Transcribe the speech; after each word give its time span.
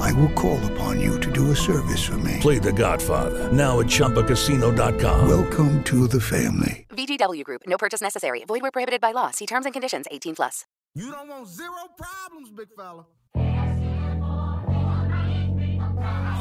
I 0.00 0.12
will 0.12 0.30
call 0.30 0.58
upon 0.72 1.00
you 1.00 1.18
to 1.20 1.30
do 1.30 1.50
a 1.50 1.56
service 1.56 2.02
for 2.04 2.18
me. 2.18 2.38
Play 2.40 2.58
The 2.58 2.72
Godfather 2.72 3.50
now 3.52 3.80
at 3.80 3.86
ChumbaCasino.com. 3.86 5.28
Welcome 5.28 5.82
to 5.84 6.06
the 6.08 6.20
family. 6.20 6.86
VGW 6.90 7.44
Group. 7.44 7.62
No 7.66 7.76
purchase 7.78 8.00
necessary. 8.00 8.44
Void 8.46 8.62
where 8.62 8.70
prohibited 8.70 9.00
by 9.00 9.12
law. 9.12 9.30
See 9.30 9.46
terms 9.46 9.64
and 9.66 9.72
conditions. 9.72 10.06
18 10.10 10.34
plus. 10.36 10.64
You 10.94 11.10
don't 11.10 11.28
want 11.28 11.48
zero 11.48 11.72
problems, 11.96 12.50
big 12.50 12.68
fella. 12.76 13.06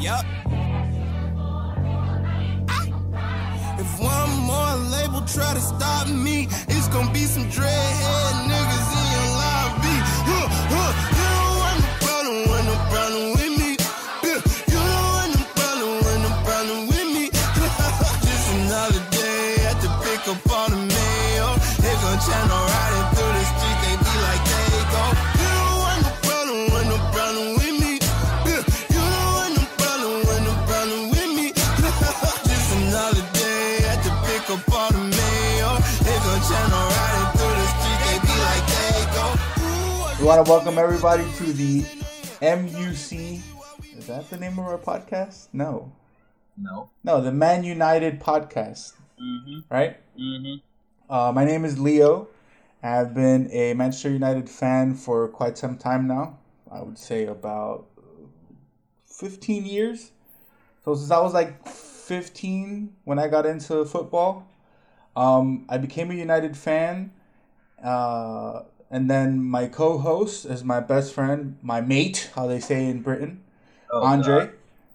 Yup. 0.02 0.26
Ah. 2.70 3.77
If 3.80 3.99
one 3.99 4.32
more 4.46 4.76
label 4.91 5.22
try 5.26 5.54
to 5.54 5.60
stop 5.62 6.08
me, 6.10 6.48
it's 6.68 6.88
gonna 6.90 7.12
be 7.13 7.26
some 7.26 7.46
dreadhead 7.46 8.34
niggas 8.49 8.91
channel 22.26 22.64
riding 22.74 23.08
through 23.16 23.34
the 23.34 23.46
street, 23.50 23.78
they 23.82 23.96
be 23.98 24.14
like 24.22 24.44
they 24.46 24.82
go. 24.94 25.04
You 25.41 25.50
don't 25.58 25.77
want 25.82 26.00
no 26.05 26.12
problem, 26.22 26.60
want 26.72 26.88
no 26.94 26.98
problem 27.16 27.48
with 27.58 27.76
me. 27.82 27.91
Yeah, 28.46 28.62
You 28.94 29.02
don't 29.02 29.34
want 29.38 29.52
no 29.58 29.63
problem, 29.82 30.13
want 30.30 30.44
no 30.46 30.54
problem 30.70 31.02
with 31.10 31.32
me. 31.34 31.48
Just 32.50 32.70
another 32.78 33.26
day 33.34 33.82
at 33.90 34.00
the 34.05 34.12
pick 34.26 34.46
up 34.54 34.66
on 34.70 34.91
the 34.94 35.05
mail. 35.18 35.72
They 36.05 36.18
gon' 36.22 36.41
channel 36.46 36.86
riding 36.94 37.30
through 37.38 37.55
the 37.58 37.68
street, 37.74 38.00
they 38.05 38.18
be 38.22 38.35
like 38.48 38.66
they 38.70 39.02
go. 39.18 39.26
We 40.20 40.26
want 40.30 40.46
to 40.46 40.48
welcome 40.52 40.78
everybody 40.78 41.26
to 41.40 41.46
the 41.54 41.82
MUC. 42.41 43.41
Is 43.98 44.08
that 44.08 44.30
the 44.30 44.38
name 44.38 44.60
of 44.60 44.66
our 44.66 44.78
podcast? 44.78 45.48
No. 45.54 45.91
No. 46.58 46.90
No, 47.04 47.22
the 47.22 47.32
Man 47.32 47.63
United 47.63 48.20
podcast. 48.20 48.94
Right? 49.70 49.98
Mm-hmm. 50.20 50.56
Uh, 51.12 51.29
my 51.35 51.43
name 51.43 51.65
is 51.65 51.77
Leo. 51.77 52.29
I've 52.81 53.13
been 53.13 53.51
a 53.51 53.73
Manchester 53.73 54.09
United 54.09 54.49
fan 54.49 54.95
for 54.95 55.27
quite 55.27 55.57
some 55.57 55.77
time 55.77 56.07
now. 56.07 56.37
I 56.71 56.81
would 56.81 56.98
say 56.98 57.26
about 57.26 57.85
15 59.05 59.65
years. 59.65 60.12
So 60.85 60.95
since 60.95 61.12
I 61.12 61.20
was 61.20 61.34
like 61.34 61.67
15 61.67 62.95
when 63.04 63.20
I 63.20 63.27
got 63.27 63.45
into 63.45 63.84
football, 63.84 64.47
um, 65.13 65.66
I 65.67 65.78
became 65.79 66.12
a 66.12 66.13
United 66.13 66.56
fan. 66.56 67.12
Uh, 67.84 68.63
and 68.89 69.12
then 69.12 69.44
my 69.44 69.67
co-host 69.67 70.45
is 70.45 70.63
my 70.63 70.79
best 70.79 71.13
friend, 71.13 71.57
my 71.62 71.81
mate, 71.81 72.31
how 72.35 72.47
they 72.47 72.62
say 72.62 72.85
in 72.85 73.01
Britain, 73.01 73.44
Oh, 73.91 74.01
Andres. 74.06 74.47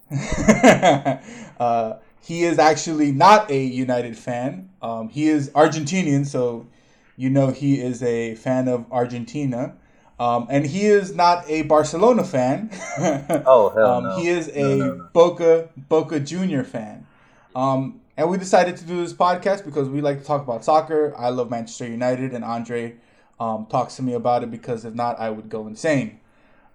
uh, 1.59 1.97
he 2.27 2.43
is 2.43 2.59
actually 2.59 3.13
not 3.13 3.49
a 3.49 3.63
United 3.63 4.17
fan. 4.17 4.69
Um, 4.81 5.07
he 5.07 5.29
is 5.29 5.49
Argentinian, 5.51 6.25
so 6.25 6.67
you 7.15 7.29
know 7.29 7.51
he 7.51 7.79
is 7.79 8.03
a 8.03 8.35
fan 8.35 8.67
of 8.67 8.85
Argentina. 8.91 9.77
Um, 10.19 10.47
and 10.49 10.65
he 10.65 10.87
is 10.87 11.15
not 11.15 11.49
a 11.49 11.61
Barcelona 11.61 12.25
fan. 12.25 12.69
Oh, 13.45 13.69
hell 13.69 13.91
um, 13.93 14.03
no. 14.03 14.17
He 14.17 14.27
is 14.27 14.49
a 14.49 14.59
No, 14.59 14.75
no, 14.75 14.93
no. 14.95 15.09
Boca 15.13 15.69
Boca 15.77 16.19
Junior 16.19 16.65
fan. 16.65 17.07
Um, 17.55 18.01
and 18.17 18.29
we 18.29 18.37
decided 18.37 18.75
to 18.75 18.83
do 18.83 18.99
this 19.01 19.13
podcast 19.13 19.63
because 19.63 19.87
we 19.87 20.01
like 20.01 20.19
to 20.19 20.25
talk 20.25 20.43
about 20.43 20.65
soccer. 20.65 21.15
I 21.17 21.29
love 21.29 21.49
Manchester 21.49 21.87
United, 21.87 22.33
and 22.33 22.43
Andres 22.43 22.95
um, 23.39 23.67
talks 23.67 23.95
to 23.95 24.03
me 24.03 24.13
about 24.13 24.43
it 24.43 24.51
because 24.51 24.83
if 24.83 24.93
not, 24.93 25.17
I 25.17 25.29
would 25.29 25.47
go 25.47 25.65
insane. 25.65 26.19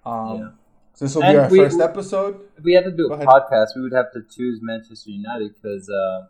Um, 0.06 0.38
Yeah. 0.38 0.49
So 0.94 1.04
this 1.06 1.14
will 1.14 1.25
And 1.25 1.34
be 1.34 1.38
our 1.38 1.48
we- 1.50 1.58
first 1.58 1.80
episode. 1.80 2.41
If 2.58 2.64
we 2.64 2.75
had 2.75 2.84
to 2.84 2.91
do 2.92 3.08
Go 3.08 3.14
a 3.14 3.16
ahead. 3.16 3.26
podcast, 3.26 3.69
we 3.76 3.82
would 3.82 3.92
have 3.94 4.12
to 4.12 4.22
choose 4.34 4.60
Manchester 4.62 5.10
United 5.10 5.54
because 5.54 5.88
uh, 5.88 6.26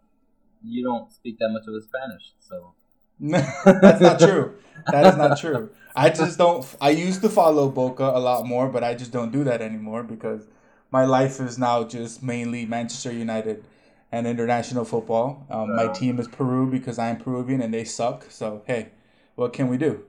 you 0.65 0.83
don't 0.85 1.11
speak 1.13 1.39
that 1.41 1.49
much 1.51 1.67
of 1.67 1.75
a 1.75 1.83
Spanish. 1.83 2.33
So 2.39 2.75
That's 3.21 4.01
not 4.01 4.19
true. 4.19 4.55
That 4.91 5.07
is 5.07 5.17
not 5.17 5.39
true. 5.39 5.71
I 5.95 6.09
just 6.11 6.39
don't. 6.39 6.67
I 6.81 6.91
used 6.91 7.21
to 7.23 7.29
follow 7.29 7.69
Boca 7.69 8.03
a 8.05 8.19
lot 8.19 8.45
more, 8.47 8.69
but 8.69 8.83
I 8.83 8.95
just 8.95 9.13
don't 9.13 9.31
do 9.31 9.45
that 9.45 9.63
anymore 9.63 10.03
because 10.03 10.49
my 10.91 11.05
life 11.05 11.39
is 11.39 11.57
now 11.57 11.85
just 11.85 12.21
mainly 12.21 12.67
Manchester 12.67 13.13
United 13.13 13.63
and 14.11 14.27
international 14.27 14.85
football. 14.85 15.47
Um, 15.51 15.77
my 15.77 15.85
Oh. 15.85 15.93
team 15.95 16.19
is 16.19 16.27
Peru 16.27 16.69
because 16.69 16.99
I'm 16.99 17.17
Peruvian 17.17 17.63
and 17.63 17.73
they 17.73 17.85
suck. 17.85 18.27
So 18.29 18.63
hey, 18.67 18.89
what 19.37 19.53
can 19.53 19.69
we 19.69 19.77
do? 19.77 20.03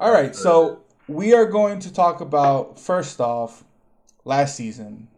All 0.00 0.10
right, 0.10 0.34
so 0.34 0.80
we 1.06 1.32
are 1.32 1.46
going 1.46 1.78
to 1.80 1.92
talk 1.92 2.20
about 2.20 2.80
first 2.80 3.20
off 3.20 3.62
last 4.28 4.54
season, 4.56 5.08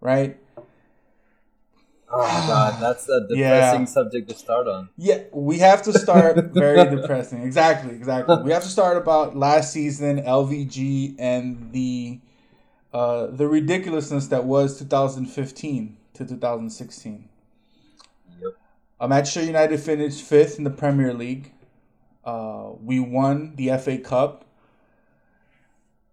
right? 0.00 0.36
oh 2.14 2.18
my 2.26 2.46
god, 2.46 2.80
that's 2.80 3.08
a 3.08 3.26
Yeah. 3.30 3.54
depressing 3.54 3.86
subject 3.86 4.28
to 4.28 4.34
start 4.34 4.68
on. 4.68 4.90
Yeah, 4.98 5.20
we 5.32 5.58
have 5.60 5.80
to 5.84 5.92
start 5.98 6.36
very 6.52 6.84
depressing. 6.96 7.42
Exactly, 7.50 7.94
exactly. 7.94 8.36
We 8.42 8.52
have 8.52 8.62
to 8.64 8.68
start 8.68 8.96
about 8.98 9.34
last 9.36 9.72
season, 9.72 10.20
LVG, 10.22 11.14
and 11.18 11.72
the 11.72 12.20
uh, 12.92 13.28
the 13.28 13.48
ridiculousness 13.48 14.26
that 14.28 14.44
was 14.44 14.78
2015 14.78 15.96
to 16.14 16.26
2016. 16.26 17.28
Yep. 18.42 18.52
Uh, 19.00 19.08
Manchester 19.08 19.44
United 19.44 19.80
finished 19.80 20.20
fifth 20.22 20.58
in 20.58 20.64
the 20.64 20.70
Premier 20.82 21.14
League. 21.14 21.52
Uh, 22.24 22.72
we 22.82 23.00
won 23.00 23.54
the 23.56 23.70
FA 23.78 23.96
Cup, 23.96 24.44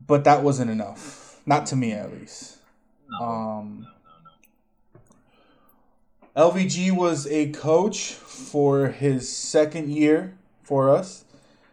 but 0.07 0.23
that 0.23 0.41
wasn't 0.41 0.71
enough. 0.71 1.18
Not 1.49 1.65
to 1.65 1.75
me, 1.75 1.93
at 1.93 2.13
least. 2.13 2.57
No, 3.09 3.25
Um, 3.25 3.87
no, 4.93 4.99
no, 6.35 6.51
LVG 6.51 6.91
was 6.91 7.25
a 7.25 7.49
coach 7.49 8.11
for 8.13 8.89
his 8.89 9.27
second 9.27 9.89
year 9.89 10.37
for 10.61 10.91
us. 10.91 11.25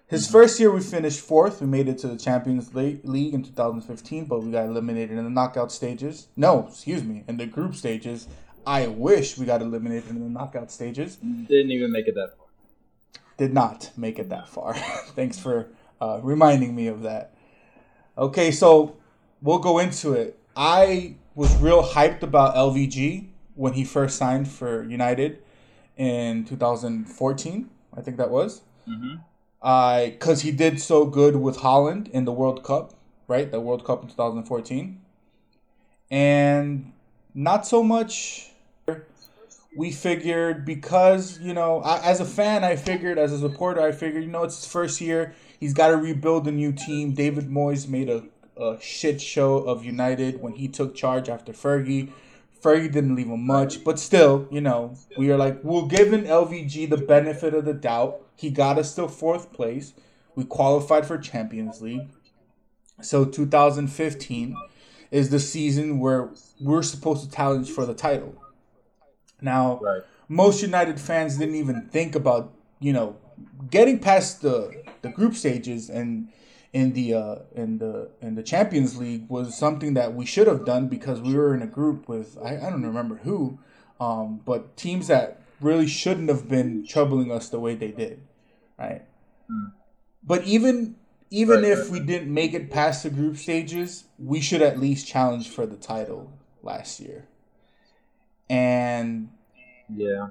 His 0.06 0.31
first 0.31 0.59
year, 0.59 0.70
we 0.72 0.81
finished 0.81 1.20
fourth. 1.20 1.60
We 1.60 1.66
made 1.66 1.88
it 1.88 1.98
to 1.98 2.09
the 2.09 2.16
Champions 2.16 2.75
League 2.75 3.34
in 3.34 3.42
2015, 3.42 4.25
but 4.25 4.42
we 4.42 4.50
got 4.50 4.65
eliminated 4.65 5.19
in 5.19 5.25
the 5.25 5.28
knockout 5.28 5.70
stages. 5.70 6.28
No, 6.36 6.69
excuse 6.69 7.04
me, 7.04 7.25
in 7.28 7.36
the 7.36 7.44
group 7.44 7.75
stages. 7.75 8.28
I 8.66 8.86
wish 8.86 9.36
we 9.36 9.44
got 9.44 9.60
eliminated 9.60 10.09
in 10.09 10.20
the 10.20 10.31
knockout 10.31 10.70
stages. 10.70 11.16
Didn't 11.16 11.70
even 11.70 11.92
make 11.92 12.09
it 12.09 12.15
that 12.15 12.34
far. 12.38 12.47
Did 13.36 13.53
not 13.53 13.91
make 13.94 14.19
it 14.19 14.31
that 14.31 14.48
far. 14.48 14.72
Thanks 15.15 15.38
for 15.38 15.69
uh, 16.00 16.20
reminding 16.22 16.75
me 16.75 16.86
of 16.86 17.03
that. 17.03 17.34
Okay, 18.16 18.50
so 18.50 18.97
we'll 19.42 19.58
go 19.58 19.78
into 19.78 20.12
it. 20.12 20.38
I 20.56 21.16
was 21.34 21.54
real 21.56 21.82
hyped 21.82 22.22
about 22.22 22.54
LVG 22.54 23.28
when 23.54 23.74
he 23.74 23.84
first 23.84 24.16
signed 24.16 24.48
for 24.48 24.82
United 24.84 25.42
in 25.97 26.44
2014. 26.44 27.70
I 27.97 28.00
think 28.00 28.16
that 28.19 28.30
was. 28.30 28.62
Mhm. 28.88 29.20
I 29.62 30.10
because 30.19 30.42
he 30.42 30.50
did 30.52 30.80
so 30.80 31.06
good 31.06 31.36
with 31.36 31.56
Holland 31.58 32.08
in 32.12 32.24
the 32.24 32.32
World 32.32 32.62
Cup, 32.62 32.94
right? 33.26 33.50
The 33.50 33.60
World 33.60 33.84
Cup 33.84 34.02
in 34.02 34.08
2014, 34.08 35.00
and 36.10 36.92
not 37.34 37.66
so 37.66 37.82
much. 37.82 38.50
We 39.76 39.92
figured 39.92 40.64
because 40.64 41.38
you 41.38 41.53
know, 41.53 41.82
I, 41.82 42.00
as 42.03 42.20
a 42.20 42.24
fan, 42.24 42.64
I 42.64 42.76
figured 42.76 43.18
as 43.18 43.32
a 43.32 43.38
supporter, 43.38 43.82
I 43.82 43.92
figured 43.92 44.24
you 44.24 44.30
know 44.30 44.42
it's 44.44 44.56
his 44.56 44.66
first 44.72 45.00
year. 45.03 45.34
He's 45.60 45.74
got 45.74 45.89
to 45.89 45.97
rebuild 45.97 46.48
a 46.48 46.53
new 46.53 46.72
team. 46.72 47.12
David 47.12 47.48
Moyes 47.48 47.86
made 47.89 48.09
a, 48.09 48.24
a 48.56 48.78
shit 48.80 49.20
show 49.20 49.58
of 49.58 49.84
United 49.84 50.41
when 50.41 50.54
he 50.54 50.68
took 50.68 50.94
charge 50.94 51.28
after 51.28 51.53
Fergie. 51.53 52.10
Fergie 52.62 52.91
didn't 52.91 53.14
leave 53.14 53.28
him 53.28 53.47
much, 53.47 53.84
but 53.84 53.98
still, 53.98 54.48
you 54.50 54.60
know, 54.60 54.94
we 55.16 55.30
are 55.30 55.36
like, 55.36 55.60
we'll 55.62 55.86
give 55.86 56.12
an 56.12 56.24
LVG 56.24 56.88
the 56.88 56.97
benefit 56.97 57.54
of 57.54 57.64
the 57.64 57.74
doubt. 57.74 58.20
He 58.34 58.50
got 58.50 58.78
us 58.78 58.94
to 58.94 59.08
fourth 59.08 59.53
place. 59.53 59.92
We 60.34 60.44
qualified 60.44 61.06
for 61.06 61.18
Champions 61.18 61.80
League. 61.80 62.08
So 63.03 63.24
2015 63.24 64.56
is 65.10 65.30
the 65.30 65.38
season 65.38 66.00
where 66.00 66.30
we're 66.60 66.82
supposed 66.82 67.24
to 67.24 67.30
challenge 67.30 67.70
for 67.70 67.86
the 67.86 67.94
title. 67.94 68.34
Now, 69.41 69.78
Right. 69.82 70.03
most 70.28 70.62
United 70.62 70.98
fans 70.98 71.36
didn't 71.36 71.54
even 71.56 71.88
think 71.91 72.14
about, 72.14 72.53
you 72.80 72.92
know, 72.92 73.16
getting 73.70 73.98
past 73.98 74.42
the 74.42 74.74
the 75.03 75.10
group 75.10 75.34
stages 75.34 75.88
and 75.88 76.28
in 76.72 76.92
the 76.92 77.15
uh, 77.15 77.36
in 77.54 77.78
the 77.78 78.10
in 78.21 78.34
the 78.34 78.42
Champions 78.42 78.97
League 78.98 79.28
was 79.28 79.57
something 79.57 79.95
that 79.95 80.15
we 80.15 80.27
should 80.27 80.47
have 80.47 80.65
done 80.65 80.89
because 80.89 81.21
we 81.21 81.34
were 81.34 81.54
in 81.54 81.63
a 81.63 81.66
group 81.66 82.09
with 82.09 82.39
I, 82.42 82.57
I 82.57 82.71
don't 82.71 82.83
remember 82.84 83.16
who, 83.16 83.59
um, 84.01 84.41
but 84.45 84.77
teams 84.77 85.09
that 85.09 85.41
really 85.60 85.86
shouldn't 85.86 86.28
have 86.28 86.48
been 86.48 86.84
troubling 86.86 87.30
us 87.33 87.48
the 87.48 87.60
way 87.60 87.74
they 87.74 87.91
did, 87.92 88.21
right? 88.78 89.03
But 90.22 90.45
even 90.45 90.97
even 91.30 91.65
Right, 91.65 91.65
if 91.65 91.89
right, 91.89 91.91
we 91.91 92.01
didn't 92.01 92.33
make 92.33 92.54
it 92.54 92.71
past 92.71 93.03
the 93.03 93.10
group 93.10 93.36
stages, 93.36 94.04
we 94.18 94.41
should 94.41 94.63
at 94.63 94.78
least 94.78 95.07
challenge 95.07 95.48
for 95.48 95.66
the 95.66 95.77
title 95.77 96.33
last 96.63 97.01
year. 97.01 97.28
And 98.48 99.30
Yeah. 99.89 100.28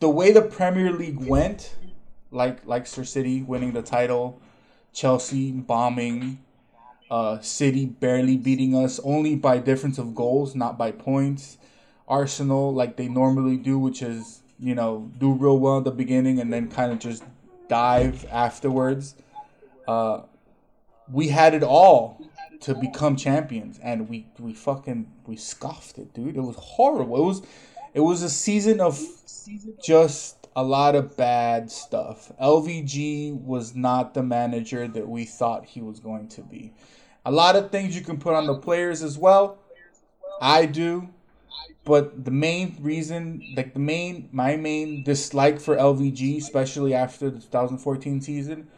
the 0.00 0.08
way 0.10 0.32
the 0.32 0.42
Premier 0.42 0.92
League 0.92 1.18
went, 1.20 1.76
like 2.30 2.66
Leicester 2.66 3.04
City 3.04 3.42
winning 3.42 3.72
the 3.72 3.82
title, 3.82 4.40
Chelsea 4.92 5.52
bombing, 5.52 6.38
uh, 7.10 7.40
City 7.40 7.86
barely 7.86 8.36
beating 8.36 8.74
us 8.74 9.00
only 9.04 9.34
by 9.34 9.58
difference 9.58 9.98
of 9.98 10.14
goals, 10.14 10.54
not 10.54 10.78
by 10.78 10.90
points. 10.90 11.58
Arsenal, 12.08 12.74
like 12.74 12.96
they 12.96 13.08
normally 13.08 13.56
do, 13.56 13.78
which 13.78 14.02
is 14.02 14.42
you 14.58 14.74
know 14.74 15.10
do 15.18 15.32
real 15.32 15.58
well 15.58 15.78
at 15.78 15.84
the 15.84 15.90
beginning 15.90 16.40
and 16.40 16.52
then 16.52 16.68
kind 16.68 16.92
of 16.92 16.98
just 16.98 17.22
dive 17.68 18.26
afterwards. 18.30 19.14
Uh, 19.86 20.22
we 21.10 21.28
had 21.28 21.54
it 21.54 21.62
all 21.62 22.20
to 22.60 22.74
become 22.74 23.16
champions, 23.16 23.78
and 23.82 24.08
we 24.08 24.26
we 24.38 24.52
fucking 24.52 25.06
we 25.26 25.36
scoffed 25.36 25.98
it, 25.98 26.12
dude. 26.12 26.36
It 26.36 26.42
was 26.42 26.56
horrible. 26.56 27.16
It 27.16 27.24
was 27.24 27.42
it 27.94 28.00
was 28.00 28.22
a 28.22 28.30
season 28.30 28.80
of 28.80 29.00
just 29.82 30.39
a 30.56 30.62
lot 30.62 30.94
of 30.94 31.16
bad 31.16 31.70
stuff. 31.70 32.32
LVG 32.40 33.40
was 33.40 33.74
not 33.74 34.14
the 34.14 34.22
manager 34.22 34.88
that 34.88 35.08
we 35.08 35.24
thought 35.24 35.64
he 35.64 35.80
was 35.80 36.00
going 36.00 36.28
to 36.28 36.42
be. 36.42 36.72
A 37.24 37.30
lot 37.30 37.56
of 37.56 37.70
things 37.70 37.94
you 37.94 38.02
can 38.02 38.18
put 38.18 38.34
on 38.34 38.46
the 38.46 38.56
players 38.56 39.02
as 39.02 39.16
well. 39.16 39.58
I 40.40 40.66
do. 40.66 41.10
But 41.84 42.24
the 42.24 42.30
main 42.30 42.76
reason, 42.80 43.42
like 43.56 43.74
the 43.74 43.80
main, 43.80 44.28
my 44.32 44.56
main 44.56 45.02
dislike 45.02 45.60
for 45.60 45.76
LVG, 45.76 46.38
especially 46.38 46.94
after 46.94 47.30
the 47.30 47.40
2014 47.40 48.20
season, 48.20 48.68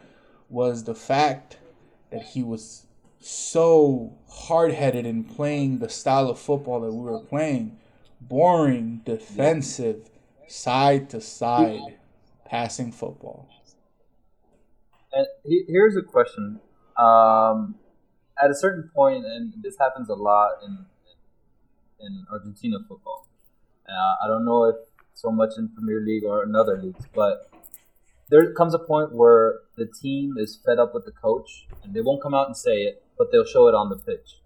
was 0.49 0.83
the 0.83 0.95
fact 0.95 1.57
that 2.11 2.23
he 2.23 2.43
was 2.43 2.85
so 3.19 4.13
hard 4.29 4.73
headed 4.73 5.05
in 5.05 5.23
playing 5.23 5.79
the 5.79 5.89
style 5.89 6.29
of 6.29 6.39
football 6.39 6.81
that 6.81 6.93
we 6.93 7.01
were 7.01 7.19
playing 7.19 7.77
boring, 8.21 9.01
defensive, 9.05 10.09
side 10.47 11.09
to 11.11 11.21
side 11.21 11.81
passing 12.45 12.91
football. 12.91 13.49
And 15.11 15.27
here's 15.45 15.95
a 15.95 16.01
question. 16.01 16.59
Um, 16.97 17.75
at 18.41 18.49
a 18.49 18.55
certain 18.55 18.89
point, 18.95 19.25
and 19.25 19.53
this 19.61 19.77
happens 19.79 20.09
a 20.09 20.15
lot 20.15 20.51
in 20.65 20.85
in 21.99 22.25
Argentina 22.31 22.77
football. 22.87 23.27
Uh, 23.87 24.15
I 24.23 24.27
don't 24.27 24.45
know 24.45 24.65
if 24.65 24.75
so 25.13 25.31
much 25.31 25.51
in 25.57 25.69
Premier 25.69 26.01
League 26.01 26.23
or 26.23 26.43
in 26.43 26.55
other 26.55 26.81
leagues, 26.81 27.05
but 27.13 27.49
there 28.29 28.53
comes 28.53 28.73
a 28.73 28.79
point 28.79 29.13
where 29.13 29.59
the 29.77 29.85
team 29.85 30.35
is 30.37 30.59
fed 30.65 30.79
up 30.79 30.93
with 30.93 31.05
the 31.05 31.11
coach, 31.11 31.67
and 31.83 31.93
they 31.93 32.01
won't 32.01 32.21
come 32.21 32.33
out 32.33 32.47
and 32.47 32.57
say 32.57 32.81
it, 32.83 33.03
but 33.17 33.31
they'll 33.31 33.45
show 33.45 33.67
it 33.67 33.75
on 33.75 33.89
the 33.89 33.97
pitch. 33.97 34.39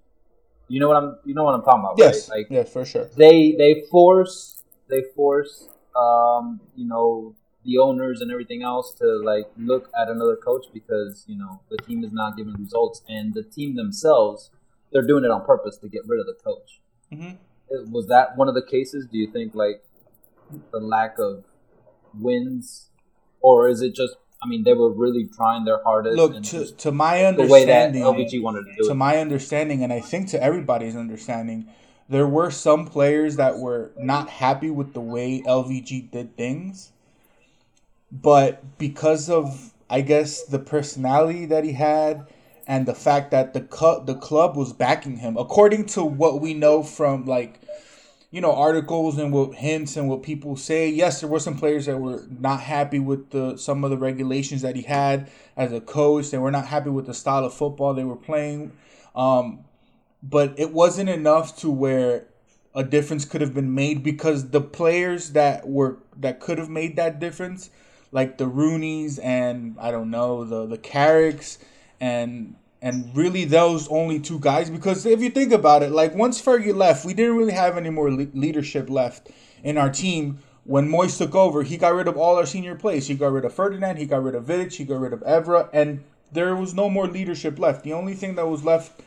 You 0.68 0.80
know 0.82 0.90
what 0.90 0.98
I'm 0.98 1.18
you 1.26 1.34
know 1.34 1.44
what 1.44 1.54
I'm 1.54 1.64
talking 1.64 1.80
about, 1.80 1.96
Yes, 1.98 2.30
right? 2.30 2.40
Like 2.40 2.48
yeah, 2.50 2.64
for 2.64 2.84
sure. 2.84 3.06
they 3.16 3.54
they 3.58 3.84
force 3.90 4.64
they 4.90 5.04
force 5.16 5.70
um 5.98 6.60
you 6.76 6.86
know 6.88 7.36
the 7.66 7.78
owners 7.78 8.22
and 8.22 8.32
everything 8.32 8.62
else 8.64 8.94
to 8.94 9.06
like 9.32 9.48
look 9.58 9.90
at 10.00 10.08
another 10.10 10.36
coach 10.36 10.66
because 10.74 11.26
you 11.28 11.38
know 11.38 11.60
the 11.72 11.78
team 11.78 12.04
is 12.04 12.12
not 12.14 12.38
giving 12.38 12.54
results 12.54 13.02
and 13.10 13.34
the 13.34 13.44
team 13.44 13.76
themselves 13.76 14.52
they're 14.92 15.08
doing 15.12 15.24
it 15.26 15.32
on 15.32 15.44
purpose 15.46 15.76
to 15.78 15.90
get 15.90 16.02
rid 16.08 16.20
of 16.20 16.26
the 16.26 16.38
coach. 16.50 16.80
Mhm. 17.14 17.38
It- 17.70 17.90
was 17.90 18.08
that 18.08 18.38
one 18.38 18.48
of 18.48 18.56
the 18.56 18.62
cases? 18.62 19.06
Do 19.12 19.18
you 19.18 19.28
think 19.36 19.54
like 19.54 19.84
the 20.72 20.80
lack 20.80 21.20
of 21.20 21.44
wins? 22.18 22.90
Or 23.42 23.68
is 23.70 23.82
it 23.82 23.94
just 23.96 24.16
i 24.44 24.48
mean 24.48 24.64
they 24.64 24.74
were 24.74 24.92
really 24.92 25.28
trying 25.36 25.66
their 25.66 25.82
hardest 25.84 26.16
Look, 26.16 26.42
to, 26.44 26.66
to 26.84 26.92
my 26.92 27.32
the 27.32 27.48
way 27.48 27.66
that 27.66 27.88
understanding, 27.90 28.04
lvg 28.04 28.42
wanted 28.42 28.66
to 28.66 28.76
do 28.78 28.84
to 28.86 28.92
it. 28.92 28.96
my 28.96 29.18
understanding, 29.18 29.84
and 29.84 29.92
I 29.92 30.00
think 30.00 30.30
to 30.30 30.42
everybody's 30.42 30.96
understanding, 30.96 31.68
there 32.10 32.28
were 32.28 32.52
some 32.52 32.86
players 32.86 33.36
that 33.36 33.58
were 33.58 33.92
not 33.98 34.30
happy 34.30 34.70
with 34.70 34.94
the 34.94 35.02
way 35.02 35.42
LVG 35.46 36.12
did 36.12 36.36
things. 36.38 36.92
But 38.12 38.78
because 38.78 39.30
of, 39.30 39.74
I 39.90 40.02
guess, 40.02 40.44
the 40.44 40.60
personality 40.60 41.46
that 41.48 41.66
he 41.66 41.74
had 41.74 42.26
and 42.66 42.86
the 42.86 42.96
fact 42.96 43.32
that 43.32 43.54
the 43.54 43.62
cu- 43.62 44.06
the 44.06 44.16
club 44.16 44.56
was 44.56 44.72
backing 44.72 45.18
him, 45.18 45.38
according 45.38 45.86
to 45.88 46.04
what 46.04 46.40
we 46.40 46.54
know 46.54 46.84
from 46.84 47.26
like, 47.26 47.60
you 48.32 48.40
know, 48.40 48.54
articles 48.54 49.18
and 49.18 49.34
what 49.34 49.56
hints 49.56 49.98
and 49.98 50.08
what 50.08 50.24
people 50.24 50.56
say, 50.56 50.90
yes, 50.90 51.20
there 51.20 51.30
were 51.30 51.40
some 51.40 51.58
players 51.58 51.86
that 51.86 51.98
were 51.98 52.26
not 52.30 52.62
happy 52.62 53.00
with 53.00 53.32
the 53.32 53.58
some 53.58 53.84
of 53.84 53.90
the 53.90 53.98
regulations 53.98 54.62
that 54.62 54.78
he 54.78 54.84
had 54.84 55.30
as 55.58 55.74
a 55.74 55.82
coach. 55.82 56.32
They 56.32 56.38
were 56.38 56.52
not 56.52 56.68
happy 56.68 56.90
with 56.90 57.06
the 57.08 57.14
style 57.14 57.44
of 57.44 57.54
football 57.54 57.94
they 57.94 58.06
were 58.06 58.16
playing. 58.16 58.72
Um, 59.16 59.66
but 60.22 60.54
it 60.58 60.72
wasn't 60.74 61.10
enough 61.10 61.58
to 61.58 61.70
where 61.70 62.26
a 62.74 62.84
difference 62.84 63.26
could 63.26 63.42
have 63.42 63.54
been 63.54 63.74
made 63.74 64.04
because 64.04 64.50
the 64.50 64.62
players 64.62 65.32
that 65.32 65.68
were 65.68 65.98
that 66.16 66.40
could 66.40 66.58
have 66.58 66.70
made 66.70 66.96
that 66.96 67.20
difference, 67.20 67.70
like 68.12 68.38
the 68.38 68.46
Roonies 68.46 69.20
and 69.24 69.76
I 69.80 69.92
don't 69.92 70.12
know 70.12 70.44
the 70.44 70.66
the 70.66 70.78
Carricks 70.78 71.58
and 72.00 72.56
and 72.82 73.16
really 73.16 73.46
those 73.46 73.88
only 73.88 74.20
two 74.20 74.40
guys 74.40 74.70
because 74.70 75.06
if 75.06 75.22
you 75.22 75.30
think 75.30 75.52
about 75.52 75.82
it, 75.82 75.92
like 75.92 76.14
once 76.14 76.42
Fergie 76.42 76.76
left, 76.76 77.06
we 77.06 77.14
didn't 77.14 77.36
really 77.36 77.54
have 77.54 77.78
any 77.78 77.90
more 77.90 78.12
le- 78.12 78.28
leadership 78.34 78.90
left 78.90 79.30
in 79.64 79.78
our 79.78 79.90
team. 79.90 80.40
When 80.64 80.90
Moyes 80.90 81.18
took 81.18 81.34
over, 81.34 81.64
he 81.64 81.78
got 81.78 81.96
rid 81.96 82.08
of 82.08 82.18
all 82.18 82.36
our 82.36 82.46
senior 82.46 82.76
players. 82.76 83.08
He 83.08 83.16
got 83.16 83.32
rid 83.32 83.46
of 83.46 83.54
Ferdinand, 83.54 83.98
he 83.98 84.06
got 84.06 84.22
rid 84.22 84.36
of 84.36 84.46
Vidic, 84.46 84.74
he 84.74 84.84
got 84.84 85.00
rid 85.00 85.14
of 85.14 85.22
Evra, 85.22 85.70
and 85.72 86.04
there 86.32 86.56
was 86.56 86.74
no 86.74 86.90
more 86.90 87.08
leadership 87.08 87.58
left. 87.58 87.84
The 87.84 87.94
only 87.94 88.14
thing 88.14 88.36
that 88.36 88.48
was 88.48 88.66
left 88.66 89.02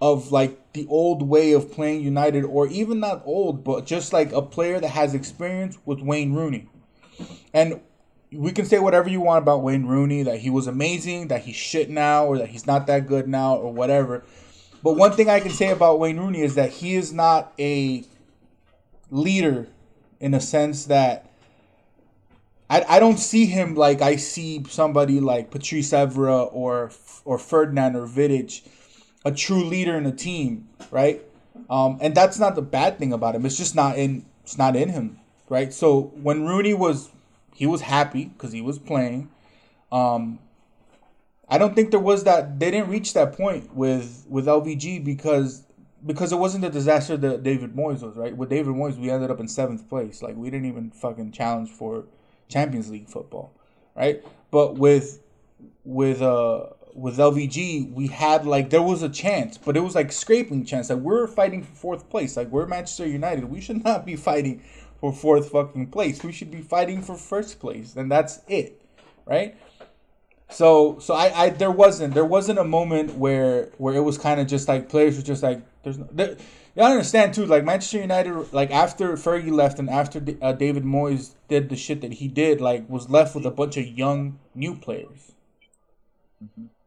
of 0.00 0.32
like 0.32 0.72
the 0.72 0.86
old 0.88 1.22
way 1.22 1.52
of 1.52 1.72
playing 1.72 2.02
United, 2.02 2.44
or 2.44 2.66
even 2.66 3.00
not 3.00 3.22
old, 3.24 3.64
but 3.64 3.86
just 3.86 4.12
like 4.12 4.32
a 4.32 4.42
player 4.42 4.80
that 4.80 4.88
has 4.88 5.14
experience 5.14 5.78
with 5.84 6.00
Wayne 6.00 6.32
Rooney. 6.32 6.68
And 7.52 7.80
we 8.32 8.52
can 8.52 8.64
say 8.64 8.78
whatever 8.78 9.08
you 9.08 9.20
want 9.20 9.42
about 9.42 9.62
Wayne 9.62 9.86
Rooney, 9.86 10.24
that 10.24 10.38
he 10.38 10.50
was 10.50 10.66
amazing, 10.66 11.28
that 11.28 11.42
he's 11.42 11.56
shit 11.56 11.88
now, 11.88 12.26
or 12.26 12.38
that 12.38 12.48
he's 12.48 12.66
not 12.66 12.86
that 12.88 13.06
good 13.06 13.28
now, 13.28 13.56
or 13.56 13.72
whatever. 13.72 14.24
But 14.82 14.96
one 14.96 15.12
thing 15.12 15.30
I 15.30 15.40
can 15.40 15.52
say 15.52 15.70
about 15.70 15.98
Wayne 15.98 16.18
Rooney 16.18 16.42
is 16.42 16.56
that 16.56 16.70
he 16.70 16.94
is 16.94 17.12
not 17.12 17.52
a 17.58 18.04
leader 19.10 19.68
in 20.20 20.34
a 20.34 20.40
sense 20.40 20.86
that 20.86 21.30
I, 22.68 22.84
I 22.88 22.98
don't 22.98 23.18
see 23.18 23.46
him 23.46 23.74
like 23.74 24.02
I 24.02 24.16
see 24.16 24.64
somebody 24.68 25.20
like 25.20 25.50
Patrice 25.50 25.90
Evra 25.90 26.48
or 26.52 26.90
or 27.24 27.38
Ferdinand 27.38 27.96
or 27.96 28.06
Vidic, 28.06 28.66
a 29.24 29.32
true 29.32 29.64
leader 29.64 29.96
in 29.96 30.06
a 30.06 30.12
team, 30.12 30.68
right? 30.90 31.22
Um, 31.70 31.98
and 32.00 32.14
that's 32.14 32.38
not 32.38 32.54
the 32.54 32.62
bad 32.62 32.98
thing 32.98 33.12
about 33.12 33.34
him. 33.34 33.46
It's 33.46 33.56
just 33.56 33.74
not 33.74 33.98
in 33.98 34.24
it's 34.42 34.58
not 34.58 34.76
in 34.76 34.90
him, 34.90 35.20
right? 35.48 35.72
So 35.72 36.12
when 36.22 36.44
Rooney 36.46 36.74
was 36.74 37.10
he 37.54 37.66
was 37.66 37.82
happy 37.82 38.26
because 38.26 38.52
he 38.52 38.60
was 38.60 38.78
playing. 38.78 39.30
Um, 39.90 40.40
I 41.48 41.58
don't 41.58 41.74
think 41.74 41.90
there 41.90 42.00
was 42.00 42.24
that 42.24 42.58
they 42.58 42.70
didn't 42.70 42.90
reach 42.90 43.14
that 43.14 43.34
point 43.34 43.74
with 43.74 44.26
with 44.28 44.46
LVG 44.46 45.04
because 45.04 45.62
because 46.04 46.32
it 46.32 46.36
wasn't 46.36 46.62
the 46.62 46.70
disaster 46.70 47.16
that 47.16 47.42
David 47.42 47.74
Moyes 47.74 48.02
was, 48.02 48.16
right? 48.16 48.36
With 48.36 48.50
David 48.50 48.74
Moyes, 48.74 48.98
we 48.98 49.10
ended 49.10 49.30
up 49.30 49.40
in 49.40 49.48
seventh 49.48 49.88
place. 49.88 50.22
Like 50.22 50.36
we 50.36 50.50
didn't 50.50 50.66
even 50.66 50.90
fucking 50.90 51.32
challenge 51.32 51.70
for 51.70 52.04
Champions 52.48 52.90
League 52.90 53.08
football, 53.08 53.52
right? 53.94 54.22
But 54.50 54.76
with 54.76 55.20
with 55.84 56.20
uh 56.20 56.66
with 56.94 57.18
LVG, 57.18 57.92
we 57.92 58.06
had 58.06 58.46
like 58.46 58.70
there 58.70 58.82
was 58.82 59.02
a 59.02 59.08
chance, 59.08 59.58
but 59.58 59.76
it 59.76 59.80
was 59.80 59.94
like 59.94 60.12
scraping 60.12 60.64
chance. 60.64 60.88
Like 60.88 61.00
we're 61.00 61.26
fighting 61.26 61.62
for 61.62 61.74
fourth 61.74 62.08
place. 62.08 62.36
Like 62.36 62.48
we're 62.48 62.66
Manchester 62.66 63.06
United. 63.06 63.44
We 63.44 63.60
should 63.60 63.84
not 63.84 64.06
be 64.06 64.16
fighting 64.16 64.62
for 65.00 65.12
fourth 65.12 65.50
fucking 65.50 65.88
place. 65.88 66.22
We 66.22 66.32
should 66.32 66.50
be 66.50 66.62
fighting 66.62 67.02
for 67.02 67.16
first 67.16 67.58
place, 67.60 67.96
and 67.96 68.10
that's 68.10 68.40
it, 68.48 68.80
right? 69.26 69.56
So 70.50 70.98
so 71.00 71.14
I, 71.14 71.44
I 71.44 71.48
there 71.50 71.70
wasn't 71.70 72.14
there 72.14 72.24
wasn't 72.24 72.58
a 72.58 72.64
moment 72.64 73.16
where 73.16 73.70
where 73.78 73.94
it 73.94 74.02
was 74.02 74.16
kind 74.16 74.40
of 74.40 74.46
just 74.46 74.68
like 74.68 74.88
players 74.88 75.16
were 75.16 75.22
just 75.22 75.42
like 75.42 75.62
there's 75.82 75.98
no 75.98 76.08
there, 76.12 76.36
you 76.76 76.82
understand 76.82 77.34
too 77.34 77.46
like 77.46 77.64
Manchester 77.64 77.98
United 77.98 78.52
like 78.52 78.70
after 78.70 79.14
Fergie 79.14 79.52
left 79.52 79.78
and 79.78 79.90
after 79.90 80.22
uh, 80.40 80.52
David 80.52 80.84
Moyes 80.84 81.32
did 81.48 81.70
the 81.70 81.76
shit 81.76 82.02
that 82.02 82.14
he 82.14 82.28
did 82.28 82.60
like 82.60 82.88
was 82.88 83.10
left 83.10 83.34
with 83.34 83.46
a 83.46 83.50
bunch 83.50 83.76
of 83.76 83.86
young 83.86 84.38
new 84.54 84.76
players. 84.76 85.32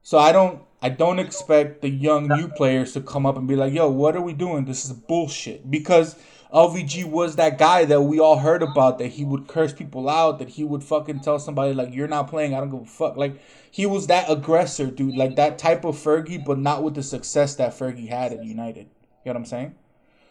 So 0.08 0.18
I 0.18 0.32
don't 0.32 0.62
I 0.82 0.88
don't 0.88 1.20
expect 1.20 1.82
the 1.82 1.90
young 1.90 2.30
new 2.30 2.48
players 2.48 2.94
to 2.94 3.02
come 3.02 3.26
up 3.26 3.36
and 3.36 3.46
be 3.46 3.58
like, 3.58 3.74
"Yo, 3.74 3.90
what 3.90 4.16
are 4.16 4.22
we 4.22 4.32
doing? 4.32 4.64
This 4.64 4.86
is 4.86 4.94
bullshit." 4.94 5.70
Because 5.70 6.16
LVG 6.54 7.04
was 7.04 7.36
that 7.36 7.58
guy 7.58 7.84
that 7.84 8.00
we 8.04 8.18
all 8.18 8.38
heard 8.38 8.64
about 8.64 9.00
that 9.00 9.10
he 9.10 9.26
would 9.26 9.50
curse 9.50 9.74
people 9.74 10.08
out, 10.08 10.40
that 10.40 10.48
he 10.48 10.64
would 10.64 10.82
fucking 10.82 11.20
tell 11.20 11.40
somebody 11.40 11.74
like, 11.74 11.94
"You're 11.94 12.08
not 12.08 12.30
playing. 12.30 12.54
I 12.54 12.62
don't 12.62 12.70
give 12.70 12.84
a 12.84 12.86
fuck." 12.86 13.18
Like 13.18 13.38
he 13.70 13.86
was 13.86 14.08
that 14.08 14.30
aggressor, 14.30 14.86
dude. 14.86 15.18
Like 15.18 15.36
that 15.36 15.58
type 15.58 15.84
of 15.84 15.98
Fergie, 15.98 16.42
but 16.42 16.58
not 16.58 16.84
with 16.84 16.96
the 16.96 17.04
success 17.04 17.56
that 17.56 17.78
Fergie 17.78 18.08
had 18.08 18.32
at 18.32 18.46
United. 18.46 18.88
You 19.26 19.26
know 19.26 19.34
what 19.34 19.36
I'm 19.36 19.46
saying? 19.46 19.76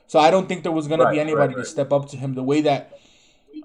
So 0.07 0.19
I 0.19 0.31
don't 0.31 0.49
think 0.49 0.63
there 0.63 0.73
was 0.73 0.89
gonna 0.89 1.05
Right, 1.05 1.13
be 1.13 1.19
right, 1.19 1.27
anybody 1.27 1.55
right. 1.55 1.65
to 1.65 1.69
step 1.69 1.93
up 1.93 2.09
to 2.13 2.17
him 2.17 2.33
the 2.33 2.43
way 2.43 2.63
that 2.63 2.99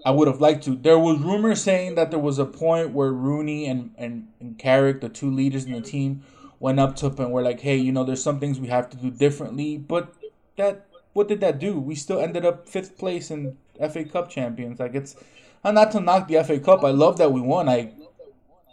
I 0.06 0.12
would 0.12 0.28
have 0.28 0.42
liked 0.42 0.64
to. 0.66 0.76
There 0.76 1.00
was 1.00 1.20
rumors 1.20 1.62
saying 1.62 1.96
that 1.96 2.12
there 2.12 2.20
was 2.20 2.40
a 2.40 2.46
point 2.46 2.92
where 2.92 3.12
Rooney 3.12 3.68
and 3.68 3.94
and 3.98 4.28
and 4.40 4.58
Carrick, 4.58 5.02
the 5.02 5.10
two 5.10 5.30
leaders 5.30 5.66
in 5.66 5.74
the 5.74 5.82
team, 5.82 6.24
went 6.60 6.80
up 6.80 6.96
to 6.98 7.08
him 7.08 7.16
and 7.20 7.32
were 7.32 7.42
like, 7.42 7.62
"Hey, 7.62 7.78
you 7.78 7.92
know, 7.92 8.04
there's 8.04 8.24
some 8.24 8.40
things 8.40 8.60
we 8.60 8.68
have 8.68 8.90
to 8.90 8.98
do 8.98 9.12
differently." 9.12 9.78
But 9.78 10.14
that 10.58 10.88
what 11.14 11.28
did 11.28 11.42
that 11.42 11.60
do? 11.60 11.80
We 11.80 11.96
still 11.96 12.20
ended 12.20 12.46
up 12.46 12.68
fifth 12.68 12.98
place 12.98 13.32
in 13.32 13.58
FA 13.80 14.04
Cup 14.06 14.30
champions. 14.30 14.80
Like 14.80 14.96
it's 14.96 15.16
uh, 15.64 15.72
not 15.72 15.92
to 15.92 16.00
knock 16.00 16.28
the 16.28 16.44
FA 16.44 16.60
Cup. 16.60 16.84
I 16.84 16.92
love 16.92 17.18
that 17.18 17.32
we 17.32 17.42
won. 17.42 17.70
I 17.70 17.94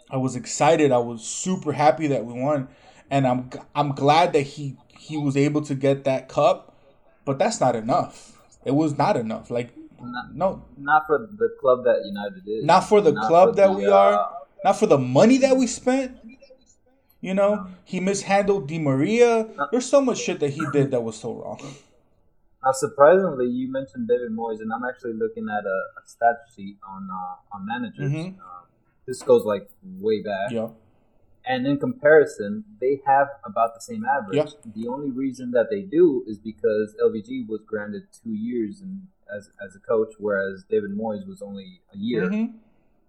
I 0.09 0.17
was 0.17 0.35
excited. 0.35 0.91
I 0.91 0.97
was 0.97 1.23
super 1.23 1.73
happy 1.73 2.07
that 2.07 2.25
we 2.25 2.33
won, 2.33 2.69
and 3.11 3.27
I'm 3.27 3.49
I'm 3.75 3.93
glad 3.93 4.33
that 4.33 4.41
he 4.41 4.77
he 4.87 5.17
was 5.17 5.37
able 5.37 5.61
to 5.61 5.75
get 5.75 6.03
that 6.05 6.29
cup. 6.29 6.75
But 7.25 7.37
that's 7.37 7.59
not 7.59 7.75
enough. 7.75 8.37
It 8.65 8.71
was 8.71 8.97
not 8.97 9.15
enough. 9.15 9.51
Like 9.51 9.69
Not, 10.01 10.35
no, 10.35 10.65
not 10.77 11.05
for 11.07 11.17
the 11.31 11.49
club 11.59 11.83
that 11.85 12.01
United 12.05 12.43
is. 12.47 12.63
not 12.65 12.81
for 12.81 13.01
the 13.01 13.11
Not 13.11 13.27
club 13.27 13.49
for 13.49 13.55
that 13.55 13.67
the, 13.67 13.73
we 13.73 13.85
uh, 13.87 13.93
are, 13.95 14.31
not 14.63 14.73
for 14.73 14.87
the 14.87 14.97
money 14.97 15.37
that 15.37 15.55
we 15.57 15.67
spent. 15.67 16.17
You 17.21 17.33
know, 17.33 17.67
he 17.83 17.99
mishandled 17.99 18.67
Di 18.67 18.79
Maria. 18.79 19.49
There's 19.71 19.89
so 19.89 19.99
much 19.99 20.19
shit 20.19 20.39
that 20.39 20.51
he 20.51 20.65
did 20.71 20.91
that 20.91 21.01
was 21.01 21.17
so 21.19 21.33
wrong. 21.33 21.59
Now, 22.63 22.71
surprisingly, 22.71 23.47
you 23.47 23.71
mentioned 23.71 24.07
David 24.07 24.31
Moyes, 24.31 24.59
and 24.61 24.71
I'm 24.73 24.83
actually 24.87 25.13
looking 25.13 25.47
at 25.49 25.65
a, 25.65 25.79
a 25.99 26.01
stat 26.05 26.37
sheet 26.55 26.77
on 26.87 27.07
uh, 27.11 27.55
on 27.55 27.65
managers. 27.65 28.11
Mhm. 28.11 28.35
Uh, 28.37 28.63
this 29.05 29.21
goes 29.21 29.43
like 29.45 29.69
way 29.83 30.21
back, 30.21 30.51
Yeah. 30.51 30.69
and 31.45 31.65
in 31.65 31.77
comparison, 31.77 32.63
they 32.79 33.01
have 33.05 33.27
about 33.45 33.75
the 33.75 33.81
same 33.81 34.03
average. 34.05 34.37
Yeah. 34.65 34.71
The 34.75 34.87
only 34.87 35.09
reason 35.11 35.51
that 35.51 35.67
they 35.69 35.81
do 35.81 36.23
is 36.27 36.37
because 36.37 36.95
LVG 37.03 37.47
was 37.47 37.61
granted 37.65 38.03
two 38.23 38.31
years 38.33 38.81
and 38.81 39.07
as 39.35 39.51
as 39.65 39.75
a 39.75 39.79
coach, 39.79 40.13
whereas 40.19 40.63
David 40.69 40.91
Moyes 40.97 41.27
was 41.27 41.41
only 41.41 41.81
a 41.93 41.97
year. 41.97 42.29
Mhm. 42.29 42.53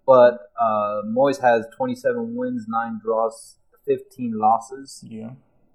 But 0.06 0.50
uh, 0.60 1.02
Moyes 1.06 1.40
has 1.40 1.66
27 1.76 2.34
wins, 2.34 2.66
nine 2.68 3.00
draws, 3.02 3.56
15 3.86 4.38
losses. 4.38 5.04
Yeah. 5.06 5.32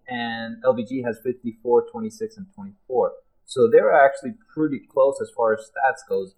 and 0.07 0.61
LVG 0.63 1.03
has 1.03 1.17
54, 1.19 1.87
26, 1.89 2.37
and 2.37 2.45
24. 2.53 3.13
So 3.47 3.67
they're 3.67 3.91
actually 3.91 4.33
pretty 4.53 4.79
close 4.79 5.19
as 5.19 5.31
far 5.31 5.53
as 5.53 5.59
stats 5.71 6.07
goes. 6.07 6.35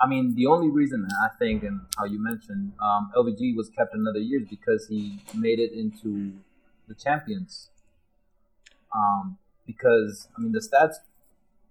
I 0.00 0.06
mean, 0.06 0.34
the 0.36 0.46
only 0.46 0.68
reason 0.68 1.06
I 1.24 1.28
think, 1.40 1.64
and 1.64 1.80
how 1.98 2.04
you 2.04 2.20
mentioned, 2.22 2.72
um, 2.80 3.10
LVG 3.16 3.56
was 3.56 3.68
kept 3.70 3.94
another 3.94 4.20
year 4.20 4.40
is 4.42 4.48
because 4.48 4.86
he 4.86 5.18
made 5.34 5.58
it 5.58 5.72
into 5.72 6.34
the 6.86 6.94
champions. 6.94 7.70
Um, 8.94 9.38
because 9.66 10.28
I 10.36 10.40
mean, 10.40 10.52
the 10.52 10.60
stats 10.60 10.96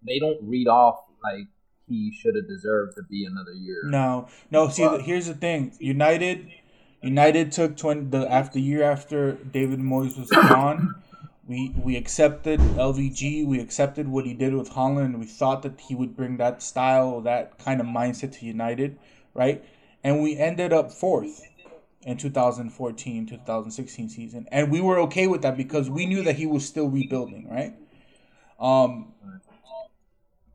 they 0.06 0.20
don't 0.20 0.40
read 0.42 0.68
off 0.68 1.06
like 1.24 1.48
he 1.88 2.12
should 2.14 2.36
have 2.36 2.48
deserved 2.48 2.96
to 2.98 3.04
be 3.04 3.26
another 3.26 3.54
year. 3.54 3.82
No, 3.86 4.28
no. 4.52 4.70
See, 4.70 4.84
But- 4.84 5.02
here's 5.04 5.28
the 5.28 5.34
thing. 5.34 5.74
United, 5.80 6.48
United 7.02 7.52
took 7.52 7.76
twenty 7.78 8.06
the 8.06 8.32
after 8.32 8.60
year 8.60 8.84
after 8.84 9.34
David 9.34 9.80
Moyes 9.80 10.18
was 10.18 10.30
gone. 10.50 10.96
We 11.46 11.74
we 11.78 11.98
accepted 11.98 12.60
LVG. 12.62 13.46
We 13.46 13.60
accepted 13.60 14.08
what 14.08 14.26
he 14.26 14.34
did 14.34 14.54
with 14.54 14.70
Holland. 14.70 15.20
We 15.20 15.26
thought 15.26 15.62
that 15.64 15.82
he 15.82 15.94
would 15.96 16.16
bring 16.16 16.38
that 16.38 16.64
style, 16.64 17.20
that 17.22 17.58
kind 17.60 17.82
of 17.82 17.88
mindset 17.88 18.32
to 18.40 18.46
United, 18.46 18.98
right? 19.34 19.64
And 20.04 20.24
we 20.24 20.38
ended 20.38 20.72
up 20.72 20.92
fourth 20.92 21.42
in 22.06 22.18
2014, 22.18 23.26
2016 23.28 24.10
season, 24.10 24.48
and 24.52 24.70
we 24.72 24.82
were 24.82 25.00
okay 25.00 25.28
with 25.28 25.42
that 25.42 25.56
because 25.56 25.90
we 25.90 26.06
knew 26.06 26.22
that 26.24 26.36
he 26.36 26.46
was 26.46 26.66
still 26.66 26.88
rebuilding, 26.90 27.50
right? 27.50 27.74
Um, 28.60 29.14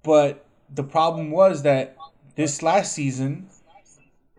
but 0.03 0.45
the 0.75 0.85
problem 0.85 1.31
was 1.31 1.63
that 1.63 1.97
this 2.37 2.63
last 2.63 2.93
season, 2.93 3.49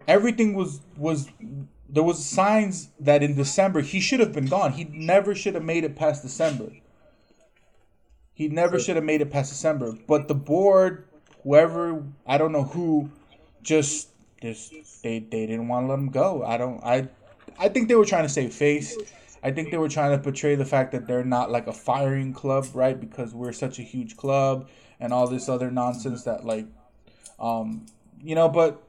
everything 0.08 0.54
was 0.54 0.82
was 0.96 1.30
there 1.88 2.04
was 2.04 2.24
signs 2.24 2.90
that 3.00 3.24
in 3.24 3.36
December 3.36 3.82
he 3.82 4.00
should 4.00 4.20
have 4.20 4.34
been 4.34 4.46
gone. 4.48 4.74
He 4.74 4.86
never 4.86 5.34
should 5.36 5.56
have 5.56 5.64
made 5.64 5.84
it 5.84 5.96
past 5.96 6.22
December. 6.22 6.72
He 8.34 8.48
never 8.48 8.80
should 8.80 8.96
have 8.96 9.06
made 9.06 9.22
it 9.22 9.32
past 9.32 9.52
December. 9.52 9.98
But 10.08 10.28
the 10.28 10.36
board, 10.36 11.06
whoever 11.44 12.06
I 12.26 12.38
don't 12.38 12.52
know 12.52 12.64
who, 12.64 13.12
just 13.62 14.10
just 14.42 14.72
they 15.04 15.20
they 15.20 15.46
didn't 15.46 15.68
want 15.68 15.86
to 15.86 15.90
let 15.90 16.00
him 16.00 16.10
go. 16.10 16.44
I 16.44 16.58
don't 16.58 16.82
I 16.84 17.10
I 17.58 17.70
think 17.70 17.90
they 17.90 17.96
were 17.96 18.06
trying 18.06 18.24
to 18.24 18.30
save 18.30 18.54
face. 18.54 18.96
I 19.42 19.52
think 19.52 19.72
they 19.72 19.78
were 19.78 19.90
trying 19.90 20.12
to 20.12 20.22
portray 20.22 20.56
the 20.56 20.66
fact 20.66 20.92
that 20.92 21.08
they're 21.08 21.24
not 21.24 21.50
like 21.50 21.68
a 21.68 21.74
firing 21.74 22.34
club, 22.34 22.68
right? 22.74 23.00
Because 23.00 23.34
we're 23.34 23.54
such 23.54 23.80
a 23.80 23.84
huge 23.84 24.18
club 24.18 24.68
and 25.00 25.14
all 25.14 25.28
this 25.28 25.48
other 25.50 25.72
nonsense 25.72 26.24
that 26.24 26.46
like 26.46 26.66
um 27.40 27.86
you 28.22 28.36
know, 28.36 28.50
but 28.50 28.82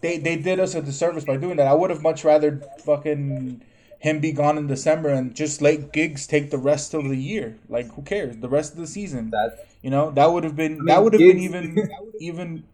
they 0.00 0.18
they 0.18 0.36
did 0.36 0.60
us 0.60 0.74
a 0.74 0.82
disservice 0.82 1.24
by 1.24 1.36
doing 1.36 1.56
that. 1.56 1.66
I 1.66 1.74
would 1.74 1.90
have 1.90 2.02
much 2.02 2.24
rather 2.24 2.60
fucking 2.84 3.62
him 3.98 4.20
be 4.20 4.32
gone 4.32 4.58
in 4.58 4.66
December 4.66 5.08
and 5.08 5.34
just 5.34 5.62
let 5.62 5.92
Giggs 5.92 6.26
take 6.26 6.50
the 6.50 6.58
rest 6.58 6.92
of 6.92 7.04
the 7.04 7.16
year. 7.16 7.56
Like 7.68 7.92
who 7.94 8.02
cares? 8.02 8.36
The 8.36 8.48
rest 8.48 8.72
of 8.72 8.78
the 8.78 8.86
season. 8.86 9.30
That 9.30 9.66
You 9.80 9.90
know, 9.90 10.10
that 10.10 10.26
would 10.32 10.44
have 10.44 10.56
been 10.56 10.76
mean, 10.76 10.86
that 10.86 11.02
would 11.02 11.14
have 11.14 11.20
been 11.20 11.38
even 11.38 11.88
even 12.20 12.64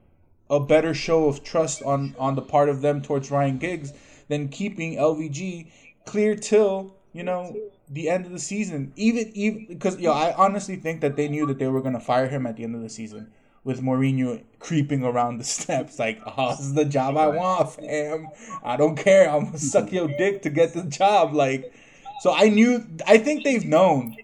a 0.48 0.58
better 0.58 0.92
show 0.92 1.28
of 1.28 1.44
trust 1.44 1.82
on 1.84 2.14
on 2.18 2.34
the 2.34 2.42
part 2.42 2.68
of 2.68 2.82
them 2.82 3.00
towards 3.00 3.30
Ryan 3.30 3.58
Giggs 3.58 3.92
than 4.28 4.48
keeping 4.48 4.96
LVG 4.96 5.68
clear 6.04 6.34
till 6.34 6.94
you 7.12 7.22
know 7.22 7.54
the 7.90 8.08
end 8.08 8.24
of 8.24 8.32
the 8.32 8.38
season. 8.38 8.92
Even 8.96 9.30
even 9.34 9.66
because 9.68 9.98
yo, 9.98 10.12
I 10.12 10.34
honestly 10.34 10.76
think 10.76 11.00
that 11.00 11.16
they 11.16 11.28
knew 11.28 11.44
that 11.46 11.58
they 11.58 11.66
were 11.66 11.82
gonna 11.82 12.00
fire 12.00 12.28
him 12.28 12.46
at 12.46 12.56
the 12.56 12.64
end 12.64 12.74
of 12.76 12.82
the 12.82 12.88
season 12.88 13.32
with 13.64 13.82
Mourinho 13.82 14.42
creeping 14.58 15.04
around 15.04 15.38
the 15.38 15.44
steps 15.58 15.98
like, 15.98 16.20
oh, 16.24 16.50
this 16.50 16.60
is 16.60 16.74
the 16.74 16.84
job 16.84 17.16
I 17.16 17.26
want, 17.26 17.72
fam. 17.72 18.28
I 18.62 18.76
don't 18.76 18.96
care. 18.96 19.28
I'm 19.28 19.46
gonna 19.46 19.58
suck 19.58 19.92
your 19.92 20.08
dick 20.08 20.42
to 20.42 20.50
get 20.50 20.72
the 20.72 20.84
job. 20.84 21.34
Like, 21.34 21.74
so 22.20 22.32
I 22.32 22.48
knew. 22.48 22.86
I 23.06 23.18
think 23.18 23.44
they've 23.44 23.64
known 23.64 24.16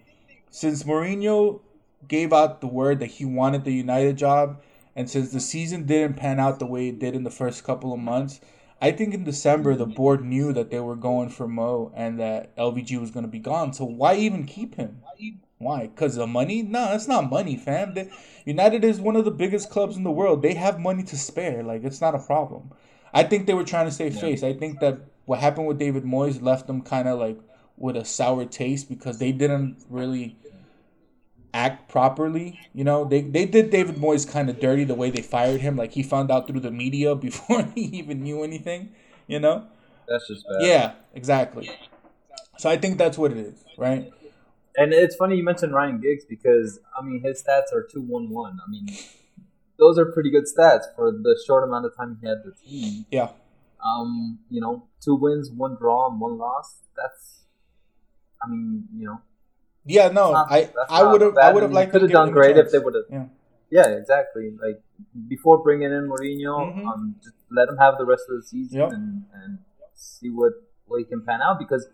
since 0.51 0.85
Mourinho 0.85 1.61
gave 2.09 2.33
out 2.33 2.61
the 2.61 2.67
word 2.69 3.01
that 3.01 3.07
he 3.07 3.25
wanted 3.25 3.65
the 3.65 3.73
United 3.73 4.17
job, 4.17 4.63
and 4.95 5.11
since 5.11 5.31
the 5.33 5.41
season 5.41 5.87
didn't 5.87 6.17
pan 6.17 6.39
out 6.39 6.61
the 6.61 6.67
way 6.67 6.89
it 6.89 6.99
did 6.99 7.15
in 7.15 7.25
the 7.25 7.31
first 7.31 7.65
couple 7.65 7.93
of 7.93 7.99
months, 7.99 8.41
I 8.81 8.91
think 8.91 9.15
in 9.15 9.25
December 9.25 9.75
the 9.75 9.87
board 9.87 10.25
knew 10.25 10.53
that 10.53 10.71
they 10.71 10.81
were 10.81 10.97
going 10.97 11.31
for 11.31 11.49
Mo 11.49 11.93
and 11.95 12.21
that 12.21 12.55
LVG 12.57 13.01
was 13.01 13.11
going 13.11 13.25
to 13.25 13.31
be 13.31 13.39
gone. 13.39 13.73
So 13.73 13.85
why 13.85 14.17
even 14.17 14.45
keep 14.45 14.75
him? 14.75 15.01
Why? 15.59 15.87
Because 15.87 16.19
of 16.19 16.29
money? 16.29 16.63
No, 16.63 16.93
it's 16.93 17.09
not 17.09 17.31
money, 17.31 17.57
fam. 17.57 17.95
They, 17.95 18.11
United 18.45 18.85
is 18.85 19.01
one 19.01 19.17
of 19.17 19.25
the 19.25 19.31
biggest 19.31 19.71
clubs 19.71 19.97
in 19.97 20.05
the 20.05 20.11
world. 20.11 20.43
They 20.43 20.55
have 20.55 20.79
money 20.79 21.03
to 21.05 21.17
spare. 21.17 21.63
Like 21.63 21.85
it's 21.85 22.01
not 22.01 22.15
a 22.15 22.19
problem. 22.19 22.73
I 23.15 23.23
think 23.23 23.47
they 23.47 23.55
were 23.55 23.65
trying 23.65 23.87
to 23.87 23.93
save 23.93 24.19
face. 24.19 24.43
I 24.43 24.53
think 24.53 24.81
that 24.81 24.99
what 25.25 25.41
happened 25.41 25.67
with 25.67 25.79
David 25.79 26.05
Moyes 26.05 26.43
left 26.43 26.67
them 26.67 26.83
kind 26.83 27.09
of 27.09 27.19
like 27.19 27.39
with 27.79 27.97
a 27.97 28.05
sour 28.05 28.45
taste 28.45 28.89
because 28.89 29.19
they 29.19 29.33
didn't 29.33 29.85
really 29.89 30.37
act 31.57 31.89
properly. 31.89 32.61
You 32.75 32.85
know, 32.85 33.05
they 33.05 33.23
they 33.23 33.47
did 33.47 33.71
David 33.71 33.97
Moyes 33.97 34.31
kind 34.31 34.51
of 34.51 34.61
dirty 34.61 34.85
the 34.85 34.95
way 34.95 35.11
they 35.11 35.23
fired 35.23 35.61
him. 35.61 35.77
Like 35.77 35.93
he 35.93 36.03
found 36.03 36.31
out 36.31 36.47
through 36.47 36.61
the 36.61 36.71
media 36.71 37.15
before 37.29 37.63
he 37.75 37.83
even 38.01 38.23
knew 38.23 38.43
anything. 38.45 38.91
You 39.27 39.41
know. 39.41 39.67
that's 40.07 40.29
just 40.29 40.47
bad. 40.47 40.67
Yeah, 40.67 40.93
exactly. 41.15 41.71
So 42.59 42.71
I 42.71 42.77
think 42.77 42.97
that's 42.99 43.19
what 43.19 43.33
it 43.33 43.39
is, 43.39 43.65
right? 43.77 44.13
And 44.77 44.93
it's 44.93 45.17
funny 45.17 45.37
you 45.37 45.45
mentioned 45.45 45.73
Ryan 45.73 46.01
Giggs 46.01 46.25
because 46.25 46.79
I 46.97 47.03
mean 47.03 47.23
his 47.23 47.43
stats 47.43 47.73
are 47.73 47.87
two 47.91 48.03
one 48.03 48.31
one. 48.31 48.59
I 48.65 48.71
mean 48.71 48.87
those 49.79 49.99
are 49.99 50.07
pretty 50.13 50.31
good 50.31 50.45
stats 50.45 50.85
for 50.95 51.11
the 51.11 51.39
short 51.47 51.65
amount 51.65 51.87
of 51.87 51.97
time 51.97 52.19
he 52.21 52.29
had 52.29 52.39
the 52.45 52.53
team. 52.53 53.07
Yeah. 53.11 53.31
Um, 53.85 54.41
you 54.51 54.61
know, 54.61 54.89
two 55.05 55.15
wins, 55.15 55.51
one 55.51 55.77
draw, 55.77 56.11
and 56.11 56.21
one 56.21 56.39
loss. 56.39 56.83
That's 56.97 57.45
I 58.43 58.49
mean, 58.49 58.85
you 58.97 59.07
know, 59.07 59.21
Yeah, 59.87 60.09
no, 60.09 60.33
not- 60.33 60.51
I 60.51 60.69
I 60.91 61.03
would 61.11 61.21
have. 61.21 61.37
I 61.37 61.53
would 61.53 61.63
have 61.63 61.73
liked 61.73 61.93
could 61.93 62.01
to 62.01 62.05
have 62.07 62.13
done 62.13 62.31
great 62.33 62.57
if 62.57 62.71
they 62.73 62.79
would 62.79 62.95
have 62.95 63.05
Yeah. 63.11 63.27
Yeah, 63.71 63.89
exactly. 63.99 64.51
Like 64.61 64.81
before 65.29 65.63
bringing 65.63 65.91
in 65.93 66.09
Mourinho, 66.09 66.55
Mhm. 66.73 66.87
um, 66.87 67.17
just 67.23 67.35
let 67.51 67.69
him 67.69 67.77
have 67.79 67.99
the 67.99 68.05
rest 68.05 68.25
of 68.31 68.37
the 68.37 68.43
season 68.43 68.79
Yep. 68.81 68.91
and, 68.93 69.25
and 69.35 69.59
see 69.95 70.31
what 70.31 70.53
what 70.87 70.99
he 70.99 71.05
can 71.05 71.23
pan 71.23 71.41
out. 71.43 71.59
Because 71.59 71.87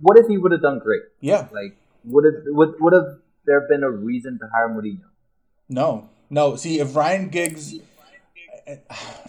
what 0.00 0.18
if 0.18 0.26
he 0.28 0.36
would 0.38 0.52
have 0.52 0.62
done 0.62 0.78
great? 0.78 1.02
Yeah. 1.20 1.48
Like 1.52 1.76
would 2.04 2.24
it 2.24 2.34
would 2.48 2.74
would 2.80 2.92
have 2.92 3.18
there 3.46 3.66
been 3.68 3.82
a 3.82 3.90
reason 3.90 4.38
to 4.38 4.46
hire 4.54 4.68
Mourinho? 4.68 5.08
No, 5.68 6.08
no. 6.30 6.56
See, 6.56 6.78
if 6.80 6.94
Ryan 6.96 7.28
Giggs, 7.28 7.74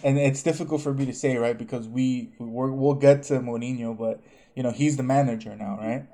and 0.04 0.18
it's 0.18 0.44
difficult 0.44 0.82
for 0.82 0.94
me 0.94 1.06
to 1.06 1.14
say, 1.14 1.38
right? 1.38 1.58
Because 1.58 1.88
we 1.88 2.32
we're, 2.40 2.72
we'll 2.72 2.96
get 2.96 3.24
to 3.24 3.40
Mourinho, 3.40 3.98
but 3.98 4.20
you 4.56 4.64
know 4.64 4.72
he's 4.72 4.98
the 4.98 5.04
manager 5.04 5.56
now, 5.56 5.78
right? 5.78 6.06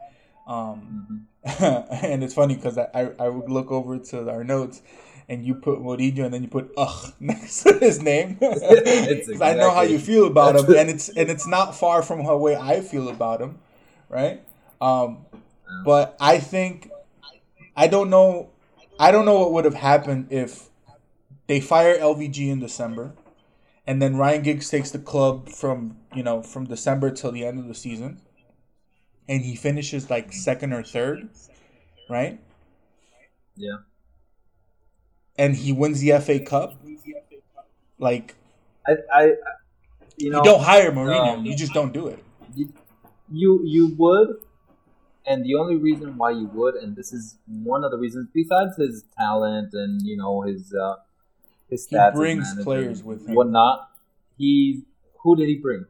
Um, 0.48 1.28
and 1.44 2.24
it's 2.24 2.34
funny 2.34 2.56
because 2.56 2.78
I, 2.78 2.88
I 2.94 3.02
I 3.20 3.30
would 3.30 3.50
look 3.50 3.72
over 3.72 3.98
to 4.00 4.30
our 4.30 4.44
notes. 4.44 4.82
And 5.28 5.44
you 5.44 5.56
put 5.56 5.80
Mourinho, 5.80 6.26
and 6.26 6.34
then 6.34 6.44
you 6.44 6.48
put 6.50 6.72
ugh 6.78 7.12
next 7.20 7.64
to 7.64 7.80
his 7.80 8.00
name. 8.02 8.38
'Cause 9.32 9.42
I 9.42 9.54
know 9.56 9.72
how 9.72 9.82
you 9.82 9.98
feel 10.00 10.28
about 10.28 10.56
him, 10.56 10.72
and 10.76 10.90
it's 10.90 11.10
and 11.10 11.30
it's 11.32 11.48
not 11.48 11.76
far 11.76 12.04
from 12.04 12.24
the 12.26 12.38
way 12.38 12.56
I 12.56 12.82
feel 12.82 13.10
about 13.10 13.42
him, 13.42 13.58
right? 14.08 14.44
Um, 14.80 15.26
but 15.84 16.16
I 16.20 16.38
think 16.40 16.92
I 17.76 17.88
don't 17.88 18.10
know. 18.10 18.50
I 19.00 19.12
don't 19.12 19.26
know 19.26 19.40
what 19.40 19.52
would 19.54 19.66
have 19.66 19.74
happened 19.76 20.28
if 20.30 20.70
they 21.48 21.60
fire 21.60 21.98
LVG 21.98 22.50
in 22.50 22.60
December, 22.60 23.14
and 23.88 24.02
then 24.02 24.18
Ryan 24.18 24.44
Giggs 24.44 24.70
takes 24.70 24.92
the 24.92 25.00
club 25.00 25.50
from 25.50 25.98
you 26.16 26.24
know 26.24 26.42
from 26.42 26.66
December 26.66 27.12
till 27.12 27.32
the 27.32 27.46
end 27.46 27.60
of 27.60 27.68
the 27.68 27.76
season, 27.76 28.22
and 29.28 29.42
he 29.44 29.56
finishes 29.56 30.10
like 30.10 30.32
second 30.34 30.74
or 30.74 30.84
third, 30.84 31.30
right? 32.10 32.40
Yeah. 33.56 33.78
And 35.38 35.56
he 35.56 35.72
wins 35.72 36.00
the 36.02 36.20
FA 36.20 36.40
Cup. 36.40 36.76
Like 37.98 38.36
I, 38.88 38.94
I 39.14 39.24
you 40.18 40.30
know, 40.30 40.38
you 40.40 40.44
don't 40.44 40.64
hire 40.64 40.92
Mourinho, 40.92 41.38
um, 41.38 41.46
you 41.46 41.56
just 41.56 41.74
don't 41.74 41.94
do 41.94 42.08
it. 42.08 42.20
you 43.32 43.62
you 43.64 43.96
would, 43.98 44.38
and 45.26 45.44
the 45.46 45.56
only 45.56 45.76
reason 45.76 46.18
why 46.18 46.32
you 46.32 46.48
would, 46.54 46.76
and 46.76 46.96
this 46.96 47.12
is 47.12 47.38
one 47.48 47.84
of 47.84 47.92
the 47.92 47.98
reasons, 47.98 48.30
besides 48.34 48.78
his 48.78 49.04
talent 49.18 49.74
and 49.74 50.02
you 50.06 50.18
know 50.18 50.42
his 50.42 50.74
uh, 50.74 50.96
his 51.70 51.88
He 51.88 51.96
stats, 51.96 52.10
as 52.12 52.16
brings 52.16 52.64
players 52.64 53.04
with 53.04 53.28
him. 53.28 53.36
whatnot. 53.36 53.90
He 54.38 54.84
who 55.24 55.36
did 55.36 55.48
he 55.48 55.56
bring? 55.56 55.86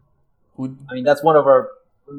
Who 0.55 0.77
I 0.89 0.93
mean, 0.93 1.03
that's 1.03 1.23
one 1.23 1.35
of 1.35 1.45
our 1.45 1.69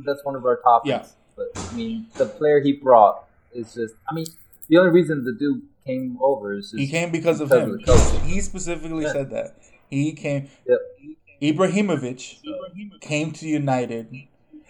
that's 0.05 0.25
one 0.25 0.35
of 0.37 0.45
our 0.45 0.57
topics. 0.62 0.88
Yeah. 0.88 1.05
But 1.37 1.47
I 1.71 1.75
mean, 1.75 2.07
the 2.14 2.26
player 2.26 2.61
he 2.61 2.73
brought 2.73 3.25
is 3.52 3.75
just. 3.75 3.95
I 4.09 4.14
mean, 4.14 4.26
the 4.69 4.78
only 4.78 4.90
reason 4.90 5.25
the 5.25 5.33
dude 5.33 5.62
came 5.85 6.19
over 6.21 6.55
is 6.55 6.73
He 6.76 6.88
came 6.88 7.11
because 7.11 7.40
of 7.40 7.50
him. 7.52 7.81
of. 7.87 8.23
He 8.25 8.40
specifically 8.40 9.05
Yeah. 9.05 9.12
said 9.12 9.31
that. 9.31 9.57
He 9.88 10.12
came. 10.12 10.49
Yep. 10.66 10.78
Ibrahimovic 11.43 12.38
came 13.00 13.33
to 13.33 13.47
United. 13.47 14.09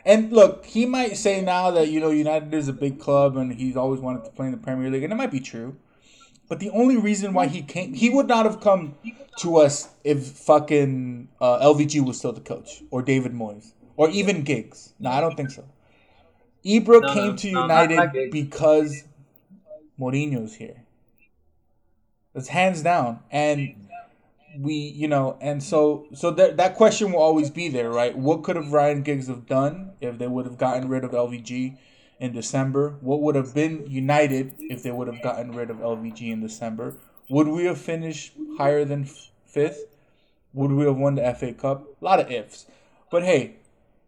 And 0.04 0.32
look, 0.32 0.64
he 0.66 0.86
might 0.86 1.16
say 1.16 1.40
now 1.40 1.70
that, 1.72 1.88
you 1.88 1.98
know, 2.00 2.10
United 2.10 2.54
is 2.54 2.68
a 2.68 2.72
big 2.72 3.00
club 3.00 3.36
and 3.36 3.52
he's 3.52 3.76
always 3.76 4.00
wanted 4.00 4.24
to 4.24 4.30
play 4.30 4.46
in 4.46 4.52
the 4.52 4.58
Premier 4.58 4.88
League, 4.90 5.02
and 5.02 5.12
it 5.12 5.16
might 5.16 5.32
be 5.32 5.40
true. 5.40 5.76
But 6.48 6.60
the 6.60 6.70
only 6.70 6.96
reason 6.96 7.32
why 7.34 7.48
he 7.48 7.62
came, 7.62 7.92
he 7.94 8.08
would 8.10 8.28
not 8.28 8.46
have 8.46 8.60
come 8.60 8.94
to 9.38 9.56
us 9.56 9.88
if 10.04 10.24
fucking 10.28 11.28
uh, 11.40 11.58
LVG 11.66 12.04
was 12.06 12.18
still 12.18 12.32
the 12.32 12.40
coach, 12.40 12.82
or 12.92 13.02
David 13.02 13.32
Moyes, 13.32 13.72
or 13.96 14.10
even 14.10 14.42
Giggs. 14.42 14.94
No, 14.98 15.10
I 15.10 15.20
don't 15.20 15.36
think 15.36 15.50
so. 15.50 15.64
Ibra 16.64 17.00
No, 17.02 17.14
came 17.14 17.30
no, 17.30 17.36
to 17.36 17.48
United 17.48 18.30
because 18.30 19.04
Mourinho's 19.98 20.54
here. 20.56 20.82
It's 22.34 22.48
hands 22.48 22.82
down, 22.82 23.20
and 23.30 23.88
we, 24.58 24.74
you 24.74 25.08
know, 25.08 25.38
and 25.40 25.62
so 25.62 26.06
so 26.14 26.30
that 26.32 26.56
that 26.58 26.74
question 26.76 27.12
will 27.12 27.20
always 27.20 27.50
be 27.50 27.68
there, 27.68 27.90
right? 27.90 28.16
What 28.16 28.42
could 28.42 28.56
have 28.56 28.72
Ryan 28.72 29.02
Giggs 29.02 29.28
have 29.28 29.46
done 29.46 29.92
if 30.00 30.18
they 30.18 30.26
would 30.26 30.44
have 30.46 30.58
gotten 30.58 30.88
rid 30.88 31.04
of 31.04 31.12
LVG 31.12 31.78
in 32.20 32.32
December? 32.32 32.96
What 33.00 33.20
would 33.22 33.34
have 33.36 33.54
been 33.54 33.86
United 33.88 34.54
if 34.58 34.82
they 34.82 34.90
would 34.90 35.08
have 35.08 35.22
gotten 35.22 35.52
rid 35.52 35.70
of 35.70 35.78
LVG 35.78 36.30
in 36.32 36.40
December? 36.40 36.96
Would 37.28 37.48
we 37.48 37.64
have 37.64 37.78
finished 37.78 38.32
higher 38.58 38.84
than 38.84 39.04
f- 39.04 39.30
fifth? 39.46 39.86
Would 40.52 40.72
we 40.72 40.84
have 40.84 40.96
won 40.96 41.14
the 41.16 41.34
FA 41.34 41.52
Cup? 41.52 41.86
A 42.00 42.04
lot 42.04 42.20
of 42.20 42.30
ifs, 42.30 42.66
but 43.10 43.22
hey, 43.24 43.56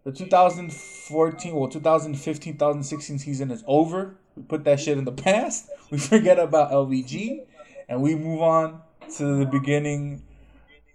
the 0.08 0.14
2014, 0.14 1.54
well, 1.54 1.68
2015, 1.68 2.54
2016 2.54 3.18
season 3.18 3.50
is 3.50 3.62
over. 3.66 4.16
We 4.36 4.42
put 4.42 4.64
that 4.64 4.80
shit 4.80 4.96
in 4.96 5.04
the 5.04 5.12
past. 5.12 5.68
We 5.90 5.98
forget 5.98 6.38
about 6.38 6.70
LVG, 6.70 7.46
and 7.88 8.02
we 8.02 8.14
move 8.14 8.42
on 8.42 8.82
to 9.16 9.38
the 9.38 9.46
beginning 9.46 10.22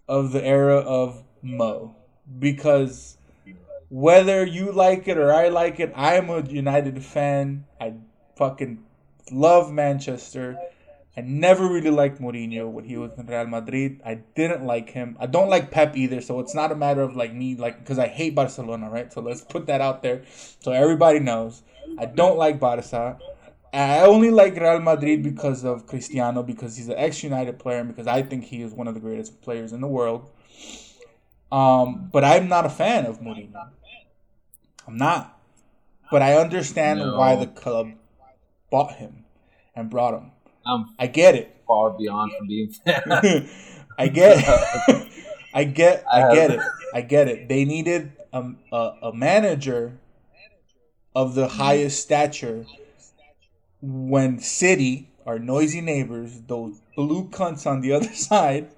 of 0.08 0.32
the 0.32 0.44
era 0.44 0.78
of 0.78 1.24
Mo. 1.42 1.96
Because 2.40 3.18
whether 3.90 4.46
you 4.46 4.72
like 4.72 5.08
it 5.08 5.18
or 5.18 5.32
I 5.32 5.50
like 5.50 5.80
it, 5.80 5.94
I 5.96 6.16
am 6.16 6.30
a 6.30 6.42
United 6.42 7.04
fan. 7.04 7.66
I 7.82 7.94
fucking 8.36 8.84
love 9.32 9.72
Manchester. 9.72 10.58
I 11.16 11.22
never 11.22 11.68
really 11.68 11.92
liked 11.92 12.20
Mourinho 12.20 12.68
when 12.70 12.86
he 12.86 12.98
was 12.98 13.14
in 13.20 13.28
Real 13.28 13.46
Madrid. 13.46 14.02
I 14.04 14.16
didn't 14.36 14.66
like 14.66 14.90
him. 14.90 15.16
I 15.20 15.28
don't 15.28 15.48
like 15.50 15.70
Pep 15.70 15.96
either, 15.96 16.22
so 16.22 16.40
it's 16.40 16.56
not 16.56 16.72
a 16.72 16.76
matter 16.76 17.02
of 17.02 17.16
like 17.16 17.34
me 17.34 17.56
like 17.56 17.80
because 17.80 18.00
I 18.00 18.08
hate 18.08 18.34
Barcelona, 18.34 18.90
right? 18.90 19.14
So 19.14 19.22
let's 19.22 19.42
put 19.42 19.68
that 19.68 19.80
out 19.80 20.02
there 20.02 20.24
so 20.60 20.72
everybody 20.72 21.20
knows. 21.20 21.62
I 22.00 22.06
don't 22.06 22.38
like 22.38 22.60
Barca. 22.60 23.20
I 23.72 24.02
only 24.02 24.30
like 24.32 24.56
Real 24.56 24.80
Madrid 24.80 25.24
because 25.24 25.64
of 25.64 25.88
Cristiano, 25.88 26.44
because 26.44 26.78
he's 26.78 26.90
an 26.90 26.96
ex-United 26.98 27.58
player, 27.58 27.80
and 27.80 27.88
because 27.88 28.06
I 28.06 28.22
think 28.22 28.46
he 28.46 28.62
is 28.62 28.72
one 28.72 28.88
of 28.88 28.94
the 28.94 29.00
greatest 29.00 29.42
players 29.42 29.74
in 29.74 29.82
the 29.82 29.88
world. 29.88 30.30
Um, 31.52 32.10
but 32.12 32.24
I'm 32.24 32.48
not 32.48 32.66
a 32.68 32.70
fan 32.70 33.06
of 33.08 33.20
Mourinho. 33.20 33.70
I'm 34.88 34.98
not. 34.98 35.40
But 36.12 36.22
I 36.22 36.36
understand 36.38 37.00
No. 37.00 37.18
why 37.18 37.36
the 37.36 37.48
club 37.48 37.94
bought 38.70 38.94
him 38.94 39.26
and 39.76 39.90
brought 39.90 40.14
him. 40.14 40.33
I'm 40.66 40.86
I 40.98 41.08
get 41.08 41.36
it. 41.36 41.56
far 41.68 41.92
beyond 41.92 42.32
from 42.38 42.48
being 42.48 42.70
fan. 42.86 43.02
I 43.98 44.08
get 44.08 44.48
I 45.54 45.64
get 45.66 46.06
I 46.12 46.22
I 46.22 46.32
get 46.32 46.52
it. 46.52 46.62
I 46.94 47.02
get 47.02 47.28
it. 47.28 47.48
They 47.50 47.66
needed 47.66 48.12
a, 48.32 48.52
a, 48.72 48.94
a 49.04 49.14
manager 49.14 49.98
of 51.16 51.36
the 51.36 51.48
highest 51.48 52.02
stature 52.02 52.66
when 53.82 54.40
City, 54.40 55.10
our 55.26 55.38
noisy 55.40 55.82
neighbors, 55.82 56.42
those 56.48 56.80
blue 56.96 57.30
cunts 57.30 57.68
on 57.68 57.82
the 57.82 57.92
other 57.94 58.14
side, 58.14 58.70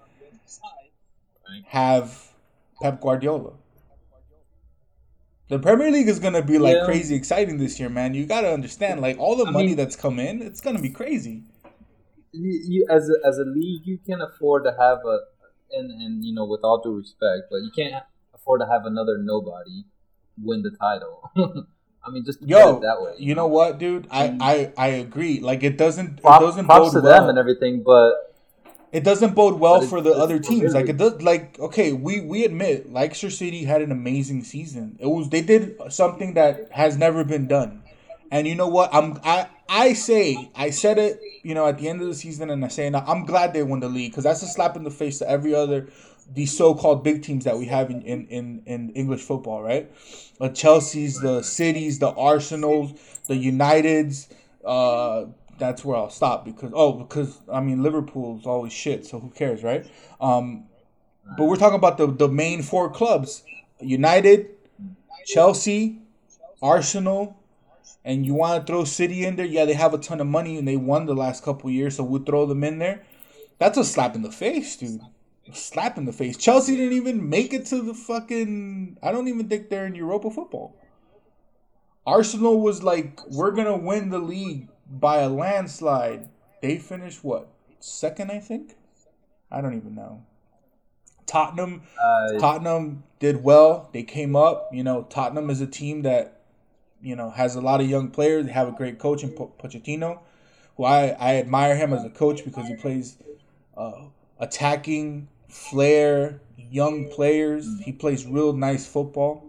have 1.68 2.32
Pep 2.82 3.02
Guardiola. 3.02 3.54
The 5.48 5.60
Premier 5.60 5.92
League 5.92 6.08
is 6.08 6.20
gonna 6.20 6.42
be 6.44 6.58
like 6.60 6.76
Yeah. 6.78 6.86
crazy 6.86 7.16
exciting 7.16 7.58
this 7.58 7.80
year, 7.80 7.90
man. 7.90 8.14
You 8.14 8.26
gotta 8.28 8.52
understand, 8.54 9.02
like 9.02 9.18
all 9.20 9.36
the 9.36 9.46
money 9.46 9.74
that's 9.74 9.96
come 9.96 10.20
in, 10.20 10.42
it's 10.42 10.62
gonna 10.62 10.80
be 10.82 10.90
crazy. 10.90 11.44
You, 12.36 12.62
you 12.68 12.88
as 12.90 13.10
a, 13.10 13.28
as 13.28 13.38
a 13.38 13.44
league, 13.46 13.82
you 13.86 13.98
can 14.06 14.22
afford 14.22 14.64
to 14.66 14.72
have 14.72 15.00
a, 15.06 15.20
and 15.72 15.90
and 15.92 16.26
you 16.26 16.34
know, 16.34 16.46
with 16.46 16.62
all 16.64 16.82
due 16.82 16.96
respect, 16.98 17.44
but 17.50 17.58
you 17.58 17.72
can't 17.76 18.04
afford 18.34 18.62
to 18.62 18.68
have 18.68 18.86
another 18.86 19.18
nobody 19.18 19.86
win 20.42 20.62
the 20.62 20.72
title. 20.72 21.32
I 22.06 22.12
mean, 22.12 22.24
just 22.24 22.40
to 22.42 22.46
put 22.46 22.52
Yo, 22.52 22.78
it 22.78 22.82
that 22.82 23.02
way. 23.02 23.14
you 23.18 23.34
know 23.34 23.48
what, 23.48 23.80
dude? 23.80 24.08
I, 24.12 24.28
mm. 24.28 24.38
I, 24.40 24.72
I 24.78 24.88
agree. 24.90 25.40
Like 25.40 25.64
it 25.64 25.78
doesn't 25.78 26.22
Prop, 26.22 26.42
it 26.42 26.46
doesn't 26.46 26.66
props 26.66 26.94
bode 26.94 27.02
to 27.02 27.08
well. 27.08 27.22
them 27.22 27.30
and 27.30 27.38
everything, 27.40 27.82
but 27.84 28.14
It 28.92 29.04
doesn't 29.04 29.34
bode 29.36 29.60
well 29.60 29.82
for 29.82 30.02
the 30.02 30.12
other 30.12 30.40
teams. 30.40 30.74
Like 30.74 30.88
it 30.88 30.98
does. 30.98 31.22
Like 31.22 31.60
okay, 31.60 31.92
we 31.94 32.22
we 32.22 32.46
admit 32.46 32.92
Leicester 32.94 33.30
City 33.30 33.66
had 33.66 33.82
an 33.82 33.92
amazing 33.92 34.44
season. 34.44 34.98
It 35.00 35.08
was 35.08 35.30
they 35.30 35.42
did 35.42 35.76
something 35.90 36.36
that 36.36 36.72
has 36.72 36.96
never 36.96 37.24
been 37.24 37.48
done. 37.48 37.84
And 38.32 38.48
you 38.48 38.56
know 38.56 38.68
what? 38.68 38.94
I'm 38.94 39.20
I 39.24 39.48
I 39.68 39.94
say 39.94 40.52
I 40.56 40.70
said 40.70 40.98
it. 40.98 41.20
You 41.44 41.54
know 41.56 41.68
at 41.68 41.78
the 41.78 41.88
end 41.88 42.02
of 42.02 42.08
the 42.08 42.16
season, 42.16 42.50
and 42.50 42.64
I 42.64 42.70
say 42.70 42.90
now 42.90 43.04
I'm 43.08 43.26
glad 43.26 43.54
they 43.54 43.64
won 43.64 43.80
the 43.80 43.90
league 43.90 44.12
because 44.12 44.24
that's 44.24 44.42
a 44.42 44.48
slap 44.48 44.76
in 44.76 44.84
the 44.84 44.92
face 44.92 45.20
to 45.20 45.30
every 45.30 45.54
other 45.54 45.88
these 46.34 46.56
so-called 46.56 47.04
big 47.04 47.22
teams 47.22 47.44
that 47.46 47.58
we 47.58 47.66
have 47.66 47.90
in 47.90 48.02
in 48.02 48.28
in, 48.28 48.64
in 48.66 48.90
English 48.92 49.22
football, 49.22 49.62
right? 49.62 49.92
The 50.40 50.50
Chelsea's, 50.50 51.20
the 51.20 51.44
Cities, 51.44 52.00
the 52.00 52.10
Arsenals, 52.10 52.94
the 53.28 53.36
Uniteds. 53.36 54.28
Uh, 54.64 55.26
that's 55.58 55.86
where 55.86 55.96
I'll 55.98 56.10
stop 56.10 56.46
because 56.46 56.72
oh 56.74 56.94
because 56.94 57.40
I 57.52 57.62
mean 57.62 57.84
Liverpool's 57.84 58.46
always 58.46 58.74
shit, 58.74 59.06
so 59.06 59.20
who 59.20 59.30
cares, 59.30 59.64
right? 59.64 59.86
Um, 60.20 60.66
but 61.38 61.46
we're 61.46 61.56
talking 61.56 61.78
about 61.78 61.98
the 61.98 62.08
the 62.08 62.28
main 62.28 62.62
four 62.62 62.90
clubs: 62.90 63.44
United, 63.80 64.50
Chelsea, 65.26 66.00
Arsenal, 66.62 67.38
and 68.06 68.26
you 68.26 68.34
want 68.34 68.66
to 68.66 68.72
throw 68.72 68.86
City 68.86 69.26
in 69.26 69.36
there? 69.36 69.46
Yeah, 69.46 69.66
they 69.66 69.74
have 69.74 69.94
a 69.94 69.98
ton 69.98 70.22
of 70.22 70.28
money 70.28 70.58
and 70.58 70.68
they 70.68 70.78
won 70.78 71.08
the 71.08 71.16
last 71.16 71.44
couple 71.44 71.70
years, 71.70 71.98
so 71.98 72.04
we'll 72.04 72.24
throw 72.24 72.46
them 72.46 72.64
in 72.64 72.80
there. 72.80 73.04
That's 73.58 73.78
a 73.78 73.84
slap 73.84 74.16
in 74.16 74.22
the 74.22 74.32
face, 74.32 74.78
dude. 74.78 75.02
A 75.50 75.56
slap 75.56 75.98
in 75.98 76.06
the 76.06 76.14
face. 76.14 76.38
Chelsea 76.38 76.78
didn't 76.78 76.94
even 76.98 77.30
make 77.30 77.54
it 77.54 77.66
to 77.68 77.82
the 77.82 77.94
fucking. 77.94 78.98
I 79.04 79.12
don't 79.12 79.28
even 79.28 79.50
think 79.50 79.70
they're 79.70 79.86
in 79.86 79.96
Europa 79.96 80.30
football. 80.32 80.78
Arsenal 82.06 82.62
was 82.62 82.84
like, 82.84 83.20
we're 83.28 83.52
gonna 83.52 83.78
win 83.78 84.10
the 84.10 84.20
league 84.20 84.70
by 84.90 85.18
a 85.18 85.30
landslide. 85.30 86.30
They 86.62 86.78
finished 86.78 87.24
what 87.24 87.50
second, 87.80 88.32
I 88.32 88.40
think. 88.40 88.76
I 89.52 89.62
don't 89.62 89.76
even 89.76 89.96
know. 89.96 90.24
Tottenham, 91.26 91.82
uh, 92.00 92.40
Tottenham 92.40 93.04
did 93.20 93.44
well. 93.44 93.90
They 93.94 94.04
came 94.04 94.36
up. 94.36 94.70
You 94.72 94.84
know, 94.84 95.04
Tottenham 95.04 95.50
is 95.50 95.62
a 95.62 95.68
team 95.68 96.04
that, 96.04 96.35
you 97.06 97.16
know, 97.16 97.30
has 97.30 97.56
a 97.56 97.62
lot 97.62 97.82
of 97.82 97.90
young 97.90 98.10
players. 98.10 98.48
They 98.48 98.52
have 98.52 98.68
a 98.68 98.72
great 98.72 98.98
coach 98.98 99.24
in 99.24 99.30
Po- 99.30 99.54
Pochettino, 99.62 100.20
who 100.76 100.84
I, 100.86 101.16
I 101.20 101.36
admire 101.36 101.76
him 101.76 101.94
as 101.94 102.04
a 102.04 102.10
coach 102.10 102.44
because 102.44 102.68
he 102.68 102.76
plays 102.76 103.18
uh, 103.78 104.06
attacking, 104.40 105.28
flair, 105.48 106.42
young 106.58 107.08
players. 107.10 107.68
He 107.84 107.92
plays 107.92 108.26
real 108.26 108.54
nice 108.54 108.88
football. 108.88 109.46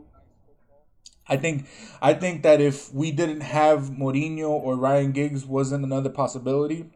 I 1.28 1.36
think 1.36 1.66
I 2.00 2.12
think 2.12 2.42
that 2.42 2.60
if 2.60 2.92
we 2.94 3.10
didn't 3.10 3.40
have 3.40 3.90
Mourinho 3.90 4.50
or 4.50 4.76
Ryan 4.76 5.12
Giggs 5.12 5.44
wasn't 5.44 5.84
another 5.84 6.10
possibility, 6.10 6.90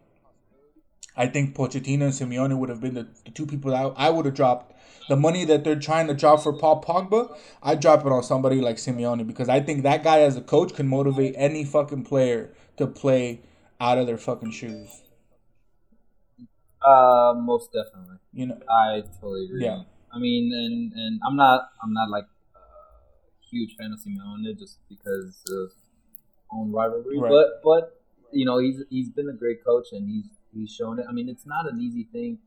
I 1.16 1.27
think 1.27 1.55
Pochettino 1.55 2.03
and 2.03 2.12
Simeone 2.12 2.59
would 2.59 2.68
have 2.68 2.81
been 2.81 2.94
the, 2.94 3.09
the 3.25 3.31
two 3.31 3.46
people 3.46 3.70
that 3.73 3.94
I, 3.96 4.07
I 4.07 4.11
would 4.11 4.27
have 4.27 4.35
dropped. 4.35 4.75
The 5.11 5.16
money 5.16 5.44
that 5.46 5.64
they're 5.64 5.79
trying 5.90 6.07
to 6.07 6.14
drop 6.14 6.40
for 6.40 6.53
Paul 6.53 6.83
Pogba, 6.83 7.37
I 7.62 7.75
drop 7.75 8.07
it 8.07 8.12
on 8.12 8.23
somebody 8.23 8.61
like 8.61 8.77
Simeone 8.77 9.27
because 9.27 9.49
I 9.49 9.59
think 9.61 9.83
that 9.83 10.05
guy 10.05 10.20
as 10.20 10.37
a 10.37 10.40
coach 10.40 10.73
can 10.75 10.87
motivate 10.87 11.35
any 11.37 11.64
fucking 11.64 12.05
player 12.05 12.51
to 12.77 12.87
play 12.87 13.40
out 13.81 13.99
of 13.99 14.07
their 14.07 14.16
fucking 14.18 14.53
shoes. 14.53 15.03
uh, 16.87 17.35
most 17.37 17.73
definitely. 17.73 18.16
You 18.33 18.46
know, 18.46 18.59
I 18.70 19.03
totally 19.20 19.46
agree. 19.46 19.64
Yeah. 19.64 19.83
I 20.14 20.18
mean, 20.18 20.53
and 20.55 20.92
and 20.92 21.20
I'm 21.27 21.37
not 21.37 21.70
I'm 21.83 21.92
not 21.92 22.09
like 22.09 22.27
a 22.55 23.49
huge 23.51 23.77
fan 23.77 23.92
of 23.92 23.99
Simeone 24.01 24.57
just 24.59 24.79
because 24.88 25.42
of 25.51 25.73
own 26.53 26.73
rivalry, 26.73 27.18
Right. 27.18 27.31
but 27.31 27.46
but 27.64 28.03
you 28.33 28.44
know 28.44 28.59
he's 28.59 28.83
he's 28.90 29.09
been 29.09 29.29
a 29.29 29.33
great 29.33 29.64
coach 29.64 29.88
and 29.92 30.09
he's 30.09 30.29
he's 30.55 30.70
shown 30.73 30.99
it. 31.01 31.07
I 31.09 31.12
mean, 31.12 31.29
it's 31.29 31.46
not 31.46 31.68
an 31.70 31.81
easy 31.81 32.05
thing. 32.12 32.38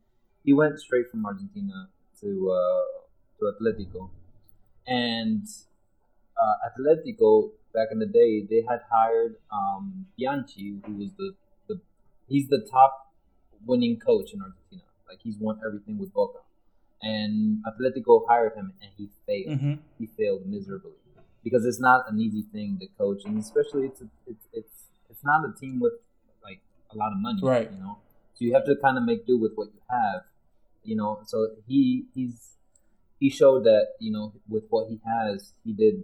He 0.46 0.54
went 0.54 0.80
straight 0.80 1.10
from 1.10 1.26
Argentina 1.26 1.90
to 2.24 2.52
uh, 2.52 2.84
to 3.40 3.52
Atletico, 3.54 4.10
and 4.88 5.44
uh, 6.42 6.56
Atletico 6.70 7.52
back 7.74 7.90
in 7.92 8.00
the 8.00 8.06
day 8.06 8.42
they 8.50 8.64
had 8.68 8.82
hired 8.90 9.36
um, 9.52 10.06
Bianchi, 10.18 10.80
who 10.86 10.94
was 10.96 11.10
the, 11.18 11.34
the 11.68 11.80
he's 12.28 12.48
the 12.48 12.66
top 12.72 13.12
winning 13.66 14.00
coach 14.00 14.34
in 14.34 14.42
Argentina. 14.42 14.84
Like 15.08 15.20
he's 15.22 15.38
won 15.38 15.60
everything 15.66 16.00
with 16.00 16.14
Boca, 16.14 16.40
and 17.02 17.64
Atletico 17.70 18.26
hired 18.28 18.54
him, 18.56 18.74
and 18.82 18.92
he 18.98 19.10
failed. 19.28 19.60
Mhm. 19.60 19.80
He 20.00 20.08
failed 20.08 20.46
miserably 20.48 20.92
because 21.44 21.66
it's 21.66 21.80
not 21.80 22.06
an 22.10 22.20
easy 22.20 22.44
thing 22.54 22.78
to 22.80 22.88
coach, 22.98 23.22
and 23.26 23.38
especially 23.40 23.84
it's 23.88 24.02
a, 24.02 24.08
it's 24.28 24.46
it's 24.54 24.76
it's 25.10 25.24
not 25.24 25.44
a 25.48 25.54
team 25.60 25.80
with 25.80 25.94
like 26.44 26.62
a 26.94 26.98
lot 26.98 27.12
of 27.12 27.20
money, 27.20 27.40
Right. 27.44 27.70
You 27.72 27.78
know, 27.78 27.98
so 28.34 28.46
you 28.46 28.54
have 28.54 28.66
to 28.66 28.76
kind 28.78 28.98
of 28.98 29.04
make 29.04 29.26
do 29.28 29.38
with 29.38 29.54
what 29.56 29.68
you 29.68 29.82
have, 29.90 30.24
you 30.84 30.96
know. 30.96 31.22
So 31.26 31.48
he 31.68 32.06
he's 32.14 32.56
he 33.20 33.30
showed 33.30 33.64
that 33.66 33.88
you 34.00 34.12
know 34.12 34.34
with 34.48 34.64
what 34.70 34.90
he 34.90 35.00
has, 35.06 35.54
he 35.64 35.74
did 35.74 36.04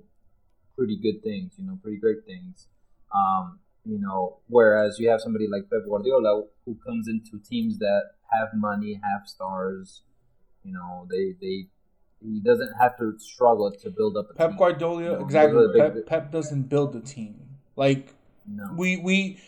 pretty 0.78 0.96
good 0.98 1.22
things, 1.22 1.54
you 1.58 1.66
know, 1.66 1.78
pretty 1.84 1.98
great 1.98 2.26
things. 2.26 2.68
Um, 3.14 3.60
you 3.86 4.00
know, 4.00 4.38
whereas 4.48 4.98
you 5.00 5.10
have 5.10 5.20
somebody 5.20 5.48
like 5.48 5.70
Pep 5.70 5.82
Guardiola 5.88 6.44
who 6.66 6.78
comes 6.86 7.08
into 7.10 7.38
teams 7.44 7.80
that 7.80 8.04
have 8.32 8.50
money, 8.54 9.00
have 9.04 9.28
stars, 9.28 10.04
you 10.64 10.72
know, 10.72 11.08
they 11.10 11.36
they 11.42 11.68
he 12.22 12.40
doesn't 12.42 12.74
have 12.80 12.98
to 12.98 13.16
struggle 13.18 13.72
to 13.72 13.90
build 13.90 14.16
up 14.18 14.30
a 14.30 14.34
Pep 14.34 14.50
team. 14.52 14.58
Guardiola, 14.58 15.02
You 15.04 15.10
know, 15.10 15.20
exactly. 15.26 15.68
Pep, 15.78 15.94
big- 15.94 16.06
Pep 16.06 16.32
doesn't 16.32 16.64
build 16.64 16.94
the 16.94 17.02
team. 17.02 17.36
Like 17.76 18.14
No. 18.48 18.74
we 18.78 18.98
we 18.98 19.40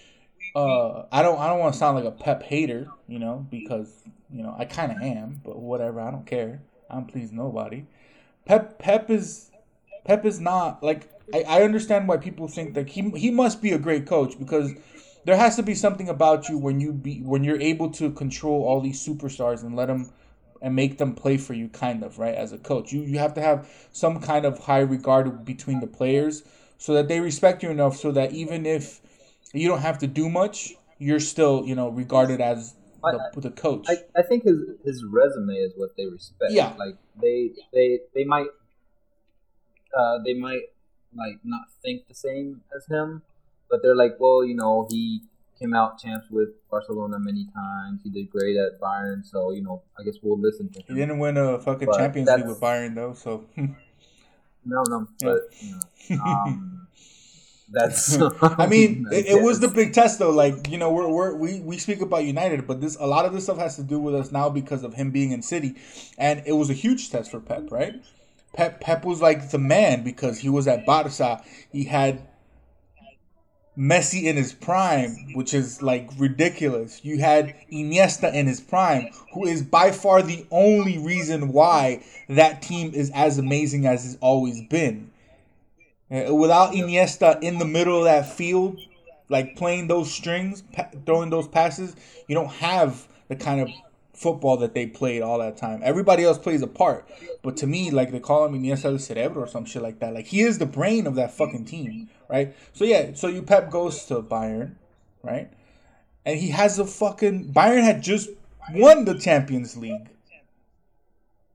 uh 0.56 1.04
I 1.12 1.22
don't 1.22 1.40
I 1.40 1.48
don't 1.48 1.60
want 1.60 1.74
to 1.74 1.80
sound 1.80 1.96
like 1.98 2.06
a 2.06 2.12
Pep 2.12 2.44
hater, 2.44 2.88
you 3.08 3.20
know, 3.20 3.46
because 3.50 4.04
you 4.34 4.44
know 4.44 4.56
I 4.58 4.66
kind 4.66 4.92
of 4.92 5.02
am, 5.02 5.42
but 5.44 5.58
whatever, 5.60 6.00
I 6.02 6.12
don't 6.12 6.26
care. 6.26 6.62
I 6.90 6.96
don't 6.96 7.08
please 7.08 7.32
nobody. 7.32 7.86
Pep 8.46 8.80
Pep 8.80 9.10
is 9.10 9.52
Pep 10.06 10.26
is 10.26 10.40
not 10.40 10.84
like 10.84 11.10
I, 11.34 11.44
I 11.48 11.64
understand 11.64 12.08
why 12.08 12.18
people 12.18 12.48
think 12.48 12.74
that 12.74 12.90
he 12.90 13.10
he 13.12 13.32
must 13.32 13.62
be 13.62 13.72
a 13.72 13.80
great 13.80 14.06
coach 14.06 14.38
because 14.38 14.74
there 15.26 15.38
has 15.38 15.56
to 15.56 15.64
be 15.64 15.76
something 15.76 16.10
about 16.10 16.50
you 16.50 16.58
when 16.58 16.80
you 16.80 16.92
be 16.92 17.20
when 17.20 17.44
you're 17.44 17.62
able 17.62 17.90
to 17.92 18.12
control 18.12 18.64
all 18.64 18.82
these 18.82 19.06
superstars 19.06 19.62
and 19.64 19.76
let 19.76 19.88
them 19.88 20.12
and 20.62 20.76
make 20.76 20.98
them 20.98 21.14
play 21.14 21.38
for 21.38 21.54
you 21.54 21.68
kind 21.70 22.04
of 22.04 22.20
right 22.20 22.36
as 22.36 22.52
a 22.52 22.58
coach 22.58 22.92
you 22.92 23.02
you 23.02 23.20
have 23.20 23.34
to 23.34 23.42
have 23.42 23.68
some 23.92 24.20
kind 24.20 24.46
of 24.46 24.60
high 24.60 24.80
regard 24.80 25.44
between 25.46 25.80
the 25.80 25.88
players 25.88 26.44
so 26.78 26.94
that 26.94 27.08
they 27.08 27.20
respect 27.20 27.64
you 27.64 27.70
enough 27.70 27.96
so 27.96 28.12
that 28.12 28.32
even 28.32 28.66
if 28.66 29.02
you 29.54 29.68
don't 29.68 29.82
have 29.82 29.98
to 29.98 30.08
do 30.08 30.30
much 30.30 30.74
you're 30.98 31.20
still 31.20 31.64
you 31.66 31.76
know 31.76 31.90
regarded 31.90 32.42
as 32.42 32.76
the, 33.02 33.42
the 33.42 33.52
coach 33.52 33.86
I, 33.88 33.98
I 34.16 34.22
think 34.24 34.44
his 34.44 34.58
his 34.84 35.04
resume 35.04 35.54
is 35.56 35.74
what 35.76 35.96
they 35.98 36.06
respect. 36.06 36.52
Yeah. 36.52 36.74
Like 36.78 36.98
they 37.22 37.52
they 37.74 38.00
they 38.14 38.24
might 38.24 38.48
uh 39.98 40.20
they 40.26 40.34
might 40.34 40.64
like 41.16 41.40
not 41.44 41.62
think 41.84 42.08
the 42.08 42.16
same 42.16 42.62
as 42.76 42.86
him, 42.88 43.22
but 43.70 43.82
they're 43.82 43.96
like, 43.96 44.16
well, 44.20 44.46
you 44.46 44.56
know, 44.56 44.88
he 44.90 45.22
came 45.60 45.74
out 45.74 46.00
champs 46.00 46.28
with 46.32 46.50
Barcelona 46.70 47.20
many 47.20 47.46
times. 47.54 48.02
He 48.04 48.10
did 48.10 48.30
great 48.30 48.56
at 48.58 48.80
Bayern, 48.80 49.24
so 49.26 49.52
you 49.52 49.62
know, 49.62 49.82
I 50.00 50.04
guess 50.04 50.16
we'll 50.22 50.40
listen 50.40 50.70
to 50.70 50.80
him. 50.80 50.86
he 50.88 50.96
didn't 50.96 51.20
win 51.20 51.38
a 51.38 51.60
fucking 51.60 51.88
But 51.88 51.98
champions 51.98 52.30
league 52.30 52.48
with 52.48 52.60
bayern 52.60 52.96
though 52.96 53.14
so 53.14 53.46
No, 54.64 54.84
no, 54.88 55.08
but 55.20 55.38
you 55.60 55.76
know, 56.18 56.24
um, 56.24 56.81
that's. 57.72 58.18
I 58.42 58.68
mean, 58.68 59.08
it, 59.12 59.28
it 59.28 59.44
was 59.44 59.60
the 59.60 59.68
big 59.68 59.94
test 59.94 60.20
though. 60.20 60.32
Like 60.32 60.70
you 60.70 60.78
know, 60.78 60.92
we're, 60.92 61.08
we're 61.08 61.36
we 61.36 61.60
we 61.62 61.78
speak 61.78 62.02
about 62.02 62.26
United, 62.26 62.68
but 62.68 62.82
this 62.82 62.98
a 63.00 63.08
lot 63.08 63.26
of 63.26 63.34
this 63.34 63.46
stuff 63.46 63.58
has 63.58 63.76
to 63.78 63.84
do 63.84 64.00
with 64.00 64.16
us 64.16 64.32
now 64.32 64.50
because 64.50 64.84
of 64.84 64.94
him 64.94 65.12
being 65.12 65.32
in 65.32 65.42
City, 65.42 65.76
and 66.18 66.44
it 66.46 66.54
was 66.54 66.70
a 66.70 66.74
huge 66.74 67.10
test 67.10 67.32
for 67.32 67.40
Pep, 67.40 67.72
right? 67.72 67.96
Pep 68.54 68.82
Pep 68.82 69.06
was 69.06 69.22
like 69.22 69.52
the 69.52 69.58
man 69.58 70.04
because 70.04 70.40
he 70.40 70.50
was 70.50 70.68
at 70.68 70.86
Barca. 70.86 71.42
He 71.72 71.86
had 71.86 72.28
Messi 73.78 74.24
in 74.24 74.36
his 74.36 74.54
prime, 74.54 75.16
which 75.34 75.54
is 75.54 75.82
like 75.82 76.10
ridiculous. 76.18 77.04
You 77.06 77.20
had 77.20 77.56
Iniesta 77.72 78.34
in 78.34 78.48
his 78.48 78.60
prime, 78.60 79.10
who 79.34 79.46
is 79.46 79.64
by 79.64 79.92
far 79.92 80.22
the 80.22 80.46
only 80.52 80.98
reason 80.98 81.54
why 81.54 82.04
that 82.28 82.62
team 82.62 82.94
is 82.94 83.12
as 83.16 83.38
amazing 83.38 83.86
as 83.86 84.06
it's 84.06 84.18
always 84.22 84.62
been. 84.70 85.11
Without 86.12 86.74
Iniesta 86.74 87.42
in 87.42 87.58
the 87.58 87.66
middle 87.66 88.00
of 88.00 88.04
that 88.04 88.30
field, 88.30 88.82
like 89.30 89.56
playing 89.56 89.88
those 89.88 90.12
strings, 90.14 90.62
pa- 90.62 90.90
throwing 91.06 91.30
those 91.30 91.48
passes, 91.48 91.96
you 92.28 92.36
don't 92.36 92.52
have 92.52 93.08
the 93.30 93.36
kind 93.38 93.62
of 93.62 93.70
football 94.14 94.58
that 94.58 94.74
they 94.74 94.86
played 94.86 95.22
all 95.22 95.40
that 95.40 95.56
time. 95.56 95.80
Everybody 95.84 96.26
else 96.26 96.38
plays 96.38 96.62
a 96.62 96.68
part, 96.68 97.10
but 97.42 97.56
to 97.58 97.68
me, 97.68 97.92
like 97.92 98.12
they 98.12 98.20
call 98.20 98.46
him 98.46 98.62
Iniesta 98.62 98.86
el 98.86 99.00
Cerebro 99.00 99.44
or 99.44 99.48
some 99.48 99.64
shit 99.64 99.82
like 99.82 100.00
that. 100.00 100.14
Like 100.14 100.28
he 100.28 100.42
is 100.42 100.58
the 100.58 100.66
brain 100.66 101.08
of 101.08 101.16
that 101.16 101.32
fucking 101.32 101.64
team, 101.64 102.10
right? 102.30 102.54
So 102.74 102.84
yeah, 102.84 103.14
so 103.14 103.28
you 103.28 103.42
Pep 103.42 103.72
goes 103.72 104.06
to 104.06 104.22
Bayern, 104.22 104.76
right? 105.24 105.50
And 106.26 106.38
he 106.38 106.50
has 106.50 106.78
a 106.78 106.86
fucking 106.86 107.54
Bayern 107.54 107.84
had 107.84 108.04
just 108.04 108.30
won 108.74 109.06
the 109.06 109.18
Champions 109.18 109.78
League. 109.78 110.10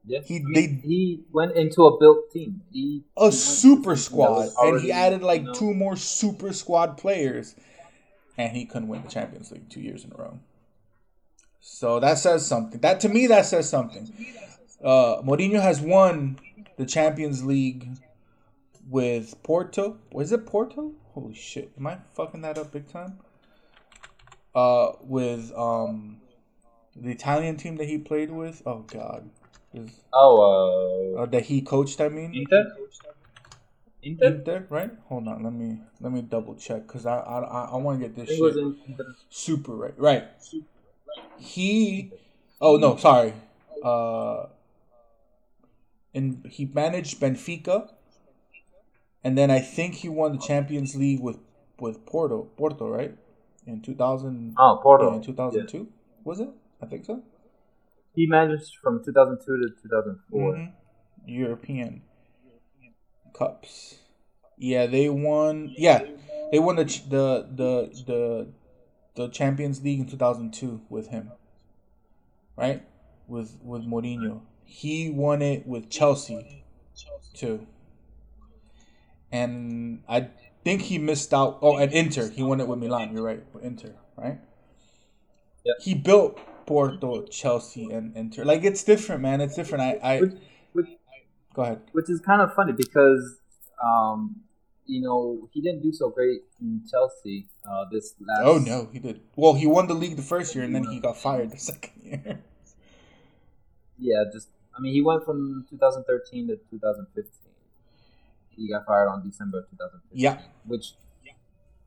Yeah, 0.07 0.21
He- 0.25 0.39
he, 0.39 0.55
they- 0.55 0.81
he 0.87 1.25
went 1.33 1.57
into 1.57 1.85
a 1.85 1.99
built 1.99 2.31
team. 2.33 2.63
He, 2.73 2.81
he 2.81 3.05
a 3.17 3.23
went 3.25 3.35
super 3.35 3.97
squad, 3.97 4.51
and 4.59 4.81
he 4.81 4.93
added 4.93 5.23
like 5.23 5.41
you 5.43 5.47
know, 5.49 5.53
two 5.55 5.75
more 5.75 5.97
super 5.97 6.53
squad 6.53 6.97
players, 6.97 7.55
and 8.39 8.57
he 8.57 8.65
couldn't 8.67 8.89
win 8.89 9.03
the 9.03 9.09
Champions 9.09 9.51
League 9.51 9.69
two 9.69 9.81
years 9.81 10.05
in 10.05 10.13
a 10.13 10.17
row. 10.17 10.39
So 11.61 11.99
that 12.01 12.19
says 12.19 12.47
something. 12.47 12.81
That 12.81 13.01
to 13.01 13.09
me, 13.09 13.27
that 13.27 13.47
says 13.47 13.69
something. 13.69 14.09
Uh, 14.83 15.21
Mourinho 15.23 15.61
has 15.61 15.81
won 15.81 16.39
the 16.77 16.87
Champions 16.87 17.45
League 17.45 17.89
with 18.89 19.43
Porto. 19.43 19.99
Was 20.13 20.31
it 20.31 20.47
Porto? 20.47 20.93
Holy 21.15 21.35
shit! 21.35 21.73
Am 21.77 21.87
I 21.89 21.99
fucking 22.15 22.43
that 22.43 22.59
up 22.59 22.71
big 22.73 22.87
time? 22.89 23.19
Uh, 24.55 24.93
with 25.01 25.53
um, 25.57 26.19
the 26.95 27.11
Italian 27.11 27.57
team 27.57 27.77
that 27.77 27.89
he 27.89 27.99
played 27.99 28.31
with. 28.31 28.63
Oh 28.65 28.81
God, 28.87 29.29
Is- 29.77 30.01
Oh, 30.13 31.15
uh, 31.17 31.23
uh, 31.23 31.27
that 31.27 31.45
he 31.45 31.61
coached. 31.61 32.01
I 32.01 32.09
mean, 32.09 32.33
Inter. 32.35 32.65
Inter. 34.03 34.27
Inter, 34.27 34.67
right? 34.71 34.91
Hold 35.09 35.29
on, 35.29 35.43
let 35.43 35.53
me 35.53 35.81
let 36.01 36.13
me 36.13 36.23
double 36.23 36.55
check 36.55 36.87
because 36.87 37.05
I 37.05 37.19
I 37.19 37.41
I, 37.41 37.65
I 37.73 37.77
want 37.77 38.01
to 38.01 38.07
get 38.07 38.17
this 38.17 38.29
think 38.29 38.41
it 38.41 38.43
was 38.43 38.55
shit 38.55 39.07
super 39.29 39.75
right. 39.75 39.99
Right. 39.99 40.25
He, 41.39 42.11
oh 42.61 42.77
no, 42.77 42.97
sorry. 42.97 43.35
Uh, 43.83 44.47
and 46.15 46.47
he 46.49 46.65
managed 46.65 47.21
Benfica, 47.21 47.91
and 49.23 49.37
then 49.37 49.51
I 49.51 49.59
think 49.61 49.97
he 49.97 50.09
won 50.09 50.33
the 50.33 50.39
Champions 50.39 50.97
League 50.97 51.21
with 51.21 51.39
with 51.79 52.07
Porto, 52.07 52.49
Porto, 52.57 52.89
right? 52.89 53.15
In 53.67 53.83
two 53.83 53.95
thousand. 53.95 54.55
Oh, 54.59 54.81
Porto. 54.83 55.13
in 55.13 55.21
two 55.21 55.35
thousand 55.35 55.67
two, 55.69 55.89
was 56.25 56.41
it? 56.41 56.49
I 56.81 56.87
think 56.87 57.05
so. 57.05 57.23
He 58.17 58.27
managed 58.27 58.77
from 58.83 59.05
2002 59.05 59.59
to 59.59 59.69
2004. 59.83 60.55
Mhm. 60.55 60.73
European 61.27 62.03
cups. 63.35 63.99
Yeah, 64.57 64.87
they 64.87 65.09
won. 65.11 65.73
Yeah, 65.77 66.05
they 66.51 66.59
won 66.59 66.77
the 66.77 66.87
ch- 66.87 67.09
the 67.09 67.47
the 67.55 67.73
the 68.07 68.49
the 69.15 69.29
Champions 69.29 69.83
League 69.85 70.01
in 70.01 70.07
two 70.07 70.17
thousand 70.17 70.53
two 70.55 70.81
with 70.89 71.09
him. 71.09 71.31
Right, 72.57 72.83
with 73.29 73.59
with 73.63 73.83
Mourinho. 73.85 74.41
He 74.65 75.11
won 75.11 75.43
it 75.43 75.67
with 75.67 75.91
Chelsea, 75.91 76.65
too. 77.35 77.67
And 79.31 80.03
I 80.09 80.29
think 80.65 80.83
he 80.83 80.99
missed 80.99 81.35
out. 81.35 81.59
Oh, 81.61 81.77
and 81.77 81.93
Inter. 81.93 82.31
He 82.31 82.43
won 82.43 82.61
it 82.61 82.67
with 82.69 82.79
Milan. 82.79 83.13
You're 83.13 83.23
right, 83.23 83.45
with 83.53 83.63
Inter. 83.63 83.95
Right. 84.17 84.39
Yep. 85.65 85.77
He 85.83 85.95
built 85.95 86.39
Porto, 86.67 87.23
Chelsea, 87.27 87.91
and 87.91 88.17
Inter. 88.17 88.45
Like 88.45 88.65
it's 88.65 88.83
different, 88.83 89.23
man. 89.23 89.41
It's 89.41 89.55
different. 89.55 89.83
I, 89.83 90.15
I 90.15 90.21
Which, 90.21 90.33
which, 90.73 90.87
go 91.55 91.63
ahead. 91.63 91.81
which 91.93 92.11
is 92.11 92.21
kind 92.21 92.43
of 92.43 92.53
funny 92.55 92.73
because, 92.73 93.39
um, 93.83 94.37
you 94.87 95.01
know, 95.01 95.49
he 95.53 95.61
didn't 95.61 95.83
do 95.83 95.93
so 95.93 96.11
great 96.11 96.43
in 96.61 96.83
Chelsea 96.91 97.47
uh, 97.69 97.85
this 97.91 98.15
last. 98.21 98.43
Oh 98.45 98.59
no, 98.59 98.89
he 98.93 98.99
did. 98.99 99.21
Well, 99.37 99.55
he 99.55 99.67
won 99.67 99.87
the 99.87 99.95
league 99.95 100.17
the 100.17 100.23
first 100.23 100.55
year, 100.55 100.65
and 100.65 100.75
then 100.75 100.85
he 100.85 101.01
got 101.01 101.17
fired 101.17 101.51
the 101.51 101.59
second 101.71 101.93
year. 102.03 102.41
Yeah, 103.99 104.25
just 104.33 104.49
I 104.77 104.81
mean, 104.81 104.93
he 104.93 105.01
went 105.03 105.25
from 105.25 105.67
2013 105.71 106.49
to 106.49 106.57
2015. 106.71 107.33
He 108.57 108.69
got 108.71 108.87
fired 108.87 109.09
on 109.09 109.23
December 109.23 109.63
2015. 109.71 110.19
Yeah. 110.19 110.41
which, 110.65 110.95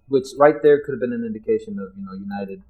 which 0.08 0.28
right 0.38 0.62
there 0.62 0.82
could 0.84 0.94
have 0.94 1.00
been 1.00 1.14
an 1.14 1.26
indication 1.26 1.80
of 1.80 1.90
you 1.98 2.06
know 2.06 2.14
United, 2.14 2.62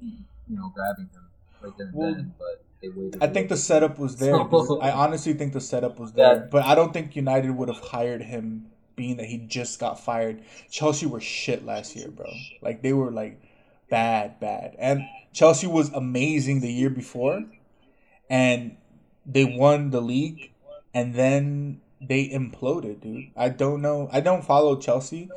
you 0.00 0.56
know, 0.56 0.72
grabbing 0.74 1.06
him 1.12 1.22
right 1.62 1.72
there 1.78 1.90
Well, 1.92 2.14
then. 2.14 2.34
But 2.38 2.64
they 2.80 2.88
waited. 2.88 3.22
I 3.22 3.26
think 3.28 3.48
the 3.48 3.56
setup 3.56 3.98
was 3.98 4.16
there. 4.16 4.34
So- 4.50 4.80
I 4.80 4.90
honestly 4.90 5.32
think 5.34 5.52
the 5.52 5.60
setup 5.60 5.98
was 5.98 6.12
there, 6.12 6.34
Yeah. 6.36 6.46
but 6.50 6.64
I 6.64 6.74
don't 6.74 6.92
think 6.92 7.14
United 7.16 7.50
would 7.50 7.68
have 7.68 7.80
hired 7.80 8.22
him, 8.22 8.66
being 8.96 9.16
that 9.16 9.26
he 9.26 9.38
just 9.38 9.78
got 9.80 9.98
fired. 10.00 10.42
Chelsea 10.70 11.06
were 11.06 11.20
shit 11.20 11.64
last 11.64 11.96
year, 11.96 12.08
bro. 12.08 12.26
Like 12.60 12.82
they 12.82 12.92
were 12.92 13.10
like 13.10 13.40
bad, 13.90 14.38
bad, 14.40 14.76
and 14.78 15.02
Chelsea 15.32 15.66
was 15.66 15.90
amazing 15.92 16.60
the 16.60 16.70
year 16.72 16.90
before, 16.90 17.44
and 18.28 18.76
they 19.24 19.44
won 19.44 19.90
the 19.90 20.00
league, 20.00 20.52
and 20.92 21.14
then 21.14 21.80
they 22.00 22.28
imploded, 22.28 23.00
dude. 23.00 23.30
I 23.36 23.48
don't 23.48 23.80
know. 23.80 24.08
I 24.12 24.20
don't 24.20 24.44
follow 24.44 24.76
Chelsea, 24.76 25.30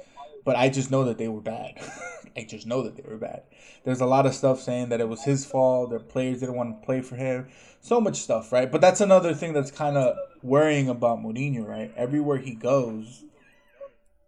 but 0.43 0.55
I 0.55 0.67
just 0.69 0.89
know 0.91 1.03
that 1.05 1.17
they 1.17 1.27
were 1.27 1.41
bad. 1.41 1.75
I 2.37 2.43
just 2.43 2.67
know 2.67 2.81
that 2.83 2.97
they 2.97 3.03
were 3.07 3.17
bad. 3.17 3.43
There's 3.83 4.01
a 4.01 4.05
lot 4.05 4.25
of 4.25 4.33
stuff 4.33 4.59
saying 4.59 4.89
that 4.89 4.99
it 4.99 5.07
was 5.07 5.23
his 5.23 5.45
fault. 5.45 5.89
Their 5.89 5.99
players 5.99 6.41
didn't 6.41 6.55
want 6.55 6.81
to 6.81 6.85
play 6.85 7.01
for 7.01 7.15
him. 7.15 7.47
So 7.81 8.01
much 8.01 8.17
stuff, 8.17 8.51
right? 8.51 8.69
But 8.69 8.81
that's 8.81 8.99
another 8.99 9.33
thing 9.33 9.53
that's 9.53 9.71
kind 9.71 9.95
of 9.95 10.17
worrying 10.43 10.89
about 10.89 11.19
Mourinho, 11.19 11.65
right? 11.65 11.93
Everywhere 11.95 12.37
he 12.37 12.53
goes, 12.53 13.23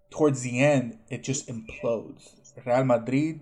towards 0.10 0.42
the 0.42 0.64
end, 0.64 1.00
it 1.10 1.24
just 1.24 1.48
implodes. 1.48 2.34
Real 2.66 2.86
Madrid, 2.86 3.42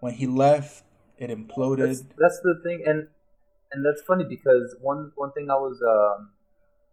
when 0.00 0.14
he 0.14 0.26
left, 0.26 0.84
it 1.18 1.30
imploded. 1.30 1.86
that's, 1.86 2.02
that's 2.16 2.40
the 2.42 2.60
thing, 2.62 2.82
and 2.86 3.08
and 3.72 3.84
that's 3.84 4.00
funny 4.02 4.24
because 4.24 4.74
one 4.80 5.12
one 5.16 5.32
thing 5.32 5.50
I 5.50 5.54
was, 5.54 5.82
um, 5.82 6.30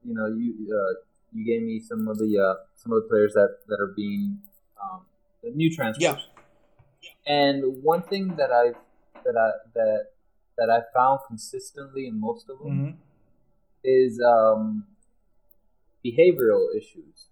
you 0.03 0.13
know, 0.13 0.27
you 0.27 0.53
uh, 0.75 0.93
you 1.33 1.45
gave 1.45 1.61
me 1.61 1.79
some 1.79 2.07
of 2.07 2.17
the 2.17 2.37
uh, 2.37 2.65
some 2.75 2.91
of 2.91 3.03
the 3.03 3.09
players 3.09 3.33
that 3.33 3.59
that 3.67 3.79
are 3.79 3.93
being 3.95 4.39
um, 4.81 5.01
the 5.43 5.51
new 5.51 5.73
transfers. 5.73 6.03
Yeah. 6.03 6.17
And 7.25 7.83
one 7.83 8.03
thing 8.03 8.35
that 8.37 8.51
I 8.51 8.73
that 9.23 9.35
I 9.37 9.51
that 9.73 10.05
that 10.57 10.69
I 10.69 10.79
found 10.97 11.19
consistently 11.27 12.07
in 12.07 12.19
most 12.19 12.49
of 12.49 12.59
them 12.59 12.79
hmm 12.79 12.91
is 13.83 14.19
um, 14.19 14.85
behavioral 16.03 16.65
issues, 16.75 17.27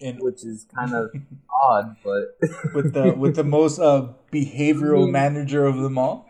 And 0.00 0.20
which 0.20 0.44
is 0.44 0.66
kind 0.74 0.94
of 0.94 1.10
odd, 1.62 1.96
but 2.04 2.36
with 2.74 2.92
the 2.92 3.14
with 3.14 3.34
the 3.36 3.44
most 3.44 3.78
uh, 3.78 4.08
behavioral 4.32 5.08
manager 5.10 5.64
of 5.64 5.78
them 5.78 5.96
all. 5.98 6.28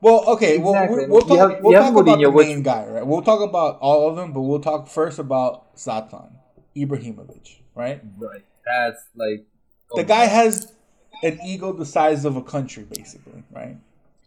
Well, 0.00 0.24
okay, 0.34 0.58
well, 0.58 0.74
Exactly. 0.74 1.06
we'll, 1.06 1.08
we'll 1.08 1.20
talk, 1.38 1.50
have- 1.50 1.62
we'll 1.62 1.72
talk 1.72 1.96
about 1.96 2.18
the 2.20 2.28
Mourinho, 2.28 2.34
which- 2.34 2.46
main 2.46 2.62
guy, 2.62 2.86
right? 2.86 3.06
We'll 3.06 3.22
talk 3.22 3.40
about 3.40 3.78
all 3.80 4.08
of 4.10 4.16
them, 4.16 4.32
but 4.34 4.42
we'll 4.42 4.60
talk 4.60 4.86
first 4.86 5.18
about 5.18 5.74
Zlatan 5.76 6.32
Ibrahimovic, 6.76 7.62
right? 7.74 8.02
right, 8.18 8.44
that's 8.66 9.02
like 9.16 9.46
The 9.96 10.04
guy 10.04 10.26
has 10.26 10.72
an 11.22 11.38
ego 11.44 11.72
the 11.72 11.86
size 11.86 12.24
of 12.24 12.36
a 12.36 12.42
country, 12.42 12.84
basically, 12.84 13.42
right? 13.52 13.76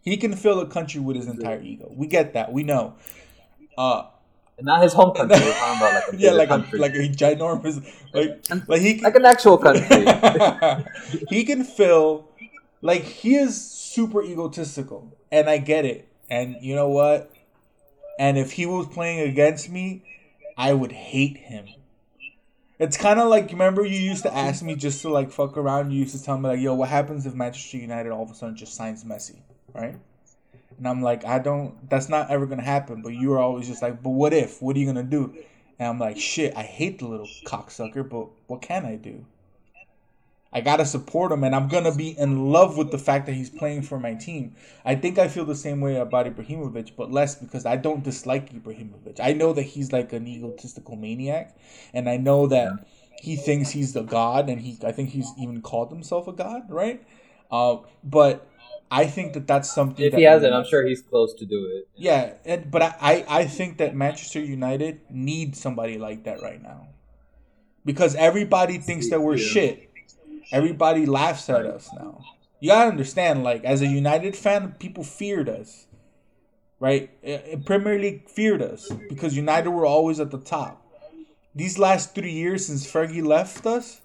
He 0.04 0.18
can 0.18 0.36
fill 0.36 0.60
a 0.62 0.68
country 0.68 1.02
with 1.02 1.16
his 1.18 1.28
entire 1.28 1.62
ego. 1.62 1.92
We 1.96 2.08
get 2.08 2.34
that. 2.34 2.52
We 2.54 2.64
know. 2.64 2.96
Uh, 3.78 4.04
And 4.58 4.66
not 4.66 4.82
his 4.82 4.94
home 4.94 5.14
country. 5.14 5.38
We're 5.40 5.54
talking 5.54 5.78
about 5.78 5.94
like 5.94 6.14
a 6.14 6.18
yeah, 6.24 6.32
like 6.32 6.50
country, 6.50 6.80
a 6.80 6.82
like 6.82 6.94
a 6.96 7.10
ginormous, 7.10 7.86
like 8.14 8.68
like 8.68 8.82
he 8.82 9.00
like 9.02 9.16
an 9.16 9.26
actual 9.26 9.58
country. 9.58 10.06
he 11.30 11.44
can 11.44 11.64
fill 11.64 12.30
like 12.82 13.04
he 13.04 13.36
is 13.36 13.60
super 13.60 14.24
egotistical, 14.24 15.14
and 15.32 15.50
I 15.50 15.58
get 15.60 15.86
it. 15.86 16.08
And 16.30 16.56
you 16.62 16.74
know 16.76 16.90
what? 16.90 17.32
And 18.20 18.38
if 18.38 18.54
he 18.54 18.66
was 18.66 18.88
playing 18.88 19.20
against 19.30 19.70
me, 19.70 20.04
I 20.58 20.74
would 20.74 20.92
hate 20.92 21.38
him. 21.38 21.68
It's 22.80 22.96
kind 22.96 23.20
of 23.20 23.28
like 23.30 23.52
remember 23.52 23.84
you 23.84 24.00
used 24.00 24.24
to 24.24 24.34
ask 24.34 24.64
me 24.64 24.76
just 24.76 25.02
to 25.02 25.10
like 25.10 25.32
fuck 25.32 25.58
around. 25.58 25.92
You 25.92 26.00
used 26.00 26.16
to 26.16 26.24
tell 26.24 26.38
me 26.38 26.50
like, 26.50 26.60
"Yo, 26.60 26.76
what 26.76 26.90
happens 26.90 27.26
if 27.26 27.34
Manchester 27.34 27.78
United 27.78 28.12
all 28.12 28.24
of 28.24 28.30
a 28.30 28.36
sudden 28.36 28.56
just 28.56 28.76
signs 28.76 29.04
Messi?" 29.04 29.38
Right? 29.74 29.96
And 30.78 30.88
I'm 30.88 31.02
like, 31.02 31.26
I 31.26 31.40
don't. 31.40 31.90
That's 31.90 32.08
not 32.08 32.30
ever 32.30 32.46
gonna 32.46 32.62
happen. 32.62 33.02
But 33.02 33.14
you 33.14 33.30
were 33.30 33.40
always 33.40 33.68
just 33.68 33.82
like, 33.82 34.04
"But 34.04 34.12
what 34.12 34.32
if? 34.32 34.62
What 34.62 34.76
are 34.76 34.80
you 34.80 34.86
gonna 34.86 35.02
do?" 35.04 35.34
And 35.80 35.90
I'm 35.90 36.00
like, 36.00 36.18
"Shit, 36.18 36.56
I 36.56 36.64
hate 36.64 37.00
the 37.00 37.08
little 37.08 37.30
cocksucker, 37.46 38.08
but 38.08 38.28
what 38.46 38.62
can 38.62 38.86
I 38.86 38.96
do?" 38.96 39.26
I 40.54 40.62
gotta 40.62 40.86
support 40.86 41.32
him, 41.32 41.44
and 41.44 41.54
I'm 41.54 41.68
gonna 41.68 41.94
be 41.94 42.18
in 42.18 42.52
love 42.52 42.78
with 42.78 42.92
the 42.92 42.98
fact 42.98 43.26
that 43.26 43.34
he's 43.34 43.50
playing 43.50 43.82
for 43.82 44.00
my 44.00 44.14
team. 44.14 44.56
I 44.86 44.96
think 44.96 45.20
I 45.20 45.28
feel 45.28 45.46
the 45.46 45.56
same 45.56 45.82
way 45.82 45.98
about 45.98 46.26
Ibrahimovic, 46.26 46.92
but 46.96 47.12
less 47.12 47.36
because 47.36 47.66
I 47.66 47.76
don't 47.76 48.04
dislike 48.04 48.54
Ibrahimovic. 48.54 49.20
I 49.20 49.34
know 49.34 49.52
that 49.54 49.64
he's 49.64 49.92
like 49.92 50.14
an 50.14 50.28
egotistical 50.28 50.96
maniac, 50.96 51.56
and 51.94 52.10
I 52.10 52.18
know 52.18 52.48
that 52.48 52.86
he 53.22 53.36
thinks 53.36 53.72
he's 53.72 53.94
the 53.94 54.04
god, 54.04 54.50
and 54.50 54.62
he 54.62 54.78
I 54.84 54.92
think 54.92 55.10
he's 55.10 55.32
even 55.38 55.62
called 55.62 55.92
himself 55.92 56.28
a 56.28 56.34
god, 56.34 56.64
right? 56.70 57.04
Uh, 57.52 57.78
but 58.04 58.48
I 58.90 59.06
think 59.06 59.34
that 59.34 59.48
that's 59.48 59.70
something. 59.74 60.06
if 60.06 60.12
that 60.14 60.18
he 60.18 60.24
hasn't, 60.24 60.54
I'm 60.54 60.66
sure 60.66 60.86
he's 60.88 61.02
close 61.02 61.34
to 61.36 61.46
do 61.46 61.66
it. 61.76 61.90
yeah, 61.98 62.34
and, 62.46 62.72
but 62.72 62.82
I, 62.82 62.96
I 63.02 63.26
I 63.40 63.46
think 63.46 63.80
that 63.80 63.96
Manchester 63.96 64.40
United 64.40 65.02
need 65.10 65.56
somebody 65.58 65.98
like 65.98 66.24
that 66.24 66.42
right 66.42 66.62
now, 66.62 66.88
because 67.86 68.16
everybody 68.16 68.78
thinks 68.78 69.10
that 69.10 69.22
we're 69.22 69.36
Yeah. 69.38 69.48
shit. 69.48 69.87
Everybody 70.52 71.06
laughs 71.06 71.50
at 71.50 71.66
us 71.66 71.90
now. 71.94 72.24
You 72.60 72.70
gotta 72.70 72.90
understand, 72.90 73.44
like 73.44 73.64
as 73.64 73.82
a 73.82 73.88
United 73.88 74.36
fan, 74.36 74.76
people 74.80 75.04
feared 75.04 75.50
us, 75.50 75.88
right? 76.80 77.10
Premier 77.66 78.00
League 78.00 78.30
feared 78.30 78.62
us 78.62 78.90
because 79.10 79.36
United 79.36 79.70
were 79.70 79.86
always 79.86 80.20
at 80.20 80.32
the 80.32 80.40
top. 80.40 80.84
These 81.54 81.78
last 81.78 82.16
three 82.16 82.32
years 82.32 82.68
since 82.68 82.92
Fergie 82.92 83.26
left 83.26 83.66
us, 83.66 84.02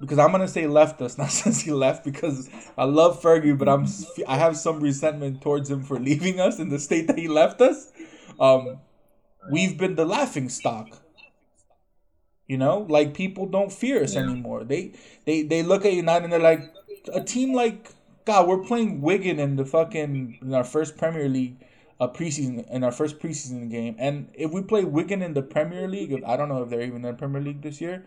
because 0.00 0.18
I'm 0.18 0.30
gonna 0.30 0.48
say 0.48 0.66
left 0.66 1.00
us, 1.00 1.16
not 1.22 1.30
since 1.30 1.62
he 1.62 1.72
left, 1.72 2.04
because 2.04 2.50
I 2.76 2.84
love 2.84 3.22
Fergie, 3.22 3.56
but 3.56 3.68
I'm 3.68 3.86
I 4.28 4.36
have 4.36 4.56
some 4.56 4.80
resentment 4.80 5.40
towards 5.40 5.70
him 5.70 5.82
for 5.82 5.98
leaving 6.08 6.38
us 6.40 6.58
in 6.58 6.68
the 6.68 6.78
state 6.78 7.06
that 7.08 7.18
he 7.18 7.28
left 7.28 7.60
us. 7.60 7.90
Um, 8.38 8.78
we've 9.50 9.78
been 9.78 9.96
the 9.96 10.04
laughing 10.04 10.48
stock. 10.48 10.98
You 12.52 12.58
know, 12.58 12.84
like 12.96 13.14
people 13.14 13.46
don't 13.46 13.72
fear 13.72 14.02
us 14.02 14.14
Yeah. 14.14 14.24
anymore. 14.24 14.62
They 14.72 14.92
they 15.24 15.40
they 15.52 15.62
look 15.62 15.86
at 15.86 15.94
United 15.94 16.24
and 16.24 16.32
they're 16.32 16.48
like 16.52 16.64
a 17.20 17.22
team 17.34 17.54
like 17.54 17.92
God. 18.26 18.46
We're 18.46 18.64
playing 18.70 19.00
Wigan 19.00 19.38
in 19.38 19.56
the 19.56 19.64
fucking 19.64 20.38
in 20.42 20.52
our 20.52 20.68
first 20.76 20.98
Premier 20.98 21.28
League 21.30 21.56
uh, 21.98 22.08
preseason 22.08 22.68
in 22.70 22.84
our 22.84 22.92
first 22.92 23.14
preseason 23.20 23.70
game, 23.70 23.94
and 23.98 24.28
if 24.34 24.50
we 24.56 24.60
play 24.72 24.84
Wigan 24.84 25.22
in 25.22 25.32
the 25.32 25.40
Premier 25.40 25.88
League, 25.88 26.12
if, 26.12 26.22
I 26.26 26.36
don't 26.36 26.50
know 26.50 26.62
if 26.62 26.68
they're 26.68 26.82
even 26.82 26.96
in 26.96 27.08
the 27.12 27.14
Premier 27.14 27.40
League 27.40 27.62
this 27.62 27.80
year. 27.80 28.04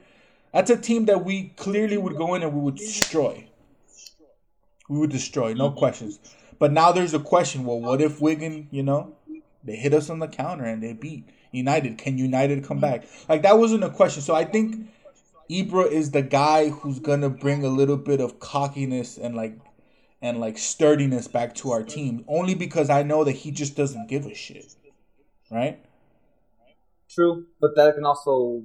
That's 0.54 0.70
a 0.70 0.78
team 0.78 1.06
that 1.06 1.26
we 1.26 1.38
clearly 1.58 1.98
would 1.98 2.16
go 2.16 2.36
in 2.36 2.44
and 2.44 2.54
we 2.54 2.62
would 2.62 2.76
destroy. 2.76 3.48
We 4.88 5.00
would 5.00 5.10
destroy, 5.10 5.54
no 5.54 5.72
questions. 5.72 6.20
But 6.60 6.72
now 6.72 6.92
there's 6.92 7.14
a 7.14 7.20
question. 7.20 7.66
Well, 7.66 7.82
what 7.82 8.00
if 8.00 8.22
Wigan, 8.22 8.68
you 8.72 8.84
know, 8.84 9.16
they 9.64 9.76
hit 9.76 9.94
us 9.94 10.10
on 10.10 10.20
the 10.20 10.30
counter 10.30 10.64
and 10.64 10.82
they 10.82 10.94
beat 10.94 11.28
United? 11.56 11.98
Can 11.98 12.18
United 12.18 12.64
come 12.64 12.80
back? 12.80 13.06
Like 13.28 13.42
that 13.44 13.58
wasn't 13.58 13.84
a 13.84 13.90
question. 13.90 14.22
So 14.22 14.36
I 14.36 14.46
think 14.46 14.88
Ibra 15.50 15.92
is 15.92 16.12
the 16.12 16.22
guy 16.22 16.70
who's 16.70 17.00
gonna 17.00 17.30
bring 17.30 17.64
a 17.64 17.70
little 17.70 17.98
bit 17.98 18.20
of 18.20 18.40
cockiness 18.40 19.18
and 19.18 19.36
like 19.36 19.58
and 20.22 20.40
like 20.40 20.58
sturdiness 20.58 21.28
back 21.28 21.56
to 21.56 21.72
our 21.72 21.84
team. 21.84 22.26
Only 22.28 22.56
because 22.56 22.90
I 22.90 23.04
know 23.04 23.24
that 23.24 23.34
he 23.34 23.52
just 23.52 23.76
doesn't 23.76 24.08
give 24.08 24.26
a 24.26 24.34
shit. 24.34 24.76
Right? 25.52 25.80
True, 27.10 27.46
but 27.62 27.76
that 27.76 27.96
can 27.96 28.06
also 28.06 28.64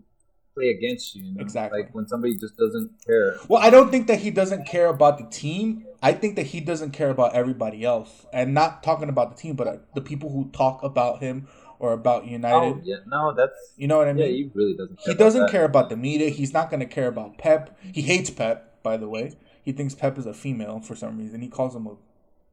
play 0.55 0.71
against 0.71 1.15
you. 1.15 1.25
you 1.25 1.35
know? 1.35 1.41
Exactly. 1.41 1.83
Like 1.83 1.95
when 1.95 2.07
somebody 2.09 2.37
just 2.37 2.57
doesn't 2.57 2.91
care. 3.07 3.37
Well, 3.49 3.63
I 3.63 3.71
don't 3.71 3.91
think 3.91 4.07
that 4.07 4.21
he 4.21 4.31
doesn't 4.31 4.67
care 4.67 4.87
about 4.87 5.19
the 5.19 5.25
team. 5.25 5.87
I 6.03 6.13
think 6.13 6.37
that 6.37 6.47
he 6.47 6.61
doesn't 6.61 6.93
care 6.93 7.11
about 7.11 7.35
everybody 7.35 7.85
else, 7.85 8.27
and 8.33 8.55
not 8.55 8.83
talking 8.83 9.09
about 9.09 9.37
the 9.37 9.41
team, 9.41 9.55
but 9.55 9.67
uh, 9.69 9.77
the 9.95 10.01
people 10.01 10.31
who 10.31 10.51
talk 10.51 10.83
about 10.83 11.21
him 11.21 11.47
or 11.81 11.93
about 11.93 12.27
United. 12.27 12.75
Oh 12.77 12.81
yeah, 12.85 12.97
no, 13.09 13.35
that's 13.35 13.59
You 13.77 13.89
know 13.89 13.99
what 13.99 14.07
I 14.09 14.13
mean? 14.13 14.27
yeah. 14.27 14.31
He 14.31 14.51
really 14.55 14.75
doesn't. 14.75 14.97
Care 14.97 15.05
he 15.07 15.13
about 15.13 15.25
doesn't 15.25 15.41
that. 15.43 15.51
care 15.51 15.65
about 15.65 15.89
the 15.89 15.97
media. 15.97 16.29
He's 16.31 16.53
not 16.53 16.71
going 16.71 16.81
to 16.81 16.87
care 16.87 17.09
about 17.09 17.39
Pep. 17.39 17.77
He 17.93 18.03
hates 18.03 18.31
Pep, 18.31 18.83
by 18.85 18.97
the 18.97 19.09
way. 19.09 19.37
He 19.65 19.73
thinks 19.73 19.95
Pep 19.95 20.17
is 20.19 20.27
a 20.27 20.33
female 20.35 20.81
for 20.81 20.95
some 20.95 21.19
reason. 21.19 21.41
He 21.41 21.49
calls 21.49 21.75
him 21.75 21.87
a 21.87 21.97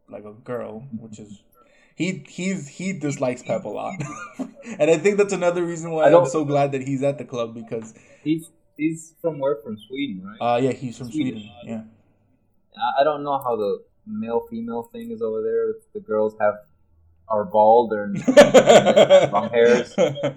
like 0.10 0.24
a 0.26 0.34
girl, 0.34 0.88
which 1.00 1.20
is 1.20 1.42
he 1.96 2.24
he's 2.28 2.68
he 2.68 2.94
dislikes 2.94 3.44
Pep 3.44 3.66
a 3.66 3.70
lot, 3.70 3.94
and 4.80 4.90
I 4.90 4.98
think 4.98 5.18
that's 5.18 5.34
another 5.34 5.64
reason 5.66 5.92
why 5.92 6.12
I'm 6.12 6.26
so 6.26 6.46
glad 6.46 6.72
that 6.74 6.82
he's 6.84 7.04
at 7.04 7.18
the 7.18 7.26
club 7.26 7.54
because 7.54 7.94
He's 8.24 8.50
he's 8.78 9.14
from 9.22 9.40
where? 9.40 9.58
From 9.64 9.78
Sweden, 9.88 10.24
right? 10.26 10.56
uh 10.56 10.58
yeah 10.62 10.72
he's 10.72 10.98
from 10.98 11.12
Swedish. 11.12 11.44
Sweden. 11.44 11.52
Yeah. 11.66 11.82
I- 12.78 13.02
I 13.02 13.04
don't 13.04 13.24
know 13.24 13.38
how 13.40 13.56
the 13.56 13.84
male 14.06 14.42
female 14.50 14.84
thing 14.94 15.12
is 15.12 15.22
over 15.22 15.42
there. 15.42 15.72
If 15.72 15.78
the 15.94 16.00
girls 16.00 16.36
have 16.40 16.54
are 17.30 17.46
bald 17.46 17.94
or 17.94 18.08
long 19.32 19.50
hairs. 19.50 19.94
I, 19.98 20.36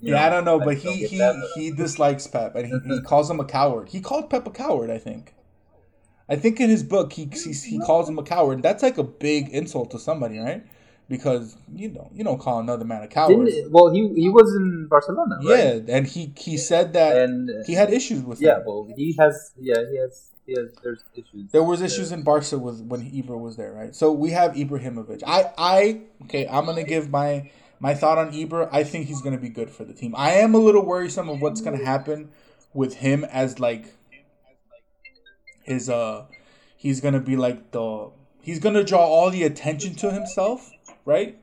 yeah, 0.00 0.24
I 0.24 0.30
don't 0.30 0.44
know, 0.44 0.58
but 0.60 0.76
he 0.76 1.06
he, 1.06 1.18
that, 1.18 1.34
but- 1.34 1.60
he 1.60 1.70
dislikes 1.70 2.26
Pep, 2.26 2.54
and 2.54 2.66
he, 2.66 2.94
he 2.94 3.00
calls 3.10 3.30
him 3.30 3.40
a 3.40 3.44
coward. 3.44 3.88
He 3.88 4.00
called 4.00 4.30
Pep 4.30 4.46
a 4.46 4.50
coward, 4.50 4.90
I 4.90 4.98
think. 4.98 5.34
I 6.28 6.36
think 6.36 6.60
in 6.60 6.68
his 6.68 6.82
book 6.82 7.12
he 7.14 7.24
he, 7.32 7.52
he 7.52 7.78
calls 7.78 8.08
him 8.08 8.18
a 8.18 8.22
coward. 8.22 8.62
That's 8.62 8.82
like 8.82 8.98
a 8.98 9.02
big 9.02 9.48
insult 9.48 9.90
to 9.92 9.98
somebody, 9.98 10.38
right? 10.38 10.62
Because 11.08 11.56
you 11.74 11.88
know 11.88 12.10
you 12.12 12.22
don't 12.22 12.38
call 12.38 12.60
another 12.60 12.84
man 12.84 13.02
a 13.02 13.08
coward. 13.08 13.48
Well, 13.70 13.90
he 13.90 14.06
he 14.14 14.28
was 14.28 14.54
in 14.54 14.88
Barcelona, 14.88 15.36
right? 15.42 15.82
Yeah, 15.86 15.96
and 15.96 16.06
he 16.06 16.32
he 16.36 16.58
said 16.58 16.92
that 16.92 17.16
and 17.16 17.64
he 17.66 17.72
had 17.72 17.90
issues 17.90 18.22
with 18.22 18.42
yeah, 18.42 18.58
him. 18.58 18.64
well, 18.66 18.88
he 18.94 19.16
has 19.18 19.52
yeah 19.58 19.82
he 19.90 19.96
has 19.96 20.30
there's 20.82 21.04
issues. 21.14 21.52
There 21.52 21.62
was 21.62 21.82
issues 21.82 22.12
in 22.12 22.22
Barca 22.22 22.58
with 22.58 22.80
when 22.80 23.10
Ibra 23.10 23.38
was 23.38 23.56
there, 23.56 23.72
right? 23.72 23.94
So 23.94 24.12
we 24.12 24.30
have 24.30 24.52
Ibrahimovic. 24.52 25.22
I, 25.26 25.52
I, 25.58 26.00
okay, 26.24 26.48
I'm 26.48 26.64
gonna 26.64 26.84
give 26.84 27.10
my 27.10 27.50
my 27.80 27.94
thought 27.94 28.18
on 28.18 28.32
Ibra. 28.32 28.68
I 28.72 28.84
think 28.84 29.06
he's 29.06 29.20
gonna 29.20 29.38
be 29.38 29.48
good 29.48 29.70
for 29.70 29.84
the 29.84 29.92
team. 29.92 30.14
I 30.16 30.32
am 30.32 30.54
a 30.54 30.58
little 30.58 30.84
worrisome 30.84 31.28
of 31.28 31.40
what's 31.40 31.60
gonna 31.60 31.84
happen 31.84 32.30
with 32.72 32.94
him 32.96 33.24
as 33.24 33.60
like 33.60 33.94
his 35.62 35.90
uh, 35.90 36.24
he's 36.76 37.00
gonna 37.00 37.20
be 37.20 37.36
like 37.36 37.72
the 37.72 38.10
he's 38.40 38.58
gonna 38.58 38.84
draw 38.84 39.04
all 39.04 39.30
the 39.30 39.42
attention 39.42 39.94
to 39.96 40.10
himself, 40.10 40.70
right? 41.04 41.38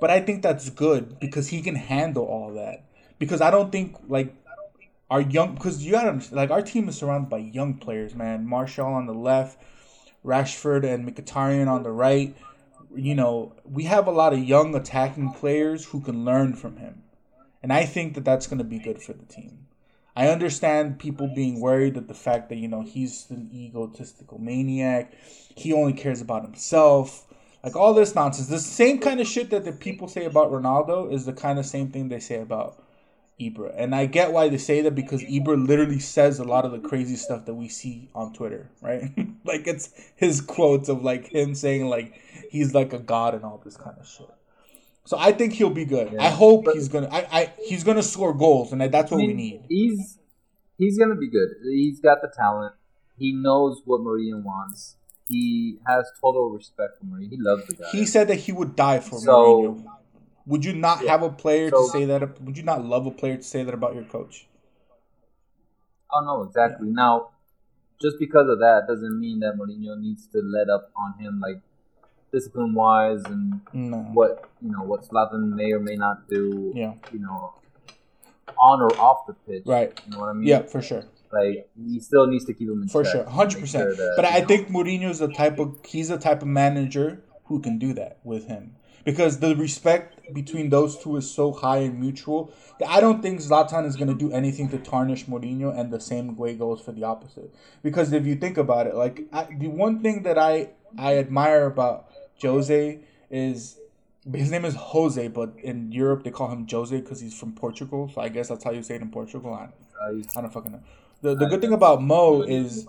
But 0.00 0.10
I 0.10 0.20
think 0.20 0.42
that's 0.42 0.70
good 0.70 1.18
because 1.18 1.48
he 1.48 1.62
can 1.62 1.74
handle 1.74 2.24
all 2.24 2.52
that. 2.54 2.84
Because 3.18 3.40
I 3.40 3.50
don't 3.50 3.72
think 3.72 3.96
like 4.06 4.34
our 5.10 5.20
young 5.20 5.54
because 5.54 5.84
you 5.84 5.92
gotta 5.92 6.22
like 6.34 6.50
our 6.50 6.62
team 6.62 6.88
is 6.88 6.98
surrounded 6.98 7.30
by 7.30 7.38
young 7.38 7.74
players, 7.74 8.14
man. 8.14 8.46
Martial 8.46 8.86
on 8.86 9.06
the 9.06 9.14
left, 9.14 9.58
Rashford 10.24 10.84
and 10.84 11.08
Mkhitaryan 11.08 11.68
on 11.68 11.82
the 11.82 11.90
right. 11.90 12.36
You 12.94 13.14
know, 13.14 13.54
we 13.64 13.84
have 13.84 14.06
a 14.06 14.12
lot 14.12 14.32
of 14.32 14.42
young 14.42 14.74
attacking 14.74 15.32
players 15.32 15.86
who 15.86 16.00
can 16.00 16.24
learn 16.24 16.54
from 16.54 16.76
him, 16.76 17.02
and 17.62 17.72
I 17.72 17.84
think 17.84 18.14
that 18.14 18.24
that's 18.24 18.46
going 18.46 18.58
to 18.58 18.64
be 18.64 18.78
good 18.78 19.02
for 19.02 19.12
the 19.12 19.26
team. 19.26 19.66
I 20.16 20.28
understand 20.28 20.98
people 20.98 21.28
being 21.32 21.60
worried 21.60 21.94
that 21.94 22.08
the 22.08 22.14
fact 22.14 22.48
that 22.48 22.56
you 22.56 22.68
know 22.68 22.82
he's 22.82 23.26
an 23.30 23.50
egotistical 23.52 24.38
maniac, 24.38 25.12
he 25.54 25.72
only 25.72 25.92
cares 25.92 26.20
about 26.20 26.42
himself, 26.42 27.26
like 27.62 27.76
all 27.76 27.94
this 27.94 28.14
nonsense. 28.14 28.48
The 28.48 28.58
same 28.58 28.98
kind 28.98 29.20
of 29.20 29.26
shit 29.26 29.50
that 29.50 29.64
the 29.64 29.72
people 29.72 30.08
say 30.08 30.24
about 30.24 30.50
Ronaldo 30.50 31.12
is 31.12 31.24
the 31.24 31.32
kind 31.32 31.58
of 31.58 31.66
same 31.66 31.90
thing 31.90 32.08
they 32.08 32.20
say 32.20 32.40
about 32.40 32.82
Ibra. 33.40 33.72
And 33.76 33.94
I 33.94 34.06
get 34.06 34.32
why 34.32 34.48
they 34.48 34.58
say 34.58 34.80
that 34.82 34.94
because 34.94 35.22
Ibra 35.22 35.66
literally 35.66 35.98
says 36.00 36.38
a 36.38 36.44
lot 36.44 36.64
of 36.64 36.72
the 36.72 36.80
crazy 36.80 37.16
stuff 37.16 37.44
that 37.46 37.54
we 37.54 37.68
see 37.68 38.08
on 38.14 38.32
Twitter, 38.32 38.70
right? 38.82 39.10
like 39.44 39.66
it's 39.66 39.90
his 40.16 40.40
quotes 40.40 40.88
of 40.88 41.02
like 41.04 41.28
him 41.28 41.54
saying 41.54 41.86
like 41.88 42.14
he's 42.50 42.74
like 42.74 42.92
a 42.92 42.98
god 42.98 43.34
and 43.34 43.44
all 43.44 43.60
this 43.64 43.76
kind 43.76 43.96
of 43.98 44.06
shit. 44.06 44.26
So 45.04 45.16
I 45.18 45.32
think 45.32 45.54
he'll 45.54 45.70
be 45.70 45.84
good. 45.86 46.12
Yeah. 46.12 46.22
I 46.22 46.30
hope 46.30 46.66
But- 46.66 46.74
he's 46.74 46.88
gonna. 46.88 47.08
I, 47.10 47.26
I 47.32 47.52
he's 47.64 47.82
gonna 47.84 48.02
score 48.02 48.34
goals, 48.34 48.72
and 48.72 48.80
that's 48.82 49.10
what 49.10 49.22
I 49.22 49.26
we 49.26 49.32
need. 49.34 49.62
He's 49.68 50.18
he's 50.76 50.98
gonna 50.98 51.14
be 51.16 51.30
good. 51.30 51.48
He's 51.64 52.00
got 52.00 52.20
the 52.20 52.28
talent. 52.36 52.74
He 53.18 53.32
knows 53.32 53.80
what 53.84 54.00
Mourinho 54.00 54.42
wants. 54.42 54.96
He 55.28 55.78
has 55.86 56.10
total 56.20 56.50
respect 56.50 56.98
for 56.98 57.04
Mourinho. 57.06 57.30
He 57.30 57.36
loves 57.40 57.66
the 57.66 57.74
guy. 57.76 57.88
He 57.92 58.04
said 58.04 58.28
that 58.28 58.36
he 58.36 58.52
would 58.52 58.76
die 58.76 59.00
for 59.00 59.18
So- 59.18 59.62
Mourinho. 59.62 59.84
Would 60.48 60.64
you 60.64 60.74
not 60.74 61.02
Yeah. 61.04 61.12
have 61.12 61.22
a 61.22 61.30
player 61.30 61.70
So- 61.70 61.84
to 61.86 61.88
say 61.92 62.04
that? 62.06 62.40
Would 62.42 62.56
you 62.56 62.64
not 62.64 62.84
love 62.84 63.06
a 63.06 63.10
player 63.12 63.36
to 63.36 63.42
say 63.42 63.62
that 63.64 63.74
about 63.74 63.94
your 63.94 64.04
coach? 64.04 64.48
oh 66.10 66.20
no, 66.24 66.42
exactly. 66.42 66.88
Now, 66.88 67.28
just 68.00 68.16
because 68.18 68.48
of 68.48 68.58
that 68.60 68.86
doesn't 68.88 69.18
mean 69.20 69.40
that 69.40 69.56
Mourinho 69.58 70.00
needs 70.00 70.26
to 70.28 70.38
let 70.40 70.68
up 70.70 70.90
on 70.96 71.18
him, 71.18 71.38
like 71.40 71.60
discipline 72.32 72.74
wise 72.74 73.22
and 73.26 73.60
No. 73.72 73.98
what 74.14 74.48
you 74.62 74.70
know 74.70 74.82
what 74.84 75.02
Zlatan 75.02 75.52
may 75.54 75.72
or 75.72 75.80
may 75.80 75.96
not 75.96 76.28
do. 76.28 76.72
Yeah. 76.74 76.94
You 77.12 77.20
know, 77.20 77.54
on 78.58 78.80
or 78.80 78.90
off 78.98 79.26
the 79.26 79.34
pitch. 79.34 79.64
Right. 79.66 80.00
You 80.06 80.12
know 80.12 80.20
what 80.20 80.30
I 80.30 80.32
mean? 80.32 80.46
Yeah, 80.48 80.62
for 80.62 80.80
sure. 80.80 81.04
Like 81.30 81.68
he 81.76 82.00
still 82.00 82.26
needs 82.26 82.46
to 82.46 82.54
keep 82.54 82.68
him 82.70 82.80
in 82.82 82.88
For 82.88 83.04
sure, 83.04 83.24
hundred 83.24 83.60
percent. 83.60 83.94
sure 83.96 84.12
But 84.16 84.24
I 84.24 84.40
know, 84.40 84.46
think 84.46 84.68
Mourinho's 84.68 85.18
the 85.18 85.28
type 85.28 85.58
of 85.58 85.84
he's 85.84 86.08
the 86.08 86.16
type 86.18 86.40
of 86.40 86.48
manager 86.48 87.22
who 87.44 87.60
can 87.60 87.78
do 87.78 87.92
that 87.94 88.18
with 88.24 88.46
him 88.46 88.76
because 89.04 89.38
the 89.40 89.54
respect 89.56 90.32
between 90.34 90.68
those 90.70 90.98
two 90.98 91.16
is 91.16 91.30
so 91.30 91.52
high 91.52 91.78
and 91.78 91.98
mutual. 92.00 92.52
that 92.78 92.88
I 92.88 93.00
don't 93.00 93.22
think 93.22 93.40
Zlatan 93.40 93.86
is 93.86 93.96
going 93.96 94.08
to 94.08 94.14
do 94.14 94.30
anything 94.32 94.68
to 94.70 94.78
tarnish 94.78 95.26
Mourinho, 95.26 95.76
and 95.78 95.92
the 95.92 96.00
same 96.00 96.36
way 96.36 96.54
goes 96.54 96.80
for 96.80 96.92
the 96.92 97.04
opposite. 97.04 97.54
Because 97.82 98.12
if 98.12 98.26
you 98.26 98.34
think 98.36 98.58
about 98.58 98.86
it, 98.86 98.94
like 98.94 99.26
I, 99.32 99.44
the 99.58 99.68
one 99.68 100.00
thing 100.02 100.22
that 100.24 100.38
I 100.38 100.70
I 100.96 101.16
admire 101.18 101.66
about 101.66 102.06
Jose 102.42 103.00
is 103.30 103.78
his 104.34 104.50
name 104.50 104.64
is 104.64 104.74
Jose, 104.74 105.28
but 105.28 105.54
in 105.62 105.90
Europe 105.92 106.22
they 106.24 106.30
call 106.30 106.48
him 106.50 106.66
Jose 106.70 107.00
because 107.00 107.20
he's 107.20 107.38
from 107.38 107.52
Portugal. 107.52 108.10
So 108.14 108.20
I 108.20 108.28
guess 108.28 108.48
that's 108.48 108.64
how 108.64 108.72
you 108.72 108.82
say 108.82 108.96
it 108.96 109.02
in 109.02 109.10
Portugal. 109.10 109.54
I, 109.54 109.68
I- 110.04 110.22
I 110.36 110.40
don't 110.42 110.52
fucking 110.52 110.72
know. 110.72 110.80
The 111.22 111.34
the 111.34 111.46
good 111.46 111.60
thing 111.60 111.72
about 111.72 112.02
Mo 112.02 112.42
is 112.42 112.86